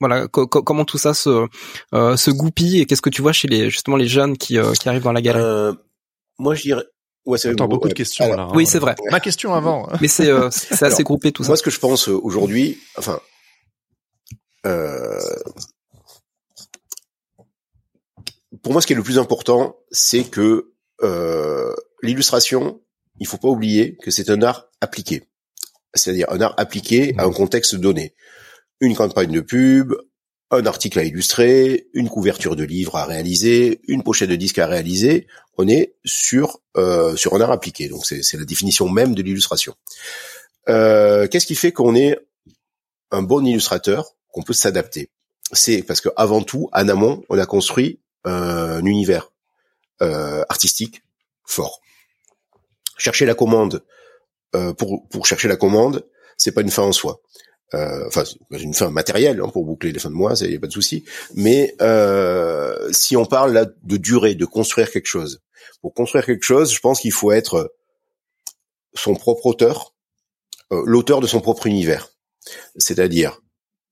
voilà, 0.00 0.26
comment 0.28 0.84
tout 0.84 0.98
ça 0.98 1.14
se 1.14 1.46
se 1.92 2.30
goupille 2.30 2.80
et 2.80 2.86
qu'est-ce 2.86 3.02
que 3.02 3.10
tu 3.10 3.22
vois 3.22 3.32
chez 3.32 3.48
les 3.48 3.70
justement 3.70 3.96
les 3.96 4.08
jeunes 4.08 4.36
qui 4.36 4.58
qui 4.80 4.88
arrivent 4.88 5.02
dans 5.02 5.12
la 5.12 5.22
galerie? 5.22 5.76
Moi, 6.38 6.54
je 6.54 6.62
dirais 6.62 6.84
Ouais, 7.26 7.36
c'est 7.36 7.54
beaucoup 7.54 7.88
de 7.88 7.92
questions. 7.94 8.34
là, 8.34 8.48
oui, 8.54 8.66
c'est 8.66 8.78
vrai. 8.78 8.94
Ma 9.10 9.20
question 9.20 9.54
avant. 9.54 9.86
Mais 10.00 10.08
c'est 10.08 10.30
c'est 10.50 10.82
assez 10.82 11.04
groupé 11.04 11.32
tout 11.32 11.44
ça. 11.44 11.50
Moi, 11.50 11.56
ce 11.56 11.62
que 11.62 11.70
je 11.70 11.78
pense 11.78 12.08
aujourd'hui, 12.08 12.78
enfin, 12.96 13.20
euh, 14.66 15.18
pour 18.62 18.72
moi, 18.72 18.80
ce 18.80 18.86
qui 18.86 18.92
est 18.92 18.96
le 18.96 19.02
plus 19.02 19.18
important, 19.18 19.76
c'est 19.90 20.24
que 20.24 20.72
euh, 21.02 21.74
l'illustration, 22.02 22.80
il 23.18 23.26
faut 23.26 23.38
pas 23.38 23.48
oublier 23.48 23.96
que 23.96 24.10
c'est 24.10 24.30
un 24.30 24.42
art 24.42 24.68
appliqué, 24.80 25.24
c'est-à-dire 25.94 26.26
un 26.30 26.40
art 26.40 26.54
appliqué 26.58 27.14
à 27.18 27.24
un 27.24 27.32
contexte 27.32 27.74
donné. 27.74 28.14
Une 28.80 28.94
campagne 28.94 29.32
de 29.32 29.40
pub, 29.40 29.94
un 30.50 30.66
article 30.66 30.98
à 30.98 31.04
illustrer, 31.04 31.86
une 31.94 32.08
couverture 32.08 32.56
de 32.56 32.64
livre 32.64 32.96
à 32.96 33.04
réaliser, 33.04 33.80
une 33.86 34.02
pochette 34.02 34.30
de 34.30 34.36
disque 34.36 34.58
à 34.58 34.66
réaliser. 34.66 35.26
On 35.58 35.68
est 35.68 35.94
sur 36.04 36.60
euh, 36.76 37.14
sur 37.16 37.34
un 37.34 37.40
art 37.40 37.52
appliqué. 37.52 37.88
Donc 37.88 38.04
c'est 38.06 38.36
la 38.36 38.44
définition 38.44 38.88
même 38.88 39.14
de 39.14 39.22
l'illustration. 39.22 39.74
Euh, 40.68 41.28
Qu'est-ce 41.28 41.46
qui 41.46 41.54
fait 41.54 41.72
qu'on 41.72 41.94
est 41.94 42.18
un 43.10 43.22
bon 43.22 43.44
illustrateur, 43.44 44.16
qu'on 44.32 44.42
peut 44.42 44.52
s'adapter? 44.52 45.10
C'est 45.52 45.82
parce 45.82 46.00
que 46.00 46.08
avant 46.16 46.42
tout, 46.42 46.68
en 46.72 46.88
amont, 46.88 47.22
on 47.28 47.38
a 47.38 47.46
construit 47.46 48.00
un 48.24 48.84
univers 48.84 49.32
euh, 50.02 50.42
artistique 50.48 51.02
fort. 51.44 51.80
Chercher 52.96 53.26
la 53.26 53.34
commande 53.34 53.84
euh, 54.54 54.72
pour 54.74 55.26
chercher 55.26 55.48
la 55.48 55.56
commande, 55.56 56.06
c'est 56.36 56.52
pas 56.52 56.62
une 56.62 56.70
fin 56.70 56.82
en 56.82 56.92
soi. 56.92 57.20
Euh, 57.72 58.06
enfin, 58.08 58.24
une 58.50 58.74
fin 58.74 58.90
matérielle 58.90 59.40
hein, 59.40 59.48
pour 59.48 59.64
boucler 59.64 59.92
les 59.92 60.00
fins 60.00 60.10
de 60.10 60.14
mois, 60.14 60.34
ça 60.34 60.46
y 60.46 60.56
a 60.56 60.58
pas 60.58 60.66
de 60.66 60.72
souci. 60.72 61.04
Mais 61.34 61.76
euh, 61.80 62.90
si 62.90 63.16
on 63.16 63.24
parle 63.24 63.52
là 63.52 63.64
de 63.64 63.96
durée, 63.96 64.34
de 64.34 64.44
construire 64.44 64.90
quelque 64.90 65.06
chose, 65.06 65.40
pour 65.80 65.94
construire 65.94 66.26
quelque 66.26 66.42
chose, 66.42 66.72
je 66.72 66.80
pense 66.80 67.00
qu'il 67.00 67.12
faut 67.12 67.30
être 67.30 67.72
son 68.94 69.14
propre 69.14 69.46
auteur, 69.46 69.94
euh, 70.72 70.82
l'auteur 70.84 71.20
de 71.20 71.28
son 71.28 71.40
propre 71.40 71.68
univers. 71.68 72.08
C'est-à-dire 72.76 73.40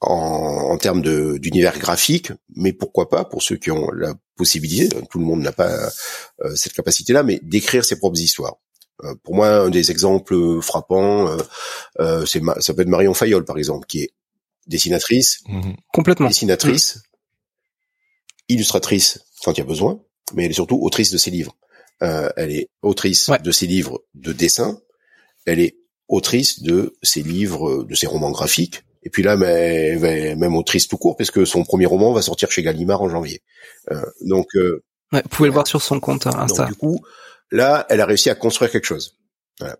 en, 0.00 0.70
en 0.70 0.78
termes 0.78 1.02
d'univers 1.38 1.78
graphique, 1.78 2.32
mais 2.54 2.72
pourquoi 2.72 3.08
pas 3.08 3.24
pour 3.24 3.42
ceux 3.42 3.56
qui 3.56 3.70
ont 3.70 3.90
la 3.90 4.14
possibilité, 4.36 4.88
tout 5.10 5.18
le 5.18 5.24
monde 5.24 5.42
n'a 5.42 5.52
pas 5.52 5.90
euh, 6.44 6.54
cette 6.54 6.72
capacité-là, 6.72 7.22
mais 7.22 7.40
d'écrire 7.42 7.84
ses 7.84 7.98
propres 7.98 8.20
histoires. 8.20 8.56
Euh, 9.04 9.14
pour 9.22 9.34
moi, 9.34 9.48
un 9.48 9.70
des 9.70 9.90
exemples 9.90 10.60
frappants, 10.62 11.36
euh, 12.00 12.24
c'est 12.24 12.40
ça 12.60 12.72
peut 12.72 12.82
être 12.82 12.88
Marion 12.88 13.14
Fayol, 13.14 13.44
par 13.44 13.58
exemple, 13.58 13.86
qui 13.86 14.02
est 14.02 14.12
dessinatrice, 14.66 15.40
mmh 15.46 15.72
complètement 15.92 16.28
dessinatrice, 16.28 16.96
mmh. 16.96 17.00
illustratrice 18.48 19.20
quand 19.42 19.52
il 19.52 19.58
y 19.58 19.62
a 19.62 19.66
besoin, 19.66 20.00
mais 20.34 20.44
elle 20.44 20.50
est 20.50 20.54
surtout 20.54 20.78
autrice 20.80 21.10
de 21.10 21.18
ses 21.18 21.30
livres. 21.30 21.56
elle 22.00 22.52
est 22.52 22.68
autrice 22.82 23.30
de 23.30 23.50
ses 23.50 23.66
livres 23.66 24.04
de 24.14 24.32
dessin, 24.32 24.78
elle 25.46 25.58
est 25.58 25.78
autrice 26.06 26.62
de 26.62 26.96
ses 27.02 27.22
livres, 27.22 27.82
de 27.82 27.94
ses 27.94 28.06
romans 28.06 28.30
graphiques, 28.30 28.84
et 29.02 29.10
puis 29.10 29.22
là, 29.22 29.36
mais, 29.36 29.96
même 30.36 30.56
autrice 30.56 30.88
tout 30.88 30.96
court, 30.96 31.16
puisque 31.16 31.46
son 31.46 31.64
premier 31.64 31.86
roman 31.86 32.12
va 32.12 32.22
sortir 32.22 32.50
chez 32.50 32.62
Gallimard 32.62 33.02
en 33.02 33.08
janvier. 33.08 33.42
Euh, 33.90 34.02
donc, 34.22 34.48
euh, 34.56 34.82
ouais, 35.12 35.22
vous 35.22 35.28
pouvez 35.28 35.48
le 35.48 35.52
voir 35.52 35.66
sur 35.66 35.82
son 35.82 36.00
compte 36.00 36.26
hein, 36.26 36.32
Insta. 36.38 36.66
du 36.66 36.74
coup, 36.74 37.00
là, 37.50 37.86
elle 37.88 38.00
a 38.00 38.06
réussi 38.06 38.30
à 38.30 38.34
construire 38.34 38.70
quelque 38.70 38.86
chose. 38.86 39.18
Voilà. 39.60 39.76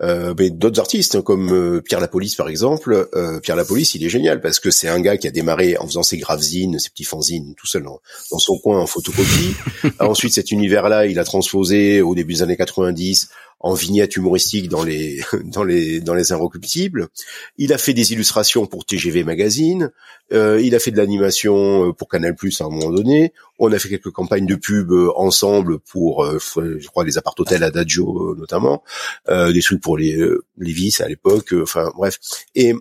Euh, 0.00 0.34
mais 0.38 0.48
d'autres 0.48 0.80
artistes 0.80 1.14
hein, 1.14 1.22
comme 1.22 1.52
euh, 1.52 1.82
Pierre 1.82 2.00
Lapolice 2.00 2.34
par 2.34 2.48
exemple, 2.48 3.08
euh, 3.14 3.40
Pierre 3.40 3.56
Lapolice 3.56 3.94
il 3.94 4.02
est 4.02 4.08
génial 4.08 4.40
parce 4.40 4.58
que 4.58 4.70
c'est 4.70 4.88
un 4.88 5.00
gars 5.00 5.18
qui 5.18 5.28
a 5.28 5.30
démarré 5.30 5.76
en 5.76 5.86
faisant 5.86 6.02
ses 6.02 6.16
gravezines, 6.16 6.78
ses 6.78 6.88
petits 6.88 7.04
fanzines 7.04 7.54
tout 7.54 7.66
seul 7.66 7.82
dans, 7.82 8.00
dans 8.30 8.38
son 8.38 8.58
coin 8.58 8.80
en 8.80 8.86
photocopie. 8.86 9.54
Ensuite 10.00 10.32
cet 10.32 10.50
univers-là 10.50 11.06
il 11.06 11.18
a 11.18 11.24
transposé 11.24 12.00
au 12.00 12.14
début 12.14 12.34
des 12.34 12.42
années 12.42 12.56
90 12.56 13.28
en 13.60 13.74
vignette 13.74 14.16
humoristique 14.16 14.68
dans 14.68 14.82
les 14.82 15.20
dans 15.44 15.64
les 15.64 16.00
dans 16.00 16.14
les 16.14 16.32
inrecuptibles. 16.32 17.08
Il 17.56 17.72
a 17.72 17.78
fait 17.78 17.94
des 17.94 18.12
illustrations 18.12 18.66
pour 18.66 18.84
TGV 18.84 19.24
Magazine. 19.24 19.90
Euh, 20.32 20.60
il 20.62 20.74
a 20.74 20.78
fait 20.78 20.90
de 20.90 20.96
l'animation 20.96 21.88
euh, 21.88 21.92
pour 21.92 22.08
Canal 22.08 22.34
Plus 22.34 22.60
à 22.60 22.64
un 22.64 22.70
moment 22.70 22.90
donné. 22.90 23.32
On 23.58 23.72
a 23.72 23.78
fait 23.78 23.88
quelques 23.88 24.10
campagnes 24.10 24.46
de 24.46 24.56
pub 24.56 24.92
euh, 24.92 25.10
ensemble 25.16 25.78
pour, 25.80 26.24
je 26.26 26.86
crois, 26.86 27.04
les 27.04 27.18
appart 27.18 27.38
hôtels 27.38 27.64
Adagio 27.64 28.34
notamment, 28.36 28.82
des 29.28 29.62
trucs 29.62 29.80
pour 29.80 29.96
les 29.96 30.18
les 30.58 30.72
vis 30.72 31.00
à 31.00 31.08
l'époque. 31.08 31.54
Enfin 31.62 31.90
bref. 31.96 32.18
Et 32.54 32.74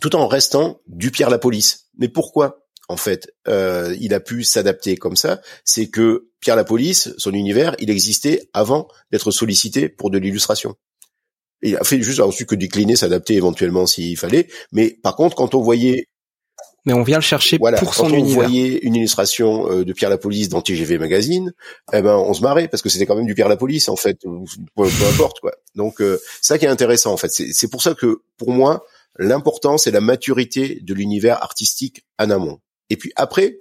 tout 0.00 0.16
en 0.16 0.26
restant 0.26 0.80
du 0.86 1.10
Pierre 1.10 1.30
la 1.30 1.38
police. 1.38 1.88
Mais 1.98 2.08
pourquoi 2.08 2.59
en 2.90 2.96
fait, 2.96 3.32
euh, 3.46 3.94
il 4.00 4.12
a 4.14 4.18
pu 4.18 4.42
s'adapter 4.42 4.96
comme 4.96 5.14
ça, 5.14 5.40
c'est 5.64 5.88
que 5.88 6.26
Pierre 6.40 6.56
la 6.56 6.64
Police, 6.64 7.14
son 7.18 7.32
univers, 7.32 7.76
il 7.78 7.88
existait 7.88 8.48
avant 8.52 8.88
d'être 9.12 9.30
sollicité 9.30 9.88
pour 9.88 10.10
de 10.10 10.18
l'illustration. 10.18 10.74
Il 11.62 11.76
a 11.76 11.84
fait 11.84 12.02
juste 12.02 12.18
ensuite 12.18 12.48
que 12.48 12.56
décliner, 12.56 12.96
s'adapter 12.96 13.34
éventuellement 13.34 13.86
s'il 13.86 14.16
fallait. 14.16 14.48
Mais 14.72 14.98
par 15.04 15.14
contre, 15.14 15.36
quand 15.36 15.54
on 15.54 15.60
voyait 15.60 16.08
mais 16.86 16.94
on 16.94 17.02
vient 17.02 17.18
le 17.18 17.22
chercher 17.22 17.58
pour 17.58 17.94
son 17.94 18.08
univers. 18.08 18.24
Quand 18.24 18.40
on 18.40 18.48
voyait 18.48 18.78
une 18.78 18.96
illustration 18.96 19.70
euh, 19.70 19.84
de 19.84 19.92
Pierre 19.92 20.08
la 20.08 20.16
Police 20.16 20.48
dans 20.48 20.62
TGV 20.62 20.98
Magazine, 20.98 21.52
eh 21.92 22.00
ben 22.00 22.16
on 22.16 22.32
se 22.32 22.40
marrait 22.40 22.68
parce 22.68 22.82
que 22.82 22.88
c'était 22.88 23.04
quand 23.04 23.14
même 23.14 23.26
du 23.26 23.34
Pierre 23.34 23.50
la 23.50 23.58
Police 23.58 23.88
en 23.88 23.96
fait, 23.96 24.18
peu, 24.74 24.82
importe 25.12 25.40
quoi. 25.40 25.52
Donc 25.76 26.00
euh, 26.00 26.18
ça 26.40 26.58
qui 26.58 26.64
est 26.64 26.68
intéressant 26.68 27.12
en 27.12 27.18
fait. 27.18 27.28
C'est 27.30 27.70
pour 27.70 27.82
ça 27.82 27.94
que 27.94 28.22
pour 28.38 28.50
moi 28.50 28.82
l'important 29.18 29.76
c'est 29.76 29.90
la 29.90 30.00
maturité 30.00 30.80
de 30.80 30.94
l'univers 30.94 31.42
artistique 31.42 32.06
en 32.18 32.30
amont. 32.30 32.58
Et 32.90 32.96
puis 32.96 33.12
après, 33.16 33.56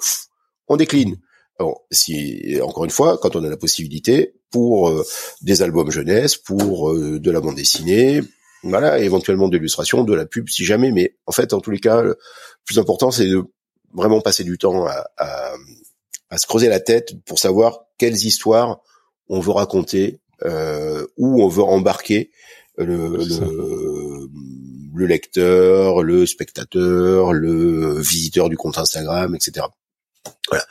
on 0.68 0.76
décline. 0.76 1.18
Alors, 1.60 1.86
si 1.92 2.60
encore 2.62 2.86
une 2.86 2.92
fois, 2.92 3.18
quand 3.18 3.36
on 3.36 3.44
a 3.44 3.50
la 3.50 3.58
possibilité, 3.58 4.34
pour 4.52 4.90
euh, 4.90 5.06
des 5.42 5.62
albums 5.62 5.92
jeunesse, 5.92 6.36
pour 6.36 6.92
euh, 6.92 7.20
de 7.20 7.32
la 7.32 7.40
bande 7.40 7.56
dessinée, 7.56 8.22
voilà, 8.64 9.00
éventuellement 9.00 9.48
de 9.48 9.58
l'illustration, 9.58 10.04
de 10.04 10.14
la 10.14 10.26
pub 10.26 10.50
si 10.50 10.66
jamais. 10.66 10.92
Mais 10.92 11.16
en 11.26 11.32
fait, 11.32 11.54
en 11.54 11.60
tous 11.60 11.72
les 11.72 11.80
cas, 11.80 12.02
le 12.02 12.18
plus 12.66 12.80
important, 12.80 13.12
c'est 13.12 13.28
de 13.28 13.44
vraiment 13.94 14.22
passer 14.22 14.44
du 14.44 14.58
temps 14.58 14.86
à, 14.86 15.06
à, 15.18 15.54
à, 16.30 16.38
se 16.38 16.46
creuser 16.46 16.68
la 16.68 16.80
tête 16.80 17.14
pour 17.26 17.40
savoir 17.40 17.86
quelles 17.98 18.26
histoires 18.26 18.82
on 19.30 19.40
veut 19.40 19.52
raconter, 19.52 20.20
euh, 20.44 21.06
où 21.18 21.42
on 21.44 21.48
veut 21.48 21.64
embarquer 21.64 22.32
le, 22.78 23.18
le, 23.18 23.89
le 25.00 25.06
lecteur, 25.06 26.04
le 26.04 26.26
spectateur, 26.26 27.32
le 27.32 28.00
visiteur 28.02 28.50
du 28.50 28.58
compte 28.58 28.78
Instagram, 28.78 29.34
etc. 29.34 29.66
Voilà. 30.50 30.66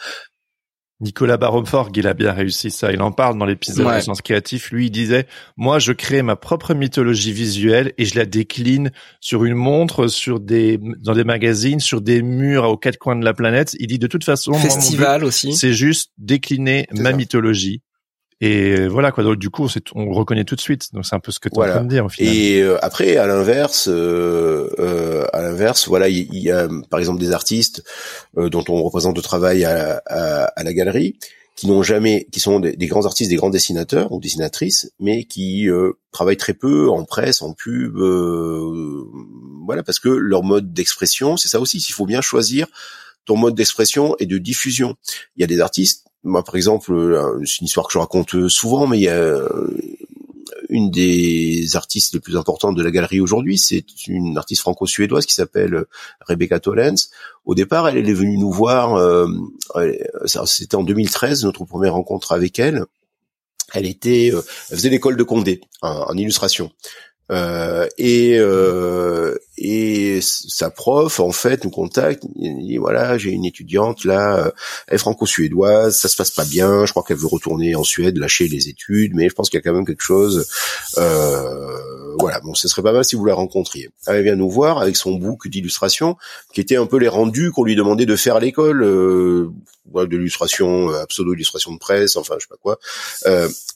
Nicolas 1.00 1.36
Baromforg, 1.36 1.96
il 1.96 2.08
a 2.08 2.14
bien 2.14 2.32
réussi 2.32 2.72
ça. 2.72 2.92
Il 2.92 3.00
en 3.02 3.12
parle 3.12 3.38
dans 3.38 3.44
l'épisode 3.44 3.94
de 3.94 4.00
Sens 4.00 4.20
Créatif. 4.20 4.72
Lui, 4.72 4.86
il 4.86 4.90
disait, 4.90 5.28
moi, 5.56 5.78
je 5.78 5.92
crée 5.92 6.22
ma 6.22 6.34
propre 6.34 6.74
mythologie 6.74 7.32
visuelle 7.32 7.92
et 7.98 8.04
je 8.04 8.18
la 8.18 8.26
décline 8.26 8.90
sur 9.20 9.44
une 9.44 9.54
montre, 9.54 10.08
sur 10.08 10.40
des, 10.40 10.78
dans 10.98 11.14
des 11.14 11.22
magazines, 11.22 11.78
sur 11.78 12.00
des 12.00 12.20
murs 12.20 12.64
aux 12.64 12.76
quatre 12.76 12.98
coins 12.98 13.14
de 13.14 13.24
la 13.24 13.32
planète. 13.32 13.76
Il 13.78 13.86
dit, 13.86 14.00
de 14.00 14.08
toute 14.08 14.24
façon, 14.24 14.52
festival 14.54 15.24
aussi. 15.24 15.54
C'est 15.54 15.72
juste 15.72 16.10
décliner 16.18 16.88
ma 16.90 17.12
mythologie 17.12 17.80
et 18.40 18.86
voilà 18.86 19.10
quoi. 19.10 19.24
Donc, 19.24 19.36
du 19.36 19.50
coup, 19.50 19.66
on 19.94 20.10
reconnaît 20.12 20.44
tout 20.44 20.54
de 20.54 20.60
suite. 20.60 20.94
Donc 20.94 21.04
c'est 21.04 21.16
un 21.16 21.20
peu 21.20 21.32
ce 21.32 21.40
que 21.40 21.48
tu 21.48 21.56
es 21.56 21.62
en 21.62 21.68
train 21.68 21.84
de 21.84 21.88
dire 21.88 22.04
au 22.04 22.08
final. 22.08 22.32
Et 22.32 22.62
euh, 22.62 22.78
après, 22.84 23.16
à 23.16 23.26
l'inverse, 23.26 23.88
euh, 23.88 24.70
euh, 24.78 25.26
à 25.32 25.42
l'inverse, 25.42 25.88
voilà, 25.88 26.08
il 26.08 26.38
y, 26.38 26.50
a 26.50 26.68
par 26.88 27.00
exemple 27.00 27.18
des 27.18 27.32
artistes 27.32 27.82
euh, 28.36 28.48
dont 28.48 28.64
on 28.68 28.82
représente 28.82 29.16
le 29.16 29.22
travail 29.22 29.64
à, 29.64 30.00
à, 30.06 30.44
à 30.44 30.62
la 30.62 30.72
galerie 30.72 31.18
qui 31.56 31.66
n'ont 31.66 31.82
jamais, 31.82 32.28
qui 32.30 32.38
sont 32.38 32.60
des, 32.60 32.76
grands 32.86 33.04
artistes, 33.04 33.30
des 33.30 33.36
grands 33.36 33.50
dessinateurs 33.50 34.12
ou 34.12 34.20
dessinatrices, 34.20 34.92
mais 35.00 35.24
qui 35.24 35.68
euh, 35.68 35.94
travaillent 36.12 36.36
très 36.36 36.54
peu 36.54 36.88
en 36.88 37.04
presse, 37.04 37.42
en 37.42 37.52
pub, 37.52 37.96
voilà, 39.66 39.82
parce 39.82 39.98
que 39.98 40.08
leur 40.08 40.44
mode 40.44 40.72
d'expression, 40.72 41.36
c'est 41.36 41.48
ça 41.48 41.58
aussi. 41.58 41.78
Il 41.78 41.92
faut 41.92 42.06
bien 42.06 42.20
choisir 42.20 42.68
ton 43.24 43.36
mode 43.36 43.56
d'expression 43.56 44.14
et 44.20 44.26
de 44.26 44.38
diffusion. 44.38 44.94
Il 45.36 45.40
y 45.40 45.44
a 45.44 45.48
des 45.48 45.60
artistes 45.60 46.07
moi, 46.24 46.42
par 46.42 46.56
exemple, 46.56 46.92
euh, 46.92 47.40
c'est 47.44 47.60
une 47.60 47.66
histoire 47.66 47.86
que 47.86 47.92
je 47.92 47.98
raconte 47.98 48.48
souvent, 48.48 48.86
mais 48.86 48.98
il 48.98 49.02
y 49.02 49.08
a 49.08 49.14
euh, 49.14 49.76
une 50.68 50.90
des 50.90 51.76
artistes 51.76 52.14
les 52.14 52.20
plus 52.20 52.36
importantes 52.36 52.76
de 52.76 52.82
la 52.82 52.90
galerie 52.90 53.20
aujourd'hui, 53.20 53.58
c'est 53.58 53.84
une 54.06 54.36
artiste 54.36 54.62
franco-suédoise 54.62 55.26
qui 55.26 55.34
s'appelle 55.34 55.84
Rebecca 56.20 56.60
Tollens. 56.60 57.10
Au 57.44 57.54
départ, 57.54 57.88
elle 57.88 58.08
est 58.08 58.14
venue 58.14 58.38
nous 58.38 58.52
voir, 58.52 58.96
euh, 58.96 59.28
c'était 60.26 60.74
en 60.74 60.82
2013, 60.82 61.44
notre 61.44 61.64
première 61.64 61.94
rencontre 61.94 62.32
avec 62.32 62.58
elle. 62.58 62.84
Elle 63.74 63.86
était, 63.86 64.28
elle 64.28 64.76
faisait 64.76 64.88
l'école 64.88 65.16
de 65.16 65.22
Condé 65.22 65.60
en 65.82 66.16
illustration. 66.16 66.72
Euh, 67.30 67.86
et 67.98 68.38
euh, 68.38 69.36
et 69.58 70.20
sa 70.22 70.70
prof 70.70 71.20
en 71.20 71.30
fait 71.30 71.64
nous 71.64 71.70
contacte 71.70 72.24
il 72.36 72.66
dit 72.66 72.76
voilà 72.78 73.18
j'ai 73.18 73.30
une 73.30 73.44
étudiante 73.44 74.04
là 74.04 74.46
euh, 74.46 74.50
elle 74.86 74.94
est 74.94 74.98
franco-suédoise 74.98 75.98
ça 75.98 76.08
se 76.08 76.16
passe 76.16 76.30
pas 76.30 76.46
bien 76.46 76.86
je 76.86 76.92
crois 76.92 77.02
qu'elle 77.02 77.18
veut 77.18 77.26
retourner 77.26 77.74
en 77.74 77.84
Suède 77.84 78.16
lâcher 78.16 78.48
les 78.48 78.70
études 78.70 79.12
mais 79.14 79.28
je 79.28 79.34
pense 79.34 79.50
qu'il 79.50 79.58
y 79.58 79.60
a 79.60 79.62
quand 79.62 79.74
même 79.74 79.84
quelque 79.84 80.02
chose 80.02 80.48
euh, 80.96 82.16
voilà. 82.18 82.40
Bon 82.40 82.54
ce 82.54 82.68
serait 82.68 82.82
pas 82.82 82.92
mal 82.92 83.04
si 83.04 83.16
vous 83.16 83.24
la 83.24 83.34
rencontriez. 83.34 83.90
Elle 84.06 84.22
vient 84.24 84.36
nous 84.36 84.50
voir 84.50 84.78
avec 84.80 84.96
son 84.96 85.12
book 85.12 85.48
d'illustration 85.48 86.16
qui 86.52 86.60
était 86.60 86.76
un 86.76 86.86
peu 86.86 86.98
les 86.98 87.08
rendus 87.08 87.52
qu'on 87.52 87.64
lui 87.64 87.76
demandait 87.76 88.06
de 88.06 88.16
faire 88.16 88.36
à 88.36 88.40
l'école 88.40 88.82
euh, 88.82 89.50
de 89.94 90.16
l'illustration 90.16 90.90
euh, 90.90 91.04
pseudo 91.06 91.34
illustration 91.34 91.72
de 91.72 91.78
presse 91.78 92.16
enfin 92.16 92.34
je 92.38 92.44
sais 92.44 92.48
pas 92.48 92.56
quoi. 92.60 92.78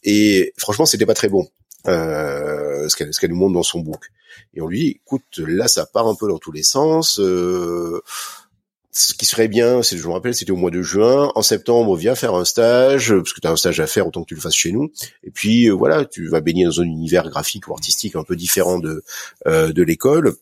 Et 0.04 0.52
franchement 0.58 0.86
c'était 0.86 1.06
pas 1.06 1.14
très 1.14 1.28
bon 1.28 1.48
euh, 1.86 2.88
ce 2.88 2.96
qu'elle 2.96 3.10
qu'elle 3.10 3.30
nous 3.30 3.36
montre 3.36 3.54
dans 3.54 3.62
son 3.62 3.80
book. 3.80 4.10
Et 4.54 4.60
on 4.60 4.66
lui 4.66 4.80
dit, 4.80 5.00
écoute, 5.04 5.38
là 5.38 5.68
ça 5.68 5.86
part 5.86 6.06
un 6.06 6.14
peu 6.14 6.28
dans 6.28 6.38
tous 6.38 6.52
les 6.52 6.62
sens. 6.62 7.20
Euh, 7.20 8.00
ce 8.94 9.14
qui 9.14 9.24
serait 9.24 9.48
bien, 9.48 9.82
c'est, 9.82 9.96
je 9.96 10.06
me 10.06 10.12
rappelle, 10.12 10.34
c'était 10.34 10.52
au 10.52 10.56
mois 10.56 10.70
de 10.70 10.82
juin. 10.82 11.32
En 11.34 11.40
septembre, 11.40 11.96
viens 11.96 12.14
faire 12.14 12.34
un 12.34 12.44
stage, 12.44 13.14
parce 13.14 13.32
que 13.32 13.40
tu 13.40 13.46
as 13.46 13.50
un 13.50 13.56
stage 13.56 13.80
à 13.80 13.86
faire, 13.86 14.06
autant 14.06 14.22
que 14.22 14.28
tu 14.28 14.34
le 14.34 14.40
fasses 14.40 14.54
chez 14.54 14.70
nous. 14.70 14.92
Et 15.24 15.30
puis 15.30 15.68
euh, 15.68 15.72
voilà, 15.72 16.04
tu 16.04 16.28
vas 16.28 16.40
baigner 16.40 16.66
dans 16.66 16.80
un 16.80 16.84
univers 16.84 17.28
graphique 17.30 17.68
ou 17.68 17.72
artistique 17.72 18.16
un 18.16 18.24
peu 18.24 18.36
différent 18.36 18.78
de 18.78 19.02
euh, 19.46 19.72
de 19.72 19.82
l'école. 19.82 20.34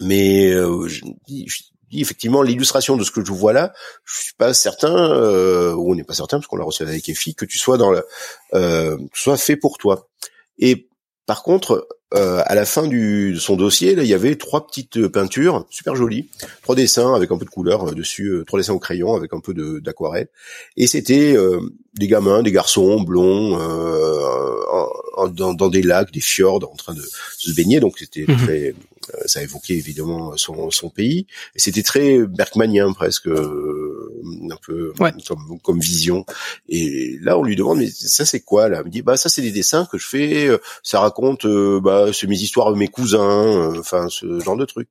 Mais 0.00 0.50
euh, 0.52 0.86
je, 0.88 1.02
dis, 1.26 1.46
effectivement 1.92 2.42
l'illustration 2.42 2.96
de 2.96 3.04
ce 3.04 3.10
que 3.10 3.24
je 3.24 3.32
vois 3.32 3.52
là, 3.52 3.72
je 4.04 4.20
suis 4.22 4.34
pas 4.34 4.54
certain, 4.54 5.12
euh, 5.12 5.74
ou 5.74 5.92
on 5.92 5.94
n'est 5.94 6.04
pas 6.04 6.14
certain 6.14 6.38
parce 6.38 6.46
qu'on 6.46 6.56
l'a 6.56 6.64
reçu 6.64 6.82
avec 6.82 7.08
Effie, 7.08 7.34
que 7.34 7.44
tu 7.44 7.58
sois 7.58 7.76
dans 7.76 7.90
le, 7.90 8.04
euh, 8.54 8.98
soit 9.14 9.36
fait 9.36 9.56
pour 9.56 9.78
toi. 9.78 10.08
Et 10.58 10.88
par 11.26 11.42
contre, 11.42 11.86
euh, 12.14 12.42
à 12.44 12.54
la 12.54 12.66
fin 12.66 12.86
du, 12.86 13.32
de 13.32 13.38
son 13.38 13.56
dossier, 13.56 13.94
là, 13.94 14.02
il 14.02 14.08
y 14.08 14.14
avait 14.14 14.34
trois 14.36 14.66
petites 14.66 15.06
peintures 15.08 15.66
super 15.70 15.96
jolies, 15.96 16.28
trois 16.62 16.74
dessins 16.74 17.14
avec 17.14 17.30
un 17.30 17.38
peu 17.38 17.44
de 17.46 17.50
couleur 17.50 17.88
euh, 17.88 17.94
dessus, 17.94 18.26
euh, 18.26 18.44
trois 18.44 18.58
dessins 18.58 18.74
au 18.74 18.78
crayon 18.78 19.14
avec 19.14 19.32
un 19.32 19.40
peu 19.40 19.54
d'aquarelle. 19.80 20.28
Et 20.76 20.86
c'était 20.86 21.36
des 21.94 22.08
gamins, 22.08 22.42
des 22.42 22.52
garçons 22.52 23.00
blonds 23.00 23.56
dans, 25.30 25.54
dans, 25.54 25.68
des 25.68 25.82
lacs, 25.82 26.12
des 26.12 26.20
fjords, 26.20 26.68
en 26.70 26.76
train 26.76 26.94
de, 26.94 27.02
se 27.38 27.52
baigner. 27.52 27.80
Donc 27.80 27.98
c'était 27.98 28.26
mhm. 28.28 28.36
très, 28.36 28.74
ça 29.26 29.42
évoquait 29.42 29.74
évidemment 29.74 30.36
son, 30.36 30.70
son 30.70 30.90
pays. 30.90 31.26
Et 31.54 31.60
c'était 31.60 31.82
très 31.82 32.18
bergmanien 32.26 32.92
presque, 32.92 33.28
un 34.50 34.56
peu 34.66 34.92
comme, 35.26 35.60
comme 35.62 35.80
vision. 35.80 36.24
Et 36.68 37.18
là, 37.20 37.38
on 37.38 37.42
lui 37.42 37.56
demande 37.56 37.78
mais 37.78 37.88
ça 37.90 38.24
c'est 38.24 38.40
quoi 38.40 38.68
là? 38.68 38.80
Il 38.82 38.86
me 38.86 38.90
dit 38.90 39.02
bah 39.02 39.16
ça 39.16 39.28
c'est 39.28 39.42
des 39.42 39.50
dessins 39.50 39.86
que 39.90 39.98
je 39.98 40.06
fais. 40.06 40.48
Ça 40.82 41.00
raconte 41.00 41.46
bah 41.82 42.12
c'est 42.12 42.26
mes 42.26 42.38
histoires 42.38 42.72
de 42.72 42.78
mes 42.78 42.88
cousins, 42.88 43.20
euh, 43.20 43.78
enfin 43.78 44.08
ce 44.08 44.40
genre 44.40 44.56
de 44.56 44.64
trucs. 44.64 44.88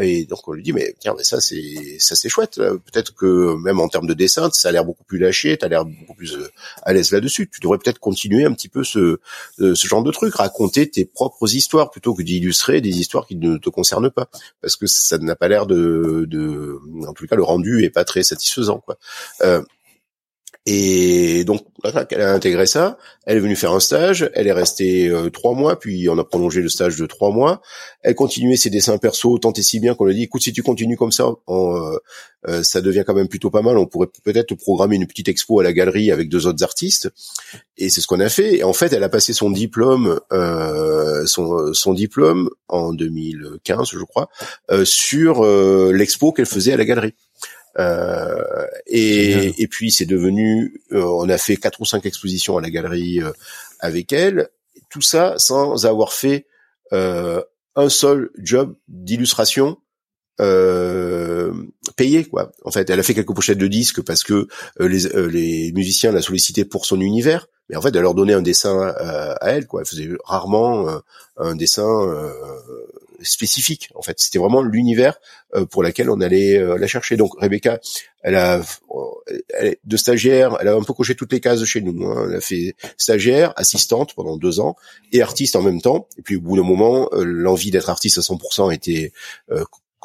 Et 0.00 0.24
donc 0.26 0.46
on 0.46 0.52
lui 0.52 0.62
dit 0.62 0.72
mais 0.72 0.94
tiens 1.00 1.14
mais 1.16 1.24
ça 1.24 1.40
c'est 1.40 1.96
ça 1.98 2.14
c'est 2.14 2.28
chouette. 2.28 2.56
Peut-être 2.56 3.14
que 3.14 3.56
même 3.56 3.80
en 3.80 3.88
termes 3.88 4.06
de 4.06 4.14
dessin 4.14 4.48
ça 4.52 4.68
a 4.68 4.72
l'air 4.72 4.84
beaucoup 4.84 5.04
plus 5.04 5.18
lâché, 5.18 5.56
t'as 5.56 5.68
l'air 5.68 5.84
beaucoup 5.84 6.14
plus 6.14 6.34
euh, 6.36 6.48
à 6.82 6.92
l'aise 6.92 7.10
là-dessus. 7.10 7.48
Tu 7.50 7.60
devrais 7.60 7.78
peut-être 7.78 7.98
continuer 7.98 8.44
un 8.44 8.52
petit 8.52 8.68
peu 8.68 8.84
ce 8.84 9.18
euh, 9.60 9.74
ce 9.74 9.86
genre 9.88 10.02
de 10.02 10.12
truc, 10.12 10.34
raconter 10.34 10.88
tes 10.88 11.04
propres 11.04 11.54
histoires 11.54 11.90
plutôt 11.90 12.14
que 12.14 12.22
d'illustrer 12.22 12.80
des 12.80 12.98
histoires 12.98 13.26
qui 13.26 13.36
ne 13.36 13.56
te 13.56 13.70
concernent 13.70 14.10
pas, 14.10 14.28
parce 14.60 14.76
que 14.76 14.86
ça 14.86 15.18
n'a 15.18 15.36
pas 15.36 15.48
l'air 15.48 15.66
de, 15.66 16.26
de 16.28 16.78
en 17.06 17.12
tout 17.12 17.26
cas 17.26 17.36
le 17.36 17.42
rendu 17.42 17.84
est 17.84 17.90
pas 17.90 18.04
très 18.04 18.22
satisfaisant 18.22 18.78
quoi. 18.78 18.98
Euh, 19.42 19.62
et 20.70 21.44
donc, 21.44 21.62
elle 22.10 22.20
a 22.20 22.34
intégré 22.34 22.66
ça. 22.66 22.98
Elle 23.24 23.38
est 23.38 23.40
venue 23.40 23.56
faire 23.56 23.72
un 23.72 23.80
stage. 23.80 24.30
Elle 24.34 24.48
est 24.48 24.52
restée 24.52 25.08
euh, 25.08 25.30
trois 25.30 25.54
mois, 25.54 25.78
puis 25.78 26.10
on 26.10 26.18
a 26.18 26.24
prolongé 26.24 26.60
le 26.60 26.68
stage 26.68 26.96
de 26.96 27.06
trois 27.06 27.30
mois. 27.30 27.62
Elle 28.02 28.14
continuait 28.14 28.58
ses 28.58 28.68
dessins 28.68 28.98
perso 28.98 29.38
tant 29.38 29.54
et 29.54 29.62
si 29.62 29.80
bien 29.80 29.94
qu'on 29.94 30.04
lui 30.04 30.12
a 30.12 30.16
dit, 30.16 30.24
écoute, 30.24 30.42
si 30.42 30.52
tu 30.52 30.62
continues 30.62 30.98
comme 30.98 31.10
ça, 31.10 31.30
euh, 31.48 31.98
euh, 32.48 32.62
ça 32.62 32.82
devient 32.82 33.04
quand 33.06 33.14
même 33.14 33.28
plutôt 33.28 33.48
pas 33.48 33.62
mal. 33.62 33.78
On 33.78 33.86
pourrait 33.86 34.10
peut-être 34.24 34.54
programmer 34.56 34.96
une 34.96 35.06
petite 35.06 35.28
expo 35.28 35.58
à 35.58 35.62
la 35.62 35.72
galerie 35.72 36.12
avec 36.12 36.28
deux 36.28 36.46
autres 36.46 36.62
artistes. 36.62 37.08
Et 37.78 37.88
c'est 37.88 38.02
ce 38.02 38.06
qu'on 38.06 38.20
a 38.20 38.28
fait. 38.28 38.56
Et 38.58 38.62
en 38.62 38.74
fait, 38.74 38.92
elle 38.92 39.04
a 39.04 39.08
passé 39.08 39.32
son 39.32 39.50
diplôme, 39.50 40.20
son, 41.24 41.72
son, 41.72 41.94
diplôme 41.94 42.50
en 42.68 42.92
2015, 42.92 43.88
je 43.90 44.04
crois, 44.04 44.28
sur 44.84 45.44
l'expo 45.92 46.32
qu'elle 46.32 46.44
faisait 46.44 46.74
à 46.74 46.76
la 46.76 46.84
galerie. 46.84 47.14
Euh, 47.78 48.66
et, 48.86 49.62
et, 49.62 49.68
puis 49.68 49.92
c'est 49.92 50.06
devenu, 50.06 50.82
euh, 50.92 51.02
on 51.02 51.28
a 51.28 51.38
fait 51.38 51.56
quatre 51.56 51.80
ou 51.80 51.84
cinq 51.84 52.06
expositions 52.06 52.58
à 52.58 52.60
la 52.60 52.70
galerie 52.70 53.20
euh, 53.22 53.30
avec 53.78 54.12
elle. 54.12 54.48
Tout 54.90 55.02
ça 55.02 55.34
sans 55.38 55.86
avoir 55.86 56.12
fait 56.12 56.46
un 56.90 57.88
seul 57.90 58.30
job 58.38 58.74
d'illustration 58.88 59.76
euh, 60.40 61.52
payé 61.96 62.24
quoi. 62.24 62.50
En 62.64 62.70
fait, 62.70 62.88
elle 62.88 62.98
a 62.98 63.02
fait 63.02 63.12
quelques 63.12 63.34
pochettes 63.34 63.58
de 63.58 63.66
disques 63.66 64.00
parce 64.02 64.24
que 64.24 64.48
les, 64.80 65.08
les, 65.28 65.72
musiciens 65.72 66.10
la 66.10 66.22
sollicitaient 66.22 66.64
pour 66.64 66.86
son 66.86 67.00
univers, 67.00 67.48
mais 67.68 67.76
en 67.76 67.82
fait, 67.82 67.94
elle 67.94 68.02
leur 68.02 68.14
donnait 68.14 68.32
un 68.32 68.42
dessin 68.42 68.94
à 68.98 69.50
elle 69.50 69.66
quoi. 69.66 69.82
Elle 69.82 69.86
faisait 69.86 70.08
rarement 70.24 70.88
un 71.36 71.54
dessin 71.54 72.32
spécifique 73.22 73.90
en 73.94 74.02
fait. 74.02 74.18
C'était 74.18 74.38
vraiment 74.38 74.62
l'univers 74.62 75.20
euh, 75.54 75.66
pour 75.66 75.82
laquelle 75.82 76.10
on 76.10 76.20
allait 76.20 76.58
euh, 76.58 76.78
la 76.78 76.86
chercher. 76.86 77.16
Donc 77.16 77.32
Rebecca, 77.40 77.80
elle 78.22 78.34
a 78.34 78.60
elle 79.58 79.76
de 79.84 79.96
stagiaire, 79.96 80.56
elle 80.60 80.68
a 80.68 80.74
un 80.74 80.82
peu 80.82 80.92
coché 80.92 81.14
toutes 81.14 81.32
les 81.32 81.40
cases 81.40 81.64
chez 81.64 81.80
nous. 81.80 82.06
Hein. 82.06 82.28
Elle 82.28 82.36
a 82.36 82.40
fait 82.40 82.74
stagiaire, 82.96 83.52
assistante 83.56 84.14
pendant 84.14 84.36
deux 84.36 84.60
ans 84.60 84.76
et 85.12 85.22
artiste 85.22 85.56
en 85.56 85.62
même 85.62 85.80
temps. 85.80 86.08
Et 86.18 86.22
puis 86.22 86.36
au 86.36 86.40
bout 86.40 86.56
d'un 86.56 86.62
moment, 86.62 87.08
euh, 87.12 87.24
l'envie 87.24 87.70
d'être 87.70 87.90
artiste 87.90 88.18
à 88.18 88.22
100% 88.22 88.72
était 88.72 89.12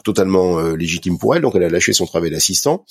totalement 0.04 0.60
légitime 0.72 1.18
pour 1.18 1.34
elle, 1.36 1.44
donc 1.44 1.56
elle 1.56 1.64
a 1.64 1.70
lâché 1.70 1.94
son 1.94 2.06
travail 2.06 2.32
d'assistant. 2.32 2.86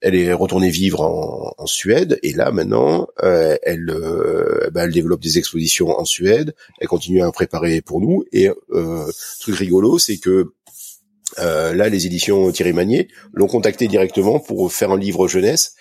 Elle 0.00 0.14
est 0.14 0.32
retournée 0.32 0.70
vivre 0.70 1.00
en, 1.00 1.66
Suède 1.66 2.18
et 2.22 2.32
là 2.32 2.50
maintenant, 2.50 3.06
euh, 3.22 3.56
elle, 3.62 3.90
euh, 3.90 4.70
bah, 4.72 4.84
elle 4.84 4.92
développe 4.92 5.20
des 5.20 5.38
expositions 5.38 5.90
en 5.90 6.04
Suède. 6.04 6.54
Elle 6.80 6.88
continue 6.88 7.22
à 7.22 7.30
préparer 7.30 7.80
pour 7.80 8.00
nous. 8.00 8.24
Et 8.32 8.48
euh, 8.70 9.10
truc 9.40 9.56
rigolo, 9.56 9.98
c'est 9.98 10.18
que 10.18 10.52
euh, 11.38 11.74
là, 11.74 11.88
les 11.88 12.06
éditions 12.06 12.50
Thierry 12.50 12.72
Magnier 12.72 13.08
l'ont 13.32 13.46
contacté 13.46 13.86
directement 13.88 14.40
pour 14.40 14.72
faire 14.72 14.90
un 14.90 14.98
livre 14.98 15.28
jeunesse 15.28 15.74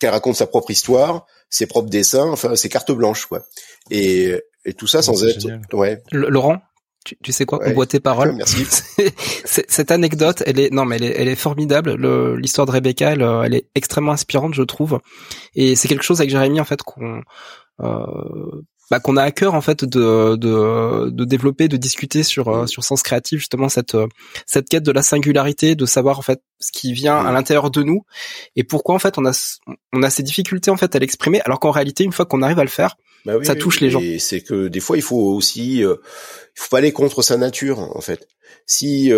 qu'elle 0.00 0.10
raconte 0.10 0.36
sa 0.36 0.46
propre 0.46 0.70
histoire, 0.70 1.26
ses 1.48 1.66
propres 1.66 1.88
dessins, 1.88 2.28
enfin 2.30 2.56
ses 2.56 2.68
cartes 2.68 2.92
blanches, 2.92 3.26
quoi. 3.26 3.46
Et, 3.90 4.34
et 4.64 4.72
tout 4.74 4.86
ça 4.86 5.02
sans 5.02 5.24
être. 5.24 5.46
Ouais. 5.72 6.02
Laurent, 6.10 6.60
tu, 7.06 7.16
tu, 7.22 7.32
sais 7.32 7.46
quoi, 7.46 7.60
on 7.64 7.70
boit 7.70 7.86
tes 7.86 8.00
paroles. 8.00 8.32
Merci. 8.36 8.66
cette 9.44 9.90
anecdote, 9.90 10.42
elle 10.44 10.58
est 10.58 10.72
non 10.72 10.84
mais 10.84 10.96
elle 10.96 11.04
est, 11.04 11.14
elle 11.16 11.28
est 11.28 11.36
formidable. 11.36 11.94
L'histoire 12.36 12.66
de 12.66 12.72
Rebecca, 12.72 13.12
elle, 13.12 13.22
elle, 13.44 13.54
est 13.54 13.66
extrêmement 13.74 14.12
inspirante, 14.12 14.54
je 14.54 14.62
trouve. 14.62 14.98
Et 15.54 15.76
c'est 15.76 15.88
quelque 15.88 16.04
chose 16.04 16.20
avec 16.20 16.30
Jérémy 16.30 16.60
en 16.60 16.64
fait 16.64 16.82
qu'on 16.82 17.22
euh, 17.80 18.62
bah, 18.90 19.00
qu'on 19.00 19.16
a 19.16 19.22
à 19.22 19.30
cœur 19.30 19.54
en 19.54 19.60
fait 19.60 19.84
de, 19.84 20.36
de, 20.36 21.10
de 21.10 21.24
développer, 21.24 21.68
de 21.68 21.76
discuter 21.76 22.22
sur 22.22 22.48
euh, 22.48 22.66
sur 22.66 22.84
Sens 22.84 23.02
Créatif 23.02 23.40
justement 23.40 23.68
cette 23.68 23.94
euh, 23.94 24.06
cette 24.46 24.68
quête 24.68 24.84
de 24.84 24.92
la 24.92 25.02
singularité, 25.02 25.74
de 25.74 25.86
savoir 25.86 26.18
en 26.18 26.22
fait 26.22 26.40
ce 26.60 26.70
qui 26.72 26.92
vient 26.92 27.16
à 27.16 27.32
l'intérieur 27.32 27.70
de 27.70 27.82
nous 27.82 28.04
et 28.54 28.64
pourquoi 28.64 28.94
en 28.94 28.98
fait 28.98 29.18
on 29.18 29.26
a 29.26 29.32
on 29.92 30.02
a 30.02 30.10
ces 30.10 30.22
difficultés 30.22 30.70
en 30.70 30.76
fait 30.76 30.94
à 30.94 30.98
l'exprimer, 30.98 31.40
alors 31.42 31.58
qu'en 31.58 31.70
réalité 31.72 32.04
une 32.04 32.12
fois 32.12 32.26
qu'on 32.26 32.42
arrive 32.42 32.58
à 32.58 32.64
le 32.64 32.70
faire, 32.70 32.96
bah 33.24 33.34
ça 33.42 33.56
touche 33.56 33.80
les 33.80 33.90
gens. 33.90 34.00
Et 34.00 34.18
c'est 34.18 34.40
que 34.40 34.68
des 34.68 34.80
fois 34.80 34.96
il 34.96 35.02
faut 35.02 35.34
aussi 35.34 35.84
euh, 35.84 35.96
il 36.56 36.60
faut 36.62 36.68
pas 36.70 36.78
aller 36.78 36.92
contre 36.92 37.22
sa 37.22 37.36
nature 37.36 37.80
en 37.80 38.00
fait. 38.00 38.28
Si 38.66 39.12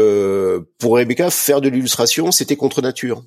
pour 0.79 0.97
Rebecca 0.97 1.31
faire 1.31 1.61
de 1.61 1.69
l'illustration 1.69 2.33
c'était 2.33 2.57
contre 2.57 2.83
nature, 2.83 3.23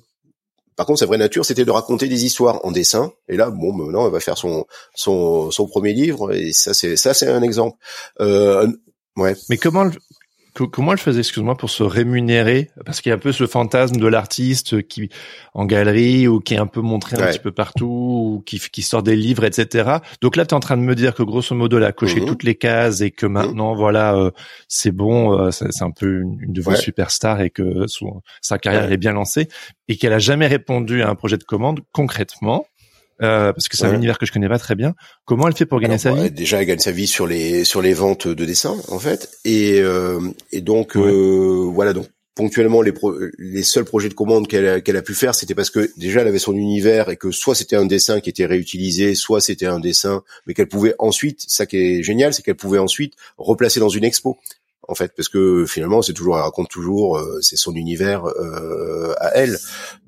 par 0.82 0.86
contre, 0.88 0.98
sa 0.98 1.06
vraie 1.06 1.16
nature, 1.16 1.44
c'était 1.44 1.64
de 1.64 1.70
raconter 1.70 2.08
des 2.08 2.24
histoires 2.24 2.58
en 2.64 2.72
dessin. 2.72 3.12
Et 3.28 3.36
là, 3.36 3.50
bon, 3.50 3.72
maintenant, 3.72 4.04
elle 4.04 4.10
va 4.10 4.18
faire 4.18 4.36
son 4.36 4.66
son, 4.96 5.52
son 5.52 5.68
premier 5.68 5.92
livre. 5.92 6.34
Et 6.34 6.52
ça, 6.52 6.74
c'est 6.74 6.96
ça, 6.96 7.14
c'est 7.14 7.28
un 7.28 7.40
exemple. 7.40 7.78
Euh, 8.18 8.66
ouais. 9.16 9.36
Mais 9.48 9.58
comment 9.58 9.88
comment 10.54 10.92
elle 10.92 10.98
faisait, 10.98 11.20
excuse-moi, 11.20 11.56
pour 11.56 11.70
se 11.70 11.82
rémunérer? 11.82 12.70
Parce 12.84 13.00
qu'il 13.00 13.10
y 13.10 13.12
a 13.12 13.16
un 13.16 13.18
peu 13.18 13.32
ce 13.32 13.46
fantasme 13.46 13.96
de 13.96 14.06
l'artiste 14.06 14.86
qui 14.86 15.08
en 15.54 15.64
galerie 15.64 16.28
ou 16.28 16.40
qui 16.40 16.54
est 16.54 16.58
un 16.58 16.66
peu 16.66 16.80
montré 16.80 17.16
un 17.20 17.26
petit 17.26 17.38
peu 17.38 17.52
partout 17.52 17.86
ou 17.86 18.42
qui, 18.44 18.58
qui 18.58 18.82
sort 18.82 19.02
des 19.02 19.16
livres, 19.16 19.44
etc. 19.44 19.96
Donc 20.20 20.36
là, 20.36 20.44
tu 20.46 20.50
es 20.50 20.56
en 20.56 20.60
train 20.60 20.76
de 20.76 20.82
me 20.82 20.94
dire 20.94 21.14
que 21.14 21.22
grosso 21.22 21.54
modo, 21.54 21.78
elle 21.78 21.84
a 21.84 21.92
coché 21.92 22.20
mhm. 22.20 22.26
toutes 22.26 22.42
les 22.42 22.54
cases 22.54 23.00
et 23.00 23.10
que 23.10 23.26
mhm. 23.26 23.32
maintenant, 23.32 23.74
voilà, 23.74 24.14
euh, 24.14 24.30
c'est 24.68 24.92
bon, 24.92 25.38
euh, 25.38 25.50
c'est 25.50 25.82
un 25.82 25.90
peu 25.90 26.20
une, 26.20 26.38
une 26.40 26.52
de 26.52 26.62
vos 26.62 26.74
superstars 26.74 27.40
et 27.40 27.50
que 27.50 27.86
sa 28.40 28.58
carrière 28.58 28.90
est 28.90 28.96
bien 28.98 29.12
lancée 29.12 29.48
et 29.88 29.96
qu'elle 29.96 30.12
a 30.12 30.18
jamais 30.18 30.46
répondu 30.46 31.02
à 31.02 31.08
un 31.08 31.14
projet 31.14 31.38
de 31.38 31.44
commande 31.44 31.80
concrètement. 31.92 32.66
Euh, 33.22 33.52
parce 33.52 33.68
que 33.68 33.76
c'est 33.76 33.84
un 33.84 33.94
univers 33.94 34.18
que 34.18 34.26
je 34.26 34.32
connais 34.32 34.48
pas 34.48 34.58
très 34.58 34.74
bien. 34.74 34.94
Comment 35.24 35.46
elle 35.46 35.54
fait 35.54 35.66
pour 35.66 35.80
gagner 35.80 35.98
sa 35.98 36.12
vie 36.12 36.30
Déjà, 36.30 36.60
elle 36.60 36.66
gagne 36.66 36.78
sa 36.78 36.90
vie 36.90 37.06
sur 37.06 37.26
les 37.26 37.64
sur 37.64 37.80
les 37.80 37.94
ventes 37.94 38.26
de 38.26 38.44
dessins 38.44 38.76
en 38.88 38.98
fait, 38.98 39.30
et 39.44 39.80
euh, 39.80 40.20
et 40.50 40.60
donc 40.60 40.96
euh, 40.96 41.70
voilà 41.72 41.92
donc 41.92 42.06
ponctuellement 42.34 42.82
les 42.82 42.92
les 43.38 43.62
seuls 43.62 43.84
projets 43.84 44.08
de 44.08 44.14
commande 44.14 44.48
qu'elle 44.48 44.66
a, 44.66 44.80
qu'elle 44.80 44.96
a 44.96 45.02
pu 45.02 45.14
faire, 45.14 45.34
c'était 45.34 45.54
parce 45.54 45.70
que 45.70 45.90
déjà 45.96 46.22
elle 46.22 46.28
avait 46.28 46.38
son 46.38 46.54
univers 46.54 47.10
et 47.10 47.16
que 47.16 47.30
soit 47.30 47.54
c'était 47.54 47.76
un 47.76 47.86
dessin 47.86 48.20
qui 48.20 48.30
était 48.30 48.46
réutilisé, 48.46 49.14
soit 49.14 49.40
c'était 49.40 49.66
un 49.66 49.78
dessin, 49.78 50.22
mais 50.46 50.54
qu'elle 50.54 50.68
pouvait 50.68 50.94
ensuite, 50.98 51.44
ça 51.46 51.66
qui 51.66 51.76
est 51.76 52.02
génial, 52.02 52.34
c'est 52.34 52.42
qu'elle 52.42 52.56
pouvait 52.56 52.78
ensuite 52.78 53.14
replacer 53.36 53.78
dans 53.78 53.90
une 53.90 54.04
expo 54.04 54.38
en 54.88 54.96
fait, 54.96 55.12
parce 55.16 55.28
que 55.28 55.64
finalement, 55.64 56.02
c'est 56.02 56.12
toujours, 56.12 56.36
elle 56.36 56.42
raconte 56.42 56.68
toujours, 56.68 57.24
c'est 57.40 57.56
son 57.56 57.72
univers 57.76 58.26
euh, 58.26 59.14
à 59.18 59.28
elle. 59.36 59.56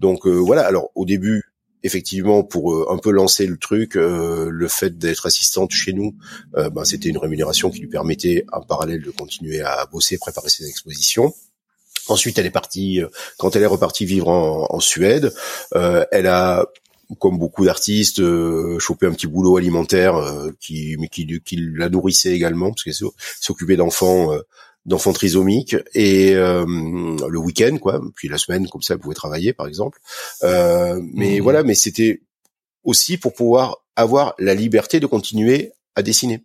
Donc 0.01 0.27
voilà. 0.27 0.67
Alors 0.67 0.91
au 0.97 1.05
début, 1.05 1.45
effectivement, 1.85 2.43
pour 2.43 2.75
euh, 2.75 2.87
un 2.91 2.97
peu 2.97 3.11
lancer 3.11 3.47
le 3.47 3.59
truc, 3.59 3.97
euh, 3.97 4.49
le 4.51 4.69
fait 4.69 4.99
d'être 4.99 5.27
assistante 5.27 5.71
chez 5.71 5.93
nous, 5.93 6.17
euh, 6.57 6.71
ben, 6.71 6.85
c'était 6.85 7.11
une 7.11 7.19
rémunération 7.19 7.71
qui 7.71 7.81
lui 7.81 7.89
permettait 7.89 8.45
en 8.53 8.63
parallèle 8.63 9.03
de 9.03 9.11
continuer 9.11 9.61
à 9.61 9.87
bosser, 9.93 10.19
préparer 10.19 10.49
ses 10.49 10.67
expositions. 10.67 11.33
Ensuite, 12.09 12.39
elle 12.39 12.47
est 12.47 12.51
partie, 12.51 13.01
quand 13.39 13.55
elle 13.55 13.63
est 13.63 13.67
repartie 13.67 14.05
vivre 14.05 14.29
en, 14.29 14.81
Suède, 14.81 15.33
elle 15.73 16.27
a 16.27 16.67
comme 17.19 17.39
beaucoup 17.39 17.65
d'artistes, 17.65 18.21
chopé 18.79 19.07
un 19.07 19.13
petit 19.13 19.27
boulot 19.27 19.57
alimentaire 19.57 20.15
qui, 20.61 20.99
qui 21.11 21.57
la 21.75 21.89
nourrissait 21.89 22.33
également, 22.33 22.73
parce 22.73 22.83
qu'elle 22.83 23.09
s'occupait 23.41 23.77
d'enfants 23.77 24.33
d'enfants 24.87 25.13
trisomiques 25.13 25.77
et 25.95 26.35
euh, 26.35 26.65
le 26.67 27.39
week-end 27.39 27.79
quoi. 27.79 28.01
Puis 28.15 28.29
la 28.29 28.39
semaine 28.39 28.69
comme 28.69 28.83
ça 28.83 28.95
elle 28.95 29.01
pouvait 29.01 29.15
travailler 29.15 29.53
par 29.53 29.67
exemple. 29.67 29.99
Euh, 30.43 31.01
mais 31.15 31.39
mmh. 31.39 31.43
voilà 31.43 31.63
mais 31.63 31.75
c'était 31.75 32.23
aussi 32.83 33.17
pour 33.17 33.33
pouvoir 33.33 33.79
avoir 33.97 34.35
la 34.39 34.55
liberté 34.55 35.01
de 35.01 35.07
continuer 35.07 35.73
à 35.95 36.03
dessiner 36.03 36.45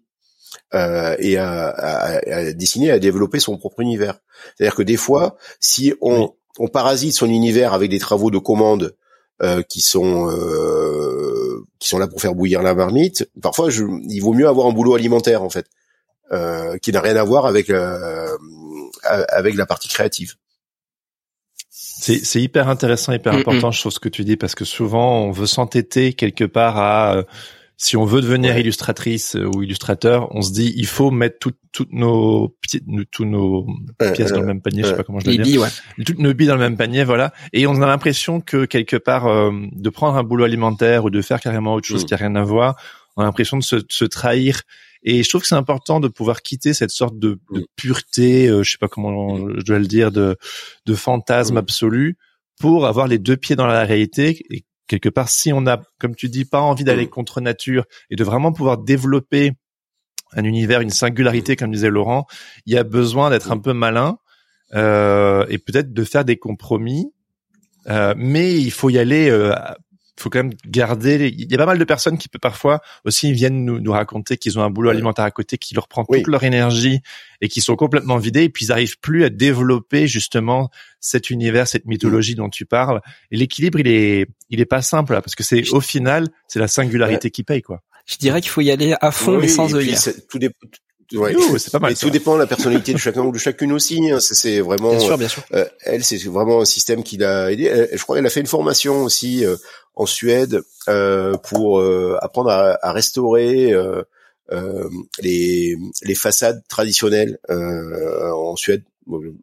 euh, 0.74 1.16
et 1.20 1.38
à, 1.38 1.70
à, 1.70 2.20
à, 2.32 2.54
dessiner 2.54 2.92
à 2.92 3.00
développer 3.00 3.40
son 3.40 3.58
propre 3.58 3.82
univers. 3.82 4.20
C'est-à-dire 4.56 4.76
que 4.76 4.84
des 4.84 4.98
fois 4.98 5.38
si 5.60 5.94
on, 6.02 6.34
on 6.60 6.68
parasite 6.68 7.14
son 7.14 7.30
univers 7.30 7.74
avec 7.74 7.90
des 7.90 8.00
travaux 8.00 8.32
de 8.32 8.38
commande 8.38 8.96
euh, 9.42 9.64
qui 9.64 9.82
sont 9.82 10.30
euh, 10.30 11.66
qui 11.80 11.88
sont 11.88 11.98
là 11.98 12.08
pour 12.08 12.22
faire 12.22 12.36
bouillir 12.36 12.62
la 12.62 12.74
marmite 12.74 13.30
parfois 13.42 13.70
je, 13.70 13.86
il 14.10 14.20
vaut 14.20 14.34
mieux 14.34 14.50
avoir 14.50 14.68
un 14.68 14.74
boulot 14.74 14.96
alimentaire 14.96 15.44
en 15.44 15.50
fait 15.50 15.66
qui 16.82 16.92
n'a 16.92 17.02
rien 17.02 17.16
à 17.16 17.24
voir 17.24 17.46
avec 17.46 17.70
euh, 19.06 19.28
avec 19.30 19.56
la 19.56 19.66
partie 19.66 19.88
créative. 19.88 20.36
C'est 21.72 22.42
hyper 22.42 22.70
intéressant, 22.70 23.12
hyper 23.14 23.34
important, 23.34 23.72
je 23.72 23.80
trouve 23.80 23.92
ce 23.92 24.00
que 24.00 24.10
tu 24.10 24.24
dis, 24.24 24.38
parce 24.38 24.56
que 24.56 24.66
souvent 24.66 25.22
on 25.22 25.32
veut 25.32 25.46
s'entêter 25.46 26.14
quelque 26.14 26.46
part 26.46 26.78
à 26.78 27.16
euh, 27.16 27.24
si 27.76 27.98
on 27.98 28.06
veut 28.06 28.22
devenir 28.22 28.58
illustratrice 28.58 29.36
ou 29.36 29.64
illustrateur, 29.64 30.34
on 30.34 30.42
se 30.42 30.52
dit 30.52 30.74
il 30.76 30.86
faut 30.88 31.12
mettre 31.12 31.38
toutes 31.40 31.92
nos 31.92 32.56
petites, 32.62 32.86
tous 33.12 33.26
nos 33.26 33.68
pièces 34.14 34.32
dans 34.32 34.40
le 34.40 34.48
même 34.48 34.62
panier, 34.62 34.84
je 34.84 34.88
sais 34.88 34.96
pas 34.96 35.04
comment 35.04 35.20
je 35.20 35.30
le 35.30 35.38
dire, 35.38 35.68
toutes 36.06 36.20
nos 36.20 36.34
billes 36.34 36.48
dans 36.48 36.56
le 36.56 36.62
même 36.62 36.78
panier, 36.78 37.04
voilà. 37.04 37.34
Et 37.54 37.68
on 37.68 37.82
a 37.82 37.88
l'impression 37.88 38.42
que 38.42 38.66
quelque 38.66 38.98
part 38.98 39.26
de 39.52 39.90
prendre 39.90 40.18
un 40.18 40.24
boulot 40.24 40.46
alimentaire 40.46 41.06
ou 41.06 41.10
de 41.10 41.22
faire 41.22 41.40
carrément 41.40 41.76
autre 41.76 41.88
chose 41.88 42.04
mm. 42.04 42.08
qui 42.08 42.14
a 42.14 42.18
rien 42.18 42.36
à 42.36 42.44
voir, 42.44 42.76
on 43.16 43.22
a 43.22 43.26
l'impression 43.26 43.58
de 43.58 43.64
se, 43.64 43.76
de 43.76 43.86
se 43.90 44.06
trahir 44.06 44.64
et 45.04 45.24
je 45.24 45.30
trouve 45.30 45.42
que 45.42 45.48
c'est 45.48 45.56
important 45.56 46.00
de 46.00 46.08
pouvoir 46.08 46.42
quitter 46.42 46.74
cette 46.74 46.92
sorte 46.92 47.18
de, 47.18 47.40
de 47.52 47.66
pureté, 47.76 48.48
euh, 48.48 48.64
je 48.64 48.72
sais 48.72 48.78
pas 48.78 48.88
comment 48.88 49.38
je 49.38 49.64
dois 49.64 49.80
le 49.80 49.88
dire, 49.88 50.12
de, 50.12 50.38
de 50.86 50.96
fantasme 50.96 51.58
absolu 51.58 52.18
pour 52.60 52.86
avoir 52.86 53.08
les 53.08 53.20
deux 53.20 53.38
pieds 53.38 53.56
dans 53.56 53.68
la 53.68 53.84
réalité. 53.84 54.46
Et 54.50 54.66
quelque 54.88 55.10
part, 55.10 55.30
si 55.30 55.54
on 55.54 55.66
a, 55.68 55.82
comme 56.00 56.16
tu 56.16 56.28
dis, 56.28 56.46
pas 56.46 56.60
envie 56.60 56.84
d'aller 56.84 57.08
contre 57.08 57.40
nature 57.40 57.86
et 58.10 58.16
de 58.16 58.24
vraiment 58.24 58.52
pouvoir 58.52 58.78
développer 58.78 59.54
un 60.34 60.44
univers, 60.44 60.82
une 60.82 60.90
singularité, 60.90 61.56
comme 61.56 61.72
disait 61.72 61.90
Laurent, 61.90 62.28
il 62.66 62.74
y 62.74 62.78
a 62.78 62.84
besoin 62.84 63.30
d'être 63.30 63.52
un 63.52 63.58
peu 63.58 63.74
malin 63.74 64.18
euh, 64.74 65.46
et 65.50 65.58
peut-être 65.58 65.94
de 65.94 66.04
faire 66.04 66.26
des 66.26 66.38
compromis. 66.38 67.12
Euh, 67.88 68.14
mais 68.18 68.60
il 68.60 68.72
faut 68.72 68.90
y 68.90 69.00
aller 69.00 69.30
euh, 69.30 69.54
faut 70.20 70.30
quand 70.30 70.40
même 70.40 70.54
garder. 70.66 71.34
Il 71.38 71.52
y 71.52 71.56
a 71.56 71.58
pas 71.58 71.66
mal 71.66 71.78
de 71.78 71.84
personnes 71.84 72.18
qui 72.18 72.30
peut 72.30 72.40
parfois 72.40 72.82
aussi 73.06 73.32
viennent 73.32 73.66
nous, 73.66 73.80
nous 73.80 73.92
raconter 73.92 74.38
qu'ils 74.38 74.60
ont 74.60 74.64
un 74.64 74.70
boulot 74.70 74.90
alimentaire 74.90 75.26
à 75.26 75.32
côté 75.32 75.58
qui 75.58 75.74
leur 75.74 75.88
prend 75.88 76.06
toute 76.06 76.28
leur 76.28 76.44
énergie 76.44 77.00
et 77.42 77.48
qui 77.48 77.62
sont 77.62 77.76
complètement 77.76 78.18
vidés 78.18 78.44
et 78.44 78.50
puis 78.50 78.66
ils 78.66 78.72
arrivent 78.72 79.00
plus 79.00 79.24
à 79.24 79.30
développer 79.30 80.08
justement 80.08 80.70
cet 81.00 81.30
univers, 81.30 81.68
cette 81.68 81.86
mythologie 81.86 82.36
dont 82.36 82.50
tu 82.50 82.66
parles. 82.66 83.02
Et 83.32 83.38
l'équilibre, 83.38 83.80
il 83.80 83.88
est, 83.88 84.28
il 84.50 84.60
est 84.60 84.66
pas 84.66 84.82
simple 84.82 85.14
là, 85.14 85.22
parce 85.22 85.36
que 85.36 85.44
c'est 85.44 85.70
au 85.72 85.82
final, 85.82 86.28
c'est 86.48 86.60
la 86.60 86.68
singularité 86.68 87.32
qui 87.32 87.44
paye 87.44 87.62
quoi. 87.62 87.82
Je 88.06 88.18
dirais 88.18 88.42
qu'il 88.42 88.50
faut 88.50 88.62
y 88.62 88.72
aller 88.72 88.96
à 89.02 89.12
fond 89.12 89.38
mais 89.40 89.48
sans 89.48 89.76
œillères. 89.76 90.00
Tout, 90.30 90.40
Ouais. 91.14 91.36
c'est 91.58 91.72
pas 91.72 91.80
mal. 91.80 91.96
tout 91.96 92.10
dépend 92.10 92.36
de 92.36 92.40
la 92.40 92.48
personnalité 92.48 92.94
de 92.94 92.98
chacun 93.00 93.22
ou 93.22 93.32
de 93.32 93.38
chacune 93.38 93.72
aussi. 93.72 94.12
Hein. 94.12 94.20
C'est 94.20 94.60
vraiment. 94.60 94.92
Bien 94.92 95.00
sûr, 95.00 95.18
bien 95.18 95.28
sûr. 95.28 95.44
Euh, 95.54 95.66
elle, 95.84 96.04
c'est 96.04 96.18
vraiment 96.26 96.62
un 96.62 96.66
système 96.66 97.04
qui 97.04 97.18
l'a 97.18 97.52
aidé. 97.52 97.88
je 97.94 98.02
crois 98.04 98.16
qu'elle 98.16 98.26
a 98.26 98.30
fait 98.30 98.42
une 98.42 98.48
formation 98.48 99.04
aussi 99.04 99.46
euh, 99.46 99.56
en 99.96 100.06
Suède 100.06 100.62
euh, 100.88 101.36
pour 101.38 101.80
euh, 101.80 102.18
apprendre 102.22 102.50
à, 102.50 102.78
à 102.82 102.92
restaurer 102.94 103.74
euh, 103.74 104.02
les, 105.20 105.78
les 106.04 106.16
façades 106.16 106.64
traditionnelles 106.68 107.38
en 107.50 108.56
Suède 108.56 108.84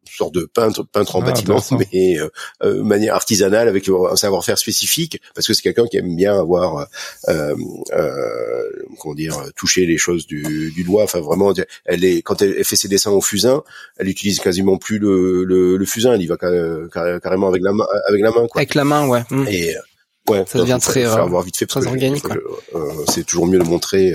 sorte 0.05 0.35
de 0.35 0.45
peintre 0.45 0.85
peintre 0.85 1.17
en 1.17 1.23
ah, 1.23 1.27
bâtiment 1.27 1.63
mais 1.93 2.17
euh, 2.63 2.83
manière 2.83 3.15
artisanale 3.15 3.69
avec 3.69 3.89
un 3.89 4.17
savoir-faire 4.17 4.59
spécifique 4.59 5.21
parce 5.35 5.47
que 5.47 5.55
c'est 5.55 5.63
quelqu'un 5.63 5.87
qui 5.87 5.97
aime 5.97 6.15
bien 6.15 6.39
avoir 6.39 6.89
euh, 7.29 7.55
euh, 7.93 8.71
comment 9.01 9.15
dire 9.15 9.37
toucher 9.57 9.87
les 9.87 9.99
choses 9.99 10.27
du, 10.27 10.73
du 10.73 10.85
doigt. 10.85 11.05
Enfin 11.05 11.21
vraiment 11.21 11.53
elle 11.85 12.05
est 12.05 12.23
quand 12.23 12.43
elle, 12.43 12.65
fait 12.65 12.77
ses 12.77 12.89
dessins 12.89 13.11
au 13.11 13.21
fusain 13.21 13.63
elle 13.99 14.09
utilise 14.09 14.41
quasiment 14.41 14.79
plus 14.79 14.99
le, 14.99 15.45
le, 15.45 15.77
le 15.77 15.85
fusain. 15.85 16.15
Elle 16.15 16.23
y 16.23 16.27
va 16.27 16.37
carrément 16.37 17.49
avec 17.49 17.63
la 17.63 17.73
main 17.73 17.87
avec 18.09 18.23
la 18.23 18.31
main 18.31 18.47
quoi. 18.49 18.61
Avec 18.61 18.75
la 18.75 18.85
main 18.85 19.07
ouais. 19.09 19.23
Et 19.49 19.75
Ouais, 20.29 20.45
ça 20.47 20.59
devient 20.59 20.79
très 20.81 21.05
euh, 21.05 21.15
avoir 21.15 21.43
vite 21.43 21.57
fait 21.57 21.67
très 21.67 21.87
organique. 21.87 22.25
Euh, 22.75 23.05
c'est 23.13 23.25
toujours 23.25 23.47
mieux 23.47 23.59
de 23.59 23.65
montrer 23.65 24.15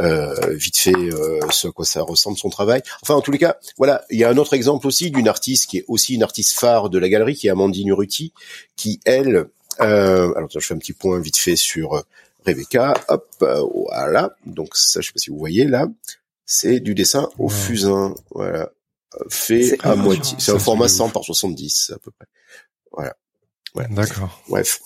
euh, 0.00 0.34
vite 0.54 0.76
fait 0.76 0.94
euh, 0.94 1.40
ce 1.50 1.68
à 1.68 1.70
quoi 1.70 1.84
ça 1.84 2.02
ressemble 2.02 2.36
son 2.36 2.50
travail. 2.50 2.82
Enfin, 3.02 3.14
en 3.14 3.20
tous 3.20 3.30
les 3.30 3.38
cas, 3.38 3.56
voilà, 3.78 4.04
il 4.10 4.18
y 4.18 4.24
a 4.24 4.30
un 4.30 4.36
autre 4.36 4.54
exemple 4.54 4.86
aussi 4.86 5.10
d'une 5.10 5.28
artiste 5.28 5.70
qui 5.70 5.78
est 5.78 5.84
aussi 5.88 6.14
une 6.14 6.22
artiste 6.22 6.58
phare 6.58 6.90
de 6.90 6.98
la 6.98 7.08
galerie, 7.08 7.34
qui 7.34 7.46
est 7.46 7.50
Amandine 7.50 7.88
Urruti, 7.88 8.32
qui 8.76 9.00
elle, 9.04 9.46
alors 9.78 10.48
je 10.50 10.58
fais 10.60 10.74
un 10.74 10.78
petit 10.78 10.92
point 10.92 11.20
vite 11.20 11.36
fait 11.36 11.56
sur 11.56 12.04
Rebecca. 12.44 12.94
Hop, 13.08 13.26
voilà. 13.40 14.36
Donc 14.46 14.76
ça, 14.76 15.00
je 15.00 15.06
sais 15.06 15.12
pas 15.12 15.20
si 15.20 15.30
vous 15.30 15.38
voyez 15.38 15.64
là, 15.64 15.86
c'est 16.44 16.80
du 16.80 16.94
dessin 16.94 17.28
au 17.38 17.48
fusain, 17.48 18.14
voilà, 18.30 18.70
fait 19.28 19.78
à 19.82 19.94
moitié. 19.94 20.36
C'est 20.40 20.52
un 20.52 20.58
format 20.58 20.88
100 20.88 21.10
par 21.10 21.24
70 21.24 21.92
à 21.94 21.98
peu 21.98 22.10
près. 22.10 22.26
Voilà. 22.92 23.14
Ouais. 23.74 23.86
D'accord. 23.90 24.42
Bref. 24.48 24.80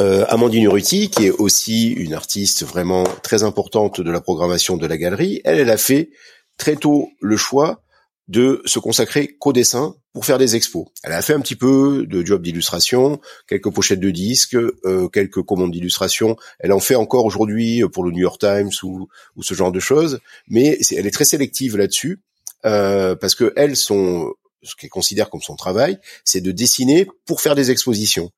Euh, 0.00 0.24
Amandine 0.28 0.64
Urruti, 0.64 1.08
qui 1.08 1.26
est 1.26 1.30
aussi 1.30 1.90
une 1.90 2.14
artiste 2.14 2.64
vraiment 2.64 3.04
très 3.22 3.44
importante 3.44 4.00
de 4.00 4.10
la 4.10 4.20
programmation 4.20 4.76
de 4.76 4.86
la 4.86 4.96
galerie, 4.96 5.40
elle, 5.44 5.60
elle 5.60 5.70
a 5.70 5.76
fait 5.76 6.10
très 6.56 6.76
tôt 6.76 7.10
le 7.20 7.36
choix 7.36 7.82
de 8.26 8.62
se 8.64 8.78
consacrer 8.78 9.36
qu'au 9.38 9.52
dessin 9.52 9.94
pour 10.12 10.24
faire 10.24 10.38
des 10.38 10.56
expos. 10.56 10.86
Elle 11.02 11.12
a 11.12 11.22
fait 11.22 11.34
un 11.34 11.40
petit 11.40 11.56
peu 11.56 12.06
de 12.08 12.24
job 12.24 12.42
d'illustration, 12.42 13.20
quelques 13.46 13.70
pochettes 13.70 14.00
de 14.00 14.10
disques, 14.10 14.56
euh, 14.56 15.08
quelques 15.08 15.42
commandes 15.42 15.72
d'illustration. 15.72 16.36
Elle 16.58 16.72
en 16.72 16.80
fait 16.80 16.94
encore 16.94 17.24
aujourd'hui 17.24 17.82
pour 17.92 18.04
le 18.04 18.12
New 18.12 18.20
York 18.20 18.40
Times 18.40 18.70
ou, 18.82 19.08
ou 19.36 19.42
ce 19.42 19.54
genre 19.54 19.72
de 19.72 19.80
choses, 19.80 20.20
mais 20.48 20.78
elle 20.92 21.06
est 21.06 21.10
très 21.10 21.24
sélective 21.24 21.76
là-dessus 21.76 22.20
euh, 22.64 23.14
parce 23.14 23.34
que 23.34 23.52
elle, 23.56 23.76
son 23.76 24.32
ce 24.64 24.76
qu'elle 24.76 24.90
considère 24.90 25.30
comme 25.30 25.42
son 25.42 25.56
travail, 25.56 25.98
c'est 26.24 26.40
de 26.40 26.52
dessiner 26.52 27.06
pour 27.26 27.40
faire 27.40 27.54
des 27.54 27.70
expositions. 27.70 28.30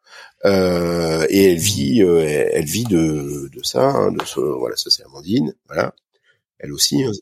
Euh, 0.45 1.27
et 1.31 1.53
elle 1.53 1.59
vit, 1.59 2.03
euh, 2.03 2.49
elle 2.53 2.67
vit 2.67 2.85
de, 2.85 3.49
de 3.53 3.63
ça, 3.63 3.91
hein, 3.91 4.13
de 4.13 4.25
ce, 4.25 4.41
voilà, 4.41 4.77
ça 4.77 4.91
c'est 4.91 5.05
Amandine, 5.05 5.55
voilà, 5.67 5.95
elle 6.59 6.73
aussi. 6.73 7.03
Hein, 7.03 7.13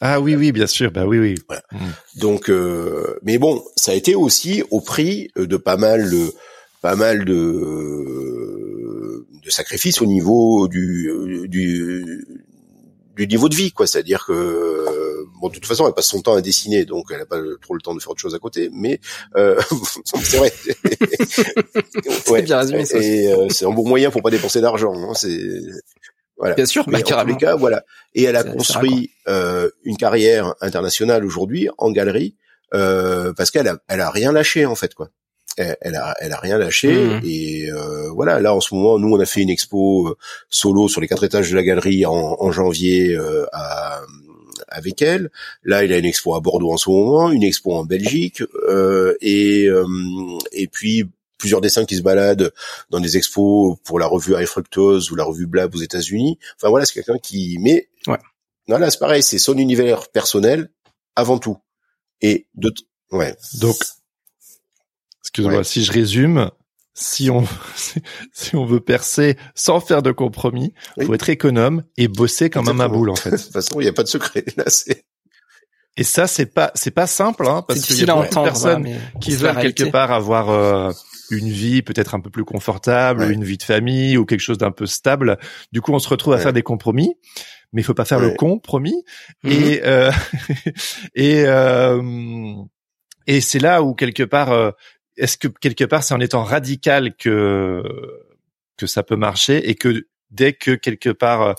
ah 0.00 0.20
oui, 0.20 0.36
oui, 0.36 0.52
bien 0.52 0.66
sûr, 0.66 0.90
bah 0.90 1.06
oui, 1.06 1.18
oui. 1.18 1.36
Voilà. 1.48 1.62
Mm. 1.72 2.20
Donc, 2.20 2.50
euh, 2.50 3.18
mais 3.22 3.38
bon, 3.38 3.64
ça 3.76 3.92
a 3.92 3.94
été 3.94 4.14
aussi 4.14 4.62
au 4.70 4.82
prix 4.82 5.30
de 5.36 5.56
pas 5.56 5.78
mal, 5.78 6.10
de, 6.10 6.34
pas 6.82 6.96
mal 6.96 7.24
de, 7.24 9.26
de 9.42 9.50
sacrifices 9.50 10.02
au 10.02 10.06
niveau 10.06 10.68
du, 10.68 11.46
du, 11.48 12.26
du 13.16 13.26
niveau 13.26 13.48
de 13.48 13.54
vie, 13.54 13.72
quoi. 13.72 13.86
C'est-à-dire 13.86 14.26
que 14.26 14.34
bon, 15.40 15.48
de 15.48 15.54
toute 15.54 15.66
façon, 15.66 15.86
elle 15.86 15.94
passe 15.94 16.08
son 16.08 16.20
temps 16.20 16.34
à 16.34 16.40
dessiner, 16.40 16.84
donc 16.84 17.06
elle 17.10 17.18
n'a 17.18 17.26
pas 17.26 17.40
trop 17.60 17.74
le 17.74 17.80
temps 17.80 17.94
de 17.94 18.00
faire 18.00 18.10
autre 18.10 18.20
chose 18.20 18.34
à 18.34 18.38
côté. 18.38 18.70
Mais 18.72 19.00
euh, 19.36 19.60
c'est 20.22 20.38
vrai. 20.38 20.52
ouais. 22.28 22.42
bien 22.42 22.58
résumé. 22.58 22.84
Ça. 22.84 22.98
Et 22.98 23.32
euh, 23.32 23.48
c'est 23.50 23.66
un 23.66 23.70
bon 23.70 23.88
moyen 23.88 24.10
pour 24.10 24.22
pas 24.22 24.30
dépenser 24.30 24.60
d'argent. 24.60 24.94
Hein. 24.94 25.14
C'est 25.14 25.40
voilà. 26.38 26.54
Bien 26.54 26.66
sûr, 26.66 26.84
mais 26.88 26.98
en 26.98 27.22
tous 27.22 27.26
les 27.26 27.36
cas, 27.36 27.56
voilà. 27.56 27.84
Et 28.14 28.24
elle 28.24 28.36
a 28.36 28.44
construit 28.44 29.10
euh, 29.26 29.70
une 29.84 29.96
carrière 29.96 30.54
internationale 30.60 31.24
aujourd'hui 31.24 31.68
en 31.78 31.90
galerie 31.90 32.36
euh, 32.74 33.32
parce 33.34 33.50
qu'elle 33.50 33.68
a, 33.68 33.78
elle 33.88 34.00
a 34.00 34.10
rien 34.10 34.32
lâché 34.32 34.66
en 34.66 34.74
fait 34.74 34.94
quoi. 34.94 35.08
Elle, 35.56 35.76
elle 35.80 35.94
a, 35.94 36.14
elle 36.20 36.32
a 36.32 36.38
rien 36.38 36.58
lâché 36.58 36.92
mmh. 36.92 37.20
et 37.24 37.70
euh, 37.70 38.10
voilà. 38.10 38.40
Là 38.40 38.54
en 38.54 38.60
ce 38.60 38.74
moment, 38.74 38.98
nous 38.98 39.14
on 39.14 39.20
a 39.20 39.24
fait 39.24 39.40
une 39.40 39.48
expo 39.48 40.08
euh, 40.08 40.16
solo 40.50 40.88
sur 40.88 41.00
les 41.00 41.08
quatre 41.08 41.24
étages 41.24 41.50
de 41.50 41.56
la 41.56 41.62
galerie 41.62 42.04
en, 42.04 42.36
en 42.38 42.52
janvier 42.52 43.14
euh, 43.14 43.46
à 43.54 44.02
avec 44.76 45.02
elle. 45.02 45.30
Là, 45.64 45.84
il 45.84 45.92
a 45.92 45.98
une 45.98 46.04
expo 46.04 46.34
à 46.34 46.40
Bordeaux 46.40 46.72
en 46.72 46.76
ce 46.76 46.90
moment, 46.90 47.30
une 47.30 47.42
expo 47.42 47.72
en 47.72 47.84
Belgique, 47.84 48.42
euh, 48.68 49.14
et 49.20 49.68
et 50.52 50.66
puis 50.68 51.04
plusieurs 51.38 51.60
dessins 51.60 51.84
qui 51.84 51.96
se 51.96 52.02
baladent 52.02 52.52
dans 52.90 53.00
des 53.00 53.16
expos 53.16 53.76
pour 53.84 53.98
la 53.98 54.06
revue 54.06 54.34
High 54.34 54.46
Fructose 54.46 55.10
ou 55.10 55.16
la 55.16 55.24
revue 55.24 55.46
Blab 55.46 55.74
aux 55.74 55.80
États-Unis. 55.80 56.38
Enfin 56.56 56.70
voilà, 56.70 56.86
c'est 56.86 56.94
quelqu'un 56.94 57.18
qui 57.18 57.58
mais 57.60 57.88
ouais. 58.06 58.18
non 58.68 58.78
là 58.78 58.90
c'est 58.90 58.98
pareil, 58.98 59.22
c'est 59.22 59.38
son 59.38 59.56
univers 59.58 60.08
personnel 60.08 60.70
avant 61.14 61.38
tout. 61.38 61.58
Et 62.20 62.46
de 62.54 62.72
ouais. 63.12 63.36
Donc 63.60 63.76
excuse-moi, 65.22 65.64
si 65.64 65.84
je 65.84 65.92
résume, 65.92 66.50
si 66.96 67.30
on 67.30 67.44
si 68.32 68.56
on 68.56 68.64
veut 68.64 68.80
percer 68.80 69.36
sans 69.54 69.80
faire 69.80 70.02
de 70.02 70.10
compromis, 70.10 70.74
il 70.96 71.04
faut 71.04 71.14
être 71.14 71.28
économe 71.28 71.84
et 71.96 72.08
bosser 72.08 72.50
comme 72.50 72.68
un 72.68 72.72
maboule 72.72 73.10
en 73.10 73.16
fait. 73.16 73.30
de 73.32 73.36
toute 73.36 73.52
façon, 73.52 73.80
il 73.80 73.84
n'y 73.84 73.88
a 73.88 73.92
pas 73.92 74.02
de 74.02 74.08
secret 74.08 74.44
là, 74.56 74.64
c'est 74.66 75.04
et 75.98 76.04
ça, 76.04 76.26
c'est 76.26 76.52
pas, 76.52 76.72
c'est 76.74 76.90
pas 76.90 77.06
simple, 77.06 77.46
hein, 77.46 77.64
parce 77.66 77.80
qu'il 77.80 77.96
y 77.96 78.02
a 78.02 78.14
beaucoup 78.14 78.28
de 78.28 78.42
personnes 78.42 78.86
qui 79.18 79.34
veulent 79.34 79.56
quelque 79.56 79.84
part 79.84 80.12
avoir 80.12 80.50
euh, 80.50 80.92
une 81.30 81.48
vie 81.48 81.80
peut-être 81.80 82.14
un 82.14 82.20
peu 82.20 82.28
plus 82.28 82.44
confortable, 82.44 83.30
une 83.30 83.44
vie 83.44 83.56
de 83.56 83.62
famille 83.62 84.18
ou 84.18 84.26
quelque 84.26 84.40
chose 84.40 84.58
d'un 84.58 84.72
peu 84.72 84.84
stable. 84.84 85.38
Du 85.72 85.80
coup, 85.80 85.92
on 85.92 85.98
se 85.98 86.08
retrouve 86.10 86.34
à 86.34 86.38
faire 86.38 86.52
des 86.52 86.62
compromis, 86.62 87.14
mais 87.72 87.80
il 87.80 87.84
faut 87.84 87.94
pas 87.94 88.04
faire 88.04 88.20
le 88.20 88.32
compromis. 88.32 89.04
Mhm. 89.42 89.52
Et 89.52 89.80
euh, 89.84 90.12
et 91.14 91.44
euh, 91.46 92.02
et 93.26 93.40
c'est 93.40 93.58
là 93.58 93.82
où 93.82 93.94
quelque 93.94 94.22
part, 94.22 94.52
euh, 94.52 94.70
est-ce 95.16 95.36
que 95.36 95.48
quelque 95.48 95.84
part 95.84 96.02
c'est 96.02 96.14
en 96.14 96.20
étant 96.20 96.44
radical 96.44 97.14
que 97.16 97.82
que 98.76 98.86
ça 98.86 99.02
peut 99.02 99.16
marcher 99.16 99.68
et 99.68 99.74
que 99.74 100.06
dès 100.30 100.52
que 100.52 100.72
quelque 100.72 101.10
part 101.10 101.54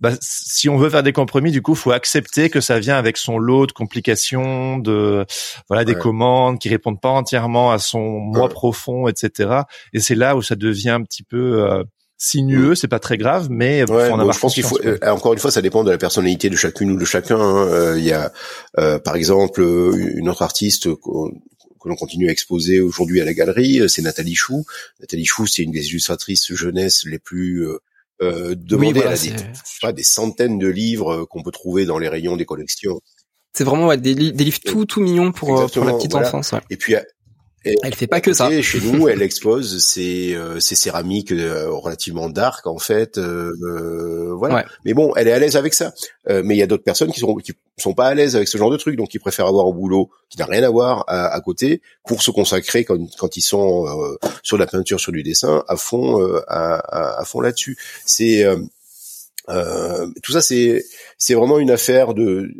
bah, 0.00 0.12
si 0.22 0.70
on 0.70 0.78
veut 0.78 0.88
faire 0.88 1.02
des 1.02 1.12
compromis, 1.12 1.50
du 1.50 1.60
coup, 1.60 1.74
faut 1.74 1.92
accepter 1.92 2.48
que 2.48 2.62
ça 2.62 2.78
vient 2.78 2.96
avec 2.96 3.18
son 3.18 3.38
lot 3.38 3.66
de 3.66 3.72
complications, 3.72 4.78
de 4.78 5.26
voilà 5.68 5.84
des 5.84 5.94
commandes 5.94 6.58
qui 6.58 6.70
répondent 6.70 7.00
pas 7.00 7.10
entièrement 7.10 7.70
à 7.70 7.78
son 7.78 8.00
moi 8.00 8.48
profond, 8.48 9.08
etc. 9.08 9.60
Et 9.92 10.00
c'est 10.00 10.14
là 10.14 10.36
où 10.36 10.42
ça 10.42 10.56
devient 10.56 10.90
un 10.90 11.02
petit 11.02 11.22
peu 11.22 11.62
euh, 11.70 11.84
sinueux. 12.16 12.70
Mm. 12.70 12.76
C'est 12.76 12.88
pas 12.88 12.98
très 12.98 13.18
grave, 13.18 13.48
mais 13.50 13.84
en 13.90 14.18
avoir 14.18 14.32
je 14.32 14.40
pense 14.40 14.54
qu'il 14.54 14.64
faut. 14.64 14.78
Euh, 14.82 14.96
encore 15.06 15.34
une 15.34 15.38
fois, 15.38 15.50
ça 15.50 15.60
dépend 15.60 15.84
de 15.84 15.90
la 15.90 15.98
personnalité 15.98 16.48
de 16.48 16.56
chacune 16.56 16.92
ou 16.92 16.96
de 16.96 17.04
chacun. 17.04 17.38
Hein. 17.38 17.68
Euh, 17.68 17.98
il 17.98 18.04
y 18.04 18.12
a, 18.14 18.32
par 19.00 19.16
exemple, 19.16 19.60
une 19.60 20.30
autre 20.30 20.40
artiste 20.40 20.88
que 21.80 21.88
l'on 21.88 21.96
continue 21.96 22.28
à 22.28 22.32
exposer 22.32 22.80
aujourd'hui 22.80 23.20
à 23.20 23.24
la 23.24 23.34
galerie, 23.34 23.80
c'est 23.88 24.02
Nathalie 24.02 24.34
Chou. 24.34 24.64
Nathalie 25.00 25.24
Chou, 25.24 25.46
c'est 25.46 25.62
une 25.62 25.72
des 25.72 25.88
illustratrices 25.88 26.52
jeunesse 26.54 27.04
les 27.04 27.18
plus 27.18 27.66
euh, 28.22 28.54
demander 28.54 29.02
à 29.02 29.16
des, 29.16 29.32
pas, 29.80 29.92
des 29.94 30.02
centaines 30.02 30.58
de 30.58 30.68
livres 30.68 31.22
euh, 31.22 31.24
qu'on 31.24 31.42
peut 31.42 31.50
trouver 31.50 31.86
dans 31.86 31.98
les 31.98 32.08
rayons 32.08 32.36
des 32.36 32.44
collections. 32.44 33.00
C'est 33.54 33.64
vraiment 33.64 33.86
ouais, 33.86 33.96
des, 33.96 34.14
des, 34.14 34.44
livres 34.44 34.58
tout 34.62 34.84
tout 34.84 35.00
mignons 35.00 35.32
pour, 35.32 35.58
euh, 35.58 35.66
pour 35.68 35.86
la 35.86 35.94
petite 35.94 36.14
enfance. 36.14 36.52
Ouais. 36.52 36.60
Et 36.68 36.76
puis 36.76 36.96
et 37.64 37.74
elle 37.82 37.94
fait 37.94 38.06
pas 38.06 38.20
que 38.20 38.32
ça. 38.32 38.50
Chez 38.62 38.80
nous, 38.80 39.08
elle 39.08 39.22
expose 39.22 39.84
ses, 39.84 40.34
euh, 40.34 40.60
ses 40.60 40.74
céramiques 40.74 41.32
euh, 41.32 41.70
relativement 41.70 42.30
dark 42.30 42.66
en 42.66 42.78
fait. 42.78 43.18
Euh, 43.18 44.32
voilà. 44.34 44.64
Mais 44.84 44.94
bon, 44.94 45.12
elle 45.14 45.28
est 45.28 45.32
à 45.32 45.38
l'aise 45.38 45.56
avec 45.56 45.74
ça. 45.74 45.92
mais 46.26 46.54
il 46.54 46.58
y 46.58 46.62
a 46.62 46.66
d'autres 46.66 46.84
personnes 46.84 47.12
qui 47.12 47.20
sont 47.20 47.34
qui 47.36 47.52
sont 47.76 47.94
pas 47.94 48.06
à 48.06 48.14
l'aise 48.14 48.34
avec 48.36 48.48
ce 48.48 48.56
genre 48.56 48.70
de 48.70 48.76
truc, 48.76 48.96
donc 48.96 49.08
qui 49.08 49.18
préfèrent 49.18 49.46
avoir 49.46 49.66
un 49.66 49.72
boulot 49.72 50.10
qui 50.30 50.38
n'a 50.38 50.46
rien 50.46 50.62
à 50.62 50.70
voir 50.70 51.04
à, 51.06 51.26
à, 51.26 51.40
côté 51.40 51.82
pour 52.06 52.22
se 52.22 52.30
consacrer 52.30 52.84
quand, 52.84 52.98
quand 53.18 53.36
ils 53.36 53.42
sont 53.42 53.86
sur 54.42 54.56
la 54.56 54.66
peinture, 54.66 55.00
sur 55.00 55.12
du 55.12 55.22
dessin, 55.22 55.64
à 55.68 55.76
fond 55.76 56.22
à, 56.48 56.76
à, 56.76 57.20
à, 57.20 57.24
fond 57.24 57.40
là-dessus. 57.40 57.76
C'est 58.06 58.44
tout 59.46 60.32
ça, 60.32 60.40
c'est 60.40 60.84
c'est 61.18 61.34
vraiment 61.34 61.58
une 61.58 61.70
affaire 61.70 62.14
de 62.14 62.50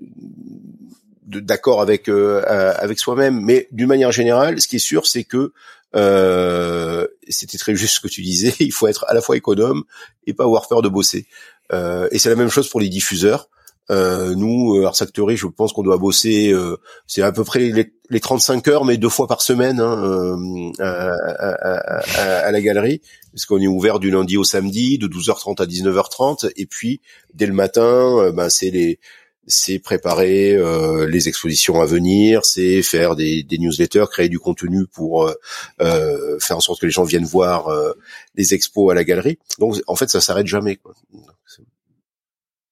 d'accord 1.30 1.80
avec 1.80 2.08
euh, 2.08 2.42
avec 2.78 2.98
soi-même, 2.98 3.40
mais 3.40 3.68
d'une 3.72 3.86
manière 3.86 4.12
générale, 4.12 4.60
ce 4.60 4.68
qui 4.68 4.76
est 4.76 4.80
sûr, 4.80 5.06
c'est 5.06 5.24
que 5.24 5.52
euh, 5.96 7.06
c'était 7.28 7.58
très 7.58 7.74
juste 7.74 7.96
ce 7.96 8.00
que 8.00 8.08
tu 8.08 8.22
disais. 8.22 8.54
Il 8.60 8.72
faut 8.72 8.86
être 8.86 9.04
à 9.08 9.14
la 9.14 9.20
fois 9.20 9.36
économe 9.36 9.84
et 10.26 10.34
pas 10.34 10.44
avoir 10.44 10.68
peur 10.68 10.82
de 10.82 10.88
bosser. 10.88 11.26
Euh, 11.72 12.08
et 12.10 12.18
c'est 12.18 12.28
la 12.28 12.36
même 12.36 12.50
chose 12.50 12.68
pour 12.68 12.80
les 12.80 12.88
diffuseurs. 12.88 13.48
Euh, 13.90 14.36
nous, 14.36 14.84
Ars 14.84 14.96
Factory, 14.96 15.36
je 15.36 15.48
pense 15.48 15.72
qu'on 15.72 15.82
doit 15.82 15.98
bosser, 15.98 16.52
euh, 16.52 16.76
c'est 17.08 17.22
à 17.22 17.32
peu 17.32 17.42
près 17.42 17.58
les, 17.58 17.92
les, 18.08 18.20
35 18.20 18.68
heures, 18.68 18.84
mais 18.84 18.96
deux 18.98 19.08
fois 19.08 19.26
par 19.26 19.42
semaine 19.42 19.80
hein, 19.80 20.72
à, 20.78 21.10
à, 21.10 22.46
à, 22.46 22.52
la 22.52 22.60
galerie, 22.60 23.00
parce 23.32 23.46
qu'on 23.46 23.58
est 23.58 23.66
ouvert 23.66 23.98
du 23.98 24.12
lundi 24.12 24.36
au 24.36 24.44
samedi, 24.44 24.96
de 24.96 25.08
12h30 25.08 25.60
à 25.60 25.66
19h30, 25.66 26.52
et 26.54 26.66
puis 26.66 27.00
dès 27.34 27.46
le 27.46 27.52
matin, 27.52 28.30
ben, 28.30 28.48
c'est 28.48 28.70
les 28.70 29.00
c'est 29.46 29.78
préparer 29.78 30.54
euh, 30.54 31.06
les 31.06 31.28
expositions 31.28 31.80
à 31.80 31.86
venir, 31.86 32.44
c'est 32.44 32.82
faire 32.82 33.16
des, 33.16 33.42
des, 33.42 33.58
newsletters, 33.58 34.06
créer 34.10 34.28
du 34.28 34.38
contenu 34.38 34.86
pour 34.86 35.26
euh, 35.26 35.34
euh 35.80 36.38
faire 36.40 36.56
en 36.56 36.60
sorte 36.60 36.80
que 36.80 36.86
les 36.86 36.92
gens 36.92 37.04
viennent 37.04 37.24
voir 37.24 37.68
euh, 37.68 37.92
les 38.34 38.54
expos 38.54 38.90
à 38.90 38.94
la 38.94 39.04
galerie. 39.04 39.38
Donc 39.58 39.76
en 39.86 39.96
fait, 39.96 40.08
ça 40.10 40.20
s'arrête 40.20 40.46
jamais. 40.46 40.76
Quoi. 40.76 40.94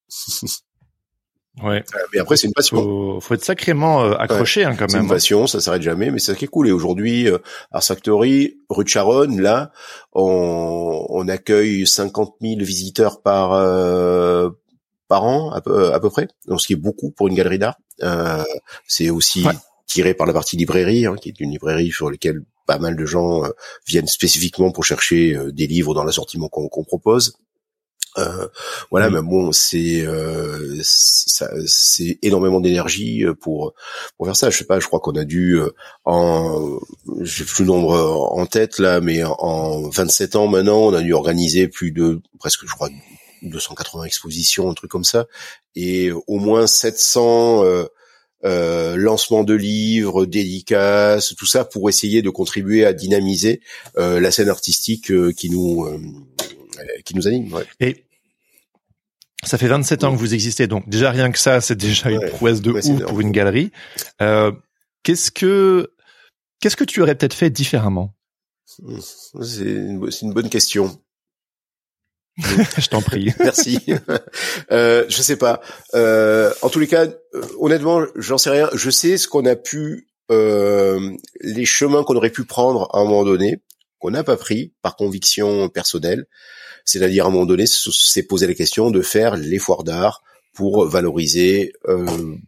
Ouais. 1.63 1.83
Mais 2.13 2.19
après, 2.19 2.37
c'est 2.37 2.47
une 2.47 2.53
passion. 2.53 2.77
Faut, 2.77 3.19
faut 3.19 3.33
être 3.33 3.43
sacrément 3.43 4.13
accroché 4.13 4.63
hein, 4.63 4.75
quand 4.77 4.81
même. 4.83 4.89
C'est 4.89 4.97
une 4.99 5.05
hein. 5.05 5.09
passion, 5.09 5.45
ça 5.47 5.59
s'arrête 5.59 5.81
jamais, 5.81 6.09
mais 6.09 6.19
c'est 6.19 6.31
ça 6.31 6.37
qui 6.37 6.45
est 6.45 6.47
cool. 6.47 6.69
Et 6.69 6.71
aujourd'hui, 6.71 7.27
euh, 7.27 7.39
Art 7.71 7.83
Factory, 7.83 8.61
rue 8.69 8.85
de 8.85 8.89
Charonne, 8.89 9.41
là, 9.41 9.71
on, 10.13 11.05
on 11.09 11.27
accueille 11.27 11.85
50 11.85 12.35
000 12.41 12.59
visiteurs 12.61 13.21
par 13.21 13.51
par 15.09 15.25
an 15.25 15.51
à 15.51 15.59
peu, 15.59 15.91
à 15.93 15.99
peu 15.99 16.09
près, 16.09 16.29
donc 16.47 16.61
ce 16.61 16.67
qui 16.67 16.73
est 16.73 16.77
beaucoup 16.77 17.11
pour 17.11 17.27
une 17.27 17.35
galerie 17.35 17.59
d'art. 17.59 17.77
Euh, 18.03 18.43
c'est 18.87 19.09
aussi 19.09 19.45
tiré 19.87 20.13
par 20.13 20.27
la 20.27 20.33
partie 20.33 20.55
librairie, 20.55 21.05
hein, 21.05 21.15
qui 21.19 21.29
est 21.29 21.39
une 21.41 21.51
librairie 21.51 21.91
sur 21.91 22.09
laquelle 22.09 22.43
pas 22.65 22.77
mal 22.77 22.95
de 22.95 23.05
gens 23.05 23.43
euh, 23.43 23.49
viennent 23.87 24.07
spécifiquement 24.07 24.71
pour 24.71 24.85
chercher 24.85 25.35
euh, 25.35 25.51
des 25.51 25.67
livres 25.67 25.95
dans 25.95 26.03
l'assortiment 26.03 26.47
qu'on 26.47 26.83
propose. 26.83 27.33
Euh, 28.17 28.47
voilà, 28.91 29.09
mais 29.09 29.21
bon, 29.21 29.51
c'est 29.51 30.01
euh, 30.01 30.79
c'est 30.83 32.19
énormément 32.21 32.59
d'énergie 32.59 33.23
pour 33.39 33.73
pour 34.17 34.25
faire 34.25 34.35
ça. 34.35 34.49
Je 34.49 34.57
sais 34.57 34.65
pas, 34.65 34.79
je 34.79 34.87
crois 34.87 34.99
qu'on 34.99 35.15
a 35.15 35.25
dû 35.25 35.59
en 36.05 36.79
j'ai 37.21 37.45
plus 37.45 37.63
le 37.63 37.67
nombre 37.67 37.93
en 38.31 38.45
tête 38.45 38.79
là, 38.79 38.99
mais 38.99 39.23
en 39.23 39.89
27 39.89 40.35
ans 40.35 40.47
maintenant, 40.47 40.79
on 40.79 40.93
a 40.93 41.01
dû 41.01 41.13
organiser 41.13 41.67
plus 41.67 41.91
de 41.91 42.19
presque, 42.39 42.61
je 42.65 42.73
crois, 42.73 42.89
280 43.41 44.03
expositions, 44.03 44.69
un 44.69 44.73
truc 44.73 44.91
comme 44.91 45.03
ça, 45.03 45.27
et 45.75 46.11
au 46.11 46.39
moins 46.39 46.67
700 46.67 47.63
euh, 47.63 47.85
euh, 48.45 48.95
lancements 48.95 49.43
de 49.43 49.53
livres, 49.53 50.25
dédicaces, 50.25 51.35
tout 51.35 51.45
ça 51.45 51.65
pour 51.65 51.89
essayer 51.89 52.21
de 52.21 52.29
contribuer 52.29 52.85
à 52.85 52.93
dynamiser 52.93 53.61
euh, 53.97 54.19
la 54.19 54.31
scène 54.31 54.49
artistique 54.49 55.11
euh, 55.11 55.33
qui 55.33 55.49
nous 55.49 55.83
euh, 55.85 55.99
qui 57.03 57.15
nous 57.15 57.27
anime. 57.27 57.53
Ouais. 57.53 57.65
Et 57.79 58.05
Ça 59.43 59.57
fait 59.57 59.67
27 59.67 60.03
ans 60.03 60.13
que 60.13 60.19
vous 60.19 60.33
existez, 60.33 60.67
donc 60.67 60.87
déjà 60.87 61.11
rien 61.11 61.31
que 61.31 61.39
ça, 61.39 61.61
c'est 61.61 61.75
déjà 61.75 62.09
une 62.09 62.29
prouesse 62.29 62.61
de 62.61 62.71
ouf 62.71 63.03
pour 63.07 63.19
une 63.19 63.31
galerie. 63.31 63.71
Euh, 64.21 64.51
qu'est-ce 65.03 65.31
que 65.31 65.91
qu'est-ce 66.61 66.77
que 66.77 66.85
tu 66.85 67.01
aurais 67.01 67.15
peut-être 67.15 67.33
fait 67.33 67.49
différemment? 67.49 68.13
C'est 68.65 69.63
une, 69.63 70.09
une, 70.21 70.33
bonne 70.33 70.49
question. 70.49 71.01
je 72.77 72.87
t'en 72.87 73.01
prie. 73.01 73.33
Merci. 73.39 73.79
euh, 74.71 75.05
je 75.09 75.21
sais 75.21 75.35
pas. 75.35 75.61
Euh, 75.93 76.53
en 76.61 76.69
tous 76.69 76.79
les 76.79 76.87
cas, 76.87 77.05
euh, 77.05 77.41
honnêtement, 77.59 78.03
j'en 78.15 78.37
sais 78.37 78.49
rien. 78.49 78.69
Je 78.73 78.89
sais 78.89 79.17
ce 79.17 79.27
qu'on 79.27 79.45
a 79.45 79.55
pu, 79.55 80.07
euh, 80.31 81.11
les 81.41 81.65
chemins 81.65 82.03
qu'on 82.03 82.15
aurait 82.15 82.29
pu 82.29 82.45
prendre 82.45 82.89
à 82.93 82.99
un 82.99 83.03
moment 83.03 83.25
donné, 83.25 83.59
qu'on 83.99 84.11
n'a 84.11 84.23
pas 84.23 84.37
pris 84.37 84.73
par 84.81 84.95
conviction 84.95 85.69
personnelle. 85.69 86.25
C'est-à-dire 86.85 87.25
à 87.25 87.27
un 87.27 87.31
moment 87.31 87.45
donné, 87.45 87.65
c'est 87.67 88.23
poser 88.23 88.47
la 88.47 88.53
question 88.53 88.89
de 88.89 89.01
faire 89.01 89.35
les 89.35 89.59
foires 89.59 89.83
d'art 89.83 90.23
pour 90.53 90.85
valoriser 90.85 91.73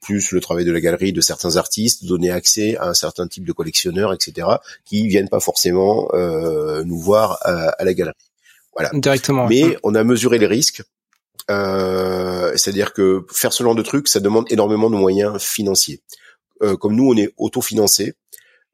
plus 0.02 0.32
le 0.32 0.42
travail 0.42 0.66
de 0.66 0.72
la 0.72 0.82
galerie 0.82 1.14
de 1.14 1.22
certains 1.22 1.58
artistes, 1.58 2.06
donner 2.06 2.32
accès 2.32 2.76
à 2.78 2.88
un 2.88 2.94
certain 2.94 3.28
type 3.28 3.46
de 3.46 3.52
collectionneurs, 3.54 4.14
etc., 4.14 4.48
qui 4.84 5.08
viennent 5.08 5.30
pas 5.30 5.40
forcément 5.40 6.10
nous 6.84 7.00
voir 7.00 7.38
à, 7.42 7.84
la 7.84 7.94
galerie. 7.94 8.31
Voilà. 8.74 8.90
Directement. 8.94 9.48
Mais 9.48 9.78
on 9.84 9.96
a 9.96 10.04
mesuré 10.04 10.38
les 10.38 10.48
risques. 10.48 10.84
Euh, 11.50 12.52
c'est-à-dire 12.56 12.94
que 12.94 13.26
faire 13.32 13.52
ce 13.52 13.64
genre 13.64 13.76
de 13.76 13.82
truc, 13.82 14.08
ça 14.08 14.20
demande 14.20 14.46
énormément 14.50 14.90
de 14.90 14.96
moyens 14.96 15.42
financiers. 15.42 16.02
Euh, 16.62 16.78
comme 16.78 16.96
nous, 16.96 17.10
on 17.12 17.18
est 17.18 17.34
autofinancé, 17.38 18.14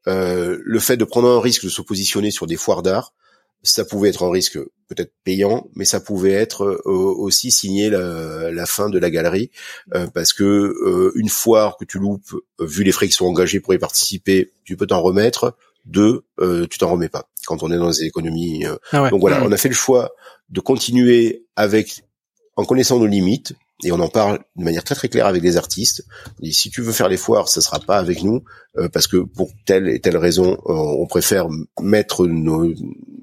euh, 0.06 0.58
le 0.62 0.78
fait 0.78 0.96
de 0.96 1.04
prendre 1.04 1.28
un 1.28 1.40
risque 1.40 1.64
de 1.64 1.68
se 1.68 1.82
positionner 1.82 2.30
sur 2.30 2.46
des 2.46 2.56
foires 2.56 2.82
d'art, 2.82 3.14
ça 3.62 3.84
pouvait 3.84 4.08
être 4.08 4.24
un 4.24 4.30
risque 4.30 4.58
peut-être 4.88 5.12
payant, 5.24 5.68
mais 5.74 5.84
ça 5.84 6.00
pouvait 6.00 6.32
être 6.32 6.64
euh, 6.64 6.80
aussi 6.86 7.50
signer 7.50 7.90
la, 7.90 8.50
la, 8.50 8.66
fin 8.66 8.88
de 8.88 8.98
la 8.98 9.10
galerie, 9.10 9.50
euh, 9.94 10.06
parce 10.06 10.32
que 10.32 10.44
euh, 10.44 11.12
une 11.16 11.28
foire 11.28 11.76
que 11.76 11.84
tu 11.84 11.98
loupes, 11.98 12.34
vu 12.60 12.84
les 12.84 12.92
frais 12.92 13.06
qui 13.06 13.12
sont 13.12 13.26
engagés 13.26 13.60
pour 13.60 13.74
y 13.74 13.78
participer, 13.78 14.52
tu 14.64 14.76
peux 14.76 14.86
t'en 14.86 15.02
remettre. 15.02 15.56
Deux, 15.84 16.24
tu 16.68 16.78
t'en 16.78 16.90
remets 16.90 17.08
pas 17.08 17.30
quand 17.48 17.62
on 17.62 17.72
est 17.72 17.78
dans 17.78 17.90
des 17.90 18.04
économies. 18.04 18.64
Ah 18.92 19.08
donc 19.08 19.20
voilà, 19.20 19.40
mmh. 19.40 19.46
on 19.46 19.52
a 19.52 19.56
fait 19.56 19.70
le 19.70 19.74
choix 19.74 20.10
de 20.50 20.60
continuer 20.60 21.46
avec 21.56 22.04
en 22.56 22.64
connaissant 22.64 22.98
nos 22.98 23.06
limites, 23.06 23.54
et 23.84 23.92
on 23.92 24.00
en 24.00 24.08
parle 24.08 24.40
de 24.56 24.64
manière 24.64 24.82
très 24.82 24.94
très 24.94 25.08
claire 25.08 25.26
avec 25.26 25.42
les 25.42 25.56
artistes. 25.56 26.04
Et 26.42 26.50
si 26.50 26.70
tu 26.70 26.82
veux 26.82 26.92
faire 26.92 27.08
les 27.08 27.16
foires, 27.16 27.48
ça 27.48 27.60
sera 27.60 27.78
pas 27.78 27.98
avec 27.98 28.22
nous 28.24 28.42
euh, 28.76 28.88
parce 28.88 29.06
que 29.06 29.18
pour 29.18 29.50
telle 29.64 29.88
et 29.88 30.00
telle 30.00 30.16
raison, 30.16 30.54
euh, 30.66 30.72
on 30.72 31.06
préfère 31.06 31.46
mettre 31.80 32.26
nos, 32.26 32.74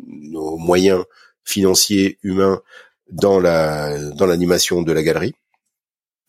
nos, 0.08 0.58
moyens 0.58 1.04
financiers, 1.44 2.18
humains 2.24 2.62
dans 3.12 3.40
la 3.40 4.12
dans 4.12 4.26
l'animation 4.26 4.82
de 4.82 4.92
la 4.94 5.04
galerie. 5.04 5.34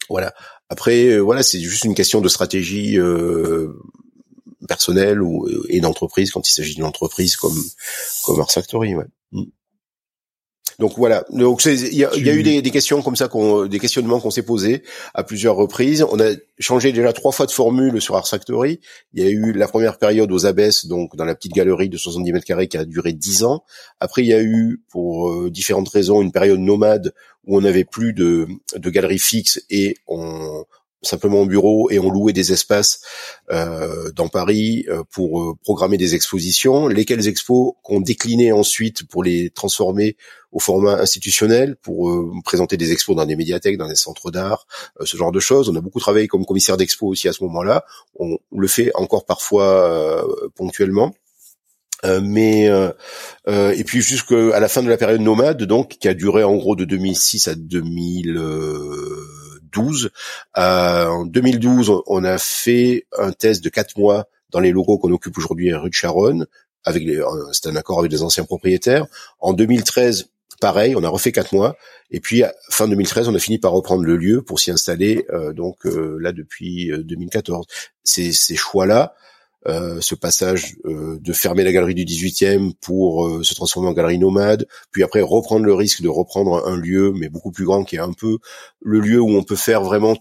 Voilà. 0.08 0.34
Après, 0.68 1.06
euh, 1.06 1.20
voilà, 1.20 1.44
c'est 1.44 1.60
juste 1.60 1.84
une 1.84 1.94
question 1.94 2.20
de 2.20 2.28
stratégie 2.28 2.98
personnelle 4.66 5.22
ou 5.22 5.48
et 5.68 5.80
d'entreprise 5.80 6.30
quand 6.30 6.48
il 6.48 6.52
s'agit 6.52 6.74
d'une 6.74 6.84
entreprise 6.84 7.36
comme 7.36 7.62
comme 8.24 8.40
Art 8.40 8.50
Factory. 8.50 8.94
Ouais. 8.94 9.06
Mm. 9.32 9.44
Donc 10.78 10.92
voilà. 10.96 11.24
Donc 11.30 11.64
il 11.64 11.94
y 11.94 12.04
a, 12.04 12.14
y 12.14 12.28
a, 12.28 12.34
eu 12.34 12.42
des, 12.42 12.60
des, 12.60 12.70
questions 12.70 13.00
comme 13.00 13.16
ça, 13.16 13.28
qu'on, 13.28 13.66
des 13.66 13.78
questionnements 13.78 14.20
qu'on 14.20 14.30
s'est 14.30 14.42
posés 14.42 14.82
à 15.14 15.24
plusieurs 15.24 15.56
reprises. 15.56 16.04
On 16.10 16.20
a 16.20 16.34
changé 16.58 16.92
déjà 16.92 17.12
trois 17.14 17.32
fois 17.32 17.46
de 17.46 17.50
formule 17.50 18.00
sur 18.00 18.14
Ars 18.14 18.28
Factory. 18.28 18.80
Il 19.14 19.24
y 19.24 19.26
a 19.26 19.30
eu 19.30 19.52
la 19.52 19.68
première 19.68 19.98
période 19.98 20.30
aux 20.30 20.44
Abbesses, 20.44 20.86
donc 20.86 21.16
dans 21.16 21.24
la 21.24 21.34
petite 21.34 21.54
galerie 21.54 21.88
de 21.88 21.96
70 21.96 22.32
mètres 22.32 22.44
carrés 22.44 22.68
qui 22.68 22.76
a 22.76 22.84
duré 22.84 23.14
10 23.14 23.44
ans. 23.44 23.64
Après, 24.00 24.22
il 24.22 24.28
y 24.28 24.34
a 24.34 24.42
eu, 24.42 24.82
pour 24.90 25.30
euh, 25.30 25.50
différentes 25.50 25.88
raisons, 25.88 26.20
une 26.20 26.32
période 26.32 26.60
nomade 26.60 27.14
où 27.44 27.56
on 27.56 27.62
n'avait 27.62 27.84
plus 27.84 28.12
de, 28.12 28.46
de 28.76 28.90
galerie 28.90 29.18
fixe 29.18 29.62
et 29.70 29.96
on, 30.06 30.64
simplement 31.06 31.40
au 31.40 31.46
bureau 31.46 31.90
et 31.90 31.98
on 31.98 32.10
louait 32.10 32.32
des 32.32 32.52
espaces 32.52 33.00
euh, 33.50 34.10
dans 34.12 34.28
Paris 34.28 34.84
euh, 34.88 35.02
pour 35.10 35.40
euh, 35.40 35.54
programmer 35.62 35.96
des 35.96 36.14
expositions, 36.14 36.88
lesquelles 36.88 37.28
expos 37.28 37.74
qu'on 37.82 38.00
déclinait 38.00 38.52
ensuite 38.52 39.06
pour 39.08 39.22
les 39.22 39.50
transformer 39.50 40.16
au 40.52 40.58
format 40.58 40.94
institutionnel, 41.00 41.76
pour 41.76 42.10
présenter 42.44 42.76
des 42.78 42.92
expos 42.92 43.14
dans 43.14 43.26
des 43.26 43.36
médiathèques, 43.36 43.76
dans 43.76 43.88
des 43.88 43.96
centres 43.96 44.30
d'art, 44.30 44.66
ce 45.04 45.16
genre 45.16 45.32
de 45.32 45.40
choses. 45.40 45.68
On 45.68 45.76
a 45.76 45.82
beaucoup 45.82 46.00
travaillé 46.00 46.28
comme 46.28 46.46
commissaire 46.46 46.78
d'expo 46.78 47.08
aussi 47.08 47.28
à 47.28 47.34
ce 47.34 47.44
moment-là. 47.44 47.84
On, 48.18 48.38
le 48.56 48.66
fait 48.66 48.90
encore 48.94 49.26
parfois 49.26 50.24
ponctuellement. 50.54 51.14
mais 52.22 52.70
et 53.46 53.84
puis 53.84 54.00
jusqu'à 54.00 54.58
la 54.58 54.68
fin 54.68 54.82
de 54.82 54.88
la 54.88 54.96
période 54.96 55.20
nomade, 55.20 55.62
donc 55.64 55.98
qui 56.00 56.08
a 56.08 56.14
duré 56.14 56.42
en 56.42 56.56
gros 56.56 56.74
de 56.74 56.86
2006 56.86 57.48
à 57.48 57.54
2000. 57.54 58.40
2012. 59.76 60.10
Euh, 60.58 61.06
en 61.06 61.26
2012, 61.26 62.02
on 62.06 62.24
a 62.24 62.38
fait 62.38 63.06
un 63.18 63.32
test 63.32 63.62
de 63.62 63.68
quatre 63.68 63.98
mois 63.98 64.26
dans 64.50 64.60
les 64.60 64.72
locaux 64.72 64.98
qu'on 64.98 65.12
occupe 65.12 65.36
aujourd'hui 65.38 65.72
à 65.72 65.78
rue 65.78 65.90
de 65.90 65.94
Charonne. 65.94 66.46
Avec 66.84 67.02
les, 67.02 67.20
c'est 67.52 67.68
un 67.68 67.76
accord 67.76 67.98
avec 67.98 68.12
les 68.12 68.22
anciens 68.22 68.44
propriétaires. 68.44 69.06
En 69.40 69.52
2013, 69.52 70.30
pareil, 70.60 70.94
on 70.96 71.02
a 71.02 71.08
refait 71.08 71.32
quatre 71.32 71.52
mois. 71.52 71.76
Et 72.10 72.20
puis 72.20 72.42
fin 72.70 72.86
2013, 72.88 73.28
on 73.28 73.34
a 73.34 73.38
fini 73.38 73.58
par 73.58 73.72
reprendre 73.72 74.04
le 74.04 74.16
lieu 74.16 74.42
pour 74.42 74.60
s'y 74.60 74.70
installer. 74.70 75.26
Euh, 75.30 75.52
donc 75.52 75.84
euh, 75.84 76.16
là 76.20 76.32
depuis 76.32 76.92
2014, 76.96 77.66
ces, 78.04 78.32
ces 78.32 78.56
choix-là 78.56 79.14
euh, 79.68 80.00
ce 80.00 80.14
passage 80.14 80.76
euh, 80.84 81.18
de 81.20 81.32
fermer 81.32 81.64
la 81.64 81.72
galerie 81.72 81.94
du 81.94 82.04
18e 82.04 82.72
pour 82.80 83.26
euh, 83.26 83.42
se 83.42 83.54
transformer 83.54 83.88
en 83.88 83.92
galerie 83.92 84.18
nomade, 84.18 84.66
puis 84.92 85.02
après 85.02 85.22
reprendre 85.22 85.64
le 85.66 85.74
risque 85.74 86.02
de 86.02 86.08
reprendre 86.08 86.66
un 86.68 86.76
lieu, 86.76 87.12
mais 87.12 87.28
beaucoup 87.28 87.50
plus 87.50 87.64
grand, 87.64 87.82
qui 87.82 87.96
est 87.96 88.00
un 88.00 88.12
peu 88.12 88.38
le 88.80 89.00
lieu 89.00 89.20
où 89.20 89.30
on 89.30 89.42
peut 89.42 89.56
faire 89.56 89.82
vraiment 89.82 90.16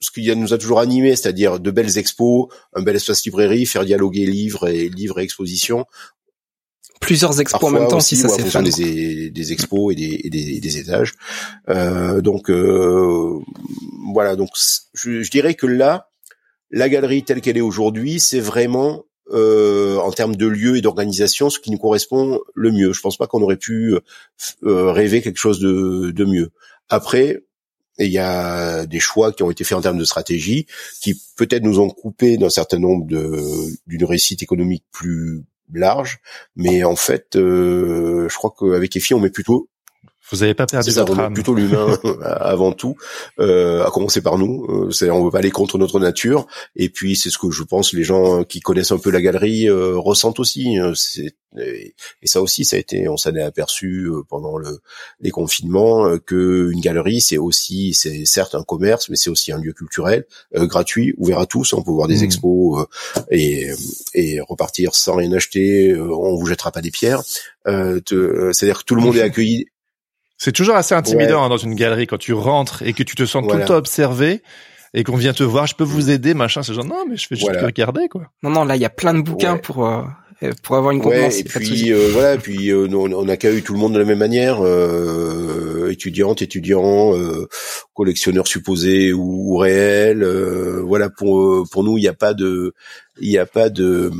ce 0.00 0.10
qui 0.10 0.34
nous 0.36 0.52
a 0.52 0.58
toujours 0.58 0.80
animé, 0.80 1.16
c'est-à-dire 1.16 1.60
de 1.60 1.70
belles 1.70 1.96
expos, 1.96 2.48
un 2.74 2.82
bel 2.82 2.96
espace 2.96 3.24
librairie, 3.24 3.64
faire 3.64 3.86
dialoguer 3.86 4.26
livres 4.26 4.68
et 4.68 4.90
livres 4.90 5.18
et 5.18 5.22
expositions. 5.22 5.86
Plusieurs 7.00 7.40
expos 7.40 7.62
en 7.62 7.70
même 7.70 7.88
temps, 7.88 8.00
si 8.00 8.16
ça 8.16 8.28
c'est 8.28 8.62
des, 8.62 9.30
des 9.30 9.52
expos 9.52 9.92
et 9.92 9.96
des, 9.96 10.20
et 10.24 10.30
des, 10.30 10.60
des 10.60 10.76
étages. 10.78 11.14
Euh, 11.70 12.20
donc 12.20 12.50
voilà, 12.50 14.36
donc 14.36 14.50
je, 14.92 15.22
je 15.22 15.30
dirais 15.30 15.54
que 15.54 15.66
là, 15.66 16.10
la 16.74 16.88
galerie 16.88 17.22
telle 17.22 17.40
qu'elle 17.40 17.56
est 17.56 17.62
aujourd'hui, 17.62 18.18
c'est 18.18 18.40
vraiment 18.40 19.04
euh, 19.30 19.96
en 19.98 20.10
termes 20.10 20.34
de 20.34 20.46
lieu 20.46 20.76
et 20.76 20.80
d'organisation 20.80 21.48
ce 21.48 21.60
qui 21.60 21.70
nous 21.70 21.78
correspond 21.78 22.40
le 22.52 22.72
mieux. 22.72 22.92
Je 22.92 23.00
pense 23.00 23.16
pas 23.16 23.28
qu'on 23.28 23.40
aurait 23.42 23.56
pu 23.56 23.94
euh, 24.64 24.90
rêver 24.90 25.22
quelque 25.22 25.38
chose 25.38 25.60
de, 25.60 26.10
de 26.10 26.24
mieux. 26.24 26.50
Après, 26.88 27.44
il 27.98 28.10
y 28.10 28.18
a 28.18 28.86
des 28.86 28.98
choix 28.98 29.32
qui 29.32 29.44
ont 29.44 29.52
été 29.52 29.62
faits 29.62 29.78
en 29.78 29.82
termes 29.82 29.98
de 29.98 30.04
stratégie 30.04 30.66
qui 31.00 31.14
peut-être 31.36 31.62
nous 31.62 31.78
ont 31.78 31.90
coupé 31.90 32.38
d'un 32.38 32.50
certain 32.50 32.80
nombre 32.80 33.06
d'une 33.06 34.04
réussite 34.04 34.42
économique 34.42 34.84
plus 34.90 35.44
large, 35.72 36.18
mais 36.56 36.82
en 36.82 36.96
fait, 36.96 37.36
euh, 37.36 38.28
je 38.28 38.36
crois 38.36 38.52
qu'avec 38.58 38.96
EFI, 38.96 39.14
on 39.14 39.20
met 39.20 39.30
plutôt 39.30 39.68
vous 40.30 40.38
n'avez 40.38 40.54
pas 40.54 40.66
perdu 40.66 40.90
votre 40.90 41.18
âme. 41.18 41.34
Plutôt 41.34 41.54
l'humain 41.54 41.98
avant 42.22 42.72
tout, 42.72 42.96
euh, 43.40 43.84
à 43.84 43.90
commencer 43.90 44.22
par 44.22 44.38
nous. 44.38 44.64
Euh, 44.68 44.90
c'est 44.90 45.10
on 45.10 45.24
veut 45.24 45.30
pas 45.30 45.38
aller 45.38 45.50
contre 45.50 45.78
notre 45.78 46.00
nature. 46.00 46.46
Et 46.76 46.88
puis 46.88 47.16
c'est 47.16 47.30
ce 47.30 47.38
que 47.38 47.50
je 47.50 47.62
pense 47.62 47.92
les 47.92 48.04
gens 48.04 48.44
qui 48.44 48.60
connaissent 48.60 48.92
un 48.92 48.98
peu 48.98 49.10
la 49.10 49.20
galerie 49.20 49.68
euh, 49.68 49.98
ressentent 49.98 50.40
aussi. 50.40 50.78
Euh, 50.80 50.94
c'est, 50.94 51.34
et, 51.56 51.94
ça 52.24 52.42
aussi, 52.42 52.64
ça 52.64 52.74
a 52.74 52.80
été, 52.80 53.08
on 53.08 53.16
s'en 53.16 53.32
est 53.36 53.42
aperçu 53.42 54.06
euh, 54.06 54.22
pendant 54.28 54.58
le, 54.58 54.80
les 55.20 55.30
confinements 55.30 56.18
que 56.18 56.70
une 56.72 56.80
galerie, 56.80 57.20
c'est 57.20 57.38
aussi, 57.38 57.94
c'est 57.94 58.24
certes 58.24 58.56
un 58.56 58.64
commerce, 58.64 59.08
mais 59.08 59.16
c'est 59.16 59.30
aussi 59.30 59.52
un 59.52 59.58
lieu 59.58 59.72
culturel 59.72 60.24
gratuit, 60.52 61.14
ouvert 61.16 61.38
à 61.38 61.46
tous. 61.46 61.72
On 61.74 61.82
peut 61.82 61.92
voir 61.92 62.08
des 62.08 62.22
mmh. 62.22 62.24
expos 62.24 62.86
et, 63.30 63.70
et 64.14 64.40
repartir 64.40 64.96
sans 64.96 65.14
rien 65.14 65.30
acheter. 65.32 65.94
on 65.96 66.34
vous 66.34 66.46
jettera 66.46 66.72
pas 66.72 66.80
des 66.80 66.90
pierres. 66.90 67.22
C'est-à-dire 67.66 68.78
que 68.80 68.84
tout 68.84 68.96
le 68.96 69.02
monde 69.02 69.16
est 69.16 69.22
accueilli 69.22 69.68
c'est 70.44 70.52
toujours 70.52 70.76
assez 70.76 70.94
intimidant 70.94 71.42
hein, 71.42 71.48
dans 71.48 71.56
une 71.56 71.74
galerie 71.74 72.06
quand 72.06 72.18
tu 72.18 72.34
rentres 72.34 72.82
et 72.82 72.92
que 72.92 73.02
tu 73.02 73.14
te 73.14 73.24
sens 73.24 73.46
tout 73.48 73.56
le 73.56 73.64
temps 73.64 73.76
observé 73.76 74.42
et 74.92 75.02
qu'on 75.02 75.16
vient 75.16 75.32
te 75.32 75.42
voir, 75.42 75.66
je 75.66 75.74
peux 75.74 75.84
vous 75.84 76.10
aider, 76.10 76.34
machin. 76.34 76.62
C'est 76.62 76.74
genre 76.74 76.84
non, 76.84 77.04
mais 77.08 77.16
je 77.16 77.26
fais 77.26 77.34
juste 77.34 77.50
regarder 77.50 78.08
quoi. 78.08 78.30
Non, 78.42 78.50
non, 78.50 78.64
là 78.64 78.76
il 78.76 78.82
y 78.82 78.84
a 78.84 78.90
plein 78.90 79.14
de 79.14 79.22
bouquins 79.22 79.56
pour 79.56 79.86
euh, 79.86 80.02
pour 80.62 80.76
avoir 80.76 80.92
une 80.92 81.00
contenance. 81.00 81.38
et 81.38 81.44
puis 81.44 81.92
euh, 81.92 82.10
voilà, 82.12 82.36
puis 82.36 82.70
euh, 82.70 82.86
on, 82.92 83.28
accueille 83.28 83.62
tout 83.62 83.72
le 83.72 83.78
monde 83.78 83.94
de 83.94 83.98
la 83.98 84.04
même 84.04 84.18
manière, 84.18 84.58
euh, 84.62 85.88
étudiante, 85.90 86.42
étudiant, 86.42 87.14
collectionneur 87.94 88.46
supposé 88.46 89.14
ou, 89.14 89.56
réel. 89.56 90.24
voilà 90.84 91.08
pour 91.08 91.64
pour 91.70 91.84
nous, 91.84 91.96
il 91.96 92.02
n'y 92.02 92.08
a 92.08 92.14
pas 92.14 92.34
de 92.34 92.74
il 93.18 93.30
n'y 93.30 93.38
a 93.38 93.46
pas 93.46 93.70
de 93.70 94.10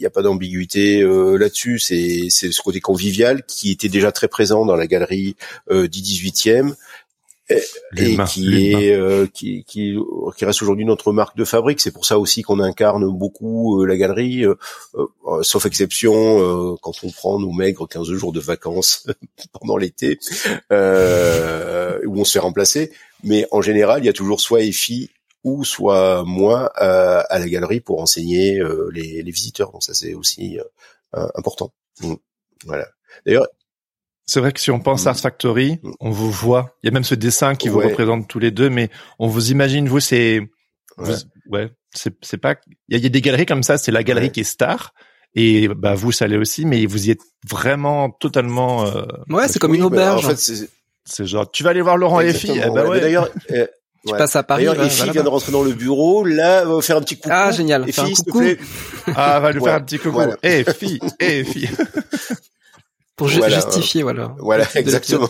n'y 0.00 0.06
a 0.06 0.10
pas 0.10 0.22
d'ambiguïté 0.22 1.02
euh, 1.02 1.36
là-dessus. 1.36 1.78
C'est 1.78 2.26
c'est 2.30 2.52
ce 2.52 2.60
côté 2.60 2.80
convivial 2.80 3.44
qui 3.46 3.70
était 3.70 3.88
déjà 3.88 4.12
très 4.12 4.28
présent 4.28 4.64
dans 4.64 4.76
la 4.76 4.86
galerie 4.86 5.36
euh, 5.70 5.88
du 5.88 6.00
18e 6.00 6.74
et, 7.50 8.18
qui 8.28 8.72
est 8.72 8.92
euh, 8.92 9.26
qui, 9.32 9.64
qui, 9.64 9.96
qui 10.36 10.44
reste 10.44 10.62
aujourd'hui 10.62 10.84
notre 10.84 11.12
marque 11.12 11.36
de 11.36 11.44
fabrique. 11.44 11.80
C'est 11.80 11.90
pour 11.90 12.04
ça 12.04 12.18
aussi 12.18 12.42
qu'on 12.42 12.60
incarne 12.60 13.08
beaucoup 13.10 13.82
euh, 13.82 13.86
la 13.86 13.96
galerie, 13.96 14.44
euh, 14.44 14.56
sauf 15.42 15.66
exception 15.66 16.76
quand 16.82 16.92
on 17.02 17.10
prend 17.10 17.38
nos 17.38 17.52
maigres 17.52 17.88
15 17.88 18.10
jours 18.12 18.32
de 18.32 18.40
vacances 18.40 19.06
pendant 19.52 19.76
l'été 19.76 20.18
où 20.70 22.20
on 22.20 22.24
se 22.24 22.32
fait 22.32 22.38
remplacer. 22.38 22.92
Mais 23.24 23.46
en 23.50 23.62
général, 23.62 24.02
il 24.02 24.06
y 24.06 24.10
a 24.10 24.12
toujours 24.12 24.40
soit 24.40 24.62
EFI 24.62 25.10
ou 25.44 25.64
soit 25.64 26.24
moi 26.24 26.66
à 26.76 27.38
la 27.38 27.48
galerie 27.48 27.80
pour 27.80 28.00
enseigner 28.00 28.60
les, 28.92 29.22
les 29.22 29.30
visiteurs. 29.30 29.72
Donc 29.72 29.82
ça 29.82 29.94
c'est 29.94 30.14
aussi 30.14 30.58
important. 31.12 31.72
Mm. 32.02 32.14
Voilà. 32.64 32.86
D'ailleurs, 33.26 33.46
c'est 34.26 34.40
vrai 34.40 34.52
que 34.52 34.60
si 34.60 34.70
on 34.70 34.80
pense 34.80 35.06
à 35.06 35.10
mm. 35.10 35.14
Art 35.14 35.20
Factory, 35.20 35.78
mm. 35.82 35.92
on 36.00 36.10
vous 36.10 36.30
voit. 36.30 36.76
Il 36.82 36.86
y 36.86 36.90
a 36.90 36.92
même 36.92 37.04
ce 37.04 37.14
dessin 37.14 37.54
qui 37.54 37.68
vous 37.68 37.80
représente 37.80 38.28
tous 38.28 38.38
les 38.38 38.50
deux, 38.50 38.70
mais 38.70 38.90
on 39.18 39.26
vous 39.26 39.50
imagine, 39.50 39.88
vous, 39.88 40.00
c'est, 40.00 40.40
ouais, 40.98 41.70
c'est, 41.94 42.14
c'est 42.22 42.38
pas, 42.38 42.56
il 42.88 43.02
y, 43.02 43.06
a 43.06 43.08
des 43.08 43.20
galeries 43.20 43.46
comme 43.46 43.62
ça, 43.62 43.78
c'est 43.78 43.92
la 43.92 44.02
galerie 44.02 44.30
qui 44.30 44.40
est 44.40 44.44
star. 44.44 44.92
Et 45.34 45.68
bah 45.68 45.94
vous, 45.94 46.10
ça 46.10 46.26
l'est 46.26 46.38
aussi, 46.38 46.64
mais 46.64 46.86
vous 46.86 47.08
y 47.08 47.10
êtes 47.10 47.20
vraiment 47.48 48.10
totalement. 48.10 48.86
Euh, 48.86 49.04
ouais, 49.28 49.46
c'est 49.46 49.58
comme 49.58 49.74
une 49.74 49.82
bah, 49.82 49.86
auberge. 49.86 50.24
en 50.24 50.30
fait, 50.30 50.68
c'est 51.04 51.26
genre, 51.26 51.50
tu 51.50 51.62
vas 51.62 51.70
aller 51.70 51.82
voir 51.82 51.96
Laurent 51.96 52.20
Effy. 52.20 52.50
Eh 52.50 52.68
ouais. 52.68 53.00
D'ailleurs, 53.00 53.28
eh, 54.04 54.10
tu 54.10 54.16
passes 54.16 54.36
à 54.36 54.42
Paris. 54.42 54.64
D'ailleurs, 54.64 54.84
Effy 54.84 55.10
vient 55.10 55.24
de 55.24 55.28
rentrer 55.28 55.52
dans 55.52 55.62
le 55.62 55.72
bureau. 55.72 56.24
Là, 56.24 56.64
va 56.64 56.80
faire 56.80 56.96
un 56.96 57.02
petit 57.02 57.16
coucou. 57.16 57.30
Ah, 57.32 57.50
génial. 57.52 57.88
Effy, 57.88 58.14
s'il 58.14 58.24
te 58.24 58.30
plaît. 58.30 58.58
Ah, 59.14 59.40
va 59.40 59.52
lui 59.52 59.60
faire 59.60 59.74
un 59.74 59.80
petit 59.80 59.98
coucou. 59.98 60.20
Eh, 60.42 60.64
fille, 60.64 61.00
eh, 61.20 61.44
fille. 61.44 61.70
Pour 63.18 63.26
justifier, 63.26 64.04
voilà. 64.04 64.32
Voilà, 64.38 64.64
exactement. 64.76 65.28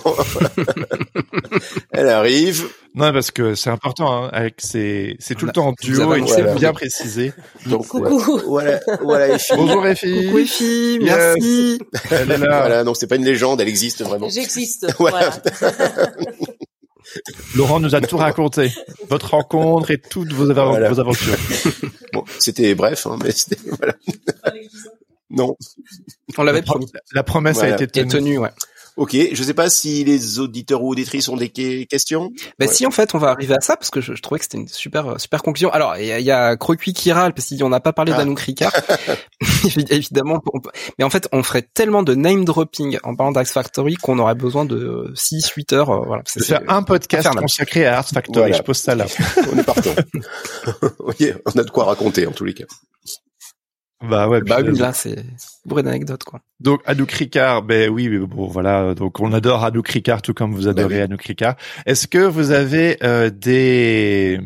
Elle 1.90 2.10
arrive. 2.10 2.68
Non, 2.94 3.14
parce 3.14 3.30
que 3.30 3.54
c'est 3.54 3.70
important, 3.70 4.24
hein, 4.24 4.30
avec 4.30 4.56
c'est, 4.58 5.16
c'est 5.20 5.34
tout 5.34 5.46
le 5.46 5.52
temps 5.52 5.68
en 5.68 5.72
duo 5.72 6.14
et 6.14 6.26
c'est 6.26 6.54
bien 6.54 6.74
précisé. 6.74 7.32
Donc, 7.64 7.86
coucou. 7.86 8.42
Voilà, 8.46 8.78
voilà, 9.00 9.34
Effie. 9.34 9.54
Bonjour 9.56 9.86
Effie. 9.86 10.26
Coucou 10.26 10.38
Effie, 10.38 10.98
merci. 11.00 11.80
Elle 12.10 12.30
est 12.30 12.36
là. 12.38 12.58
Voilà, 12.60 12.84
donc 12.84 12.98
c'est 12.98 13.06
pas 13.06 13.16
une 13.16 13.24
légende, 13.24 13.62
elle 13.62 13.68
existe 13.68 14.02
vraiment. 14.02 14.28
J'existe. 14.28 14.86
Voilà. 14.98 15.30
Laurent 17.56 17.80
nous 17.80 17.94
a 17.94 18.00
tout 18.00 18.16
raconté, 18.16 18.70
votre 19.08 19.30
rencontre 19.30 19.90
et 19.90 19.98
toutes 19.98 20.32
vos, 20.32 20.46
vos 20.46 21.00
aventures. 21.00 21.36
bon, 22.12 22.24
c'était 22.38 22.74
bref, 22.74 23.06
hein, 23.06 23.18
mais 23.22 23.30
c'était 23.30 23.58
voilà. 23.78 23.94
Non. 25.30 25.56
On 26.36 26.42
l'avait 26.42 26.62
promis. 26.62 26.86
La 27.12 27.22
promesse 27.22 27.58
a 27.58 27.68
été 27.70 27.86
tenue. 28.06 28.38
ouais. 28.38 28.50
Ok, 28.98 29.16
je 29.32 29.42
sais 29.44 29.54
pas 29.54 29.70
si 29.70 30.02
les 30.02 30.40
auditeurs 30.40 30.82
ou 30.82 30.90
auditrices 30.90 31.28
ont 31.28 31.36
des 31.36 31.50
questions. 31.88 32.32
Ben 32.58 32.68
si, 32.68 32.84
en 32.84 32.90
fait, 32.90 33.14
on 33.14 33.18
va 33.18 33.28
arriver 33.28 33.54
à 33.54 33.60
ça 33.60 33.76
parce 33.76 33.90
que 33.90 34.00
je, 34.00 34.12
trouvais 34.14 34.40
que 34.40 34.44
c'était 34.44 34.58
une 34.58 34.66
super 34.66 35.20
super 35.20 35.44
conclusion. 35.44 35.70
Alors, 35.70 35.96
il 35.96 36.06
y 36.06 36.30
a, 36.32 36.56
Crocuit 36.56 36.92
qui 36.92 37.12
râle 37.12 37.32
parce 37.32 37.48
qu'on 37.56 37.68
n'a 37.68 37.78
pas 37.78 37.92
parlé 37.92 38.10
ah. 38.12 38.18
d'Anouk 38.18 38.40
Ricard, 38.40 38.72
évidemment. 39.90 40.42
Mais 40.98 41.04
en 41.04 41.10
fait, 41.10 41.28
on 41.30 41.44
ferait 41.44 41.62
tellement 41.62 42.02
de 42.02 42.16
name 42.16 42.44
dropping 42.44 42.98
en 43.04 43.14
parlant 43.14 43.30
d'Axe 43.30 43.52
Factory 43.52 43.94
qu'on 43.94 44.18
aurait 44.18 44.34
besoin 44.34 44.64
de 44.64 45.12
6-8 45.14 45.74
heures. 45.76 45.90
Euh, 45.90 46.02
voilà. 46.04 46.24
C'est 46.26 46.44
faire 46.44 46.62
un 46.66 46.82
podcast 46.82 47.28
consacré 47.36 47.86
à 47.86 47.98
Art 47.98 48.08
Factory. 48.08 48.52
Je 48.52 48.62
pose 48.62 48.78
ça 48.78 48.96
là. 48.96 49.06
on 49.52 49.56
est 49.56 49.62
partant. 49.62 49.94
oui, 50.98 51.32
on 51.46 51.56
a 51.56 51.62
de 51.62 51.70
quoi 51.70 51.84
raconter 51.84 52.26
en 52.26 52.32
tous 52.32 52.44
les 52.44 52.54
cas. 52.54 52.64
Bah 54.00 54.28
ouais. 54.28 54.40
Bah 54.42 54.58
oui, 54.64 54.78
là 54.78 54.92
c'est 54.92 55.24
bourré 55.64 55.82
d'anecdotes 55.82 56.22
quoi. 56.24 56.40
Donc 56.60 56.80
Anouk 56.86 57.10
Ricard, 57.10 57.62
ben 57.62 57.90
oui, 57.90 58.08
bon 58.18 58.46
voilà, 58.46 58.94
donc 58.94 59.18
on 59.20 59.32
adore 59.32 59.64
Anouk 59.64 59.88
Ricard 59.88 60.22
tout 60.22 60.34
comme 60.34 60.54
vous 60.54 60.68
adorez 60.68 60.98
bah 60.98 61.04
Anouk 61.04 61.22
Ricard. 61.22 61.56
Est-ce 61.84 62.06
que 62.06 62.18
vous 62.18 62.52
avez 62.52 62.96
euh, 63.02 63.30
des 63.30 64.40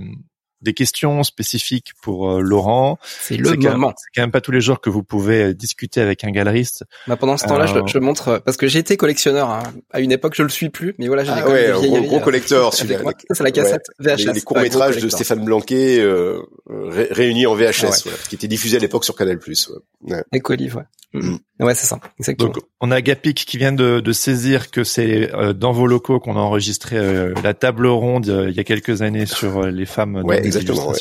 des 0.63 0.75
questions 0.75 1.23
spécifiques 1.23 1.93
pour 2.01 2.31
euh, 2.31 2.41
Laurent. 2.41 2.99
C'est 3.03 3.37
le 3.37 3.57
moment. 3.57 3.93
C'est 3.97 4.11
quand 4.15 4.23
même 4.23 4.31
pas 4.31 4.41
tous 4.41 4.53
les 4.53 4.61
jours 4.61 4.81
que 4.81 4.91
vous 4.91 5.03
pouvez 5.03 5.43
euh, 5.43 5.55
discuter 5.55 6.01
avec 6.01 6.25
un 6.25 6.31
galeriste. 6.31 6.85
Bah 7.07 7.17
pendant 7.17 7.37
ce 7.37 7.47
temps-là, 7.47 7.67
je, 7.67 7.79
je, 7.87 7.99
montre 7.99 8.39
parce 8.45 8.57
que 8.57 8.67
j'ai 8.67 8.79
été 8.79 8.97
collectionneur 8.97 9.51
hein. 9.51 9.63
à 9.91 10.01
une 10.01 10.13
époque, 10.13 10.35
je 10.37 10.43
le 10.43 10.49
suis 10.49 10.71
plus, 10.71 10.95
mais 10.99 11.07
voilà, 11.09 11.25
j'ai 11.25 11.33
ah, 11.33 11.49
ouais, 11.49 11.71
gros, 11.73 12.01
gros 12.03 12.21
collecteur. 12.21 12.73
c'est 12.75 12.89
la 12.89 13.51
cassette 13.51 13.87
VHS. 13.99 14.33
Les, 14.33 14.41
courts 14.41 14.59
métrages 14.59 14.97
de 14.97 15.09
Stéphane 15.09 15.45
Blanquet 15.45 15.99
euh, 16.01 16.41
réunis 16.69 17.47
en 17.47 17.55
VHS, 17.55 18.07
ah 18.07 18.11
qui 18.29 18.35
étaient 18.35 18.49
diffusés 18.49 18.77
à 18.77 18.81
l'époque 18.81 19.05
sur 19.05 19.17
Canal+. 19.17 19.39
Ouais. 20.03 20.23
Écolivre, 20.33 20.79
ouais. 20.79 20.85
Mm. 21.15 21.37
Ouais, 21.61 21.75
c'est 21.75 21.87
ça, 21.87 22.01
exactement. 22.19 22.51
Donc, 22.51 22.65
on 22.81 22.91
a 22.91 23.01
Gapic 23.01 23.45
qui 23.45 23.59
vient 23.59 23.73
de, 23.73 24.01
de 24.01 24.13
saisir 24.13 24.71
que 24.71 24.83
c'est 24.83 25.33
euh, 25.35 25.53
dans 25.53 25.73
vos 25.73 25.87
locaux 25.87 26.19
qu'on 26.19 26.37
a 26.37 26.41
enregistré 26.41 26.97
euh, 26.97 27.35
la 27.45 27.55
table 27.55 27.87
ronde 27.87 28.29
euh, 28.29 28.51
il 28.51 28.57
y 28.57 28.61
a 28.61 28.65
quelques 28.65 29.03
années 29.03 29.27
sur 29.27 29.67
les 29.67 29.87
femmes 29.87 30.23
ouais, 30.25 30.41
exactement, 30.57 30.93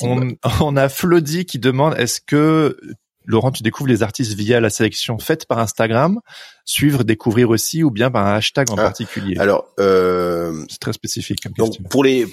on, 0.00 0.36
on, 0.60 0.76
a 0.76 0.88
Flody 0.88 1.44
qui 1.44 1.58
demande 1.58 1.94
est-ce 1.98 2.20
que 2.20 2.76
Laurent, 3.24 3.52
tu 3.52 3.62
découvres 3.62 3.90
les 3.90 4.02
artistes 4.02 4.32
via 4.32 4.58
la 4.58 4.70
sélection 4.70 5.18
faite 5.18 5.44
par 5.46 5.58
Instagram, 5.58 6.20
suivre, 6.64 7.04
découvrir 7.04 7.50
aussi, 7.50 7.84
ou 7.84 7.90
bien 7.90 8.10
par 8.10 8.26
un 8.26 8.36
hashtag 8.36 8.70
en 8.70 8.76
ah, 8.78 8.84
particulier? 8.84 9.36
Alors, 9.38 9.68
c'est 9.76 10.80
très 10.80 10.94
spécifique. 10.94 11.42
Comme 11.42 11.52
donc 11.52 11.76
pour 11.90 12.04
les 12.04 12.26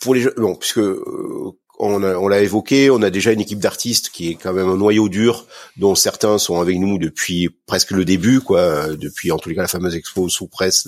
pour 0.00 0.14
les 0.14 0.26
bon, 0.36 0.56
puisque 0.56 0.80
on, 1.80 2.28
l'a 2.28 2.40
évoqué, 2.40 2.90
on 2.90 3.02
a 3.02 3.10
déjà 3.10 3.32
une 3.32 3.40
équipe 3.40 3.58
d'artistes 3.58 4.10
qui 4.10 4.30
est 4.30 4.34
quand 4.34 4.52
même 4.52 4.68
un 4.68 4.76
noyau 4.76 5.08
dur, 5.08 5.46
dont 5.76 5.94
certains 5.94 6.38
sont 6.38 6.60
avec 6.60 6.78
nous 6.78 6.98
depuis 6.98 7.48
presque 7.66 7.92
le 7.92 8.04
début, 8.04 8.40
quoi, 8.40 8.88
depuis 8.96 9.32
en 9.32 9.38
tous 9.38 9.48
les 9.48 9.54
cas 9.54 9.62
la 9.62 9.68
fameuse 9.68 9.96
expo 9.96 10.28
sous 10.28 10.46
presse 10.46 10.86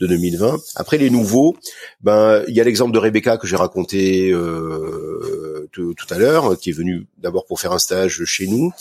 de 0.00 0.06
2020. 0.06 0.56
Après 0.74 0.98
les 0.98 1.10
nouveaux, 1.10 1.56
ben 2.00 2.42
il 2.48 2.54
y 2.54 2.60
a 2.60 2.64
l'exemple 2.64 2.92
de 2.92 2.98
Rebecca 2.98 3.36
que 3.36 3.46
j'ai 3.46 3.56
raconté 3.56 4.30
euh, 4.30 5.68
tout, 5.72 5.94
à 6.10 6.18
l'heure, 6.18 6.58
qui 6.58 6.70
est 6.70 6.72
venue 6.74 7.06
d'abord 7.18 7.46
pour 7.46 7.60
faire 7.60 7.72
un 7.72 7.78
stage 7.78 8.24
chez 8.24 8.46
nous. 8.46 8.72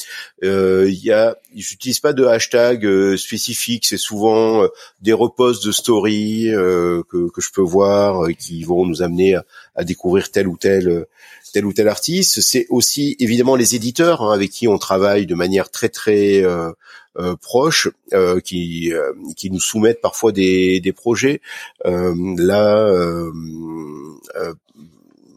Euh, 0.43 0.85
il 0.89 1.03
y 1.03 1.11
a, 1.11 1.37
j'utilise 1.55 1.99
pas 1.99 2.13
de 2.13 2.25
hashtag 2.25 2.85
euh, 2.85 3.15
spécifique, 3.17 3.85
c'est 3.85 3.97
souvent 3.97 4.67
des 5.01 5.13
reposts 5.13 5.65
de 5.65 5.71
story 5.71 6.49
que, 6.51 7.29
que 7.29 7.41
je 7.41 7.51
peux 7.51 7.61
voir 7.61 8.27
qui 8.37 8.63
vont 8.63 8.85
nous 8.85 9.01
amener 9.01 9.35
à, 9.35 9.45
à 9.75 9.83
découvrir 9.83 10.31
tel 10.31 10.47
ou 10.47 10.57
tel 10.57 11.05
tel 11.53 11.65
ou 11.65 11.71
tel 11.71 11.87
artiste. 11.87 12.41
C'est 12.41 12.65
aussi 12.69 13.15
évidemment 13.19 13.55
les 13.55 13.75
éditeurs 13.75 14.21
hein, 14.21 14.33
avec 14.33 14.51
qui 14.51 14.67
on 14.67 14.77
travaille 14.77 15.25
de 15.25 15.35
manière 15.35 15.71
très 15.71 15.87
très 15.87 16.43
euh, 16.43 16.71
euh, 17.17 17.35
proche, 17.37 17.87
euh, 18.13 18.41
qui 18.41 18.91
qui 19.37 19.49
nous 19.49 19.61
soumettent 19.61 20.01
parfois 20.01 20.33
des, 20.33 20.81
des 20.81 20.91
projets. 20.91 21.39
là, 21.85 22.91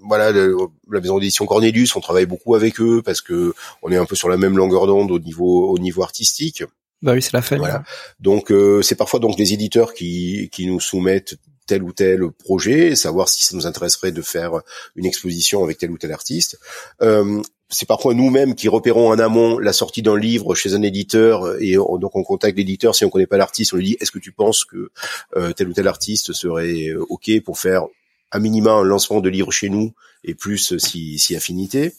voilà, 0.08 0.30
la 0.30 1.00
maison 1.00 1.18
d'édition 1.18 1.46
Cornelius, 1.46 1.96
on 1.96 2.00
travaille 2.00 2.26
beaucoup 2.26 2.54
avec 2.54 2.80
eux 2.80 3.02
parce 3.04 3.20
que 3.20 3.54
on 3.82 3.90
est 3.90 3.96
un 3.96 4.06
peu 4.06 4.14
sur 4.14 4.28
la 4.28 4.36
même 4.36 4.56
longueur 4.56 4.86
d'onde 4.86 5.10
au 5.10 5.18
niveau 5.18 5.68
au 5.68 5.78
niveau 5.78 6.02
artistique. 6.02 6.64
Bah 7.02 7.12
oui, 7.12 7.20
c'est 7.20 7.34
la 7.34 7.42
fête. 7.42 7.58
Voilà. 7.58 7.84
Donc 8.20 8.52
c'est 8.82 8.94
parfois 8.94 9.20
donc 9.20 9.38
les 9.38 9.52
éditeurs 9.52 9.94
qui 9.94 10.48
qui 10.50 10.66
nous 10.66 10.80
soumettent 10.80 11.36
tel 11.66 11.82
ou 11.82 11.92
tel 11.92 12.30
projet, 12.30 12.96
savoir 12.96 13.28
si 13.28 13.44
ça 13.44 13.56
nous 13.56 13.66
intéresserait 13.66 14.12
de 14.12 14.22
faire 14.22 14.60
une 14.94 15.06
exposition 15.06 15.62
avec 15.64 15.78
tel 15.78 15.90
ou 15.90 15.98
tel 15.98 16.12
artiste. 16.12 16.58
Euh, 17.02 17.42
c'est 17.68 17.86
parfois 17.86 18.14
nous-mêmes 18.14 18.54
qui 18.54 18.68
repérons 18.68 19.10
en 19.10 19.18
amont 19.18 19.58
la 19.58 19.72
sortie 19.72 20.02
d'un 20.02 20.16
livre 20.16 20.54
chez 20.54 20.74
un 20.74 20.82
éditeur 20.82 21.60
et 21.60 21.74
donc 21.74 22.14
on 22.14 22.22
contacte 22.22 22.56
l'éditeur 22.56 22.94
si 22.94 23.04
on 23.04 23.10
connaît 23.10 23.26
pas 23.26 23.36
l'artiste, 23.36 23.74
on 23.74 23.76
lui 23.76 23.86
dit 23.86 23.96
est-ce 24.00 24.12
que 24.12 24.20
tu 24.20 24.30
penses 24.30 24.64
que 24.64 24.90
euh, 25.36 25.52
tel 25.52 25.68
ou 25.68 25.72
tel 25.72 25.88
artiste 25.88 26.32
serait 26.32 26.88
euh, 26.88 27.04
ok 27.08 27.40
pour 27.44 27.58
faire 27.58 27.86
à 28.30 28.38
minima 28.38 28.72
un 28.72 28.84
lancement 28.84 29.20
de 29.20 29.28
livre 29.28 29.52
chez 29.52 29.68
nous 29.68 29.92
et 30.24 30.34
plus 30.34 30.76
si, 30.78 31.18
si 31.18 31.36
affinité. 31.36 31.92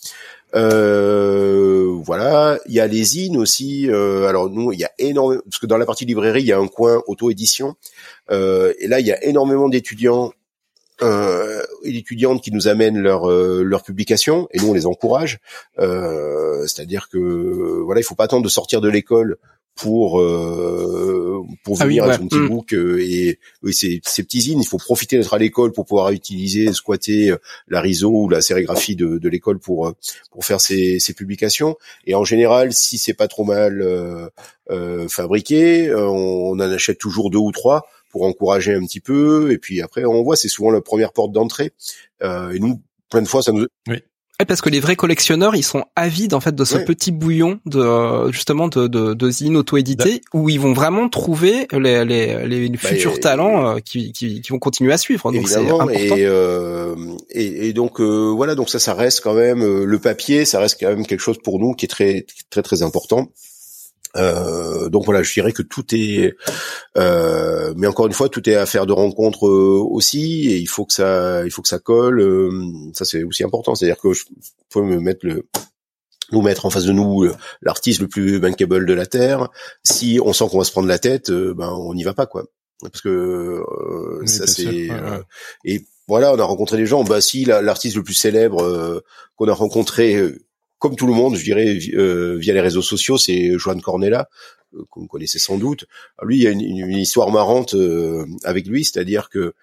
Euh, 0.55 1.97
voilà, 2.03 2.59
il 2.67 2.73
y 2.73 2.79
a 2.79 2.87
les 2.87 3.03
zines 3.03 3.37
aussi. 3.37 3.89
Euh, 3.89 4.27
alors 4.27 4.49
nous, 4.49 4.71
il 4.71 4.79
y 4.79 4.85
a 4.85 4.91
énormément 4.97 5.41
parce 5.43 5.59
que 5.59 5.65
dans 5.65 5.77
la 5.77 5.85
partie 5.85 6.05
librairie, 6.05 6.41
il 6.41 6.47
y 6.47 6.53
a 6.53 6.59
un 6.59 6.67
coin 6.67 7.01
auto-édition. 7.07 7.75
Euh, 8.31 8.73
et 8.79 8.87
là, 8.87 8.99
il 8.99 9.07
y 9.07 9.11
a 9.11 9.23
énormément 9.23 9.69
d'étudiants 9.69 10.31
euh, 11.03 11.61
et 11.83 11.91
d'étudiantes 11.91 12.41
qui 12.41 12.51
nous 12.51 12.67
amènent 12.67 12.97
leur 12.97 13.29
euh, 13.29 13.61
leur 13.63 13.83
publication 13.83 14.47
et 14.51 14.59
nous 14.59 14.69
on 14.69 14.73
les 14.73 14.85
encourage. 14.85 15.39
Euh, 15.79 16.65
C'est-à-dire 16.65 17.09
que 17.09 17.17
voilà, 17.83 18.01
il 18.01 18.03
faut 18.03 18.15
pas 18.15 18.23
attendre 18.23 18.43
de 18.43 18.49
sortir 18.49 18.81
de 18.81 18.89
l'école 18.89 19.37
pour 19.77 20.19
euh, 20.19 21.43
pour 21.63 21.77
ah 21.79 21.85
venir 21.85 22.03
avec 22.03 22.17
son 22.17 22.27
petit 22.27 22.39
mm. 22.39 22.49
book 22.49 22.73
euh, 22.73 22.99
et 22.99 23.39
oui, 23.61 23.73
ces, 23.73 24.01
ces 24.03 24.23
petits 24.23 24.41
zines, 24.41 24.59
il 24.59 24.67
faut 24.67 24.79
profiter 24.79 25.17
d'être 25.17 25.33
à 25.33 25.37
l'école 25.37 25.71
pour 25.71 25.85
pouvoir 25.85 26.11
utiliser, 26.11 26.73
squatter 26.73 27.29
euh, 27.29 27.37
la 27.67 27.79
RISO 27.79 28.09
ou 28.09 28.27
la 28.27 28.41
sérigraphie 28.41 28.95
de, 28.95 29.19
de 29.19 29.29
l'école 29.29 29.59
pour 29.59 29.93
pour 30.31 30.45
faire 30.45 30.59
ses, 30.59 30.99
ses, 30.99 31.13
publications. 31.13 31.77
Et 32.05 32.15
en 32.15 32.23
général, 32.23 32.73
si 32.73 32.97
c'est 32.97 33.13
pas 33.13 33.27
trop 33.27 33.45
mal 33.45 33.81
euh, 33.81 35.07
fabriqué, 35.07 35.93
on, 35.93 35.99
on, 35.99 36.53
en 36.53 36.59
achète 36.59 36.97
toujours 36.97 37.29
deux 37.29 37.37
ou 37.37 37.51
trois 37.51 37.87
pour 38.09 38.23
encourager 38.23 38.73
un 38.73 38.83
petit 38.83 38.99
peu. 38.99 39.51
Et 39.51 39.59
puis 39.59 39.81
après, 39.81 40.05
on 40.05 40.23
voit, 40.23 40.35
c'est 40.35 40.49
souvent 40.49 40.71
la 40.71 40.81
première 40.81 41.13
porte 41.13 41.31
d'entrée. 41.31 41.71
et 42.21 42.59
nous, 42.59 42.81
plein 43.09 43.21
de 43.21 43.27
fois, 43.27 43.43
ça 43.43 43.51
nous 43.51 43.67
oui. 43.87 44.01
Parce 44.45 44.61
que 44.61 44.69
les 44.69 44.79
vrais 44.79 44.95
collectionneurs, 44.95 45.55
ils 45.55 45.63
sont 45.63 45.85
avides 45.95 46.35
en 46.35 46.39
fait 46.39 46.53
de 46.53 46.63
ce 46.63 46.77
petit 46.77 47.11
bouillon 47.11 47.59
de 47.65 48.31
justement 48.31 48.67
de 48.67 48.85
de, 48.85 49.15
de 49.15 49.29
zine 49.31 49.55
auto-édité 49.57 50.21
où 50.31 50.47
ils 50.47 50.59
vont 50.59 50.73
vraiment 50.73 51.09
trouver 51.09 51.67
les 51.71 52.05
les, 52.05 52.45
les 52.45 52.69
bah, 52.69 52.77
futurs 52.77 53.19
talents 53.19 53.67
euh, 53.67 53.79
qui, 53.79 54.11
qui, 54.11 54.41
qui 54.41 54.51
vont 54.51 54.59
continuer 54.59 54.93
à 54.93 54.99
suivre. 54.99 55.31
Donc 55.31 55.49
c'est 55.49 55.57
important. 55.57 55.89
Et, 55.89 56.25
euh, 56.25 56.95
et, 57.31 57.69
et 57.69 57.73
donc 57.73 57.99
euh, 57.99 58.31
voilà, 58.35 58.53
donc 58.53 58.69
ça 58.69 58.77
ça 58.77 58.93
reste 58.93 59.21
quand 59.21 59.33
même 59.33 59.63
euh, 59.63 59.85
le 59.85 59.99
papier, 59.99 60.45
ça 60.45 60.59
reste 60.59 60.77
quand 60.79 60.89
même 60.89 61.07
quelque 61.07 61.21
chose 61.21 61.39
pour 61.43 61.57
nous 61.59 61.73
qui 61.73 61.85
est 61.85 61.89
très 61.89 62.27
très 62.51 62.61
très 62.61 62.83
important. 62.83 63.29
Euh, 64.15 64.89
donc 64.89 65.05
voilà, 65.05 65.21
je 65.21 65.31
dirais 65.33 65.51
que 65.51 65.61
tout 65.61 65.85
est, 65.93 66.35
euh, 66.97 67.73
mais 67.75 67.87
encore 67.87 68.07
une 68.07 68.13
fois, 68.13 68.29
tout 68.29 68.49
est 68.49 68.55
affaire 68.55 68.85
de 68.85 68.93
rencontre 68.93 69.47
euh, 69.47 69.79
aussi, 69.79 70.49
et 70.49 70.57
il 70.57 70.67
faut 70.67 70.85
que 70.85 70.93
ça, 70.93 71.43
il 71.45 71.51
faut 71.51 71.61
que 71.61 71.67
ça 71.67 71.79
colle. 71.79 72.21
Euh, 72.21 72.51
ça 72.93 73.05
c'est 73.05 73.23
aussi 73.23 73.43
important, 73.43 73.75
c'est-à-dire 73.75 73.99
que 74.01 74.13
je 74.13 74.23
peux 74.69 74.81
me 74.81 74.99
mettre 74.99 75.25
le, 75.25 75.45
nous 76.31 76.41
mettre 76.41 76.65
en 76.65 76.69
face 76.69 76.85
de 76.85 76.93
nous 76.93 77.29
l'artiste 77.61 78.01
le 78.01 78.07
plus 78.07 78.39
bankable 78.39 78.85
de 78.85 78.93
la 78.93 79.05
terre. 79.05 79.49
Si 79.83 80.19
on 80.23 80.33
sent 80.33 80.45
qu'on 80.49 80.59
va 80.59 80.63
se 80.63 80.71
prendre 80.71 80.87
la 80.87 80.99
tête, 80.99 81.29
ben 81.31 81.69
on 81.69 81.93
n'y 81.93 82.03
va 82.03 82.13
pas 82.13 82.25
quoi, 82.25 82.45
parce 82.81 83.01
que 83.01 83.61
ça 84.25 84.47
c'est 84.47 84.89
et 85.63 85.85
voilà, 86.07 86.33
on 86.33 86.39
a 86.39 86.43
rencontré 86.43 86.77
des 86.77 86.85
gens. 86.85 87.03
Bah 87.03 87.21
si 87.21 87.45
l'artiste 87.45 87.97
le 87.97 88.03
plus 88.03 88.13
célèbre 88.13 89.01
qu'on 89.35 89.47
a 89.47 89.53
rencontré 89.53 90.33
comme 90.79 90.95
tout 90.95 91.07
le 91.07 91.13
monde, 91.13 91.35
je 91.35 91.43
dirais, 91.43 91.77
euh, 91.93 92.35
via 92.37 92.53
les 92.53 92.61
réseaux 92.61 92.81
sociaux, 92.81 93.17
c'est 93.17 93.57
Joan 93.57 93.81
Cornella, 93.81 94.29
euh, 94.75 94.83
que 94.93 94.99
vous 94.99 95.07
connaissez 95.07 95.39
sans 95.39 95.57
doute. 95.57 95.85
lui, 96.23 96.37
il 96.37 96.43
y 96.43 96.47
a 96.47 96.51
une, 96.51 96.91
histoire 96.91 97.31
marrante 97.31 97.73
euh, 97.73 98.25
avec 98.43 98.67
lui, 98.67 98.83
c'est-à-dire 98.83 99.29
que 99.29 99.53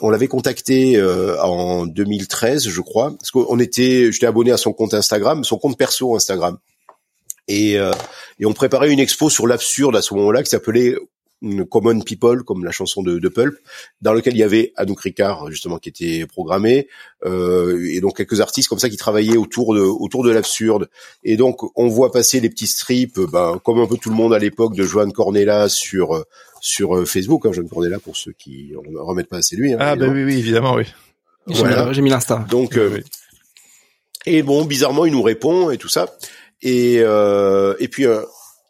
on 0.00 0.10
l'avait 0.10 0.26
contacté 0.26 1.00
en 1.40 1.86
2013, 1.86 2.68
je 2.68 2.80
crois, 2.80 3.14
parce 3.16 3.30
qu'on 3.30 3.60
était, 3.60 4.10
j'étais 4.10 4.26
abonné 4.26 4.50
à 4.50 4.56
son 4.56 4.72
compte 4.72 4.92
Instagram, 4.92 5.44
son 5.44 5.56
compte 5.56 5.78
perso 5.78 6.16
Instagram, 6.16 6.58
et, 7.46 7.74
et 7.74 8.44
on 8.44 8.52
préparait 8.52 8.90
une 8.90 8.98
expo 8.98 9.30
sur 9.30 9.46
l'absurde 9.46 9.94
à 9.94 10.02
ce 10.02 10.12
moment-là 10.14 10.42
qui 10.42 10.50
s'appelait 10.50 10.96
Common 11.70 12.00
People, 12.00 12.42
comme 12.44 12.64
la 12.64 12.70
chanson 12.70 13.02
de, 13.02 13.18
de, 13.18 13.28
Pulp, 13.28 13.56
dans 14.00 14.12
lequel 14.12 14.34
il 14.34 14.38
y 14.38 14.42
avait 14.42 14.72
Anouk 14.76 15.00
Ricard 15.00 15.50
justement 15.50 15.78
qui 15.78 15.88
était 15.88 16.26
programmé, 16.26 16.88
euh, 17.24 17.86
et 17.90 18.00
donc 18.00 18.16
quelques 18.16 18.40
artistes 18.40 18.68
comme 18.68 18.78
ça 18.78 18.88
qui 18.88 18.96
travaillaient 18.96 19.36
autour 19.36 19.74
de 19.74 19.80
autour 19.80 20.24
de 20.24 20.30
l'absurde. 20.30 20.88
Et 21.22 21.36
donc 21.36 21.60
on 21.76 21.88
voit 21.88 22.12
passer 22.12 22.40
les 22.40 22.50
petits 22.50 22.66
strips, 22.66 23.20
ben, 23.20 23.60
comme 23.64 23.80
un 23.80 23.86
peu 23.86 23.96
tout 23.96 24.10
le 24.10 24.16
monde 24.16 24.34
à 24.34 24.38
l'époque 24.38 24.74
de 24.74 24.84
Joan 24.84 25.12
Cornella 25.12 25.68
sur 25.68 26.24
sur 26.64 26.96
euh, 26.96 27.04
Facebook. 27.04 27.44
Hein, 27.44 27.52
Joan 27.52 27.68
Cornella 27.68 27.98
pour 27.98 28.16
ceux 28.16 28.32
qui 28.32 28.72
ne 28.72 28.98
remettent 28.98 29.28
pas 29.28 29.36
assez 29.36 29.54
lui. 29.54 29.74
Hein, 29.74 29.78
ah 29.80 29.96
ben 29.96 30.10
oui 30.10 30.24
oui 30.24 30.38
évidemment 30.38 30.74
oui. 30.74 30.84
J'ai 31.46 32.00
mis 32.00 32.08
l'insta. 32.08 32.44
Donc 32.48 32.78
euh, 32.78 33.00
et 34.24 34.42
bon 34.42 34.64
bizarrement 34.64 35.04
il 35.04 35.12
nous 35.12 35.22
répond 35.22 35.70
et 35.70 35.76
tout 35.76 35.88
ça. 35.88 36.16
Et 36.62 37.00
euh, 37.00 37.74
et 37.80 37.88
puis 37.88 38.06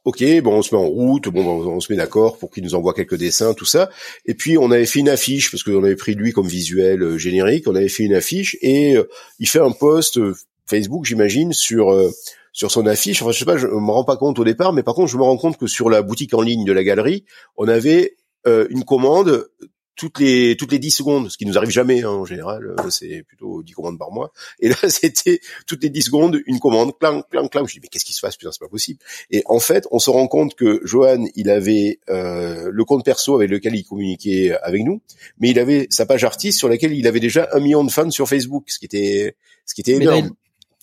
Ok, 0.05 0.23
bon, 0.43 0.59
on 0.59 0.63
se 0.63 0.75
met 0.75 0.81
en 0.81 0.87
route, 0.87 1.29
bon, 1.29 1.47
on 1.67 1.81
se 1.81 1.91
met 1.91 1.97
d'accord 1.97 2.37
pour 2.37 2.51
qu'il 2.51 2.63
nous 2.63 2.75
envoie 2.75 2.93
quelques 2.93 3.17
dessins, 3.17 3.55
tout 3.55 3.65
ça. 3.65 3.89
Et 4.27 4.35
puis 4.35 4.59
on 4.59 4.71
avait 4.71 4.85
fait 4.85 5.01
une 5.01 5.09
affiche 5.09 5.51
parce 5.51 5.63
qu'on 5.63 5.83
avait 5.83 5.97
pris 5.97 6.15
lui 6.15 6.33
comme 6.33 6.47
visuel 6.47 7.03
euh, 7.03 7.17
générique. 7.17 7.67
On 7.67 7.75
avait 7.75 7.89
fait 7.89 8.05
une 8.05 8.15
affiche 8.15 8.55
et 8.61 8.97
euh, 8.97 9.09
il 9.39 9.49
fait 9.49 9.61
un 9.61 9.71
post 9.71 10.19
euh, 10.19 10.35
Facebook, 10.67 11.07
j'imagine, 11.07 11.55
sur 11.55 11.95
sur 12.53 12.71
son 12.71 12.87
affiche. 12.87 13.23
Enfin, 13.23 13.33
je 13.33 13.39
sais 13.39 13.45
pas, 13.47 13.57
je 13.57 13.67
me 13.67 13.91
rends 13.91 14.05
pas 14.05 14.19
compte 14.19 14.39
au 14.39 14.45
départ, 14.45 14.75
mais 14.75 14.83
par 14.83 14.95
contre, 14.95 15.11
je 15.11 15.17
me 15.17 15.23
rends 15.23 15.39
compte 15.39 15.57
que 15.57 15.67
sur 15.67 15.89
la 15.89 16.03
boutique 16.03 16.35
en 16.35 16.43
ligne 16.43 16.65
de 16.65 16.73
la 16.73 16.85
galerie, 16.85 17.25
on 17.57 17.67
avait 17.67 18.17
une 18.47 18.85
commande 18.85 19.49
toutes 19.97 20.19
les 20.19 20.57
toutes 20.57 20.73
les 20.73 20.79
10 20.79 20.91
secondes, 20.91 21.31
ce 21.31 21.39
qui 21.39 21.47
nous 21.47 21.57
arrive 21.57 21.71
jamais 21.71 22.03
hein, 22.03 22.11
en 22.11 22.25
général, 22.25 22.75
euh, 22.79 22.91
c'est 22.91 23.23
plutôt 23.23 23.63
10 23.63 23.73
commandes 23.73 23.99
par 23.99 24.11
mois. 24.11 24.33
Et 24.61 24.69
là, 24.69 24.77
c'était 24.89 25.41
toutes 25.67 25.83
les 25.83 25.91
10 25.91 26.03
secondes 26.03 26.41
une 26.47 26.59
commande, 26.59 26.99
clang, 26.99 27.23
clang, 27.31 27.49
clang. 27.49 27.67
Je 27.67 27.75
dis 27.75 27.81
mais 27.83 27.89
qu'est-ce 27.89 28.05
qui 28.05 28.13
se 28.13 28.21
passe? 28.21 28.37
Putain, 28.37 28.53
c'est 28.53 28.61
pas 28.61 28.69
possible. 28.69 28.99
Et 29.31 29.43
en 29.47 29.61
fait, 29.61 29.87
on 29.91 29.99
se 29.99 30.11
rend 30.11 30.27
compte 30.27 30.55
que 30.55 30.81
Johan, 30.85 31.25
il 31.35 31.51
avait 31.51 32.01
euh, 32.09 32.71
le 32.73 32.85
compte 32.85 33.05
perso 33.05 33.37
avec 33.37 33.51
lequel 33.51 33.75
il 33.75 33.85
communiquait 33.85 34.57
avec 34.63 34.85
nous, 34.85 35.01
mais 35.39 35.51
il 35.51 35.59
avait 35.59 35.87
sa 35.91 36.07
page 36.07 36.25
artiste 36.25 36.59
sur 36.59 36.69
laquelle 36.69 36.93
il 36.93 37.07
avait 37.07 37.21
déjà 37.21 37.49
un 37.53 37.61
million 37.61 37.85
de 37.85 37.91
fans 37.91 38.11
sur 38.11 38.29
Facebook, 38.29 38.65
ce 38.69 38.79
qui 38.79 38.87
était 38.87 39.37
ce 39.67 39.75
qui 39.75 39.81
était 39.81 39.93
énorme. 39.93 40.31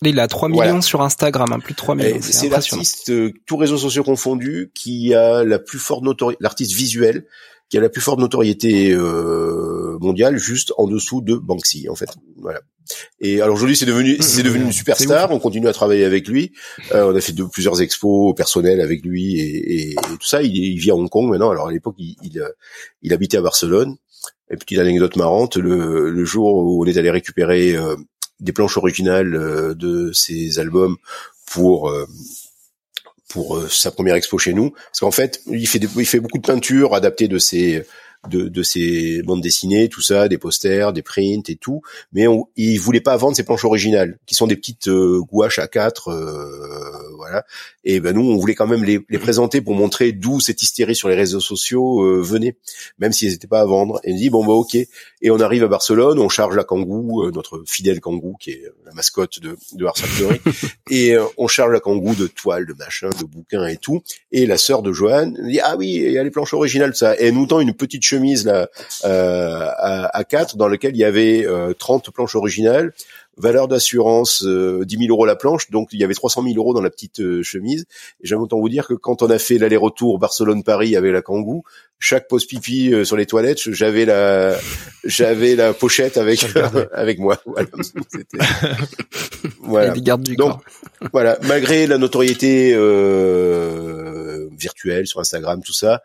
Là, 0.03 0.09
il 0.09 0.19
a 0.19 0.27
3 0.27 0.49
millions 0.49 0.81
sur 0.81 1.01
Instagram, 1.01 1.51
hein, 1.53 1.59
plus 1.59 1.73
de 1.73 1.77
3 1.77 1.93
millions. 1.93 2.17
C'est 2.21 2.49
l'artiste, 2.49 3.11
euh, 3.11 3.31
tous 3.45 3.57
réseaux 3.57 3.77
sociaux 3.77 4.03
confondus, 4.03 4.71
qui 4.73 5.13
a 5.13 5.43
la 5.43 5.59
plus 5.59 5.77
forte 5.77 6.03
notoriété, 6.03 6.41
l'artiste 6.41 6.71
visuel, 6.71 7.25
qui 7.71 7.77
a 7.77 7.81
la 7.81 7.89
plus 7.89 8.01
forte 8.01 8.19
notoriété 8.19 8.91
euh, 8.91 9.97
mondiale, 10.01 10.37
juste 10.37 10.73
en 10.77 10.87
dessous 10.87 11.21
de 11.21 11.35
Banksy, 11.35 11.87
en 11.87 11.95
fait. 11.95 12.09
Voilà. 12.35 12.59
Et 13.21 13.41
alors 13.41 13.55
aujourd'hui, 13.55 13.77
c'est 13.77 13.85
devenu, 13.85 14.17
mmh, 14.17 14.21
c'est 14.21 14.43
devenu 14.43 14.65
une 14.65 14.73
superstar. 14.73 15.31
On 15.31 15.39
continue 15.39 15.69
à 15.69 15.73
travailler 15.73 16.03
avec 16.03 16.27
lui. 16.27 16.51
Euh, 16.93 17.09
on 17.09 17.15
a 17.15 17.21
fait 17.21 17.31
de, 17.31 17.45
plusieurs 17.45 17.81
expos 17.81 18.35
personnels 18.35 18.81
avec 18.81 19.05
lui 19.05 19.39
et, 19.39 19.91
et, 19.91 19.95
tout 19.95 20.27
ça. 20.27 20.43
Il, 20.43 20.53
il, 20.53 20.79
vit 20.79 20.91
à 20.91 20.95
Hong 20.95 21.09
Kong 21.09 21.29
maintenant. 21.29 21.49
Alors 21.49 21.69
à 21.69 21.71
l'époque, 21.71 21.95
il, 21.97 22.17
il, 22.23 22.43
il, 23.03 23.13
habitait 23.13 23.37
à 23.37 23.41
Barcelone. 23.41 23.95
Et 24.49 24.57
petite 24.57 24.79
anecdote 24.79 25.15
marrante, 25.15 25.55
le, 25.55 26.09
le 26.09 26.25
jour 26.25 26.53
où 26.53 26.83
on 26.83 26.85
est 26.85 26.97
allé 26.97 27.09
récupérer 27.09 27.73
euh, 27.73 27.95
des 28.41 28.51
planches 28.51 28.75
originales 28.75 29.33
euh, 29.33 29.73
de 29.73 30.11
ses 30.11 30.59
albums 30.59 30.97
pour 31.53 31.89
euh, 31.89 32.05
pour 33.31 33.57
euh, 33.57 33.67
sa 33.69 33.91
première 33.91 34.15
expo 34.15 34.37
chez 34.37 34.53
nous, 34.53 34.71
parce 34.71 34.99
qu'en 34.99 35.11
fait, 35.11 35.41
il 35.47 35.67
fait, 35.67 35.79
il 35.79 36.05
fait 36.05 36.19
beaucoup 36.19 36.37
de 36.37 36.45
peintures 36.45 36.93
adaptées 36.93 37.27
de 37.27 37.39
ses 37.39 37.83
de, 38.29 38.47
de 38.47 38.63
ses 38.63 39.21
bandes 39.23 39.41
dessinées, 39.41 39.89
tout 39.89 40.01
ça, 40.01 40.27
des 40.27 40.37
posters, 40.37 40.93
des 40.93 41.01
prints 41.01 41.49
et 41.49 41.55
tout, 41.55 41.81
mais 42.13 42.27
on, 42.27 42.47
il 42.55 42.77
voulait 42.79 43.01
pas 43.01 43.17
vendre 43.17 43.35
ses 43.35 43.43
planches 43.43 43.65
originales, 43.65 44.19
qui 44.25 44.35
sont 44.35 44.47
des 44.47 44.55
petites 44.55 44.87
euh, 44.87 45.19
gouaches 45.21 45.59
à 45.59 45.67
quatre, 45.67 46.09
euh, 46.09 47.15
voilà. 47.17 47.45
Et 47.83 47.99
ben 47.99 48.13
nous, 48.13 48.21
on 48.21 48.37
voulait 48.37 48.53
quand 48.53 48.67
même 48.67 48.83
les, 48.83 48.99
les 49.09 49.17
présenter 49.17 49.61
pour 49.61 49.73
montrer 49.73 50.11
d'où 50.11 50.39
cette 50.39 50.61
hystérie 50.61 50.95
sur 50.95 51.09
les 51.09 51.15
réseaux 51.15 51.39
sociaux 51.39 52.03
euh, 52.03 52.21
venait, 52.21 52.55
même 52.99 53.11
s'ils 53.11 53.31
n'étaient 53.31 53.47
pas 53.47 53.61
à 53.61 53.65
vendre. 53.65 53.99
Et 54.03 54.13
on 54.13 54.15
dit 54.15 54.29
bon 54.29 54.45
bah 54.45 54.53
ok. 54.53 54.75
Et 54.75 55.31
on 55.31 55.39
arrive 55.39 55.63
à 55.63 55.67
Barcelone, 55.67 56.19
on 56.19 56.29
charge 56.29 56.55
la 56.55 56.63
Kangoo, 56.63 57.25
euh, 57.25 57.31
notre 57.31 57.63
fidèle 57.67 57.99
Kangoo 57.99 58.35
qui 58.39 58.51
est 58.51 58.63
la 58.85 58.93
mascotte 58.93 59.39
de, 59.39 59.55
de 59.73 59.85
Ars 59.85 59.95
et 60.89 61.15
euh, 61.15 61.25
on 61.37 61.47
charge 61.47 61.71
la 61.73 61.79
Kangoo 61.79 62.13
de 62.13 62.27
toiles, 62.27 62.65
de 62.65 62.73
machins, 62.73 63.09
de 63.19 63.25
bouquins 63.25 63.65
et 63.65 63.77
tout. 63.77 64.01
Et 64.31 64.45
la 64.45 64.57
sœur 64.57 64.83
de 64.83 64.91
Johan 64.91 65.33
dit 65.43 65.59
ah 65.59 65.75
oui, 65.77 66.01
il 66.05 66.11
y 66.11 66.17
a 66.17 66.23
les 66.23 66.31
planches 66.31 66.53
originales 66.53 66.95
ça. 66.95 67.15
Et 67.15 67.27
elle 67.27 67.33
nous 67.33 67.47
tend 67.47 67.59
une 67.59 67.73
petite 67.73 68.03
chemise 68.11 68.45
là 68.45 68.69
euh, 69.05 69.67
à, 69.77 70.17
à 70.17 70.23
4 70.23 70.57
dans 70.57 70.67
lequel 70.67 70.95
il 70.95 70.99
y 70.99 71.03
avait 71.03 71.47
30 71.77 72.07
euh, 72.07 72.11
planches 72.11 72.35
originales, 72.35 72.93
valeur 73.37 73.67
d'assurance 73.67 74.43
euh, 74.45 74.83
10 74.85 74.97
000 74.97 75.09
euros 75.09 75.25
la 75.25 75.35
planche, 75.35 75.69
donc 75.71 75.89
il 75.91 75.99
y 75.99 76.03
avait 76.03 76.13
300 76.13 76.43
000 76.43 76.55
euros 76.57 76.73
dans 76.73 76.81
la 76.81 76.89
petite 76.89 77.21
euh, 77.21 77.43
chemise. 77.43 77.85
Et 78.21 78.27
j'aime 78.27 78.41
autant 78.41 78.59
vous 78.59 78.69
dire 78.69 78.87
que 78.87 78.93
quand 78.93 79.21
on 79.21 79.29
a 79.29 79.39
fait 79.39 79.57
l'aller-retour 79.57 80.19
Barcelone-Paris 80.19 80.95
avec 80.95 81.11
la 81.13 81.21
Kangoo, 81.21 81.63
chaque 81.99 82.27
pause 82.27 82.45
pipi 82.45 82.93
sur 83.05 83.15
les 83.15 83.25
toilettes, 83.27 83.59
j'avais 83.71 84.05
la 84.05 84.57
j'avais 85.03 85.55
la 85.55 85.73
pochette 85.73 86.17
avec 86.17 86.45
avec 86.93 87.19
moi. 87.19 87.37
Voilà. 87.45 87.67
voilà. 89.61 89.93
Donc 89.93 90.59
voilà, 91.11 91.37
malgré 91.43 91.87
la 91.87 91.97
notoriété 91.97 92.73
euh, 92.73 94.47
virtuelle 94.51 95.07
sur 95.07 95.19
Instagram, 95.19 95.61
tout 95.63 95.73
ça, 95.73 96.01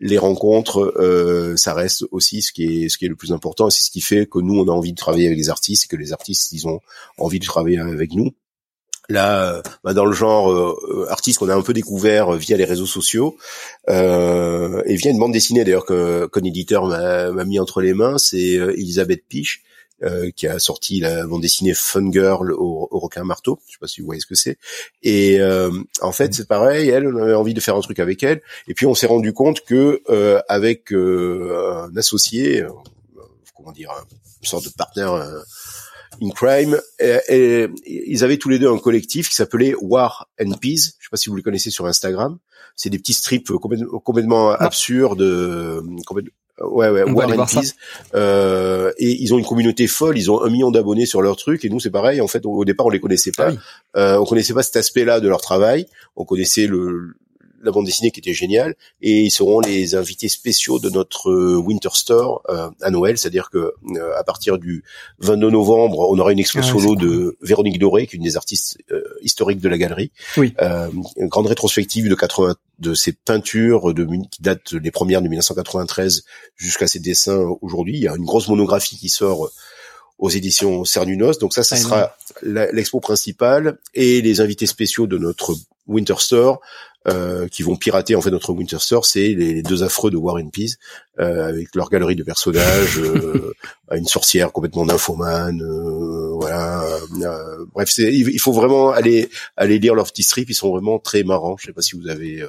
les 0.00 0.18
rencontres, 0.18 0.92
euh, 0.96 1.56
ça 1.56 1.74
reste 1.74 2.04
aussi 2.10 2.42
ce 2.42 2.52
qui 2.52 2.84
est 2.84 2.88
ce 2.88 2.98
qui 2.98 3.06
est 3.06 3.08
le 3.08 3.16
plus 3.16 3.32
important. 3.32 3.70
C'est 3.70 3.84
ce 3.84 3.90
qui 3.90 4.00
fait 4.00 4.26
que 4.26 4.38
nous 4.38 4.58
on 4.58 4.68
a 4.68 4.72
envie 4.72 4.92
de 4.92 4.96
travailler 4.96 5.26
avec 5.26 5.38
les 5.38 5.50
artistes 5.50 5.84
et 5.84 5.88
que 5.88 5.96
les 5.96 6.12
artistes 6.12 6.52
ils 6.52 6.66
ont 6.66 6.80
envie 7.18 7.38
de 7.38 7.44
travailler 7.44 7.78
avec 7.78 8.12
nous. 8.12 8.32
Là, 9.10 9.62
bah 9.82 9.92
dans 9.92 10.06
le 10.06 10.14
genre 10.14 10.50
euh, 10.50 11.06
artiste 11.10 11.38
qu'on 11.38 11.50
a 11.50 11.54
un 11.54 11.60
peu 11.60 11.74
découvert 11.74 12.32
via 12.32 12.56
les 12.56 12.64
réseaux 12.64 12.86
sociaux 12.86 13.36
euh, 13.90 14.82
et 14.86 14.96
via 14.96 15.10
une 15.10 15.18
bande 15.18 15.32
dessinée 15.32 15.62
d'ailleurs 15.62 15.84
que 15.84 16.26
qu'un 16.32 16.42
éditeur 16.42 16.86
m'a 16.86 17.44
mis 17.44 17.58
entre 17.58 17.82
les 17.82 17.92
mains, 17.92 18.16
c'est 18.16 18.54
Elisabeth 18.54 19.24
Piche 19.28 19.62
euh, 20.02 20.32
qui 20.34 20.48
a 20.48 20.58
sorti 20.58 20.98
la 20.98 21.24
bande 21.24 21.40
dessinée 21.40 21.72
Fun 21.72 22.10
Girl 22.10 22.52
au, 22.52 22.88
au 22.90 22.98
requin 22.98 23.22
marteau. 23.22 23.60
Je 23.68 23.74
sais 23.74 23.78
pas 23.80 23.86
si 23.86 24.00
vous 24.00 24.06
voyez 24.06 24.20
ce 24.20 24.26
que 24.26 24.34
c'est. 24.34 24.58
Et 25.02 25.40
euh, 25.40 25.70
en 26.00 26.10
fait, 26.10 26.34
c'est 26.34 26.48
pareil. 26.48 26.88
Elle, 26.88 27.06
on 27.06 27.16
avait 27.22 27.34
envie 27.34 27.54
de 27.54 27.60
faire 27.60 27.76
un 27.76 27.80
truc 27.80 28.00
avec 28.00 28.24
elle. 28.24 28.42
Et 28.66 28.74
puis 28.74 28.86
on 28.86 28.94
s'est 28.94 29.06
rendu 29.06 29.32
compte 29.32 29.60
que 29.60 30.02
euh, 30.08 30.40
avec 30.48 30.92
un 30.92 31.96
associé, 31.96 32.66
comment 33.56 33.70
dire, 33.70 33.92
une 34.42 34.48
sorte 34.48 34.64
de 34.64 34.70
partenaire 34.70 35.14
in 36.20 36.30
crime, 36.30 36.80
et, 36.98 37.68
ils 37.86 38.24
avaient 38.24 38.38
tous 38.38 38.48
les 38.48 38.58
deux 38.58 38.68
un 38.68 38.78
collectif 38.78 39.28
qui 39.28 39.36
s'appelait 39.36 39.76
War 39.80 40.28
and 40.42 40.54
Peace. 40.60 40.96
Je 40.98 41.04
sais 41.04 41.10
pas 41.10 41.16
si 41.16 41.30
vous 41.30 41.36
les 41.36 41.42
connaissez 41.42 41.70
sur 41.70 41.86
Instagram. 41.86 42.38
C'est 42.74 42.90
des 42.90 42.98
petits 42.98 43.14
strips 43.14 43.52
complètement, 43.52 44.00
complètement 44.00 44.50
absurdes, 44.50 45.22
complètement 46.04 46.32
Ouais, 46.60 46.88
ouais, 46.88 47.04
Euh, 48.14 48.92
et 48.98 49.10
ils 49.10 49.34
ont 49.34 49.38
une 49.38 49.44
communauté 49.44 49.86
folle, 49.88 50.16
ils 50.16 50.30
ont 50.30 50.42
un 50.42 50.50
million 50.50 50.70
d'abonnés 50.70 51.06
sur 51.06 51.20
leur 51.20 51.36
truc, 51.36 51.64
et 51.64 51.68
nous 51.68 51.80
c'est 51.80 51.90
pareil. 51.90 52.20
En 52.20 52.28
fait, 52.28 52.46
au, 52.46 52.64
départ, 52.64 52.86
on 52.86 52.90
les 52.90 53.00
connaissait 53.00 53.32
pas. 53.32 53.50
Ah 53.50 53.98
euh, 53.98 54.18
on 54.18 54.24
connaissait 54.24 54.54
pas 54.54 54.62
cet 54.62 54.76
aspect-là 54.76 55.20
de 55.20 55.28
leur 55.28 55.40
travail. 55.40 55.86
On 56.16 56.24
connaissait 56.24 56.66
le 56.66 57.16
la 57.64 57.72
bande 57.72 57.86
dessinée 57.86 58.10
qui 58.10 58.20
était 58.20 58.34
géniale, 58.34 58.74
et 59.00 59.22
ils 59.22 59.30
seront 59.30 59.60
les 59.60 59.94
invités 59.94 60.28
spéciaux 60.28 60.78
de 60.78 60.90
notre 60.90 61.32
Winter 61.56 61.90
Store 61.92 62.42
à 62.80 62.90
Noël, 62.90 63.18
c'est-à-dire 63.18 63.50
que 63.50 63.74
à 64.16 64.24
partir 64.24 64.58
du 64.58 64.84
22 65.18 65.50
novembre, 65.50 66.10
on 66.10 66.18
aura 66.18 66.32
une 66.32 66.38
expo 66.38 66.60
ah 66.60 66.62
solo 66.62 66.96
de 66.96 67.36
Véronique 67.40 67.78
Doré, 67.78 68.06
qui 68.06 68.16
est 68.16 68.18
une 68.18 68.24
des 68.24 68.36
artistes 68.36 68.78
historiques 69.22 69.60
de 69.60 69.68
la 69.68 69.78
galerie, 69.78 70.12
oui. 70.36 70.54
une 71.16 71.28
grande 71.28 71.46
rétrospective 71.46 72.08
de 72.08 72.14
80 72.14 72.54
de 72.78 72.94
ses 72.94 73.12
peintures 73.12 73.94
de, 73.94 74.04
qui 74.30 74.42
datent 74.42 74.72
les 74.72 74.90
premières 74.90 75.22
de 75.22 75.28
1993 75.28 76.24
jusqu'à 76.56 76.86
ses 76.86 76.98
dessins 76.98 77.44
aujourd'hui. 77.62 77.96
Il 77.96 78.02
y 78.02 78.08
a 78.08 78.16
une 78.16 78.24
grosse 78.24 78.48
monographie 78.48 78.96
qui 78.96 79.08
sort 79.08 79.50
aux 80.18 80.30
éditions 80.30 80.84
Cernunos. 80.84 81.38
Donc 81.38 81.54
ça, 81.54 81.62
ce 81.62 81.76
sera 81.76 82.16
l'expo 82.42 83.00
principale 83.00 83.78
et 83.94 84.22
les 84.22 84.40
invités 84.40 84.66
spéciaux 84.66 85.06
de 85.06 85.18
notre 85.18 85.54
Winter 85.86 86.14
Store 86.18 86.60
euh, 87.08 87.48
qui 87.48 87.62
vont 87.62 87.76
pirater 87.76 88.14
en 88.14 88.20
fait 88.20 88.30
notre 88.30 88.52
Winter 88.52 88.78
Store, 88.78 89.04
c'est 89.04 89.34
les, 89.34 89.62
deux 89.62 89.82
affreux 89.82 90.10
de 90.10 90.16
War 90.16 90.36
and 90.36 90.50
Peace 90.50 90.76
euh, 91.20 91.48
avec 91.48 91.74
leur 91.74 91.90
galerie 91.90 92.16
de 92.16 92.24
personnages, 92.24 92.98
euh, 92.98 93.52
une 93.92 94.06
sorcière 94.06 94.52
complètement 94.52 94.86
nymphomane, 94.86 95.62
euh, 95.62 96.30
voilà. 96.40 96.84
Euh, 97.22 97.66
bref, 97.74 97.90
il 97.98 98.40
faut 98.40 98.52
vraiment 98.52 98.90
aller 98.90 99.28
aller 99.56 99.78
lire 99.78 99.94
leurs 99.94 100.06
petits 100.06 100.22
strips, 100.22 100.50
ils 100.50 100.54
sont 100.54 100.70
vraiment 100.70 100.98
très 100.98 101.22
marrants. 101.22 101.56
Je 101.58 101.66
sais 101.66 101.72
pas 101.72 101.82
si 101.82 101.96
vous 101.96 102.08
avez 102.08 102.44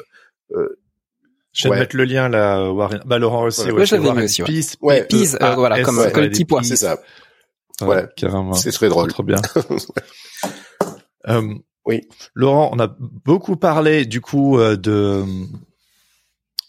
je 1.56 1.70
vais 1.70 1.80
mettre 1.80 1.96
le 1.96 2.04
lien 2.04 2.28
là, 2.28 2.70
Warren. 2.70 3.02
Bah 3.06 3.18
Laurent 3.18 3.46
aussi. 3.46 3.72
Ouais, 3.72 3.86
je 3.86 3.96
l'avais 3.96 4.24
aussi. 4.24 4.44
Peace, 4.44 4.76
ouais. 4.82 5.06
Peace, 5.06 5.38
voilà, 5.40 5.82
comme, 5.84 5.96
comme 6.12 6.24
le 6.24 6.30
petit 6.30 6.44
pois. 6.44 6.64
C'est 6.64 6.76
ça. 6.76 7.00
Ouais, 7.82 8.06
carrément. 8.16 8.54
C'est 8.54 8.72
très 8.72 8.90
drôle. 8.90 9.12
Trop 9.12 9.24
bien. 9.24 9.38
euh, 11.28 11.54
oui. 11.86 12.02
Laurent, 12.34 12.70
on 12.74 12.80
a 12.80 12.88
beaucoup 13.00 13.56
parlé 13.56 14.06
du 14.06 14.22
coup 14.22 14.60
euh, 14.60 14.76
de. 14.76 15.24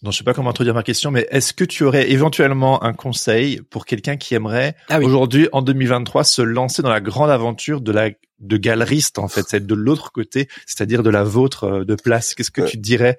Non, 0.03 0.11
je 0.11 0.19
sais 0.19 0.25
pas 0.25 0.35
comment 0.35 0.51
introduire 0.51 0.75
ma 0.75 0.83
question, 0.83 1.11
mais 1.11 1.27
est-ce 1.31 1.55
que 1.55 1.65
tu 1.65 1.83
aurais 1.83 2.11
éventuellement 2.11 2.85
un 2.85 2.93
conseil 2.93 3.63
pour 3.71 3.87
quelqu'un 3.87 4.17
qui 4.17 4.35
aimerait 4.35 4.77
ah 4.91 5.01
aujourd'hui, 5.01 5.49
en 5.53 5.63
2023, 5.63 6.23
se 6.23 6.43
lancer 6.43 6.83
dans 6.83 6.91
la 6.91 7.01
grande 7.01 7.31
aventure 7.31 7.81
de 7.81 7.93
la 7.93 8.11
de 8.39 8.59
galeriste 8.59 9.19
en 9.19 9.29
fait, 9.29 9.49
celle 9.49 9.67
de 9.67 9.75
l'autre 9.75 10.13
côté, 10.13 10.49
c'est-à-dire 10.67 11.03
de 11.03 11.09
la 11.09 11.25
vôtre 11.25 11.65
euh, 11.65 11.85
de 11.85 11.95
place? 11.95 12.35
Qu'est-ce 12.35 12.51
que 12.51 12.63
tu 12.63 12.77
dirais 12.77 13.17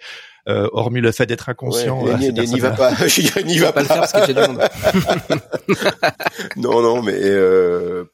euh, 0.48 0.69
hormis 0.72 1.02
le 1.02 1.11
fait 1.11 1.26
d'être 1.26 1.49
inconscient. 1.49 2.02
Ouais, 2.03 2.32
n'y 2.32 2.60
va 2.60 2.72
pas. 2.72 2.94
Je 3.07 3.44
n'y 3.44 3.57
va 3.57 3.74
pas. 3.74 3.74
pas 3.74 3.82
le 3.82 3.88
faire 3.88 3.99
parce 3.99 4.14
que 4.14 4.26
j'ai 4.28 4.34
du 4.34 4.40
monde. 4.40 4.64
non, 6.56 6.82
non, 6.82 7.02
mais. 7.02 7.19
Euh... 7.19 8.06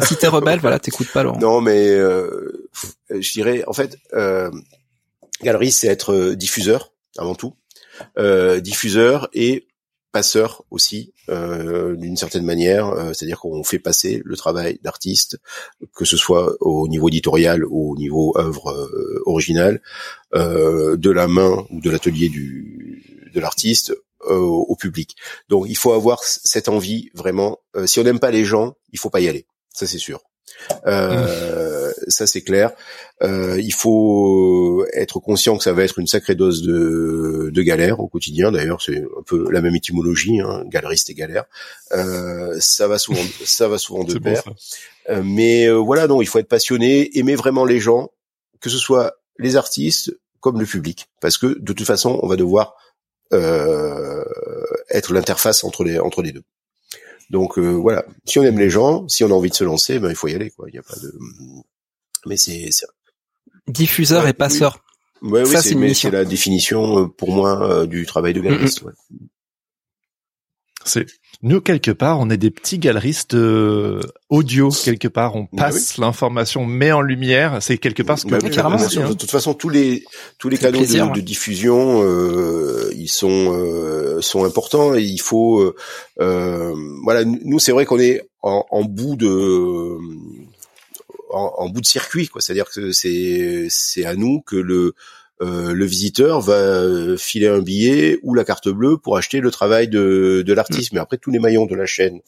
Si 0.00 0.16
t'es 0.16 0.28
rebelle, 0.28 0.60
voilà, 0.60 0.78
t'écoutes 0.78 1.12
pas 1.12 1.22
Laurent. 1.22 1.38
Non, 1.38 1.60
mais 1.60 1.88
euh, 1.88 2.68
je 3.10 3.32
dirais, 3.32 3.64
en 3.66 3.72
fait, 3.72 3.98
euh, 4.14 4.50
galerie, 5.42 5.72
c'est 5.72 5.88
être 5.88 6.14
euh, 6.14 6.36
diffuseur 6.36 6.92
avant 7.18 7.34
tout, 7.34 7.54
euh, 8.18 8.60
diffuseur 8.60 9.28
et 9.34 9.66
passeur 10.12 10.62
aussi 10.70 11.12
euh, 11.30 11.96
d'une 11.96 12.16
certaine 12.16 12.44
manière, 12.44 12.88
euh, 12.88 13.12
c'est-à-dire 13.12 13.40
qu'on 13.40 13.64
fait 13.64 13.78
passer 13.78 14.20
le 14.24 14.36
travail 14.36 14.78
d'artiste, 14.82 15.38
que 15.94 16.04
ce 16.04 16.16
soit 16.16 16.54
au 16.60 16.86
niveau 16.86 17.08
éditorial 17.08 17.64
ou 17.64 17.92
au 17.92 17.96
niveau 17.96 18.34
œuvre 18.36 18.70
euh, 18.70 19.22
originale, 19.24 19.80
euh, 20.34 20.96
de 20.96 21.10
la 21.10 21.28
main 21.28 21.66
ou 21.70 21.80
de 21.80 21.90
l'atelier 21.90 22.28
du 22.28 23.30
de 23.34 23.40
l'artiste 23.40 23.94
au 24.28 24.76
public. 24.76 25.16
Donc 25.48 25.64
il 25.68 25.76
faut 25.76 25.92
avoir 25.94 26.22
cette 26.22 26.68
envie 26.68 27.10
vraiment. 27.14 27.58
si 27.86 27.98
on 27.98 28.04
n'aime 28.04 28.20
pas 28.20 28.30
les 28.30 28.44
gens, 28.44 28.76
il 28.92 28.98
faut 28.98 29.10
pas 29.10 29.20
y 29.20 29.26
aller, 29.26 29.46
ça 29.72 29.86
c'est 29.86 29.98
sûr. 29.98 30.20
Euh, 30.86 31.92
ça 32.08 32.26
c'est 32.26 32.42
clair. 32.42 32.70
Euh, 33.22 33.60
il 33.60 33.72
faut 33.72 34.84
être 34.92 35.20
conscient 35.20 35.56
que 35.56 35.64
ça 35.64 35.72
va 35.72 35.84
être 35.84 35.98
une 35.98 36.06
sacrée 36.06 36.34
dose 36.34 36.62
de, 36.62 37.50
de 37.52 37.62
galère 37.62 38.00
au 38.00 38.08
quotidien. 38.08 38.52
D'ailleurs, 38.52 38.82
c'est 38.82 38.98
un 38.98 39.22
peu 39.24 39.50
la 39.50 39.60
même 39.60 39.74
étymologie, 39.74 40.40
hein, 40.40 40.64
galeriste 40.66 41.10
et 41.10 41.14
galère. 41.14 41.44
Euh, 41.92 42.56
ça 42.60 42.88
va 42.88 42.98
souvent, 42.98 43.22
ça 43.44 43.68
va 43.68 43.78
souvent 43.78 44.04
de 44.04 44.18
pair. 44.18 44.42
Euh, 45.08 45.22
mais 45.24 45.66
euh, 45.66 45.74
voilà, 45.74 46.06
donc 46.06 46.22
il 46.22 46.26
faut 46.26 46.38
être 46.38 46.48
passionné, 46.48 47.16
aimer 47.18 47.34
vraiment 47.34 47.64
les 47.64 47.80
gens, 47.80 48.10
que 48.60 48.70
ce 48.70 48.78
soit 48.78 49.14
les 49.38 49.56
artistes 49.56 50.12
comme 50.40 50.58
le 50.58 50.66
public, 50.66 51.08
parce 51.20 51.38
que 51.38 51.58
de 51.58 51.72
toute 51.72 51.86
façon, 51.86 52.18
on 52.22 52.28
va 52.28 52.36
devoir 52.36 52.74
euh, 53.32 54.24
être 54.90 55.12
l'interface 55.12 55.64
entre 55.64 55.84
les 55.84 55.98
entre 55.98 56.22
les 56.22 56.32
deux. 56.32 56.42
Donc 57.32 57.58
euh, 57.58 57.70
voilà, 57.70 58.04
si 58.26 58.38
on 58.38 58.42
aime 58.42 58.58
les 58.58 58.68
gens, 58.68 59.08
si 59.08 59.24
on 59.24 59.28
a 59.28 59.32
envie 59.32 59.48
de 59.48 59.54
se 59.54 59.64
lancer, 59.64 59.98
ben 59.98 60.10
il 60.10 60.14
faut 60.14 60.28
y 60.28 60.34
aller 60.34 60.50
quoi. 60.50 60.66
Il 60.68 60.74
y 60.74 60.78
a 60.78 60.82
pas 60.82 60.96
de. 60.96 61.12
Mais 62.26 62.36
c'est 62.36 62.68
diffuseur 63.66 64.28
et 64.28 64.34
passeur. 64.34 64.84
Ouais, 65.22 65.42
oui, 65.46 65.94
c'est 65.94 66.10
la 66.10 66.26
définition 66.26 67.04
euh, 67.04 67.06
pour 67.08 67.32
moi 67.32 67.70
euh, 67.70 67.86
du 67.86 68.04
travail 68.04 68.34
de 68.34 68.40
galeriste. 68.40 68.82
Ouais. 68.82 68.92
C'est 70.84 71.06
nous 71.44 71.60
quelque 71.60 71.90
part, 71.90 72.20
on 72.20 72.30
est 72.30 72.36
des 72.36 72.52
petits 72.52 72.78
galeristes 72.78 73.34
euh, 73.34 74.00
audio 74.30 74.70
quelque 74.70 75.08
part. 75.08 75.34
On 75.34 75.48
bah 75.52 75.64
passe 75.64 75.98
l'information, 75.98 76.64
met 76.64 76.92
en 76.92 77.00
lumière. 77.00 77.58
C'est 77.60 77.78
quelque 77.78 78.04
part 78.04 78.18
ce 78.18 78.26
que. 78.26 78.30
Bah, 78.30 78.38
carrément, 78.48 78.76
de 78.76 79.14
toute 79.14 79.30
façon, 79.30 79.52
tous 79.52 79.68
les 79.68 80.04
tous 80.38 80.48
les 80.48 80.56
canaux 80.56 80.78
de, 80.80 81.14
de, 81.14 81.20
diffusion, 81.20 82.00
euh, 82.04 82.92
ils 82.94 83.08
sont 83.08 83.52
euh, 83.52 84.20
sont 84.20 84.44
importants 84.44 84.94
et 84.94 85.02
il 85.02 85.20
faut. 85.20 85.74
voilà, 86.16 87.24
nous 87.24 87.58
c'est 87.58 87.72
vrai 87.72 87.86
qu'on 87.86 87.98
est 87.98 88.22
en, 88.42 88.64
en, 88.70 88.84
bout 88.84 89.16
de 89.16 89.98
en, 91.32 91.54
en 91.58 91.68
bout 91.68 91.80
de 91.80 91.86
circuit, 91.86 92.28
quoi. 92.28 92.40
C'est-à-dire 92.40 92.70
que 92.70 92.92
c'est 92.92 93.66
c'est 93.68 94.04
à 94.04 94.14
nous 94.14 94.42
que 94.42 94.56
le 94.56 94.94
euh, 95.42 95.72
le 95.72 95.84
visiteur 95.84 96.40
va 96.40 96.54
euh, 96.54 97.16
filer 97.16 97.48
un 97.48 97.58
billet 97.58 98.18
ou 98.22 98.34
la 98.34 98.44
carte 98.44 98.68
bleue 98.68 98.96
pour 98.96 99.16
acheter 99.16 99.40
le 99.40 99.50
travail 99.50 99.88
de, 99.88 100.42
de 100.46 100.52
l'artiste. 100.52 100.92
Mm. 100.92 100.96
Mais 100.96 101.00
après, 101.00 101.18
tous 101.18 101.30
les 101.30 101.40
maillons 101.40 101.66
de 101.66 101.74
la 101.74 101.86
chaîne 101.86 102.20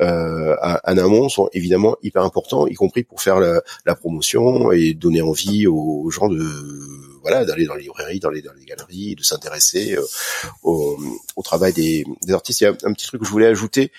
euh, 0.00 0.54
en 0.60 0.98
amont 0.98 1.28
sont 1.28 1.48
évidemment 1.52 1.96
hyper 2.02 2.22
importants, 2.22 2.66
y 2.66 2.74
compris 2.74 3.04
pour 3.04 3.22
faire 3.22 3.40
la, 3.40 3.62
la 3.86 3.94
promotion 3.94 4.70
et 4.70 4.92
donner 4.92 5.22
envie 5.22 5.66
aux 5.66 6.10
gens 6.10 6.28
de 6.28 6.44
voilà 7.22 7.44
d'aller 7.44 7.66
dans 7.66 7.74
les 7.74 7.82
librairies, 7.82 8.20
dans 8.20 8.30
les, 8.30 8.42
dans 8.42 8.52
les 8.52 8.64
galeries, 8.64 9.14
de 9.14 9.22
s'intéresser 9.22 9.96
euh, 9.96 10.02
au, 10.62 10.98
au, 11.36 11.42
travail 11.42 11.72
des, 11.72 12.04
des, 12.26 12.32
artistes. 12.32 12.60
Il 12.60 12.64
y 12.64 12.66
a 12.66 12.76
un 12.84 12.92
petit 12.92 13.06
truc 13.06 13.20
que 13.20 13.26
je 13.26 13.32
voulais 13.32 13.46
ajouter. 13.46 13.92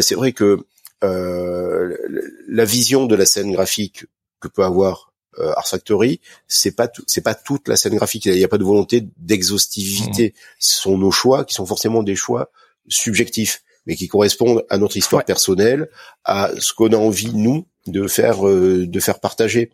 c'est 0.00 0.14
vrai 0.14 0.32
que 0.32 0.58
la 1.02 2.64
vision 2.66 3.06
de 3.06 3.14
la 3.14 3.24
scène 3.24 3.52
graphique 3.52 4.04
que 4.40 4.48
peut 4.48 4.64
avoir 4.64 5.09
euh, 5.38 5.52
Art 5.56 5.68
Factory, 5.68 6.20
c'est 6.48 6.74
pas 6.74 6.90
c'est 7.06 7.20
pas 7.20 7.34
toute 7.34 7.68
la 7.68 7.76
scène 7.76 7.94
graphique. 7.94 8.26
Il 8.26 8.34
n'y 8.34 8.44
a 8.44 8.48
pas 8.48 8.58
de 8.58 8.64
volonté 8.64 9.06
d'exhaustivité. 9.18 10.28
Mmh. 10.28 10.40
Ce 10.58 10.80
sont 10.82 10.98
nos 10.98 11.10
choix 11.10 11.44
qui 11.44 11.54
sont 11.54 11.66
forcément 11.66 12.02
des 12.02 12.16
choix 12.16 12.50
subjectifs, 12.88 13.62
mais 13.86 13.96
qui 13.96 14.08
correspondent 14.08 14.64
à 14.68 14.78
notre 14.78 14.96
histoire 14.96 15.24
personnelle, 15.24 15.88
à 16.24 16.50
ce 16.58 16.72
qu'on 16.72 16.92
a 16.92 16.96
envie 16.96 17.34
nous 17.34 17.66
de 17.86 18.06
faire 18.06 18.46
euh, 18.46 18.86
de 18.86 19.00
faire 19.00 19.20
partager. 19.20 19.70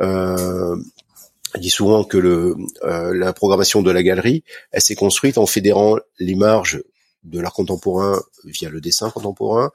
Euh, 0.00 0.76
je 1.54 1.60
dis 1.60 1.70
souvent 1.70 2.04
que 2.04 2.16
le, 2.16 2.54
euh, 2.84 3.12
la 3.14 3.32
programmation 3.32 3.82
de 3.82 3.90
la 3.90 4.02
galerie, 4.02 4.44
elle 4.70 4.80
s'est 4.80 4.94
construite 4.94 5.36
en 5.36 5.46
fédérant 5.46 5.96
les 6.18 6.36
marges 6.36 6.82
de 7.24 7.40
l'art 7.40 7.52
contemporain 7.52 8.20
via 8.44 8.70
le 8.70 8.80
dessin 8.80 9.10
contemporain, 9.10 9.70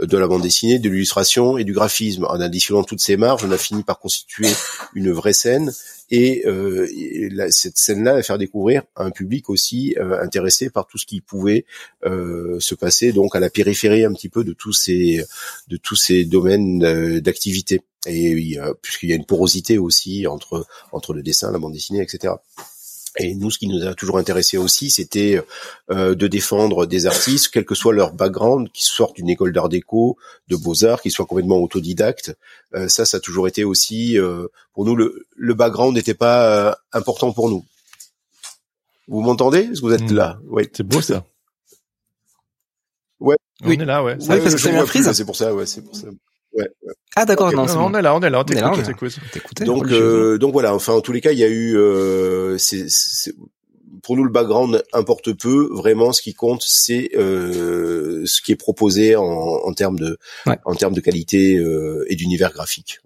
euh, 0.00 0.06
de 0.06 0.18
la 0.18 0.26
bande 0.26 0.42
dessinée, 0.42 0.78
de 0.78 0.88
l'illustration 0.88 1.58
et 1.58 1.64
du 1.64 1.72
graphisme. 1.72 2.24
En 2.24 2.40
additionnant 2.40 2.84
toutes 2.84 3.00
ces 3.00 3.16
marges, 3.16 3.44
on 3.44 3.50
a 3.50 3.58
fini 3.58 3.82
par 3.82 3.98
constituer 3.98 4.48
une 4.94 5.12
vraie 5.12 5.32
scène 5.32 5.72
et, 6.10 6.46
euh, 6.46 6.86
cette 7.50 7.76
scène-là 7.76 8.14
va 8.14 8.22
faire 8.22 8.38
découvrir 8.38 8.82
un 8.96 9.10
public 9.10 9.50
aussi 9.50 9.94
euh, 9.98 10.20
intéressé 10.22 10.70
par 10.70 10.86
tout 10.86 10.96
ce 10.96 11.06
qui 11.06 11.20
pouvait 11.20 11.66
euh, 12.04 12.58
se 12.60 12.74
passer 12.74 13.12
donc 13.12 13.36
à 13.36 13.40
la 13.40 13.50
périphérie 13.50 14.04
un 14.04 14.12
petit 14.12 14.28
peu 14.28 14.44
de 14.44 14.52
tous 14.52 14.72
ces 14.72 15.24
de 15.68 15.76
tous 15.76 15.96
ces 15.96 16.24
domaines 16.24 17.20
d'activité 17.20 17.82
et 18.06 18.58
puisqu'il 18.80 19.10
y 19.10 19.12
a 19.12 19.16
une 19.16 19.26
porosité 19.26 19.76
aussi 19.76 20.26
entre 20.26 20.66
entre 20.92 21.12
le 21.12 21.22
dessin, 21.22 21.50
la 21.50 21.58
bande 21.58 21.72
dessinée, 21.72 22.00
etc. 22.00 22.34
Et 23.20 23.34
nous, 23.34 23.50
ce 23.50 23.58
qui 23.58 23.66
nous 23.66 23.84
a 23.84 23.94
toujours 23.94 24.18
intéressé 24.18 24.56
aussi, 24.58 24.90
c'était 24.90 25.42
euh, 25.90 26.14
de 26.14 26.26
défendre 26.28 26.86
des 26.86 27.06
artistes, 27.06 27.48
quel 27.52 27.64
que 27.64 27.74
soit 27.74 27.92
leur 27.92 28.12
background, 28.12 28.70
qu'ils 28.70 28.86
sortent 28.86 29.16
d'une 29.16 29.28
école 29.28 29.52
d'art 29.52 29.68
déco, 29.68 30.16
de 30.46 30.56
beaux-arts, 30.56 31.02
qu'ils 31.02 31.10
soient 31.10 31.26
complètement 31.26 31.58
autodidactes. 31.58 32.36
Euh, 32.74 32.88
ça, 32.88 33.04
ça 33.04 33.16
a 33.16 33.20
toujours 33.20 33.48
été 33.48 33.64
aussi, 33.64 34.16
euh, 34.18 34.46
pour 34.72 34.84
nous, 34.84 34.94
le, 34.94 35.26
le 35.36 35.54
background 35.54 35.96
n'était 35.96 36.14
pas 36.14 36.68
euh, 36.68 36.74
important 36.92 37.32
pour 37.32 37.50
nous. 37.50 37.64
Vous 39.08 39.20
m'entendez? 39.20 39.60
Est-ce 39.60 39.80
que 39.80 39.86
vous 39.86 39.94
êtes 39.94 40.12
hmm. 40.12 40.14
là? 40.14 40.38
Oui. 40.48 40.68
C'est 40.72 40.86
beau 40.86 41.00
ça. 41.00 41.24
Ouais. 43.18 43.36
On 43.64 43.70
est 43.70 43.76
là, 43.84 44.04
ouais. 44.04 44.16
C'est 44.20 44.30
ouais, 44.30 44.40
parce 44.40 44.54
que 44.54 44.60
c'est 45.12 45.24
pour 45.24 45.34
ça, 45.34 45.52
ouais, 45.52 45.66
c'est 45.66 45.82
pour 45.82 45.96
ça. 45.96 46.06
Ouais, 46.58 46.68
Ah 47.14 47.24
d'accord, 47.24 47.52
non, 47.52 47.62
on 47.62 47.94
est 47.94 48.02
là, 48.02 48.14
on 48.16 48.20
est 48.20 48.30
là, 48.30 48.40
on 48.40 48.44
t'écoute, 48.44 49.62
Donc, 49.62 49.86
euh, 49.92 50.38
donc 50.38 50.52
voilà. 50.52 50.74
Enfin, 50.74 50.94
en 50.94 51.00
tous 51.00 51.12
les 51.12 51.20
cas, 51.20 51.30
il 51.30 51.38
y 51.38 51.44
a 51.44 51.48
eu. 51.48 51.76
Euh, 51.76 52.58
c'est, 52.58 52.86
pour 54.02 54.16
nous, 54.16 54.24
le 54.24 54.30
background 54.30 54.82
importe 54.92 55.32
peu. 55.32 55.68
Vraiment, 55.72 56.12
ce 56.12 56.20
qui 56.20 56.34
compte, 56.34 56.62
c'est 56.66 57.10
euh, 57.14 58.24
ce 58.26 58.42
qui 58.42 58.52
est 58.52 58.56
proposé 58.56 59.14
en, 59.14 59.22
en 59.24 59.72
termes 59.72 59.98
de, 59.98 60.18
en 60.64 60.74
termes 60.74 60.94
de 60.94 61.00
qualité 61.00 61.56
euh, 61.56 62.04
et 62.08 62.16
d'univers 62.16 62.52
graphique. 62.52 63.00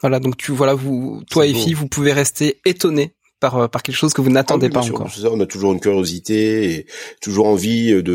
Voilà, 0.00 0.18
donc 0.18 0.36
tu 0.36 0.52
voilà, 0.52 0.74
vous, 0.74 1.22
toi 1.30 1.46
et 1.46 1.52
fille, 1.52 1.74
vous 1.74 1.86
pouvez 1.86 2.12
rester 2.12 2.58
étonnés 2.64 3.14
par 3.40 3.70
par 3.70 3.82
quelque 3.82 3.96
chose 3.96 4.12
que 4.12 4.20
vous 4.20 4.30
n'attendez 4.30 4.68
ah 4.70 4.74
pas 4.74 4.86
encore. 4.86 5.10
on 5.24 5.40
a 5.40 5.46
toujours 5.46 5.72
une 5.72 5.80
curiosité 5.80 6.74
et 6.74 6.86
toujours 7.20 7.46
envie 7.46 8.02
de 8.02 8.12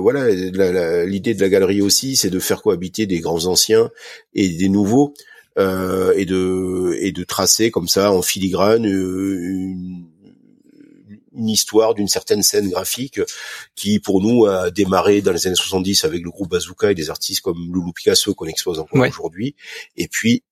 voilà 0.00 1.04
l'idée 1.04 1.34
de 1.34 1.40
la 1.40 1.48
galerie 1.48 1.82
aussi, 1.82 2.16
c'est 2.16 2.30
de 2.30 2.38
faire 2.38 2.62
cohabiter 2.62 3.06
des 3.06 3.20
grands 3.20 3.46
anciens 3.46 3.90
et 4.34 4.48
des 4.48 4.68
nouveaux 4.68 5.14
euh, 5.58 6.12
et 6.16 6.24
de 6.24 6.96
et 7.00 7.12
de 7.12 7.24
tracer 7.24 7.70
comme 7.70 7.88
ça 7.88 8.12
en 8.12 8.22
filigrane 8.22 8.84
une 8.84 10.06
une 11.36 11.48
histoire 11.48 11.94
d'une 11.94 12.08
certaine 12.08 12.42
scène 12.42 12.70
graphique 12.70 13.20
qui, 13.74 14.00
pour 14.00 14.22
nous, 14.22 14.46
a 14.46 14.70
démarré 14.70 15.20
dans 15.20 15.32
les 15.32 15.46
années 15.46 15.56
70 15.56 16.04
avec 16.04 16.22
le 16.22 16.30
groupe 16.30 16.50
Bazooka 16.50 16.90
et 16.90 16.94
des 16.94 17.10
artistes 17.10 17.42
comme 17.42 17.72
Loulou 17.72 17.92
Picasso 17.92 18.34
qu'on 18.34 18.46
expose 18.46 18.78
encore 18.78 19.06
aujourd'hui. 19.06 19.54
Et 19.96 20.08
puis, 20.08 20.42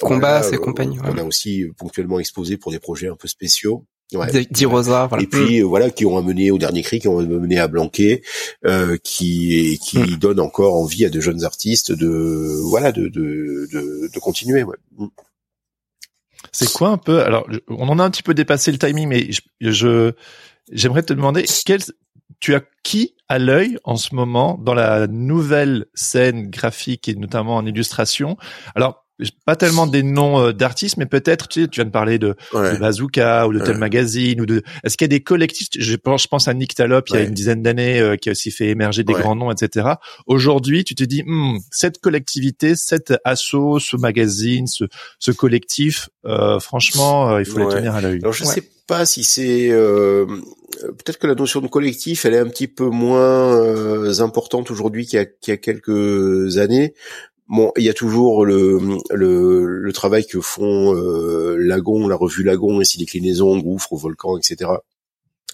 Combat, 0.00 0.42
ses 0.42 0.56
compagnies. 0.56 0.98
On 1.04 1.18
a 1.18 1.24
aussi 1.24 1.66
ponctuellement 1.76 2.18
exposé 2.20 2.56
pour 2.56 2.72
des 2.72 2.78
projets 2.78 3.08
un 3.08 3.16
peu 3.16 3.28
spéciaux. 3.28 3.84
Ouais. 4.12 4.26
voilà. 4.66 5.22
Et 5.22 5.26
puis 5.26 5.62
mm. 5.62 5.64
voilà, 5.64 5.90
qui 5.90 6.04
ont 6.04 6.16
amené 6.16 6.50
au 6.50 6.58
dernier 6.58 6.82
cri, 6.82 6.98
qui 6.98 7.08
ont 7.08 7.18
amené 7.18 7.58
à 7.58 7.68
Blanquet, 7.68 8.22
euh, 8.66 8.96
qui 9.02 9.78
qui 9.82 9.98
mm. 9.98 10.16
donne 10.16 10.40
encore 10.40 10.74
envie 10.74 11.04
à 11.04 11.10
de 11.10 11.20
jeunes 11.20 11.44
artistes 11.44 11.92
de 11.92 12.60
voilà 12.64 12.92
de 12.92 13.08
de 13.08 13.68
de, 13.72 14.10
de 14.12 14.18
continuer. 14.18 14.64
Ouais. 14.64 14.76
Mm. 14.96 15.06
C'est 16.52 16.72
quoi 16.72 16.88
un 16.88 16.98
peu 16.98 17.22
Alors, 17.22 17.46
on 17.68 17.88
en 17.88 17.98
a 17.98 18.04
un 18.04 18.10
petit 18.10 18.22
peu 18.22 18.34
dépassé 18.34 18.72
le 18.72 18.78
timing, 18.78 19.08
mais 19.08 19.30
je 19.60 20.12
j'aimerais 20.72 21.02
te 21.02 21.12
demander 21.12 21.44
quel 21.64 21.80
tu 22.40 22.54
as 22.54 22.62
qui 22.82 23.14
à 23.28 23.38
l'œil 23.38 23.78
en 23.84 23.96
ce 23.96 24.14
moment 24.14 24.58
dans 24.58 24.74
la 24.74 25.06
nouvelle 25.06 25.86
scène 25.94 26.48
graphique 26.50 27.08
et 27.08 27.14
notamment 27.14 27.56
en 27.56 27.66
illustration? 27.66 28.36
Alors 28.74 29.06
pas 29.44 29.56
tellement 29.56 29.86
des 29.86 30.02
noms 30.02 30.40
euh, 30.40 30.52
d'artistes, 30.52 30.96
mais 30.96 31.06
peut-être 31.06 31.48
tu, 31.48 31.62
sais, 31.62 31.68
tu 31.68 31.80
viens 31.80 31.84
de 31.84 31.90
parler 31.90 32.18
de, 32.18 32.34
Bazooka 32.52 33.46
ou 33.46 33.52
de 33.52 33.60
Tel 33.60 33.78
Magazine 33.78 34.40
ou 34.40 34.46
de. 34.46 34.62
Est-ce 34.84 34.96
qu'il 34.96 35.04
y 35.04 35.10
a 35.10 35.16
des 35.16 35.22
collectifs? 35.22 35.68
Je 35.76 35.96
pense, 35.96 36.22
je 36.22 36.28
pense 36.28 36.48
à 36.48 36.54
Nick 36.54 36.74
Talop 36.74 37.08
il 37.08 37.14
y 37.14 37.18
a 37.18 37.22
une 37.22 37.34
dizaine 37.34 37.62
d'années 37.62 38.00
euh, 38.00 38.16
qui 38.16 38.28
a 38.28 38.32
aussi 38.32 38.50
fait 38.50 38.68
émerger 38.68 39.04
des 39.04 39.12
grands 39.12 39.36
noms, 39.36 39.50
etc. 39.50 39.88
Aujourd'hui, 40.26 40.84
tu 40.84 40.94
te 40.94 41.04
dis 41.04 41.22
hmm, 41.24 41.58
cette 41.70 42.00
collectivité, 42.00 42.76
cette 42.76 43.14
asso, 43.24 43.78
ce 43.78 43.96
magazine, 43.96 44.66
ce, 44.66 44.84
ce 45.18 45.30
collectif, 45.32 46.08
euh, 46.24 46.60
franchement, 46.60 47.38
il 47.38 47.44
faut 47.44 47.58
les 47.58 47.68
tenir 47.68 47.94
à 47.94 48.00
l'œil. 48.00 48.20
Alors 48.22 48.32
je 48.32 48.44
sais 48.44 48.62
pas 48.86 49.06
si 49.06 49.24
c'est 49.24 49.70
peut-être 50.80 51.18
que 51.18 51.26
la 51.26 51.34
notion 51.34 51.60
de 51.60 51.68
collectif, 51.68 52.24
elle 52.24 52.34
est 52.34 52.38
un 52.38 52.48
petit 52.48 52.68
peu 52.68 52.86
moins 52.86 54.20
importante 54.20 54.70
aujourd'hui 54.70 55.06
qu'il 55.06 55.20
y, 55.20 55.50
y, 55.50 55.52
a 55.52 55.56
quelques 55.56 56.58
années. 56.58 56.94
Bon, 57.50 57.72
il 57.76 57.82
y 57.82 57.88
a 57.88 57.94
toujours 57.94 58.46
le, 58.46 58.78
le, 59.10 59.66
le 59.66 59.92
travail 59.92 60.24
que 60.24 60.40
font 60.40 60.94
euh, 60.94 61.56
Lagon, 61.58 62.06
la 62.06 62.14
revue 62.14 62.44
Lagon, 62.44 62.80
et 62.80 62.84
ses 62.84 62.96
déclinaisons, 62.98 63.58
Gouffre, 63.58 63.96
Volcan, 63.96 64.38
etc., 64.38 64.70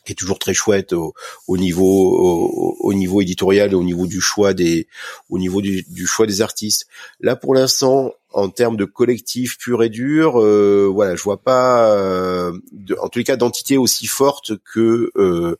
qui 0.04 0.12
est 0.12 0.14
toujours 0.14 0.38
très 0.38 0.52
chouette 0.52 0.92
au, 0.92 1.14
au 1.48 1.56
niveau 1.56 2.76
au, 2.80 2.92
niveau 2.92 3.22
éditorial 3.22 3.74
au 3.74 3.82
niveau 3.82 4.06
du 4.06 4.20
choix 4.20 4.54
des 4.54 4.86
au 5.30 5.38
niveau 5.38 5.60
du, 5.60 5.84
du 5.88 6.06
choix 6.06 6.26
des 6.26 6.42
artistes. 6.42 6.86
Là, 7.18 7.34
pour 7.34 7.54
l'instant, 7.54 8.12
en 8.30 8.50
termes 8.50 8.76
de 8.76 8.84
collectif 8.84 9.56
pur 9.58 9.82
et 9.82 9.88
dur, 9.88 10.38
euh, 10.40 10.88
voilà, 10.92 11.16
je 11.16 11.22
vois 11.22 11.42
pas, 11.42 11.90
euh, 11.92 12.52
en 13.00 13.08
tous 13.08 13.18
les 13.18 13.24
cas, 13.24 13.36
d'entité 13.36 13.78
aussi 13.78 14.06
forte 14.06 14.52
que 14.72 15.10
euh, 15.16 15.56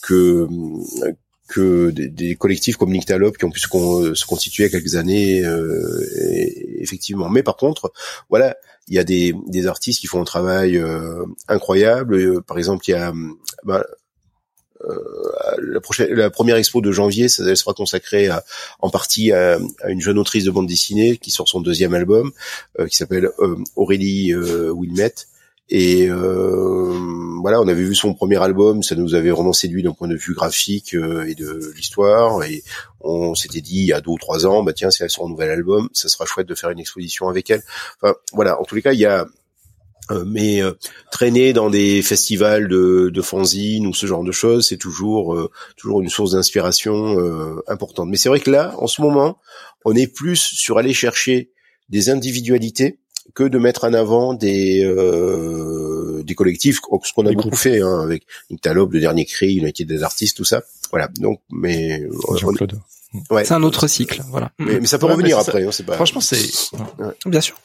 que 0.00 0.46
que 1.50 1.90
des, 1.90 2.36
collectifs 2.36 2.76
comme 2.76 2.92
Nyctalope 2.92 3.36
qui 3.36 3.44
ont 3.44 3.50
pu 3.50 3.60
se, 3.60 3.66
constituer 3.68 4.64
il 4.64 4.66
y 4.66 4.68
a 4.68 4.70
quelques 4.70 4.94
années, 4.94 5.44
euh, 5.44 6.00
effectivement. 6.78 7.28
Mais 7.28 7.42
par 7.42 7.56
contre, 7.56 7.92
voilà, 8.28 8.56
il 8.86 8.94
y 8.94 8.98
a 8.98 9.04
des, 9.04 9.34
des 9.48 9.66
artistes 9.66 10.00
qui 10.00 10.06
font 10.06 10.20
un 10.20 10.24
travail 10.24 10.76
euh, 10.76 11.24
incroyable. 11.48 12.14
Euh, 12.14 12.40
par 12.40 12.56
exemple, 12.56 12.84
il 12.88 12.92
y 12.92 12.94
a 12.94 13.12
bah, 13.64 13.84
la, 15.58 15.80
prochaine, 15.80 16.14
la 16.14 16.30
première 16.30 16.56
expo 16.56 16.80
de 16.80 16.92
janvier, 16.92 17.28
ça 17.28 17.42
elle 17.46 17.56
sera 17.56 17.74
consacrée 17.74 18.28
à, 18.28 18.44
en 18.78 18.88
partie 18.88 19.32
à, 19.32 19.58
une 19.88 20.00
jeune 20.00 20.18
autrice 20.18 20.44
de 20.44 20.52
bande 20.52 20.68
dessinée 20.68 21.16
qui 21.16 21.32
sort 21.32 21.48
son 21.48 21.60
deuxième 21.60 21.94
album, 21.94 22.30
qui 22.88 22.96
s'appelle 22.96 23.28
Aurélie 23.74 24.32
Wilmette 24.34 25.26
et 25.70 26.08
euh, 26.08 26.98
voilà, 27.40 27.60
on 27.60 27.68
avait 27.68 27.84
vu 27.84 27.94
son 27.94 28.12
premier 28.12 28.42
album, 28.42 28.82
ça 28.82 28.96
nous 28.96 29.14
avait 29.14 29.30
vraiment 29.30 29.52
séduit 29.52 29.84
d'un 29.84 29.92
point 29.92 30.08
de 30.08 30.16
vue 30.16 30.34
graphique 30.34 30.94
euh, 30.94 31.24
et 31.28 31.36
de 31.36 31.72
l'histoire. 31.76 32.42
Et 32.42 32.64
on 33.00 33.36
s'était 33.36 33.60
dit 33.60 33.78
il 33.78 33.86
y 33.86 33.92
a 33.92 34.00
deux 34.00 34.10
ou 34.10 34.18
trois 34.18 34.46
ans, 34.46 34.64
bah 34.64 34.72
tiens, 34.72 34.90
sort 34.90 35.26
un 35.26 35.28
nouvel 35.28 35.50
album, 35.50 35.88
ça 35.92 36.08
sera 36.08 36.26
chouette 36.26 36.48
de 36.48 36.56
faire 36.56 36.70
une 36.70 36.80
exposition 36.80 37.28
avec 37.28 37.50
elle. 37.50 37.62
Enfin 38.02 38.14
voilà, 38.32 38.60
en 38.60 38.64
tous 38.64 38.74
les 38.74 38.82
cas, 38.82 38.92
il 38.92 38.98
y 38.98 39.06
a 39.06 39.26
euh, 40.10 40.24
mais 40.26 40.60
traîner 41.12 41.52
dans 41.52 41.70
des 41.70 42.02
festivals 42.02 42.66
de, 42.66 43.10
de 43.14 43.22
fanzine 43.22 43.86
ou 43.86 43.94
ce 43.94 44.06
genre 44.06 44.24
de 44.24 44.32
choses, 44.32 44.66
c'est 44.66 44.76
toujours 44.76 45.38
toujours 45.76 46.00
une 46.00 46.08
source 46.08 46.32
d'inspiration 46.32 47.16
importante. 47.68 48.08
Mais 48.08 48.16
c'est 48.16 48.28
vrai 48.28 48.40
que 48.40 48.50
là, 48.50 48.74
en 48.78 48.88
ce 48.88 49.00
moment, 49.02 49.38
on 49.84 49.94
est 49.94 50.08
plus 50.08 50.40
sur 50.40 50.78
aller 50.78 50.92
chercher 50.92 51.52
des 51.90 52.10
individualités 52.10 52.98
que 53.34 53.44
de 53.44 53.58
mettre 53.58 53.84
en 53.84 53.92
avant 53.92 54.34
des 54.34 54.84
euh, 54.84 56.22
des 56.24 56.34
collectifs, 56.34 56.80
ce 57.02 57.12
qu'on 57.12 57.26
a 57.26 57.32
beaucoup 57.32 57.56
fait 57.56 57.80
hein, 57.80 58.00
avec 58.00 58.24
Nictalope, 58.50 58.92
le 58.92 59.00
dernier 59.00 59.24
cri, 59.24 59.54
United 59.54 59.88
des 59.88 60.02
artistes, 60.02 60.36
tout 60.36 60.44
ça. 60.44 60.62
Voilà. 60.90 61.08
Donc, 61.18 61.40
mais 61.50 62.06
ouais. 63.30 63.44
c'est 63.44 63.54
un 63.54 63.62
autre 63.62 63.86
cycle. 63.86 64.22
Voilà. 64.28 64.52
Mais, 64.58 64.84
ça 64.86 64.98
peut 64.98 65.06
revenir 65.06 65.38
après. 65.38 65.64
Hein, 65.64 65.70
pas... 65.86 65.94
Franchement, 65.94 66.20
c'est 66.20 66.40
bien 67.26 67.40
sûr. 67.40 67.56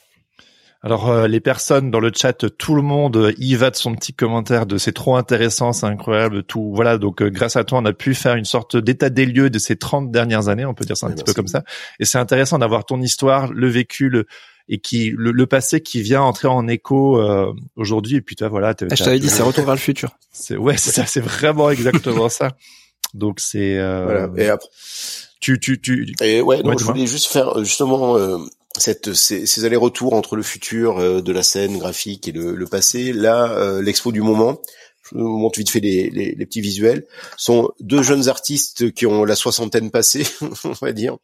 Alors 0.85 1.09
euh, 1.09 1.27
les 1.27 1.39
personnes 1.39 1.89
dans 1.89 1.99
le 1.99 2.11
chat, 2.13 2.45
tout 2.59 2.75
le 2.75 2.83
monde 2.83 3.33
y 3.39 3.55
va 3.55 3.71
de 3.71 3.75
son 3.75 3.95
petit 3.95 4.13
commentaire 4.13 4.67
de 4.67 4.77
c'est 4.77 4.91
trop 4.91 5.15
intéressant, 5.15 5.73
c'est 5.73 5.87
incroyable, 5.87 6.43
tout. 6.43 6.73
Voilà, 6.75 6.99
donc 6.99 7.23
euh, 7.23 7.29
grâce 7.31 7.55
à 7.55 7.63
toi, 7.63 7.79
on 7.79 7.85
a 7.85 7.93
pu 7.93 8.13
faire 8.13 8.35
une 8.35 8.45
sorte 8.45 8.77
d'état 8.77 9.09
des 9.09 9.25
lieux 9.25 9.49
de 9.49 9.57
ces 9.57 9.77
30 9.77 10.11
dernières 10.11 10.47
années, 10.47 10.63
on 10.63 10.75
peut 10.75 10.85
dire 10.85 10.95
ça 10.95 11.07
un 11.07 11.11
petit 11.13 11.23
peu 11.23 11.33
comme 11.33 11.47
ça. 11.47 11.63
Et 11.99 12.05
c'est 12.05 12.19
intéressant 12.19 12.59
d'avoir 12.59 12.85
ton 12.85 13.01
histoire, 13.01 13.51
le 13.51 13.67
vécu, 13.67 14.09
le, 14.09 14.27
et 14.67 14.79
qui 14.79 15.13
le, 15.15 15.31
le, 15.31 15.45
passé 15.45 15.81
qui 15.81 16.01
vient 16.01 16.21
entrer 16.21 16.47
en 16.47 16.67
écho 16.67 17.19
euh, 17.19 17.53
aujourd'hui. 17.75 18.17
Et 18.17 18.21
puis 18.21 18.35
toi 18.35 18.49
voilà 18.49 18.75
je 18.79 19.03
t'avais 19.03 19.19
dit 19.19 19.29
c'est 19.29 19.43
retour 19.43 19.65
vers 19.65 19.75
le 19.75 19.79
futur. 19.79 20.17
C'est 20.31 20.57
ouais 20.57 20.77
c'est 20.77 20.91
ça 20.91 21.05
c'est 21.05 21.21
vraiment 21.21 21.69
exactement 21.69 22.29
ça. 22.29 22.55
Donc 23.13 23.39
c'est 23.39 23.77
euh, 23.77 24.27
voilà. 24.27 24.43
Et 24.43 24.49
après 24.49 24.67
tu 25.39 25.59
tu 25.59 25.79
tu 25.79 26.13
et 26.21 26.41
ouais, 26.41 26.63
donc 26.63 26.79
je 26.79 26.85
voulais 26.85 27.05
juste 27.05 27.27
faire 27.27 27.63
justement 27.63 28.17
euh, 28.17 28.37
cette 28.77 29.13
ces, 29.13 29.45
ces 29.45 29.63
allers-retours 29.63 30.13
entre 30.13 30.35
le 30.35 30.41
futur 30.41 30.97
euh, 30.97 31.21
de 31.21 31.31
la 31.31 31.43
scène 31.43 31.77
graphique 31.77 32.27
et 32.27 32.31
le, 32.31 32.55
le 32.55 32.65
passé. 32.65 33.13
Là 33.13 33.51
euh, 33.51 33.81
l'expo 33.81 34.11
du 34.11 34.21
moment 34.21 34.59
je 35.11 35.19
vous 35.19 35.37
montre 35.37 35.59
vite 35.59 35.69
fait 35.69 35.81
les, 35.81 36.09
les, 36.09 36.33
les, 36.33 36.45
petits 36.47 36.61
visuels, 36.61 37.05
sont 37.37 37.69
deux 37.79 38.01
jeunes 38.01 38.27
artistes 38.27 38.91
qui 38.91 39.05
ont 39.05 39.23
la 39.23 39.35
soixantaine 39.35 39.91
passée, 39.91 40.25
on 40.63 40.71
va 40.71 40.93
dire, 40.93 41.17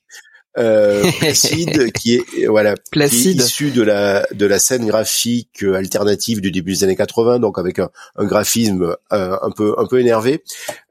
euh, 0.58 1.04
Placide, 1.20 1.92
qui 1.94 2.16
est 2.16 2.46
voilà 2.48 2.76
Placide. 2.92 3.42
issu 3.42 3.72
de 3.72 3.82
la 3.82 4.26
de 4.34 4.46
la 4.46 4.60
scène 4.60 4.86
graphique 4.86 5.64
euh, 5.64 5.76
alternative 5.76 6.42
du 6.42 6.52
début 6.52 6.74
des 6.74 6.84
années 6.84 6.96
80, 6.96 7.40
donc 7.40 7.58
avec 7.58 7.80
un, 7.80 7.90
un 8.18 8.26
graphisme 8.26 8.96
euh, 9.14 9.38
un 9.42 9.52
peu 9.52 9.76
un 9.78 9.86
peu 9.86 10.00
énervé, 10.00 10.44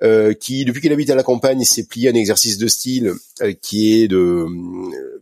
euh, 0.02 0.32
qui 0.32 0.64
depuis 0.64 0.80
qu'il 0.80 0.92
habite 0.92 1.10
à 1.10 1.14
la 1.14 1.22
campagne 1.22 1.62
s'est 1.64 1.86
plié 1.86 2.08
à 2.08 2.12
un 2.12 2.14
exercice 2.14 2.58
de 2.58 2.68
style 2.68 3.12
euh, 3.42 3.52
qui 3.60 4.02
est 4.02 4.08
de 4.08 4.46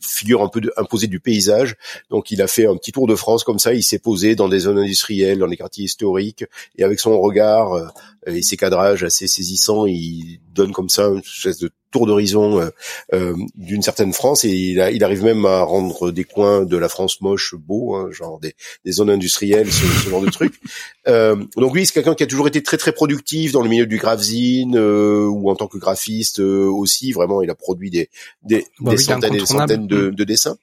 figure 0.00 0.42
un 0.42 0.48
peu 0.48 0.60
de, 0.60 0.72
imposée 0.76 1.06
du 1.06 1.20
paysage. 1.20 1.76
Donc 2.10 2.30
il 2.30 2.42
a 2.42 2.46
fait 2.46 2.66
un 2.66 2.76
petit 2.76 2.92
tour 2.92 3.06
de 3.06 3.14
France 3.14 3.44
comme 3.44 3.58
ça, 3.58 3.74
il 3.74 3.82
s'est 3.82 3.98
posé 3.98 4.34
dans 4.34 4.48
des 4.48 4.60
zones 4.60 4.78
industrielles, 4.78 5.38
dans 5.38 5.48
des 5.48 5.56
quartiers 5.56 5.84
historiques, 5.84 6.44
et 6.76 6.84
avec 6.84 7.00
son 7.00 7.18
regard 7.20 7.92
et 8.26 8.42
ses 8.42 8.56
cadrages 8.56 9.04
assez 9.04 9.28
saisissants, 9.28 9.86
il 9.86 10.40
donne 10.52 10.72
comme 10.72 10.88
ça 10.88 11.06
une 11.06 11.18
espèce 11.18 11.58
de 11.58 11.70
tour 11.90 12.06
d'horizon 12.06 12.60
euh, 12.60 12.70
euh, 13.14 13.34
d'une 13.54 13.82
certaine 13.82 14.12
France 14.12 14.44
et 14.44 14.50
il, 14.50 14.80
a, 14.80 14.90
il, 14.90 15.02
arrive 15.04 15.24
même 15.24 15.46
à 15.46 15.62
rendre 15.62 16.10
des 16.10 16.24
coins 16.24 16.64
de 16.64 16.76
la 16.76 16.88
France 16.88 17.20
moche 17.20 17.54
beaux, 17.54 17.94
hein, 17.94 18.10
genre 18.10 18.38
des, 18.38 18.54
des, 18.84 18.92
zones 18.92 19.10
industrielles, 19.10 19.72
ce, 19.72 19.86
ce 19.86 20.10
genre 20.10 20.20
de 20.20 20.30
trucs. 20.30 20.54
Euh, 21.06 21.36
donc 21.56 21.74
lui, 21.74 21.86
c'est 21.86 21.94
quelqu'un 21.94 22.14
qui 22.14 22.22
a 22.22 22.26
toujours 22.26 22.48
été 22.48 22.62
très 22.62 22.76
très 22.76 22.92
productif 22.92 23.52
dans 23.52 23.62
le 23.62 23.70
milieu 23.70 23.86
du 23.86 23.96
graphisine 23.96 24.76
euh, 24.76 25.24
ou 25.24 25.48
en 25.48 25.56
tant 25.56 25.66
que 25.66 25.78
graphiste 25.78 26.38
aussi. 26.38 27.12
Vraiment, 27.12 27.40
il 27.40 27.48
a 27.48 27.54
produit 27.54 27.88
des, 27.88 28.10
des, 28.42 28.66
bah 28.78 28.90
des 28.90 28.98
centaines 28.98 29.34
et 29.34 29.38
des 29.38 29.46
centaines 29.46 29.86
de, 29.89 30.10
de 30.10 30.24
dessins. 30.24 30.56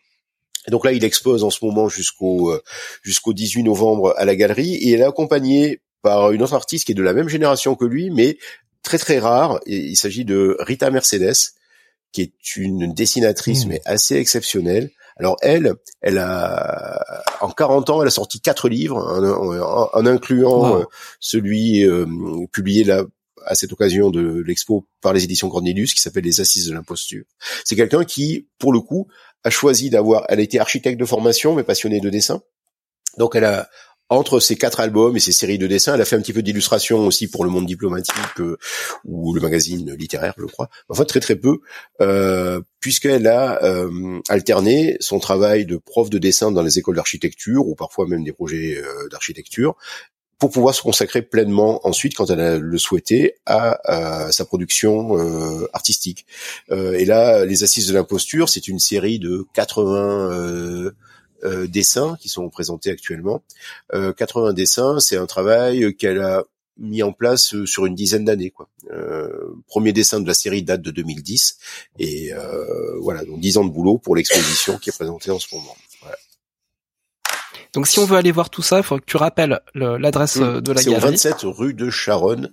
Et 0.68 0.72
donc 0.72 0.86
là, 0.86 0.94
il 0.94 1.04
expose 1.04 1.44
en 1.44 1.50
ce 1.50 1.64
moment 1.64 1.90
jusqu'au 1.90 2.60
jusqu'au 3.04 3.34
18 3.34 3.64
novembre 3.64 4.14
à 4.18 4.26
la 4.26 4.36
galerie 4.36 4.76
et 4.76 4.94
il 4.94 5.00
est 5.00 5.04
accompagné 5.04 5.82
par 6.02 6.32
une 6.32 6.42
autre 6.42 6.54
artiste 6.54 6.86
qui 6.86 6.92
est 6.92 6.96
de 6.96 7.04
la 7.04 7.14
même 7.14 7.30
génération 7.30 7.76
que 7.76 7.86
lui, 7.86 8.10
mais 8.10 8.38
très 8.84 8.98
très 8.98 9.20
rare. 9.20 9.60
Il 9.66 9.96
s'agit 9.96 10.24
de 10.26 10.56
Rita 10.60 10.90
Mercedes, 10.92 11.54
qui 12.12 12.22
est 12.22 12.56
une 12.56 12.94
dessinatrice 12.94 13.66
hmm. 13.66 13.70
mais 13.70 13.82
assez 13.86 14.16
exceptionnelle. 14.16 14.92
Alors 15.18 15.38
elle, 15.42 15.74
elle 16.02 16.18
a 16.18 17.24
en 17.42 17.50
40 17.50 17.90
ans, 17.90 18.02
elle 18.02 18.08
a 18.08 18.12
sorti 18.12 18.40
quatre 18.40 18.70
livres, 18.70 18.98
en, 18.98 20.06
incluant 20.06 20.80
euh, 20.80 20.84
celui 21.20 21.84
euh, 21.84 22.06
publié 22.52 22.84
là 22.84 23.04
à 23.46 23.56
cette 23.56 23.72
occasion 23.74 24.10
de 24.10 24.44
l'expo 24.46 24.88
par 25.02 25.14
les 25.14 25.24
éditions 25.24 25.50
Cornelius, 25.50 25.94
qui 25.94 26.02
s'appelle 26.02 26.24
Les 26.24 26.42
Assises 26.42 26.68
de 26.68 26.74
l'imposture. 26.74 27.24
C'est 27.64 27.76
quelqu'un 27.76 28.04
qui, 28.04 28.48
pour 28.60 28.74
le 28.74 28.82
coup, 28.82 29.08
a 29.44 29.50
choisi 29.50 29.90
d'avoir. 29.90 30.26
Elle 30.30 30.40
a 30.40 30.44
été 30.44 30.60
architecte 30.60 31.00
de 31.00 31.06
formation, 31.06 31.56
mais 31.56 31.64
passionnée 31.64 32.00
de 32.00 32.10
dessin. 32.10 32.42
Donc 33.18 33.36
elle 33.36 33.46
a 33.46 33.70
entre 34.10 34.40
ces 34.40 34.56
quatre 34.56 34.80
albums 34.80 35.18
et 35.18 35.20
ces 35.20 35.32
séries 35.32 35.58
de 35.58 35.66
dessins, 35.66 35.96
elle 35.96 36.02
a 36.02 36.06
fait 36.06 36.16
un 36.16 36.22
petit 36.22 36.34
peu 36.34 36.44
d'illustration 36.44 37.08
aussi 37.08 37.28
pour 37.28 37.44
le 37.44 37.50
monde 37.50 37.66
diplomatique 37.66 38.40
euh, 38.40 38.58
ou 39.04 39.34
le 39.34 39.42
magazine 39.42 39.96
littéraire, 39.96 40.34
je 40.38 40.46
crois. 40.46 40.70
Enfin, 40.90 41.06
très 41.06 41.20
très 41.20 41.36
peu, 41.36 41.60
euh, 42.02 42.62
puisqu'elle 42.80 43.26
a 43.26 43.64
euh, 43.64 44.20
alterné 44.30 44.98
son 45.00 45.20
travail 45.20 45.66
de 45.66 45.78
prof 45.78 46.10
de 46.10 46.20
dessin 46.20 46.52
dans 46.52 46.62
les 46.62 46.78
écoles 46.78 46.98
d'architecture 46.98 47.68
ou 47.68 47.74
parfois 47.74 48.08
même 48.08 48.24
des 48.24 48.34
projets 48.34 48.78
euh, 48.78 49.08
d'architecture 49.10 49.76
pour 50.38 50.52
pouvoir 50.52 50.76
se 50.76 50.82
consacrer 50.82 51.22
pleinement 51.22 51.86
ensuite, 51.88 52.16
quand 52.16 52.30
elle 52.30 52.60
le 52.60 52.78
souhaité, 52.78 53.36
à, 53.46 54.30
sa 54.32 54.46
production 54.46 55.18
euh, 55.18 55.68
artistique. 55.74 56.26
et 56.72 57.06
là, 57.06 57.46
les 57.46 57.64
Assises 57.64 57.88
de 57.88 57.94
l'imposture, 57.94 58.50
c'est 58.50 58.68
une 58.68 58.80
série 58.80 59.20
de 59.20 59.46
80 59.54 60.92
euh, 61.46 61.68
dessins 61.68 62.18
qui 62.20 62.30
sont 62.30 62.50
présentés 62.50 62.90
actuellement. 62.90 63.44
80 63.92 64.50
euh, 64.50 64.54
dessins, 64.54 65.00
c'est 65.00 65.18
un 65.18 65.28
travail 65.28 65.96
qu'elle 65.96 66.22
a 66.22 66.44
mis 66.78 67.04
en 67.04 67.14
place 67.14 67.54
euh, 67.54 67.66
sur 67.66 67.86
une 67.86 67.94
dizaine 67.94 68.26
d'années. 68.26 68.52
Premier 69.68 69.94
dessin 69.94 70.20
de 70.22 70.28
la 70.28 70.34
série 70.34 70.64
date 70.64 70.82
de 70.82 70.92
2010 70.92 71.58
et 72.00 72.32
voilà 73.02 73.26
donc 73.26 73.40
10 73.40 73.58
ans 73.58 73.66
de 73.66 73.72
boulot 73.72 73.98
pour 73.98 74.16
l'exposition 74.16 74.78
qui 74.78 74.90
est 74.90 74.94
présentée 74.94 75.32
en 75.32 75.40
ce 75.40 75.54
moment. 75.54 75.76
Donc 77.76 77.88
si 77.88 78.00
on 78.00 78.06
veut 78.06 78.16
aller 78.16 78.32
voir 78.32 78.50
tout 78.50 78.62
ça, 78.62 78.78
il 78.78 78.84
faut 78.84 78.98
que 78.98 79.04
tu 79.06 79.18
rappelles 79.18 79.60
l'adresse 79.76 80.38
mmh. 80.38 80.62
de 80.62 80.72
la 80.72 80.82
galerie. 80.82 81.18
C'est 81.18 81.30
au 81.30 81.34
27 81.34 81.36
rue 81.44 81.74
de 81.74 81.90
Charonne, 81.90 82.50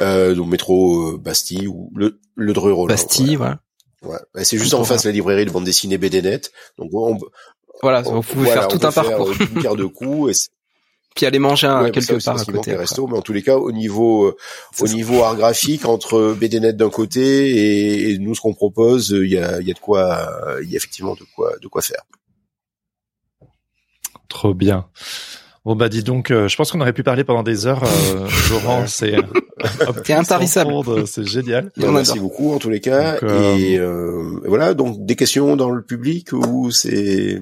euh, 0.00 0.34
donc 0.34 0.48
métro 0.48 1.16
Bastille 1.16 1.66
ou 1.66 1.90
le, 1.96 2.20
le 2.34 2.52
Dreux 2.52 2.86
Bastille, 2.86 3.36
voilà. 3.36 3.58
Ouais. 4.02 4.44
C'est 4.44 4.58
juste 4.58 4.74
en 4.74 4.84
face 4.84 5.04
de 5.04 5.08
la 5.08 5.12
librairie 5.14 5.46
de 5.46 5.50
bande 5.50 5.64
dessinée 5.64 5.96
BDnet. 5.96 6.42
Donc 6.78 6.90
on, 6.92 7.18
voilà, 7.82 8.02
vous 8.02 8.20
pouvez 8.20 8.50
faire 8.50 8.68
tout 8.68 8.78
un 8.86 8.92
parcours. 8.92 9.34
Faire 9.34 9.48
une 9.50 9.62
paire 9.62 9.76
de 9.76 9.86
coups 9.86 10.30
et 10.30 10.50
puis 11.16 11.24
aller 11.24 11.38
manger 11.38 11.66
un, 11.66 11.90
quelque 11.90 12.22
part 12.22 12.38
à 12.38 12.44
côté. 12.44 12.76
Resto, 12.76 13.06
mais 13.06 13.16
en 13.16 13.22
tous 13.22 13.32
les 13.32 13.42
cas, 13.42 13.56
au 13.56 13.72
niveau 13.72 14.26
euh, 14.26 14.36
au 14.80 14.88
niveau 14.88 15.22
art 15.22 15.36
graphique, 15.36 15.86
entre 15.86 16.36
BDNet 16.38 16.74
d'un 16.74 16.90
côté 16.90 18.10
et, 18.10 18.18
nous 18.18 18.34
ce 18.34 18.42
qu'on 18.42 18.52
propose, 18.52 19.08
il 19.08 19.30
y 19.32 19.38
a, 19.38 19.62
y 19.62 19.70
a 19.70 19.74
de 19.74 19.78
quoi, 19.78 20.28
il 20.62 20.70
y 20.70 20.74
a 20.74 20.76
effectivement 20.76 21.14
de 21.14 21.24
quoi 21.34 21.54
de 21.60 21.66
quoi 21.66 21.80
faire. 21.80 22.02
Trop 24.28 24.54
bien. 24.54 24.86
Bon 25.64 25.74
bah 25.74 25.88
dis 25.88 26.04
donc, 26.04 26.30
euh, 26.30 26.46
je 26.46 26.56
pense 26.56 26.70
qu'on 26.70 26.80
aurait 26.80 26.92
pu 26.92 27.02
parler 27.02 27.24
pendant 27.24 27.42
des 27.42 27.66
heures. 27.66 27.82
Euh, 27.82 28.28
Laurent, 28.50 28.86
c'est 28.86 29.16
intarissable. 30.12 31.06
C'est 31.06 31.26
génial. 31.26 31.72
merci 31.76 32.20
beaucoup 32.20 32.52
en 32.52 32.58
tous 32.58 32.70
les 32.70 32.80
cas. 32.80 33.18
et 33.20 33.80
voilà, 34.44 34.74
donc 34.74 35.04
des 35.04 35.16
questions 35.16 35.56
dans 35.56 35.70
le 35.70 35.82
public 35.82 36.32
ou 36.32 36.70
c'est 36.70 37.40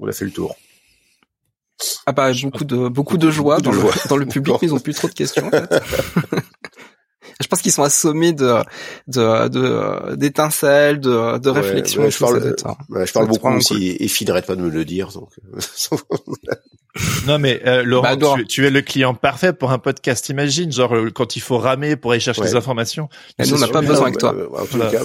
on 0.00 0.08
a 0.08 0.12
fait 0.12 0.24
le 0.24 0.30
tour? 0.30 0.56
Ah 2.06 2.12
bah 2.12 2.32
beaucoup 2.42 2.64
de 2.64 2.88
beaucoup 2.88 3.18
de 3.18 3.30
joie, 3.30 3.60
dans, 3.60 3.70
Le, 3.70 4.08
dans 4.08 4.16
le 4.16 4.26
public, 4.26 4.56
mais 4.60 4.68
ils 4.68 4.74
ont 4.74 4.80
plus 4.80 4.94
trop 4.94 5.06
de 5.06 5.12
questions. 5.12 5.46
En 5.46 5.50
fait. 5.50 5.68
je 7.40 7.46
pense 7.46 7.62
qu'ils 7.62 7.72
sont 7.72 7.82
assommés 7.82 8.32
de 8.32 8.56
de 9.06 10.14
d'étincelles, 10.16 11.00
de, 11.00 11.38
de, 11.38 11.50
réflexions. 11.50 12.08
je, 12.10 12.18
parle, 12.18 12.54
je 13.06 13.12
parle 13.12 13.28
beaucoup 13.28 13.48
aussi, 13.48 13.96
et 13.98 14.08
Phil 14.08 14.26
n'arrête 14.26 14.46
pas 14.46 14.56
de 14.56 14.62
me 14.62 14.70
le 14.70 14.84
dire. 14.84 15.08
Donc. 15.12 15.30
non 17.26 17.38
mais 17.38 17.60
euh, 17.66 17.82
Laurent, 17.84 18.16
bah, 18.16 18.34
tu, 18.48 18.66
es 18.66 18.70
le 18.70 18.82
client 18.82 19.14
parfait 19.14 19.52
pour 19.52 19.70
un 19.70 19.78
podcast. 19.78 20.28
Imagine, 20.28 20.72
genre 20.72 20.94
euh, 20.94 21.10
quand 21.10 21.36
il 21.36 21.40
faut 21.40 21.58
ramer 21.58 21.96
pour 21.96 22.10
aller 22.10 22.20
chercher 22.20 22.42
des 22.42 22.56
informations. 22.56 23.08
nous, 23.38 23.54
on 23.54 23.58
n'a 23.58 23.68
pas 23.68 23.82
besoin 23.82 24.06
avec 24.06 24.18
toi. 24.18 24.34
en 24.58 24.66
tout 24.66 24.78
cas, 24.78 25.02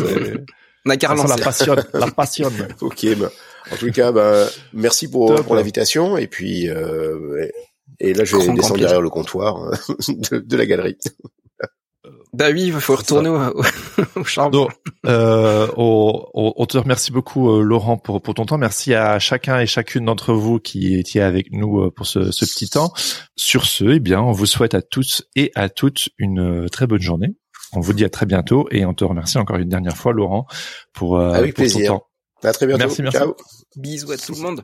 on 0.85 0.89
a 0.89 0.97
carrément 0.97 1.25
la 1.25 1.37
passion, 1.37 1.75
la 1.93 2.11
passion. 2.11 2.51
ok, 2.81 3.15
bah, 3.15 3.31
en 3.71 3.75
tout 3.77 3.91
cas, 3.91 4.11
bah, 4.11 4.47
merci 4.73 5.07
pour, 5.07 5.35
pour 5.43 5.55
l'invitation 5.55 6.17
et 6.17 6.27
puis 6.27 6.67
euh, 6.67 7.47
et 7.99 8.13
là 8.13 8.23
je 8.23 8.35
vais 8.37 8.53
descendre 8.53 8.79
derrière 8.79 9.01
le 9.01 9.09
comptoir 9.09 9.71
de, 10.07 10.39
de 10.39 10.57
la 10.57 10.65
galerie. 10.65 10.97
Bah 12.33 12.47
oui, 12.51 12.63
il 12.63 12.73
faut 12.73 12.95
retourner 12.95 13.29
au, 13.29 13.39
au 14.15 14.23
charbon. 14.25 14.67
euh, 15.05 15.67
on, 15.77 16.65
te 16.65 16.77
remercie 16.79 17.11
beaucoup, 17.11 17.51
euh, 17.51 17.61
Laurent, 17.61 17.97
pour, 17.97 18.21
pour 18.23 18.33
ton 18.33 18.45
temps. 18.45 18.57
Merci 18.57 18.95
à 18.95 19.19
chacun 19.19 19.59
et 19.59 19.67
chacune 19.67 20.05
d'entre 20.05 20.33
vous 20.33 20.59
qui 20.59 20.95
étiez 20.97 21.21
avec 21.21 21.51
nous 21.51 21.81
euh, 21.81 21.91
pour 21.91 22.07
ce, 22.07 22.31
ce 22.31 22.45
petit 22.45 22.69
temps. 22.69 22.91
Sur 23.35 23.65
ce, 23.65 23.85
eh 23.85 23.99
bien, 23.99 24.19
on 24.19 24.31
vous 24.31 24.47
souhaite 24.47 24.73
à 24.73 24.81
tous 24.81 25.23
et 25.35 25.51
à 25.53 25.69
toutes 25.69 26.09
une 26.17 26.63
euh, 26.63 26.69
très 26.69 26.87
bonne 26.87 27.01
journée. 27.01 27.35
On 27.73 27.79
vous 27.81 27.93
dit 27.93 28.03
à 28.05 28.09
très 28.09 28.25
bientôt 28.25 28.67
et 28.71 28.83
on 28.85 28.95
te 28.95 29.03
remercie 29.03 29.37
encore 29.37 29.57
une 29.57 29.69
dernière 29.69 29.97
fois, 29.97 30.11
Laurent, 30.11 30.47
pour, 30.93 31.19
avec 31.19 31.53
pour 31.55 31.61
plaisir. 31.63 31.87
ton 31.87 31.97
temps. 31.99 32.07
À 32.49 32.51
très 32.53 32.65
bientôt. 32.67 32.85
Merci, 32.85 33.01
merci. 33.03 33.17
Ciao. 33.17 33.35
Bisous 33.75 34.11
à 34.11 34.17
tout 34.17 34.33
le 34.33 34.41
monde. 34.41 34.63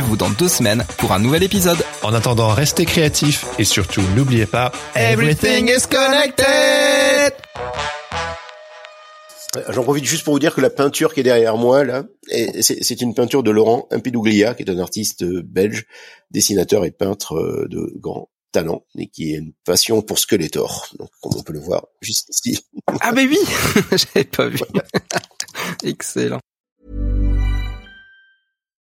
vous 0.00 0.16
dans 0.16 0.30
deux 0.30 0.48
semaines 0.48 0.84
pour 0.98 1.12
un 1.12 1.18
nouvel 1.18 1.42
épisode. 1.42 1.78
En 2.02 2.14
attendant, 2.14 2.48
restez 2.48 2.84
créatifs 2.84 3.44
et 3.58 3.64
surtout 3.64 4.02
n'oubliez 4.16 4.46
pas 4.46 4.72
Everything 4.94 5.68
is 5.68 5.86
connected. 5.88 7.34
J'en 9.68 9.82
profite 9.82 10.04
juste 10.04 10.24
pour 10.24 10.34
vous 10.34 10.38
dire 10.38 10.54
que 10.54 10.60
la 10.60 10.70
peinture 10.70 11.12
qui 11.12 11.20
est 11.20 11.24
derrière 11.24 11.56
moi 11.56 11.84
là, 11.84 12.04
c'est 12.60 13.00
une 13.00 13.14
peinture 13.14 13.42
de 13.42 13.50
Laurent 13.50 13.88
Impidouglia, 13.90 14.54
qui 14.54 14.62
est 14.62 14.70
un 14.70 14.78
artiste 14.78 15.24
belge, 15.24 15.86
dessinateur 16.30 16.84
et 16.84 16.92
peintre 16.92 17.34
euh, 17.34 17.66
de 17.68 17.92
grand 17.96 18.30
talent 18.52 18.84
et 18.96 19.08
qui 19.08 19.34
a 19.34 19.38
une 19.38 19.52
passion 19.64 20.02
pour 20.02 20.18
Skeletor. 20.18 20.88
Donc, 20.98 21.10
comme 21.20 21.32
on 21.36 21.42
peut 21.42 21.52
le 21.52 21.60
voir 21.60 21.86
juste 22.00 22.28
ici. 22.30 22.64
Ah 23.00 23.12
mais 23.12 23.26
oui, 23.26 23.38
j'avais 23.92 24.24
pas 24.24 24.48
vu. 24.48 24.58
Excellent. 25.84 26.40